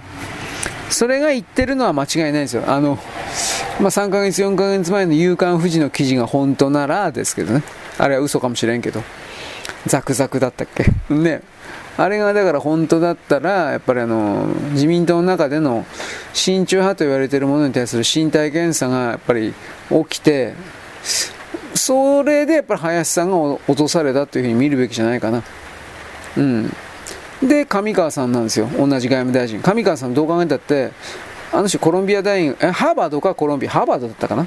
[0.90, 2.64] それが言ってるのは間違いないですよ。
[2.68, 2.98] あの、
[3.80, 7.64] まあ、3ヶ月、4ヶ月前の夕刊富士の記事が本当ならですけどね。
[7.98, 9.04] あれは嘘かもしれんけど。
[9.86, 10.86] ザクザクだったっけ？
[11.14, 11.42] ね。
[11.98, 15.86] あれがだから本当だったら、やっぱりあの、自民党の中での
[16.34, 19.54] 親中派と言われているものに対する身体検査がやっぱり
[19.90, 20.54] 起きて、
[21.76, 25.44] それでやっぱり林さんが落とされたというふうに見るべきじゃないかな。
[26.38, 26.74] うん。
[27.44, 28.70] で、上川さんなんですよ。
[28.78, 29.62] 同じ外務大臣。
[29.62, 30.92] 上川さんどう考えたって、
[31.52, 34.46] あの人コロンビア大学、え、ハーバードかコロンビア、ハーバードだったかな？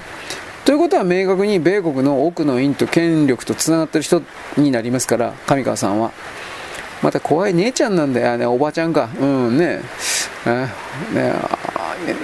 [0.64, 4.22] ということは明確に米国の奥の院と権力とつながってる人
[4.56, 6.12] になりますから、上川さんは。
[7.02, 9.08] また怖い姉ちゃんなんだよね、おばちゃんか。
[9.20, 9.80] うんね。
[11.14, 11.34] ね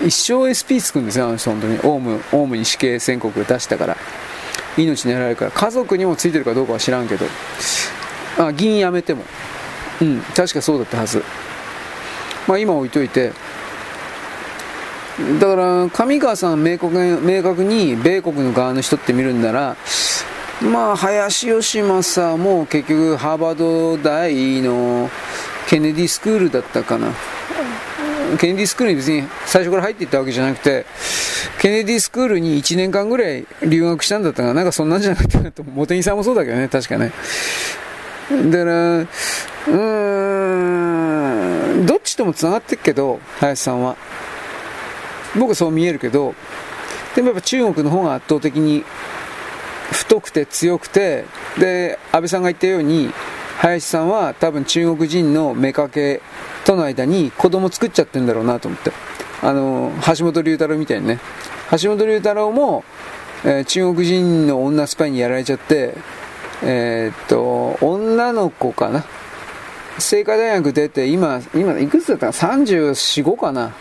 [0.04, 1.80] 一生 SP つくんですよ、あの人、本当に。
[1.82, 3.96] オウム、オウムに死刑宣告出したから。
[4.76, 5.50] 命狙われるから。
[5.50, 7.26] 家族にもついてるかどうかは知らんけど。
[8.38, 9.24] あ、議員辞めても。
[10.00, 11.24] うん、確かそうだったはず。
[12.46, 13.32] まあ今置いといて。
[15.40, 19.76] だから、上川さん明確明確に米国の側の人って見るんなら、
[20.62, 25.10] まあ、林芳正も結局ハーバード大の
[25.68, 27.12] ケネディスクールだったかな。
[28.38, 30.86] ケネディスクールに別に最初から入っていったわけじゃなくて、
[31.60, 34.54] ケネディスクールに1年間ぐらい留学したんだったかな。
[34.54, 37.12] なんかそんなんじゃなくて、茂木さんもそうだけどね、確かね。
[38.30, 39.76] だから、うー
[41.82, 43.96] ん、どっちとも繋がってるけど、林さんは。
[45.36, 46.34] 僕はそう見えるけど、
[47.14, 48.84] でもやっぱ中国の方が圧倒的に
[49.90, 51.24] 太くて強くて、
[51.58, 53.10] で、安倍さんが言ったように、
[53.58, 56.20] 林さんは多分中国人の妾
[56.64, 58.92] との間に子供作っちゃってるんだろうなと思って。
[59.42, 61.18] あの、橋本龍太郎みたいにね。
[61.70, 62.84] 橋本龍太郎も、
[63.44, 65.94] えー、中国人の女スパイにやられちゃって、
[66.62, 69.04] えー、っと、女の子かな？
[69.98, 73.74] 清華大学出て、今、今、いくつだったか ?34、5かな？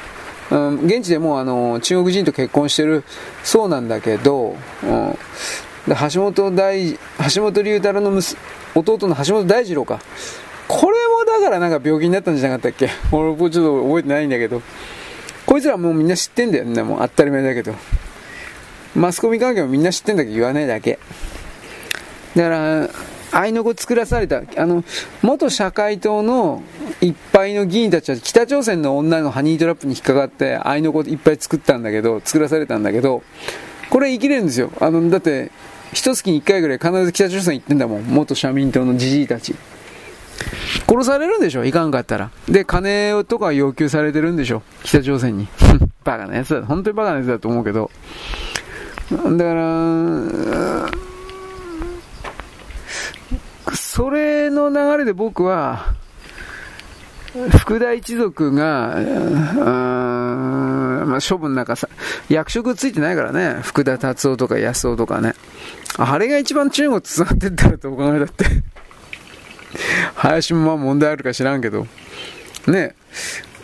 [0.50, 3.04] うん、現地でもうあの、中国人と結婚してる
[3.44, 5.12] そうなんだけど、うん、
[5.88, 6.94] で橋本大、
[7.34, 8.22] 橋本龍太郎の
[8.76, 10.00] 弟の橋本大二郎か。
[10.68, 12.90] これもだからなんか病気になったんじゃなかったっけ？
[13.12, 14.62] 俺もちょっと覚えてないんだけど。
[15.46, 16.84] こいつらもうみんな知ってんだよね。
[16.84, 17.74] もう当たり前だけど。
[18.96, 21.00] マスコミ関係もみんな知ってんだけど言わないだけ。
[22.36, 22.90] だから、
[23.32, 24.84] 愛の子作らされた、あの、
[25.22, 26.64] 元社会党の
[27.02, 33.24] いっぱいの議員たちは北朝鮮の女のハニートラップに引っかかって愛の子いっぱい作ったんだけど、作らされたんだけど、
[33.90, 34.72] これ生きれるんですよ。
[34.80, 35.52] あの、だって、
[35.94, 38.04] 一月に一回ぐらい必ず北朝鮮行ってんだもん。
[38.04, 39.56] 元社民党のじじいたち。
[40.88, 41.66] 殺されるんでしょ？
[41.66, 42.30] いかんかったら。
[42.48, 44.64] で、金とか要求されてるんでしょ？
[44.84, 45.48] 北朝鮮に。
[46.04, 46.64] バカなやつだ。
[46.66, 47.90] 本当にバカなやつだと思うけど。
[49.12, 50.90] だから、
[53.98, 55.96] それの流れで僕は、
[57.50, 58.96] 福田一族が、
[61.08, 61.90] まあ、処分なんかさ、
[62.30, 63.60] 役職ついてないからね。
[63.64, 65.34] 福田達夫とか安夫とかね。
[65.98, 68.46] あれが一番中国繋がってったらとお考えだって。
[70.14, 71.88] 林もまあ問題あるか知らんけど。
[72.68, 72.94] ね。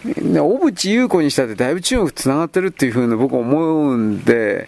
[0.03, 0.09] 小
[0.57, 4.67] 渕優子にしたってだいぶ中国繋がってるっていう風に僕思うんで、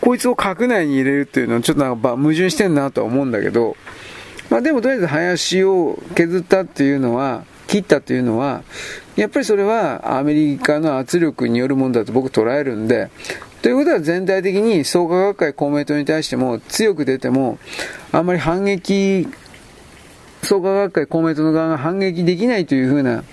[0.00, 3.76] こいつを閣内に入れるっていうのはちょっとなんか矛盾してんなとは思うんだけど、
[4.50, 8.62] まあでもとりあえず林を削ったっていうのは、切ったというのは、
[9.16, 13.10] やっぱりそれはアメリカの圧力によるものだと僕捉えるんで、
[13.62, 17.58] ということは全体的に創価学会公明党に対しても強く出ても、
[18.12, 19.26] あんまり反撃、
[20.42, 23.24] 創価学会公明党の側が反撃できないというふうな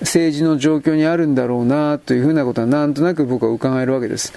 [0.00, 4.32] 政治の状況にあるんだろうなというふうなことはなんとなく僕は伺えるわけです。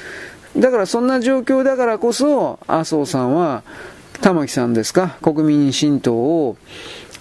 [0.58, 3.64] だからそんな状況だからこそ、麻生さんは、
[4.24, 6.56] 玉木さんですか、国民新党を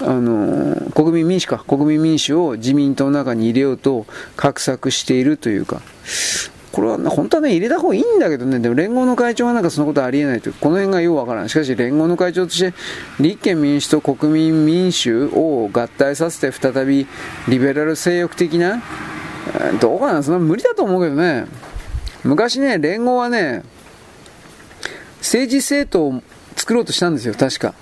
[0.00, 4.06] あの、国民民主か、国民民主を自民党の中に入れようと
[4.36, 5.82] 画策しているというか、
[6.70, 11.48] これは本当はね、入れた方がいいんだけどね、でも連合の会長はなんかそのことありえないという、この辺がようわからない。
[11.48, 12.72] しかし連合の会長として、
[13.20, 17.08] 立憲民主と国民民主を合体させて再び
[17.48, 18.80] リベラル性欲的な、
[19.80, 21.46] どうかな、そんな無理だと思うけどね。
[22.22, 23.64] 昔ね、連合はね、
[25.18, 26.22] 政治政党
[26.56, 27.74] 作ろうとしたんですよ、確か。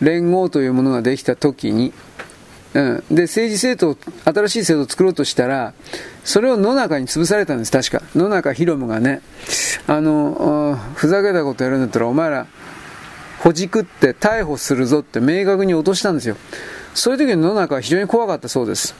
[0.00, 1.92] 連合というものができた時に。
[2.72, 5.74] うん、で、政治政党、新しい政党を作ろうとしたら、
[6.24, 8.02] それを野中に潰されたんです、確か。
[8.14, 9.22] 野中博夢がね、
[9.86, 12.46] あの、ふざけたことやるんだったら、お前ら、
[13.40, 16.36] ほじくって逮捕するぞって明確に落としたんですよ。
[16.94, 18.94] そういう時に野中は非常に怖かったそうです。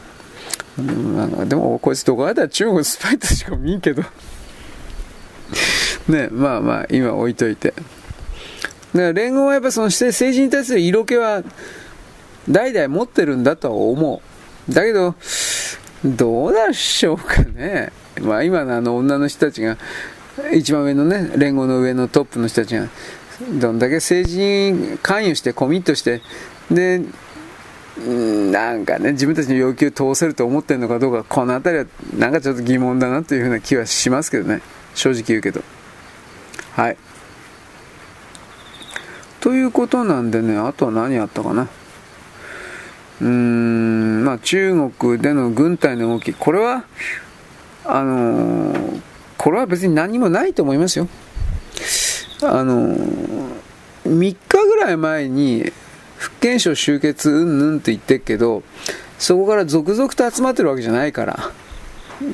[0.78, 4.02] うん、でも、こいつどこやったら中国スパイとしか見んけど。
[6.08, 7.74] ね、まあまあ、今置いといて。
[8.94, 11.42] だから連合はやっぱその政治に対する色気は
[12.48, 14.22] 代々持ってるんだとは思
[14.68, 14.72] う。
[14.72, 15.14] だけど、
[16.04, 17.92] どうでしょうかね。
[18.20, 19.76] まあ今のあの女の人たちが、
[20.52, 22.88] 一番上のね、連合の上のトップの人たちが、
[23.52, 26.22] どんだけ政治に関与してコミットして、
[26.70, 27.02] で、
[27.98, 31.86] なんかね、自分たちの要求を通せると思ってるのかどうか、この辺りは
[32.16, 34.62] なんかちょっと疑問だなというふうな気はしますけどね。
[34.94, 35.62] 正直言うけど。
[36.72, 36.96] はい。
[39.40, 41.68] ということなんでね、あとは何あったかな。
[43.20, 46.84] うーん、まあ中国での軍隊の動き、これは、
[47.84, 49.00] あのー、
[49.38, 51.08] これは別に何もないと思いますよ。
[52.42, 53.50] あのー、
[54.04, 55.72] 3日ぐらい前に、
[56.18, 58.62] 福建省集結うんぬんって言ってるけど、
[59.18, 61.50] そこから続々と集まってるわけじゃないから。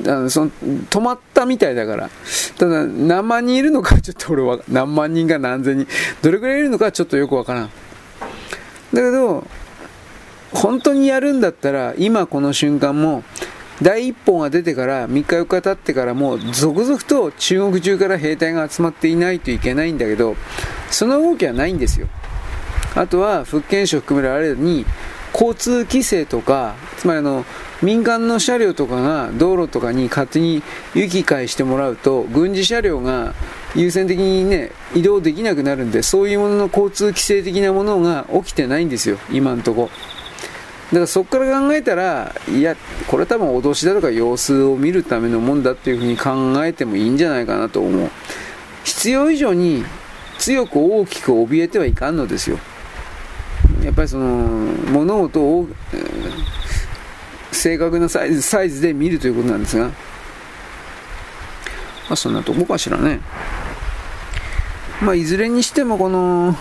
[0.07, 2.09] あのその止まったみたいだから、
[2.57, 5.87] ただ何万人いるのかちょっと俺は、何万人が何千人、
[6.21, 7.63] どれくらいいるのかちょっとよくわからん。
[7.65, 7.71] だ
[8.93, 9.45] けど、
[10.51, 13.23] 本当にやるんだったら、今この瞬間も、
[13.81, 20.35] 第一報が出てから3日4日経ってからもう続々と中国中から兵隊が集まっていないといけないんだけど、
[20.89, 22.07] その動きはないんですよ。
[22.95, 24.85] あとは福建省含められるに
[25.33, 27.45] 交通規制とか、つまりあの、
[27.81, 30.63] 民間の車両とかが道路とかに勝手に
[30.95, 33.35] 行き交いしてもらうと、軍事車両が
[33.75, 39.89] 優先的にね、移動できなくなるんで、そういうものの交通規制的なものが起きてないんですよ、今んとこ。
[40.87, 42.75] だからそこから考えたら、いや、
[43.07, 48.09] これ多分脅しだとか様子を見るためのもんだっていうふうに考えてもいいんじゃないかなと思う。
[48.85, 49.83] 必要以上に
[50.39, 52.57] 強く大きく怯えてはいかんのですよ。
[53.83, 55.67] やっぱりその物事を、
[57.57, 59.93] 正確なサイズサイズで見るということなんですが、ま
[62.11, 63.19] あ、そんなとこかしらね。
[65.01, 66.55] まあ、いずれにしてもこの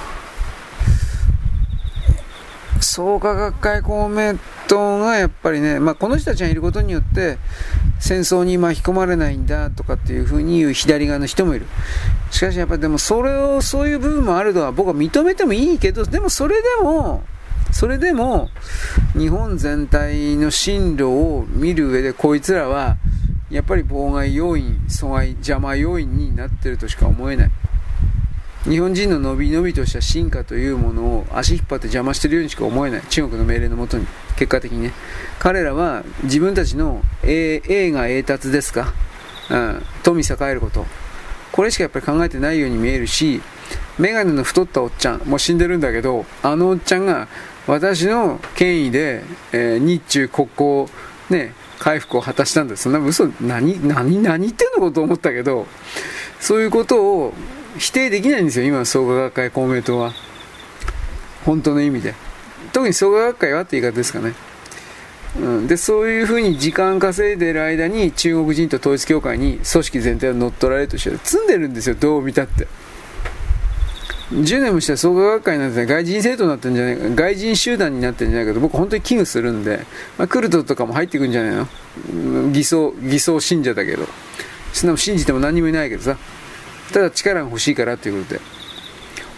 [2.81, 4.35] 創価学会公明
[4.69, 7.39] 党がやっぱりね、まあ、この人たちがいることによって
[7.99, 11.67] 戦争に巻き込まれないんだとかっていうふうに言う左側の人もいる。
[12.31, 17.25] しかしやっぱりでもそれを、そういう部分もあるとは僕は認めてもいいけど、でもそれでも、
[17.73, 18.49] それでも
[19.17, 22.97] 日本全体の進路を見る上でこいつらは
[23.51, 27.51] やっぱり妨害要因、阻害、邪魔要因になってるとしか思えない。
[28.65, 33.03] 日本人の伸び伸びとした進化というものを足引っ張って邪魔してるようにしか思えない。
[33.03, 34.07] 中国の命令のもとに。
[34.37, 34.93] 結果的にね。
[35.39, 38.93] 彼らは自分たちの栄が栄達ですか、
[39.51, 40.85] うん、富栄えること。
[41.53, 43.41] これしかやっぱり考えてないように見えるし、
[43.99, 47.29] メガネの太ったおっちゃん、もう死んでるんだけど、あのおっちゃんが
[47.67, 50.87] 私の権威で、えー、日中国交、
[51.31, 52.85] ね、回復を果たしたんです。
[52.85, 55.67] そんな嘘、何、何、何言ってんのかと思ったけど、
[56.41, 57.35] そういうことを
[57.79, 60.13] 否定できないんですよ、今創価学会、公明党は。
[61.45, 62.15] 本当の意味で。
[62.73, 64.35] 特に創価学会はって言い方ですかね。
[65.39, 72.67] うん、でそういうふうに時間稼いでる間に中国人と統一教会に組織全体を乗っ取られるとして積んでるんですよ、どう見たって。
[74.33, 79.87] 10年もしたら創価学会なんて外人生徒になってんじゃないか、外人集団になってるんじゃないかと僕本当に危惧するんで、
[80.19, 82.51] まあ、クルトとかも入ってくんじゃないの？
[82.51, 84.07] 偽装、偽装信者だけど。
[84.73, 86.17] そんなの信じても何もいないけどさ。
[86.93, 88.41] ただ力が欲しいからということで。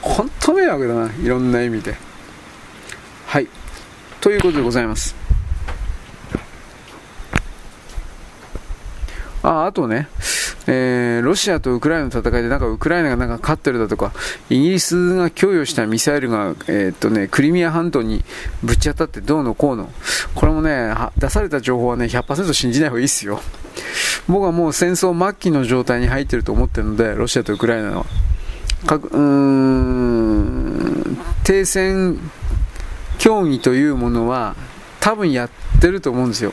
[0.01, 1.95] 本当迷惑だな、いろんな意味で。
[3.27, 3.49] はい。
[4.21, 5.15] ということでございます。
[9.49, 10.09] あ、あとね、
[10.67, 14.13] えー、ロシアとウクライナの戦いでなんかウクライナがなんか勝ってるだとか、
[14.51, 18.25] イギリスが供与したミサイルが、えー、っとね、クリミア半島に
[18.63, 19.91] ぶち当たってどうのこうの。
[20.35, 23.41] これもね、出された情報はね、100%信じない方がいいですよ。
[24.29, 28.07] 僕はもう戦争末期の状態に入ってると思ってるので、ロシアとウクライナは。
[28.87, 32.19] かうーん、停戦
[33.19, 34.55] 協議というものは
[35.01, 36.53] 多分やってると思うんですよ。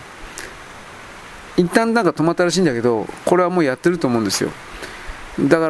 [1.58, 4.52] 一旦なんか止まったらしいんだけど、これはもうやってると思うんですよ。
[5.40, 5.70] だか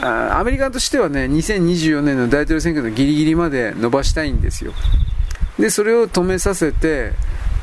[0.00, 4.72] ら、アメリカとしてはね、2024年の大統領選挙のギリギリまで伸ばしたいんですよ。
[5.58, 7.12] で、それを止めさせて、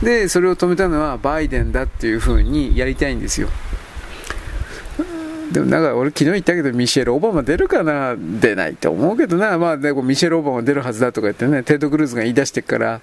[0.01, 3.49] で、それを止めたのはバイデンだっていう風にやりたいんですよ。
[5.51, 8.15] でもなんか俺昨日言ったけどミシェル・オバマ出るかな？
[8.17, 13.01] 出ないと思うけどな、まあ、ね、ミシェル・オバマ出るはずだとか言ってね、テッド・クルーズが言い出してから、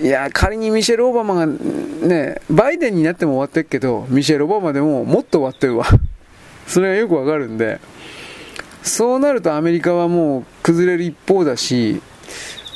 [0.00, 5.86] いや、仮にミシェル・オバマがね、バイデンになっても終わってるけど、ミシェル・オバマでももっと終わってるわ。
[6.66, 7.80] それがよくわかるんで、
[8.82, 12.00] そうなるとアメリカはもう崩れる一方だし、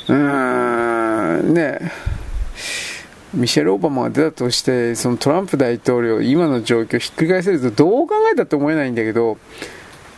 [0.07, 1.91] うーん、ね、
[3.33, 9.39] ミシェル・オバマが出たとして、そのトランプ大統領、今の状況をひっくり返せるとどう考えたって思えないんだけど、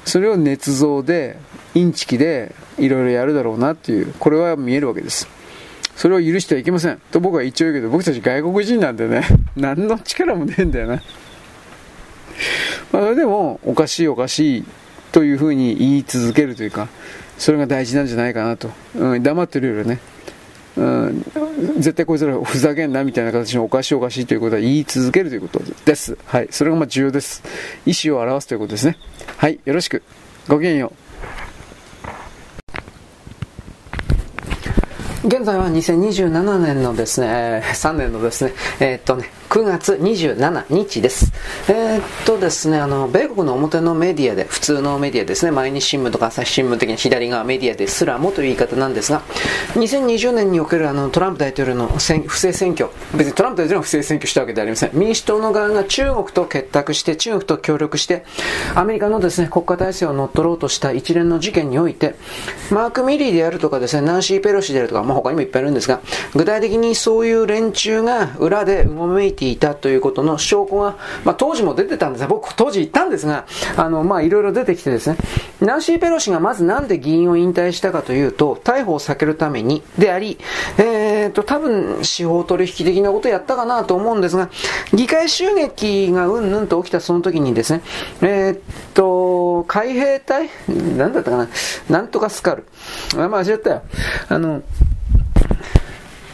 [0.03, 1.37] それを捏造で、
[1.73, 5.36] インチキでいろいろやるだろうなっていう、これは見えるわけです。
[5.97, 7.01] それを許してはいけません。
[7.11, 9.23] と僕は一応言うけど、僕たち外国人なんでね、
[9.57, 11.01] 何の力もねえんだよな。
[12.91, 14.65] まあ、それでも、おかしいおかしい
[15.11, 16.87] というふうに言い続けるというか、
[17.39, 18.69] それが大事なんじゃないかなと。
[18.95, 19.99] うん、黙ってるよりね。
[20.77, 21.25] うん、
[21.79, 26.15] 絶対こいつらふざけんなみたいな形のおかしいおかしいということは言い続けるということです。
[26.25, 26.47] はい。
[26.51, 27.41] それがま重要です。
[27.87, 28.97] 意思を表すということですね。
[29.37, 29.59] はい。
[29.65, 30.03] よろしく。
[30.47, 31.06] ごきげんよう。
[35.27, 41.31] 現在は2027年のですね、3年のですね、えー、っとね、9月27日です。
[41.69, 49.21] えー、っとですね、あの、米国の表のメディアで、普通のメディアですね、毎日新聞とか朝日新聞的な左側メディアですらもという言い方なんですが、
[49.75, 54.91] 2020年におけるあのトランプ大統領の不正選挙、別にトランプ大統領が不正選挙したわけではありません。
[54.93, 58.25] 民主党の側が中国と結託して、中国と協力して、
[58.75, 62.15] アメリカのですね、国家体制を乗っ取ろうとした一連の事件において、
[62.69, 66.01] マーク・ミリーであるとかですね、ナンシー・ペロシであるとか、まあ、他にもいっぱいいるんですが、
[66.35, 73.45] 具体的にそういう連中が裏でうごめいてていたということの証拠が、まあ、当時も出てたんですが、僕当時言ったんですが、
[73.77, 75.17] あの、まあ、いろいろ出てきてですね、
[75.61, 80.37] ナンシー・ペロシがまずなんで議員を引退したかというと、逮捕を避けるためにであり、
[80.77, 84.49] えー、と、多分司法取引的なことやったかなと思うんですが、
[84.93, 87.81] 議会襲撃がうんぬんと起きたその時にですね、
[88.21, 88.59] えー、っ
[88.93, 90.49] と、海兵隊？
[90.97, 91.47] なんだったかな？
[91.89, 92.65] なんとかスカル。
[93.17, 93.81] あ、間違ったよ。
[94.29, 94.61] あの、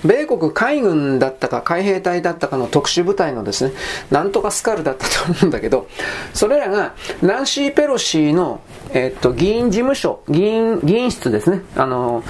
[0.06, 3.73] 米国海軍だったか海兵隊だったかの特殊部隊のですね、
[4.11, 5.88] なんとかスカルだったと思うんだけど、
[6.33, 8.61] それらがナンシー・ペロシーの、
[8.93, 12.23] えっと、議員事務所、議員、議員室ですね、あの、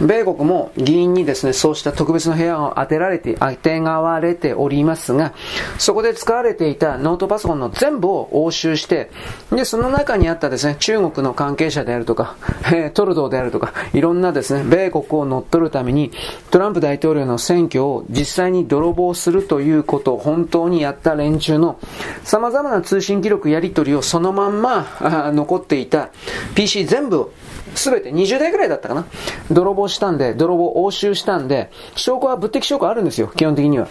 [0.00, 5.34] 米国も議員にですね、そうした特別な部屋を当てられて、当てがわれておりますが、
[5.78, 9.10] そこで使われていたノートパソコンの全部を押収して、
[9.50, 12.36] で、その中にあったですね、中国の関係者であるとか、
[12.72, 16.10] え、トルドーであるとか、いろんなですね、米国を乗っ取るために、
[16.50, 21.78] トランプ大統領の選挙を実際に泥棒するということを本当にやった連中の
[22.24, 24.86] 様々な通信記録やり取りをそのまんま
[25.34, 26.10] 残っていた。
[26.54, 27.32] PC 全部を
[27.74, 29.06] すべて20台ぐらいだったかな。
[29.50, 33.88] 泥棒したんで、泥棒押収したんで、証拠は物的証拠あるんですよ、基本的には。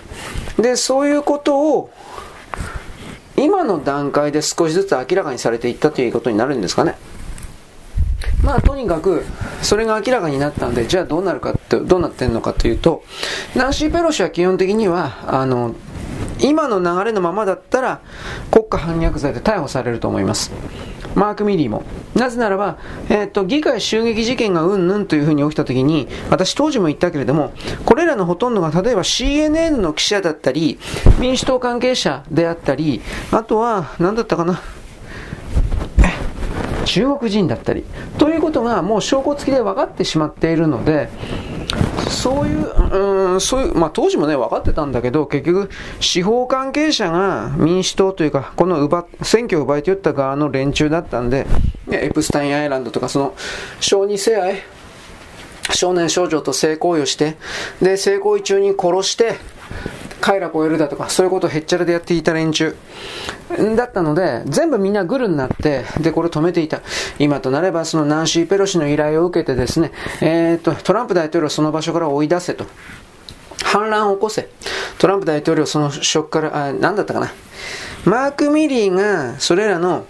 [0.57, 1.89] で、そういうことを、
[3.37, 6.95] 今の段階で少しずつ明らかにされていったということになるんですかね。
[8.43, 9.23] まあとにかく、
[9.61, 13.03] それが明らかになったんで、じゃあどうなるかって、どうなってんのかというと、
[13.55, 15.75] ナンシー・ペロシは基本的には、あの、
[16.39, 18.01] 今の流れのままだったら、
[18.51, 20.51] 国家反逆罪で逮捕されると思います。
[21.15, 21.83] マーク・ミリーも。
[22.15, 22.77] なぜならば、
[23.09, 27.53] えー、っと、議会襲撃事件がうんぬんというふうに起きたときに、私当時も言ったけれども、
[27.85, 30.79] これらのほとんどが例えば CNN の記者だったり、
[31.19, 34.61] 民主党関係者であったり、あとは、何だったかな、
[36.85, 37.85] 中国人だったり、
[38.17, 41.09] ということがもう証拠付きで分かってしまっているので、
[42.11, 51.45] そういう、うん、そういう、まあ当時もね、分かってたんだけど、結局、司法関係者が民主党というか、この奪、選挙を奪い取った側の連中だったんで、
[51.87, 53.35] ねエプスタインアイランドとか、その、
[53.79, 54.63] 小児性愛、
[55.73, 57.37] 少年少女と性行為をして、
[57.81, 59.35] で、性行為中に殺して、
[60.21, 62.75] 快楽を得るだとか、そういうことをへっちゃらでやっていた連中
[63.75, 66.81] だったので、全部みんなグルになって、で、これ止めていた。
[67.19, 69.91] 今となれば、そのナンシー・ペロシの依頼を受けてですね、
[70.21, 72.65] えー、っと、トランプ大統領をその場所から追い出せと。
[73.63, 74.49] 反乱を起こせ。
[74.99, 77.31] トランプ大統領その職から、あ、なんだったかな。
[78.05, 80.05] マーク・ミリーが、それらの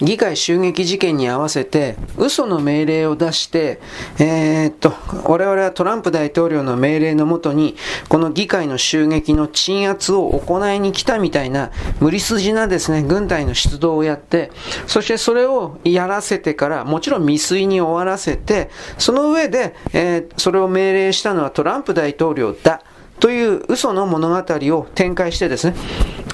[0.00, 3.80] 議会襲撃事件に合わせて嘘の命令を出して、
[4.18, 4.92] えー、っと、
[5.24, 7.76] 我々はトランプ大統領の命令のもとに、
[8.08, 14.50] この議会の襲撃の鎮圧を行いに来たみたいな無理筋なですね、軍隊の出動をやって、
[14.86, 22.82] そしてそれをやらせてから、もちろん未遂に終わらせて、その上で、えー、それを命令したのはトランプ大統領だ。
[23.20, 25.76] という嘘の物語を展開してですね、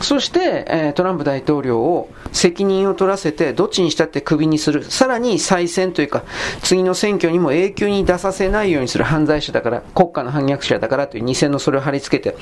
[0.00, 4.84] そして、えー、トランプ大統領を責任を取らせて、どっちにしたってクビにする。
[4.84, 6.24] さらに再選というか、
[6.62, 12.36] 次の選挙にも永久に出させないようにする犯罪者だから、国家の反逆者だからという偽のそれを貼り付けて。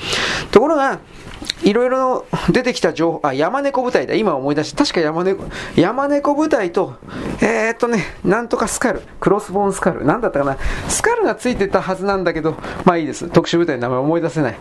[0.51, 0.99] ところが、
[1.63, 4.13] いろいろ出てきた情報、あ、山猫部隊だ。
[4.13, 4.77] 今思い出して。
[4.77, 5.43] 確か山猫、
[5.75, 6.95] 山猫部隊と、
[7.41, 10.57] えー、っとね、なんとかスカル、クロスボーンスカル、なんだったかな。
[10.87, 13.29] スカルがついてたはずなんだけど、まあいいです。
[13.29, 14.57] 特殊部隊の名前思い出せない。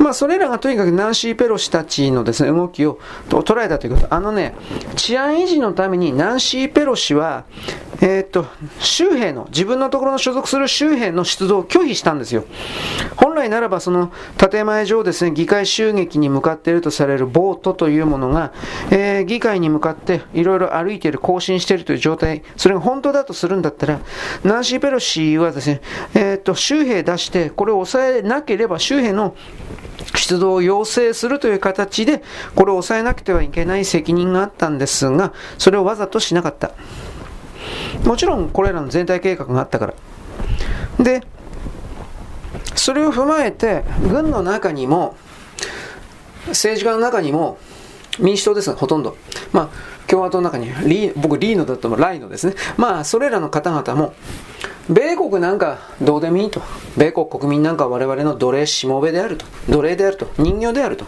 [0.00, 4.14] まあそれらがとにかくナンシー・ペロシたちのですね、動きを捉えたということ。
[4.14, 4.54] あのね、
[4.96, 7.44] 治安維持のためにナンシー・ペロシは、
[8.00, 8.46] えー、っと、
[8.78, 12.44] 州兵の、自分のところの所属する州兵の出動を拒否したんですよ。
[13.16, 18.52] 本来ならばその建前上ですね、議会襲撃に向かっているとされるボートというものが、
[18.90, 23.98] えー、議会に向かっていろいろ歩いている、行進しているという状態、それが本当だとするんだったら、
[24.44, 25.80] ナンシー・ペロシはですね、
[26.14, 29.34] えー、っと、州兵出して、これを抑えなければ州兵の
[30.14, 32.22] 出動を要請するという形で、
[32.54, 36.72] これを抑えなくてはいけない責任があったんですが、それをわざとしなかった。
[38.04, 39.94] もちろんこれらの全体計画があったから。
[40.98, 41.22] で、
[42.74, 45.16] それを踏まえて、軍の中にも、
[46.48, 47.58] 政治家の中にも、
[48.18, 49.16] 民主党ですが、ほとんど。
[49.52, 52.54] まあ、共和党の中に、リ僕、リーノだともライノですね。
[52.76, 54.14] まあ、それらの方々も、
[54.88, 56.62] 米国なんかどうでもいいと。
[56.96, 59.44] 米国国民なんか我々の奴隷しもべであると。
[59.68, 60.28] 奴隷であると。
[60.38, 61.04] 人形であると。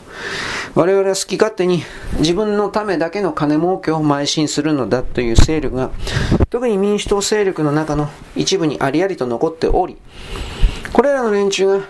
[0.75, 1.83] 我々は好き勝手に
[2.19, 5.91] 自分のためだけの金儲けを邁進するのだという勢力が、
[6.51, 9.97] 特に民主党勢力の中の一部にありありと残っており、
[10.93, 11.85] これらの連中が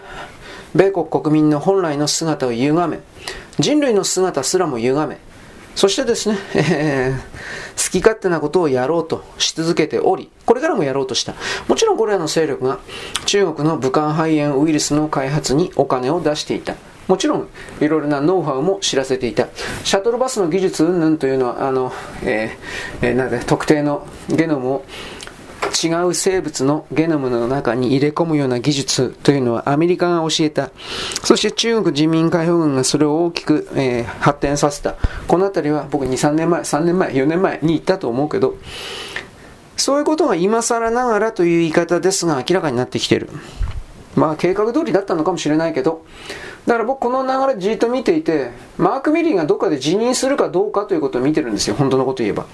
[0.74, 3.00] 米国国民の本来の姿を歪め、
[3.58, 5.18] 人類の姿すらも歪め、
[5.74, 11.34] そしてですね、えー、好き勝手なことをやろうとし続けており、これからもやろうとした。
[11.68, 12.78] もちろんこれらの勢力が
[13.26, 16.74] 中国の武漢肺炎ウイルスの開発にお金を出していた。
[17.08, 17.48] もちろん、
[17.80, 19.48] いろいろなノウハウも知らせていた。
[19.82, 21.92] シャトルバスの技術云々というのは、あの、
[22.22, 24.84] えー、えー、なんで、特定のゲノムを
[25.82, 30.70] 違う生物のゲノムの中に入れ込むような技術というのはアメリカが教えた。
[31.24, 34.96] そして中国人民解放軍がそれを大きく、えー、発展させた。
[35.26, 38.56] この辺りは僕2、3年前、3年前、4年前に言ったと思うけど、
[39.76, 43.30] そういうことが今更ながらという言い方ですが明らかになってきてる。
[44.16, 46.04] まあ計画通りだったのかもしれないけど、
[46.66, 51.76] だから僕この流れじっと見ていて、マーク・ミリーがどっかで辞任するかどうかということを見てるんですよ。
[51.76, 52.46] 本当のこと言えば。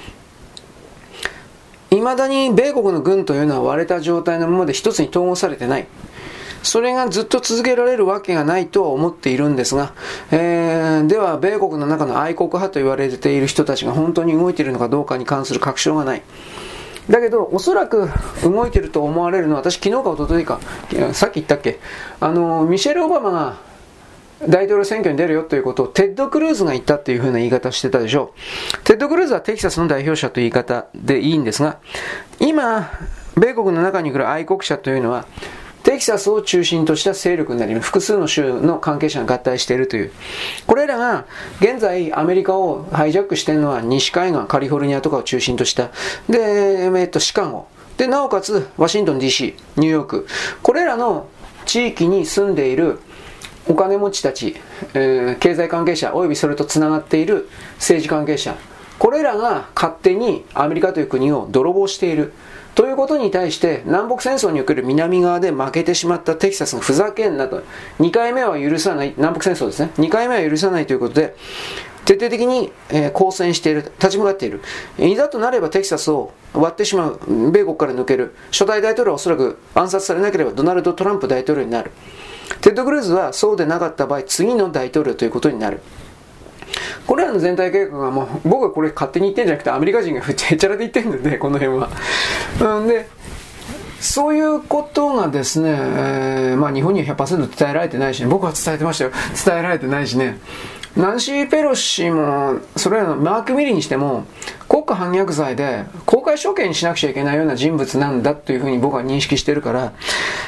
[1.91, 5.87] 未だに米国の軍というのは割れた状態のままで一つに統合されてない。
[6.63, 9.93] それがずっと続けられるわけがないとは思っているんですが、
[10.33, 16.23] えー、では、米国の中の愛国派と言われている人たちが本当に動いているのかどうかに関する確証がない。
[17.09, 18.11] だけど、おそらく
[18.43, 20.61] 動いていると思われるのは、私昨日か一昨日か、
[21.15, 21.79] さっき言ったっけ、
[22.19, 23.57] あの、ミシェル・オバマが
[24.41, 28.35] 大統領選挙に出るよということをテッド・クルーズが言ったっていう風な言い方してたでしょ
[28.77, 28.85] う。
[28.85, 31.79] テッド・クルーズはテキサスの代表者という言い方でいいんですが、
[32.39, 32.91] 今、
[33.37, 35.27] 米国の中に来る愛国者というのは、
[35.87, 40.13] テキサスを中心とした勢力になり、複数の州の関係者が合体しているという。
[40.67, 41.27] これらが、
[41.61, 45.91] 現在アメリカをハイジャックしているのは西海岸、カリフォルニアとかを中心とした。
[46.29, 47.69] で、えっと、シカゴ。
[47.99, 50.27] で、なおかつ、ワシントン DC、ニューヨーク。
[50.63, 51.29] これらの
[51.67, 52.99] 地域に住んでいる
[53.69, 54.57] お金持ちたち、
[54.95, 58.57] えー、経済関係者、およびそれとつながっている政治関係者、
[58.99, 62.33] これらが勝手にアメリカという国を泥棒している。
[62.75, 67.63] ということに対して、南北戦争における南側で負けてしまったテキサスがふざけんなと。
[68.01, 69.91] 2回目は許さない、南北戦争ですね。
[69.97, 71.35] 2回目は許さないということで、
[72.05, 74.61] 徹底的に、えー、抗戦している、立ち向かっている。
[74.99, 78.35] いざとなればテキサスを割ってしまう、米国から抜ける。
[78.53, 81.93] 初代大統領はおそらく暗殺されなければドナルド・トランプ大統領になる。
[82.61, 85.81] テッド・クルーズはそうでなかった場合、次の大統領ということになる。
[87.07, 91.89] これらの全体計画はもう、僕はこれ勝手に言ってんじゃなくて、アメリカ人がへちゃらで言ってるんで、この辺は。
[92.61, 93.09] うんで、
[94.01, 99.11] そういうことがですね、えー、まあ日本には100%伝えられてないし、ね、僕は伝えてましたよ。
[99.45, 100.39] 伝えられてないしね。
[100.97, 104.25] ナンシー・ペロシも、それらのマーク・ミリにしても、
[104.67, 109.93] 国家反逆罪で公開処刑にしなくちゃいけないような人物なんだというふうに僕は認識してるから、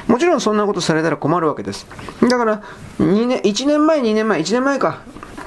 [0.06, 1.86] もちろんそんなことされたら困るわけです。
[2.22, 2.62] だから、
[2.98, 5.02] 2年、1年前、2年前、1年前か、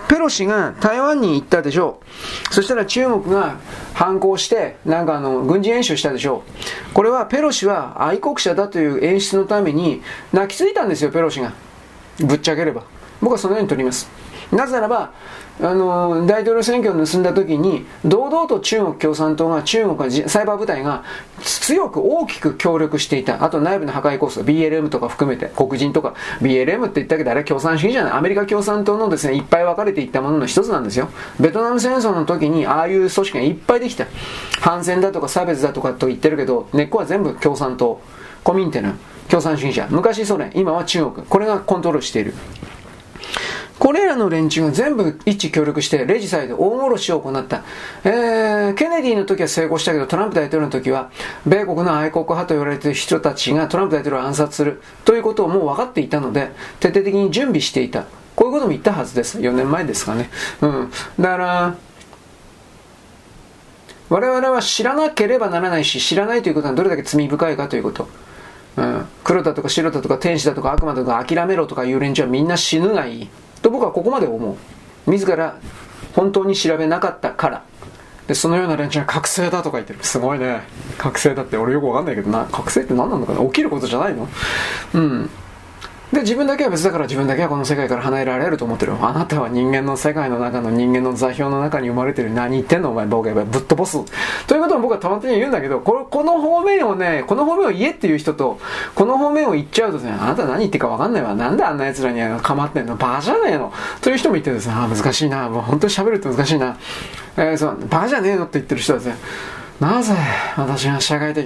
[0.08, 2.00] ペロシが台湾に行ったでしょ
[2.52, 2.54] う。
[2.54, 3.56] そしたら中国が
[3.96, 6.44] 反抗して、なんかあの、軍事演習したでしょ
[6.92, 6.94] う。
[6.94, 11.54] これはペロシは愛国者だという演出のために泣きついたんですよ、ペロシが。
[12.20, 12.84] ぶっちゃければ。
[13.20, 14.21] 僕はそのように取ります。
[14.52, 15.14] なぜならば、
[15.62, 21.04] あの大統領選挙を盗んだ時に堂々と中国共産党が中国がサイバー部隊が
[21.42, 23.44] 強く大きく協力していた。
[23.44, 28.14] あと内部の破壊コス BLM とか含めて黒人とか BLM って言ったけどあれは共産主義じゃない。
[28.14, 31.10] アメリカ共産党のですねいっぱい分かれていったものの一つなんですよ。
[31.40, 34.08] ベトナム戦争の時にああいう組織がいっぱいできた。
[34.62, 38.02] 反戦だとか差別だとかと言ってるけど根っこは全部共産党。
[38.44, 38.96] コミンテナ
[39.30, 39.88] 共産主義者。
[39.92, 41.26] 昔ソ連今は中国。
[41.28, 42.34] これがコントロールしている。
[43.82, 47.64] これらの連中が全部一致協力してレジサイド大殺しを行った。
[48.04, 51.10] えー、ケネディの時は成功したけどトランプ大統領の時は
[51.48, 58.06] 米国の愛国派と言われている人たちがトランプ大統領を暗殺するということをもう分かっていたので徹底的に準備していた。
[58.36, 59.40] こういうことも言ったはずです。
[59.40, 60.30] 4年前ですかね。
[60.62, 60.92] うん。
[61.20, 61.76] だから、
[64.10, 68.08] 我々は知らなければならないし、知らないということはどれだけ罪深いかということ。
[68.78, 73.30] うん、黒だとか白だとか天使だとか悪魔だとか諦めろとかいう連中はみんな死ぬがいい。
[73.62, 74.56] と僕はここまで思う。
[75.10, 75.58] 自ら
[76.14, 77.64] 本当に調べなかったから。
[78.28, 80.00] でそのような連中は覚醒だとか言ってる。
[80.04, 80.62] すごいね。
[80.98, 82.46] 覚醒だって俺よくわかんないけどな。
[82.52, 83.44] 覚醒って何なのかな。
[83.46, 84.28] 起きることじゃないの？
[84.94, 85.30] うん。
[86.12, 88.94] で、自分だけは別だから自分だけはこの世界から離れられると思ってる。
[89.02, 92.34] あなたは人間の世界の中の人間の座標の中に生まれてる。
[92.34, 93.98] 何言ってんのお前、僕はぶっ飛ばす。
[94.46, 98.60] ということを僕はたまに言うんだけど、これ、この方面をね、この方面を言えっていう人と、
[98.94, 101.34] この方面を言っちゃうとね、あなた何言ってるかわかんないわ。
[101.34, 102.98] なんであんな奴らに構ってんの？
[102.98, 103.72] バカじゃねえの？
[104.02, 105.48] という人もいてですね、あ難しいな。
[105.48, 106.78] もう本当に喋るって難しいな。
[107.38, 108.44] えー、そう、バカじゃねえの？
[108.44, 109.16] って言ってる人はですね、
[109.82, 110.14] なぜ
[110.58, 111.44] 私が社会的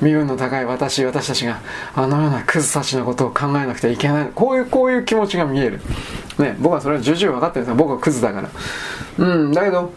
[0.00, 1.60] 身分の高い私、私たちが
[1.96, 4.30] あのようなクズたちのことを考えなくてはいけない。
[4.32, 5.80] こういう、こういう気持ちが見える。
[6.38, 7.74] ね、僕はそれは重々分かってるんですよ。
[7.74, 8.50] 僕はクズだから。
[9.18, 9.92] うん、だけど、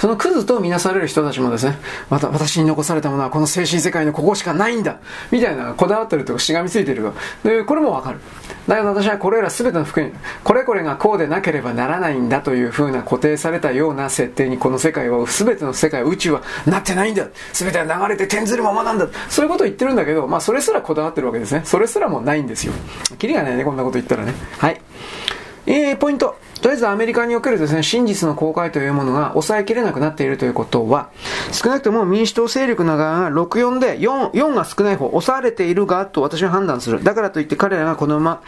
[0.00, 1.78] そのクズとみなされる人たちもですね、
[2.10, 4.98] また私に残されたものはこの精神世界のここしかないんだ
[5.30, 7.12] みたいなこだわってるとかしがみついてる
[7.44, 8.20] でこれもわかる。
[8.66, 10.12] だけど私はこれら全ての福音、
[10.44, 21.62] これこれがこうでなければならないんだという風な固定されたような設定にこの世界は、全ての世界、宇宙はなってないんだ全ては流れて転ずるままなんだそういうことを言ってるんだけど、まあそれすらこだわってるわけですね。
[21.64, 22.72] それすらもないんですよ。
[23.18, 24.34] キリがないね、こんなこと言ったらね。
[24.58, 24.80] はい。
[25.66, 26.36] えー、ポイント。
[26.62, 31.10] とりあえずアメリカにおけるですね、真実の公開というものが抑えきれなくなっているということは、
[31.50, 37.02] 少なくとも民主党勢力の側が64で4、4が少ない方、抑われているがと私は判断する。
[37.02, 38.42] だからといって彼らがこのま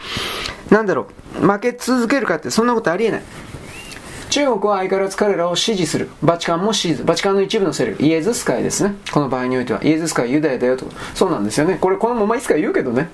[0.69, 1.07] ま、なんだろ
[1.41, 3.21] う、負け続けるかってそんなことありえない。
[4.29, 6.09] 中国は相変わらず彼らを支持する。
[6.23, 7.05] バチカンも支持する。
[7.05, 8.03] バチカンの一部の勢力。
[8.03, 8.95] イエズス会ですね。
[9.11, 9.83] この場合においては。
[9.83, 10.85] イエズス会ユダヤだよと。
[11.13, 11.77] そうなんですよね。
[11.79, 13.09] これこのままいつか言うけどね。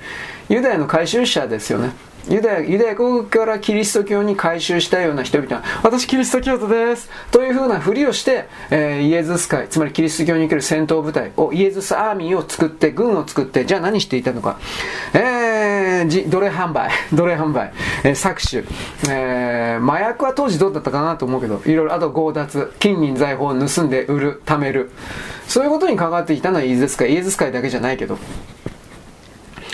[0.50, 1.92] ユダヤの回収者ですよね。
[2.30, 5.58] ユダヤ、ユダヤ国からキリスト教に改宗したような人々。
[5.58, 7.10] は、私キリスト教徒です。
[7.32, 14.60] というふうなふりをして、えー、イエズス会、つまりキリスト教における戦闘部隊を、イエズスアーミーを作って、軍を作って、じゃあ何していたのか。
[15.14, 17.72] えー、奴隷販売、 奴隷販売、
[18.04, 18.68] えー、搾取、
[19.10, 24.92] えー、麻薬は当時どうだったかなと思うけど、いろいろ、あと強奪、金銀財宝を盗んで売る、貯める。
[25.48, 28.18] そういうことに関わっていたのはイエズス会、イエズス会だけじゃないけど。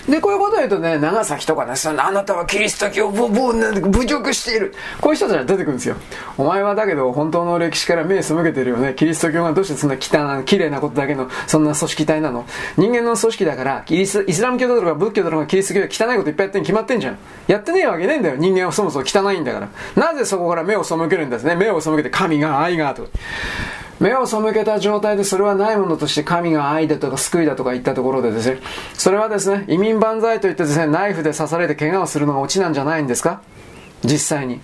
[0.07, 4.73] で、こういうことを言うとね、長崎とかね、そのあなたはキリスト教を侮辱している。
[5.01, 5.95] こういう人たちが出てくるんですよ。
[6.37, 8.93] お前はだけど、本当の歴史から目を背けてるよね。
[8.95, 12.45] キリスト教がどうしてそんな汚い、綺麗なことだけの、そんな組織体なの
[12.77, 17.17] 人間の組織だから、キリス、イスラム教だとか仏教だとかキリスト教で汚いこといっぱいやってんに決まってんじゃん。
[17.47, 18.35] やってねえわけねえんだよ。
[18.37, 19.69] 人間はそもそも汚いんだから。
[19.95, 21.55] なぜそこから目を背けるんですね。
[21.55, 23.07] 目を背けて神が愛がと。
[23.99, 28.59] 目を背けた状態でそれはないものとして神が愛だとか救いだとか言ったところでですね、
[28.93, 33.41] それはですね、移民万歳といってですね、ナイフで刺されて怪我をするのがオチなんじゃないんですか？
[34.03, 34.61] 実際に。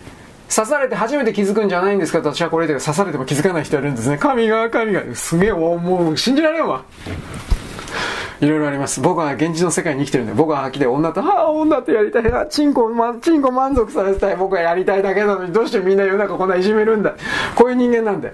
[0.54, 4.20] 刺されて初めて気づくんじゃないんですかと私はこれで刺されても気づかない人いるんですね。
[4.20, 6.84] 神が、神が、すげえ、もう信じられんわ。
[8.40, 9.00] いろいろあります。
[9.00, 14.36] 僕は現実の世界に生きてるんで、僕は秋で女と、はあ、女とやりたいな、チンコ、ま、チンコ満足させたい。
[14.36, 17.16] 僕はやりたいだけなのに、どうしてみんな世の中こんないじめるんだ？
[17.56, 18.34] こういう人間なんで。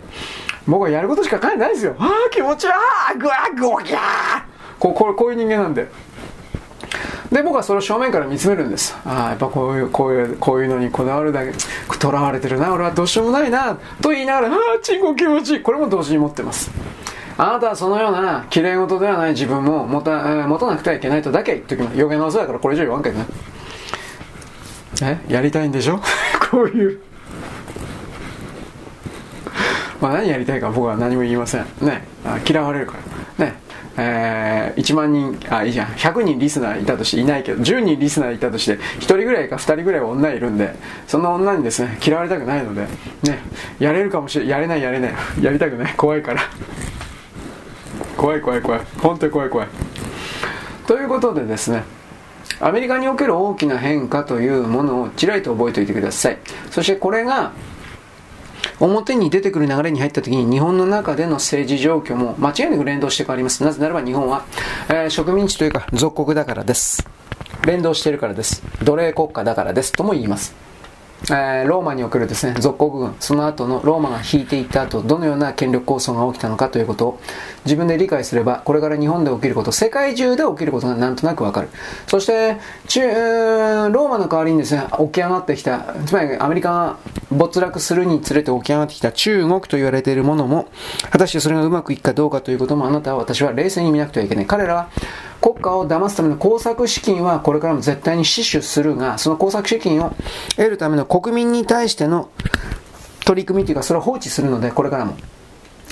[0.70, 1.96] 僕はやることしか考えないですよ。
[2.00, 2.70] ああ、気持ちいい。
[2.72, 2.76] あ
[3.14, 4.02] あ、ぐわ、ごぎゃー。
[4.80, 5.90] こう、こうこういう人間なんで。
[7.32, 8.96] で、僕はそれを正面から見つめるんです。
[9.06, 15.62] ああ、やっぱこういう、こういう、こういうのにこだわるだけ、囚われてるな、俺はどうしようもないな、と言いながら、ああ、チンコ気持ちいい。
[15.62, 16.72] これも同時に持ってます。
[17.38, 21.94] あなたはそのような綺麗事ではない自分も持た,、えー、持たなくてはいけないとだけ言っときます。
[21.94, 23.26] 余計なお世話だからこれ以上言わんけどね。
[25.02, 26.02] えやりたいんでしょ？
[26.52, 27.02] こういう。
[30.02, 31.66] まあ何やりたいか僕は何も言いません。
[31.82, 32.04] ね。
[32.48, 32.98] 嫌われるか
[33.38, 33.46] ら。
[33.46, 33.70] ね。
[34.02, 35.88] えー、1万人、あ、いいじゃん。
[35.90, 40.74] 100人リスナーいたとしていないけど、10人リスナーいたとして、1人ぐらいか2人ぐらいは女いるんで、
[41.06, 43.40] そんな女にですね、嫌われたくないので、ね、
[43.78, 45.14] やれるかもしれ、やれないやれない。
[45.42, 45.94] やりたくない。
[45.98, 46.42] 怖いから。
[48.16, 48.82] 怖い怖い怖い。
[49.02, 49.68] 本当に怖い怖い。
[50.88, 51.84] ということでですね、
[52.62, 56.38] アメリカにおける大きな変化というものをちらりと覚えておいてください。
[56.72, 57.52] そしてこれが、
[58.80, 63.64] 表に出てくる流れに入った時に日本の中での政治状況も間違いなく連動して変わります。
[63.64, 64.46] なぜならば日本は、
[64.90, 67.08] えー、植民地というか属国だからです。
[67.66, 68.64] 連動しているからです。
[68.84, 69.92] 奴隷国家だからです。
[69.92, 70.54] とも言います。
[71.26, 77.20] えー、ローマにおけるですね、属国軍、その後のローマが引いていった後、どのような権力構想が起きたのかということを
[77.66, 81.70] 自分で理解すれば、これから日本で起きること、世界中で起きることがなんとなくわかる。
[82.08, 82.58] そして、
[82.88, 86.98] 中、ローマの代わりにですね、起き上がってきた、つまりアメリカが
[87.32, 90.68] 没落するにつれて起き上がってきた中国と言われているものも、
[91.12, 94.46] 果たしてそれがうまくいくかどうかということもあなたは私は冷静に見なくてはいけない。
[94.46, 94.90] 彼らは
[95.42, 100.14] 国家を騙すための工作資金はこれからも絶対に死守するが、その工作資金を
[100.56, 102.30] 得るための国民に対しての
[103.26, 105.16] 取り組みというか、それを放置するので、これからも。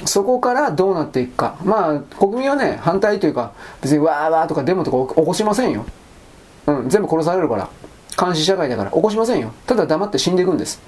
[0.06, 1.58] そこからどうなっていくか。
[1.64, 5.85] まあ、国民はね、反対というか、別にわーわーとかデモとか起こしませんよ。
[6.67, 7.69] うん、全部殺されるから。
[8.19, 9.53] 監視社会だから起こしませんよ。
[9.67, 10.82] ただ黙って死んでいくんです。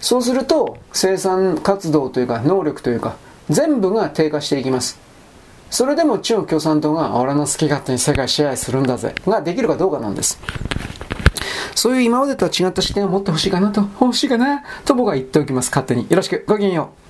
[0.00, 3.16] そうすると、生産活動というか、能力というか、
[3.48, 5.03] 全部が低下していきます。
[5.70, 10.40] それでも中国共産党が俺の好き勝手に世界支配するんだぜができるかどうかなんです。
[11.74, 15.70] そういう今までとは違った視点を持ってほしいかなと、ほしいかなと僕は言っておきます。
[15.70, 16.06] 勝手に。
[16.08, 16.44] よろしく。
[16.46, 17.03] ごきげんよう。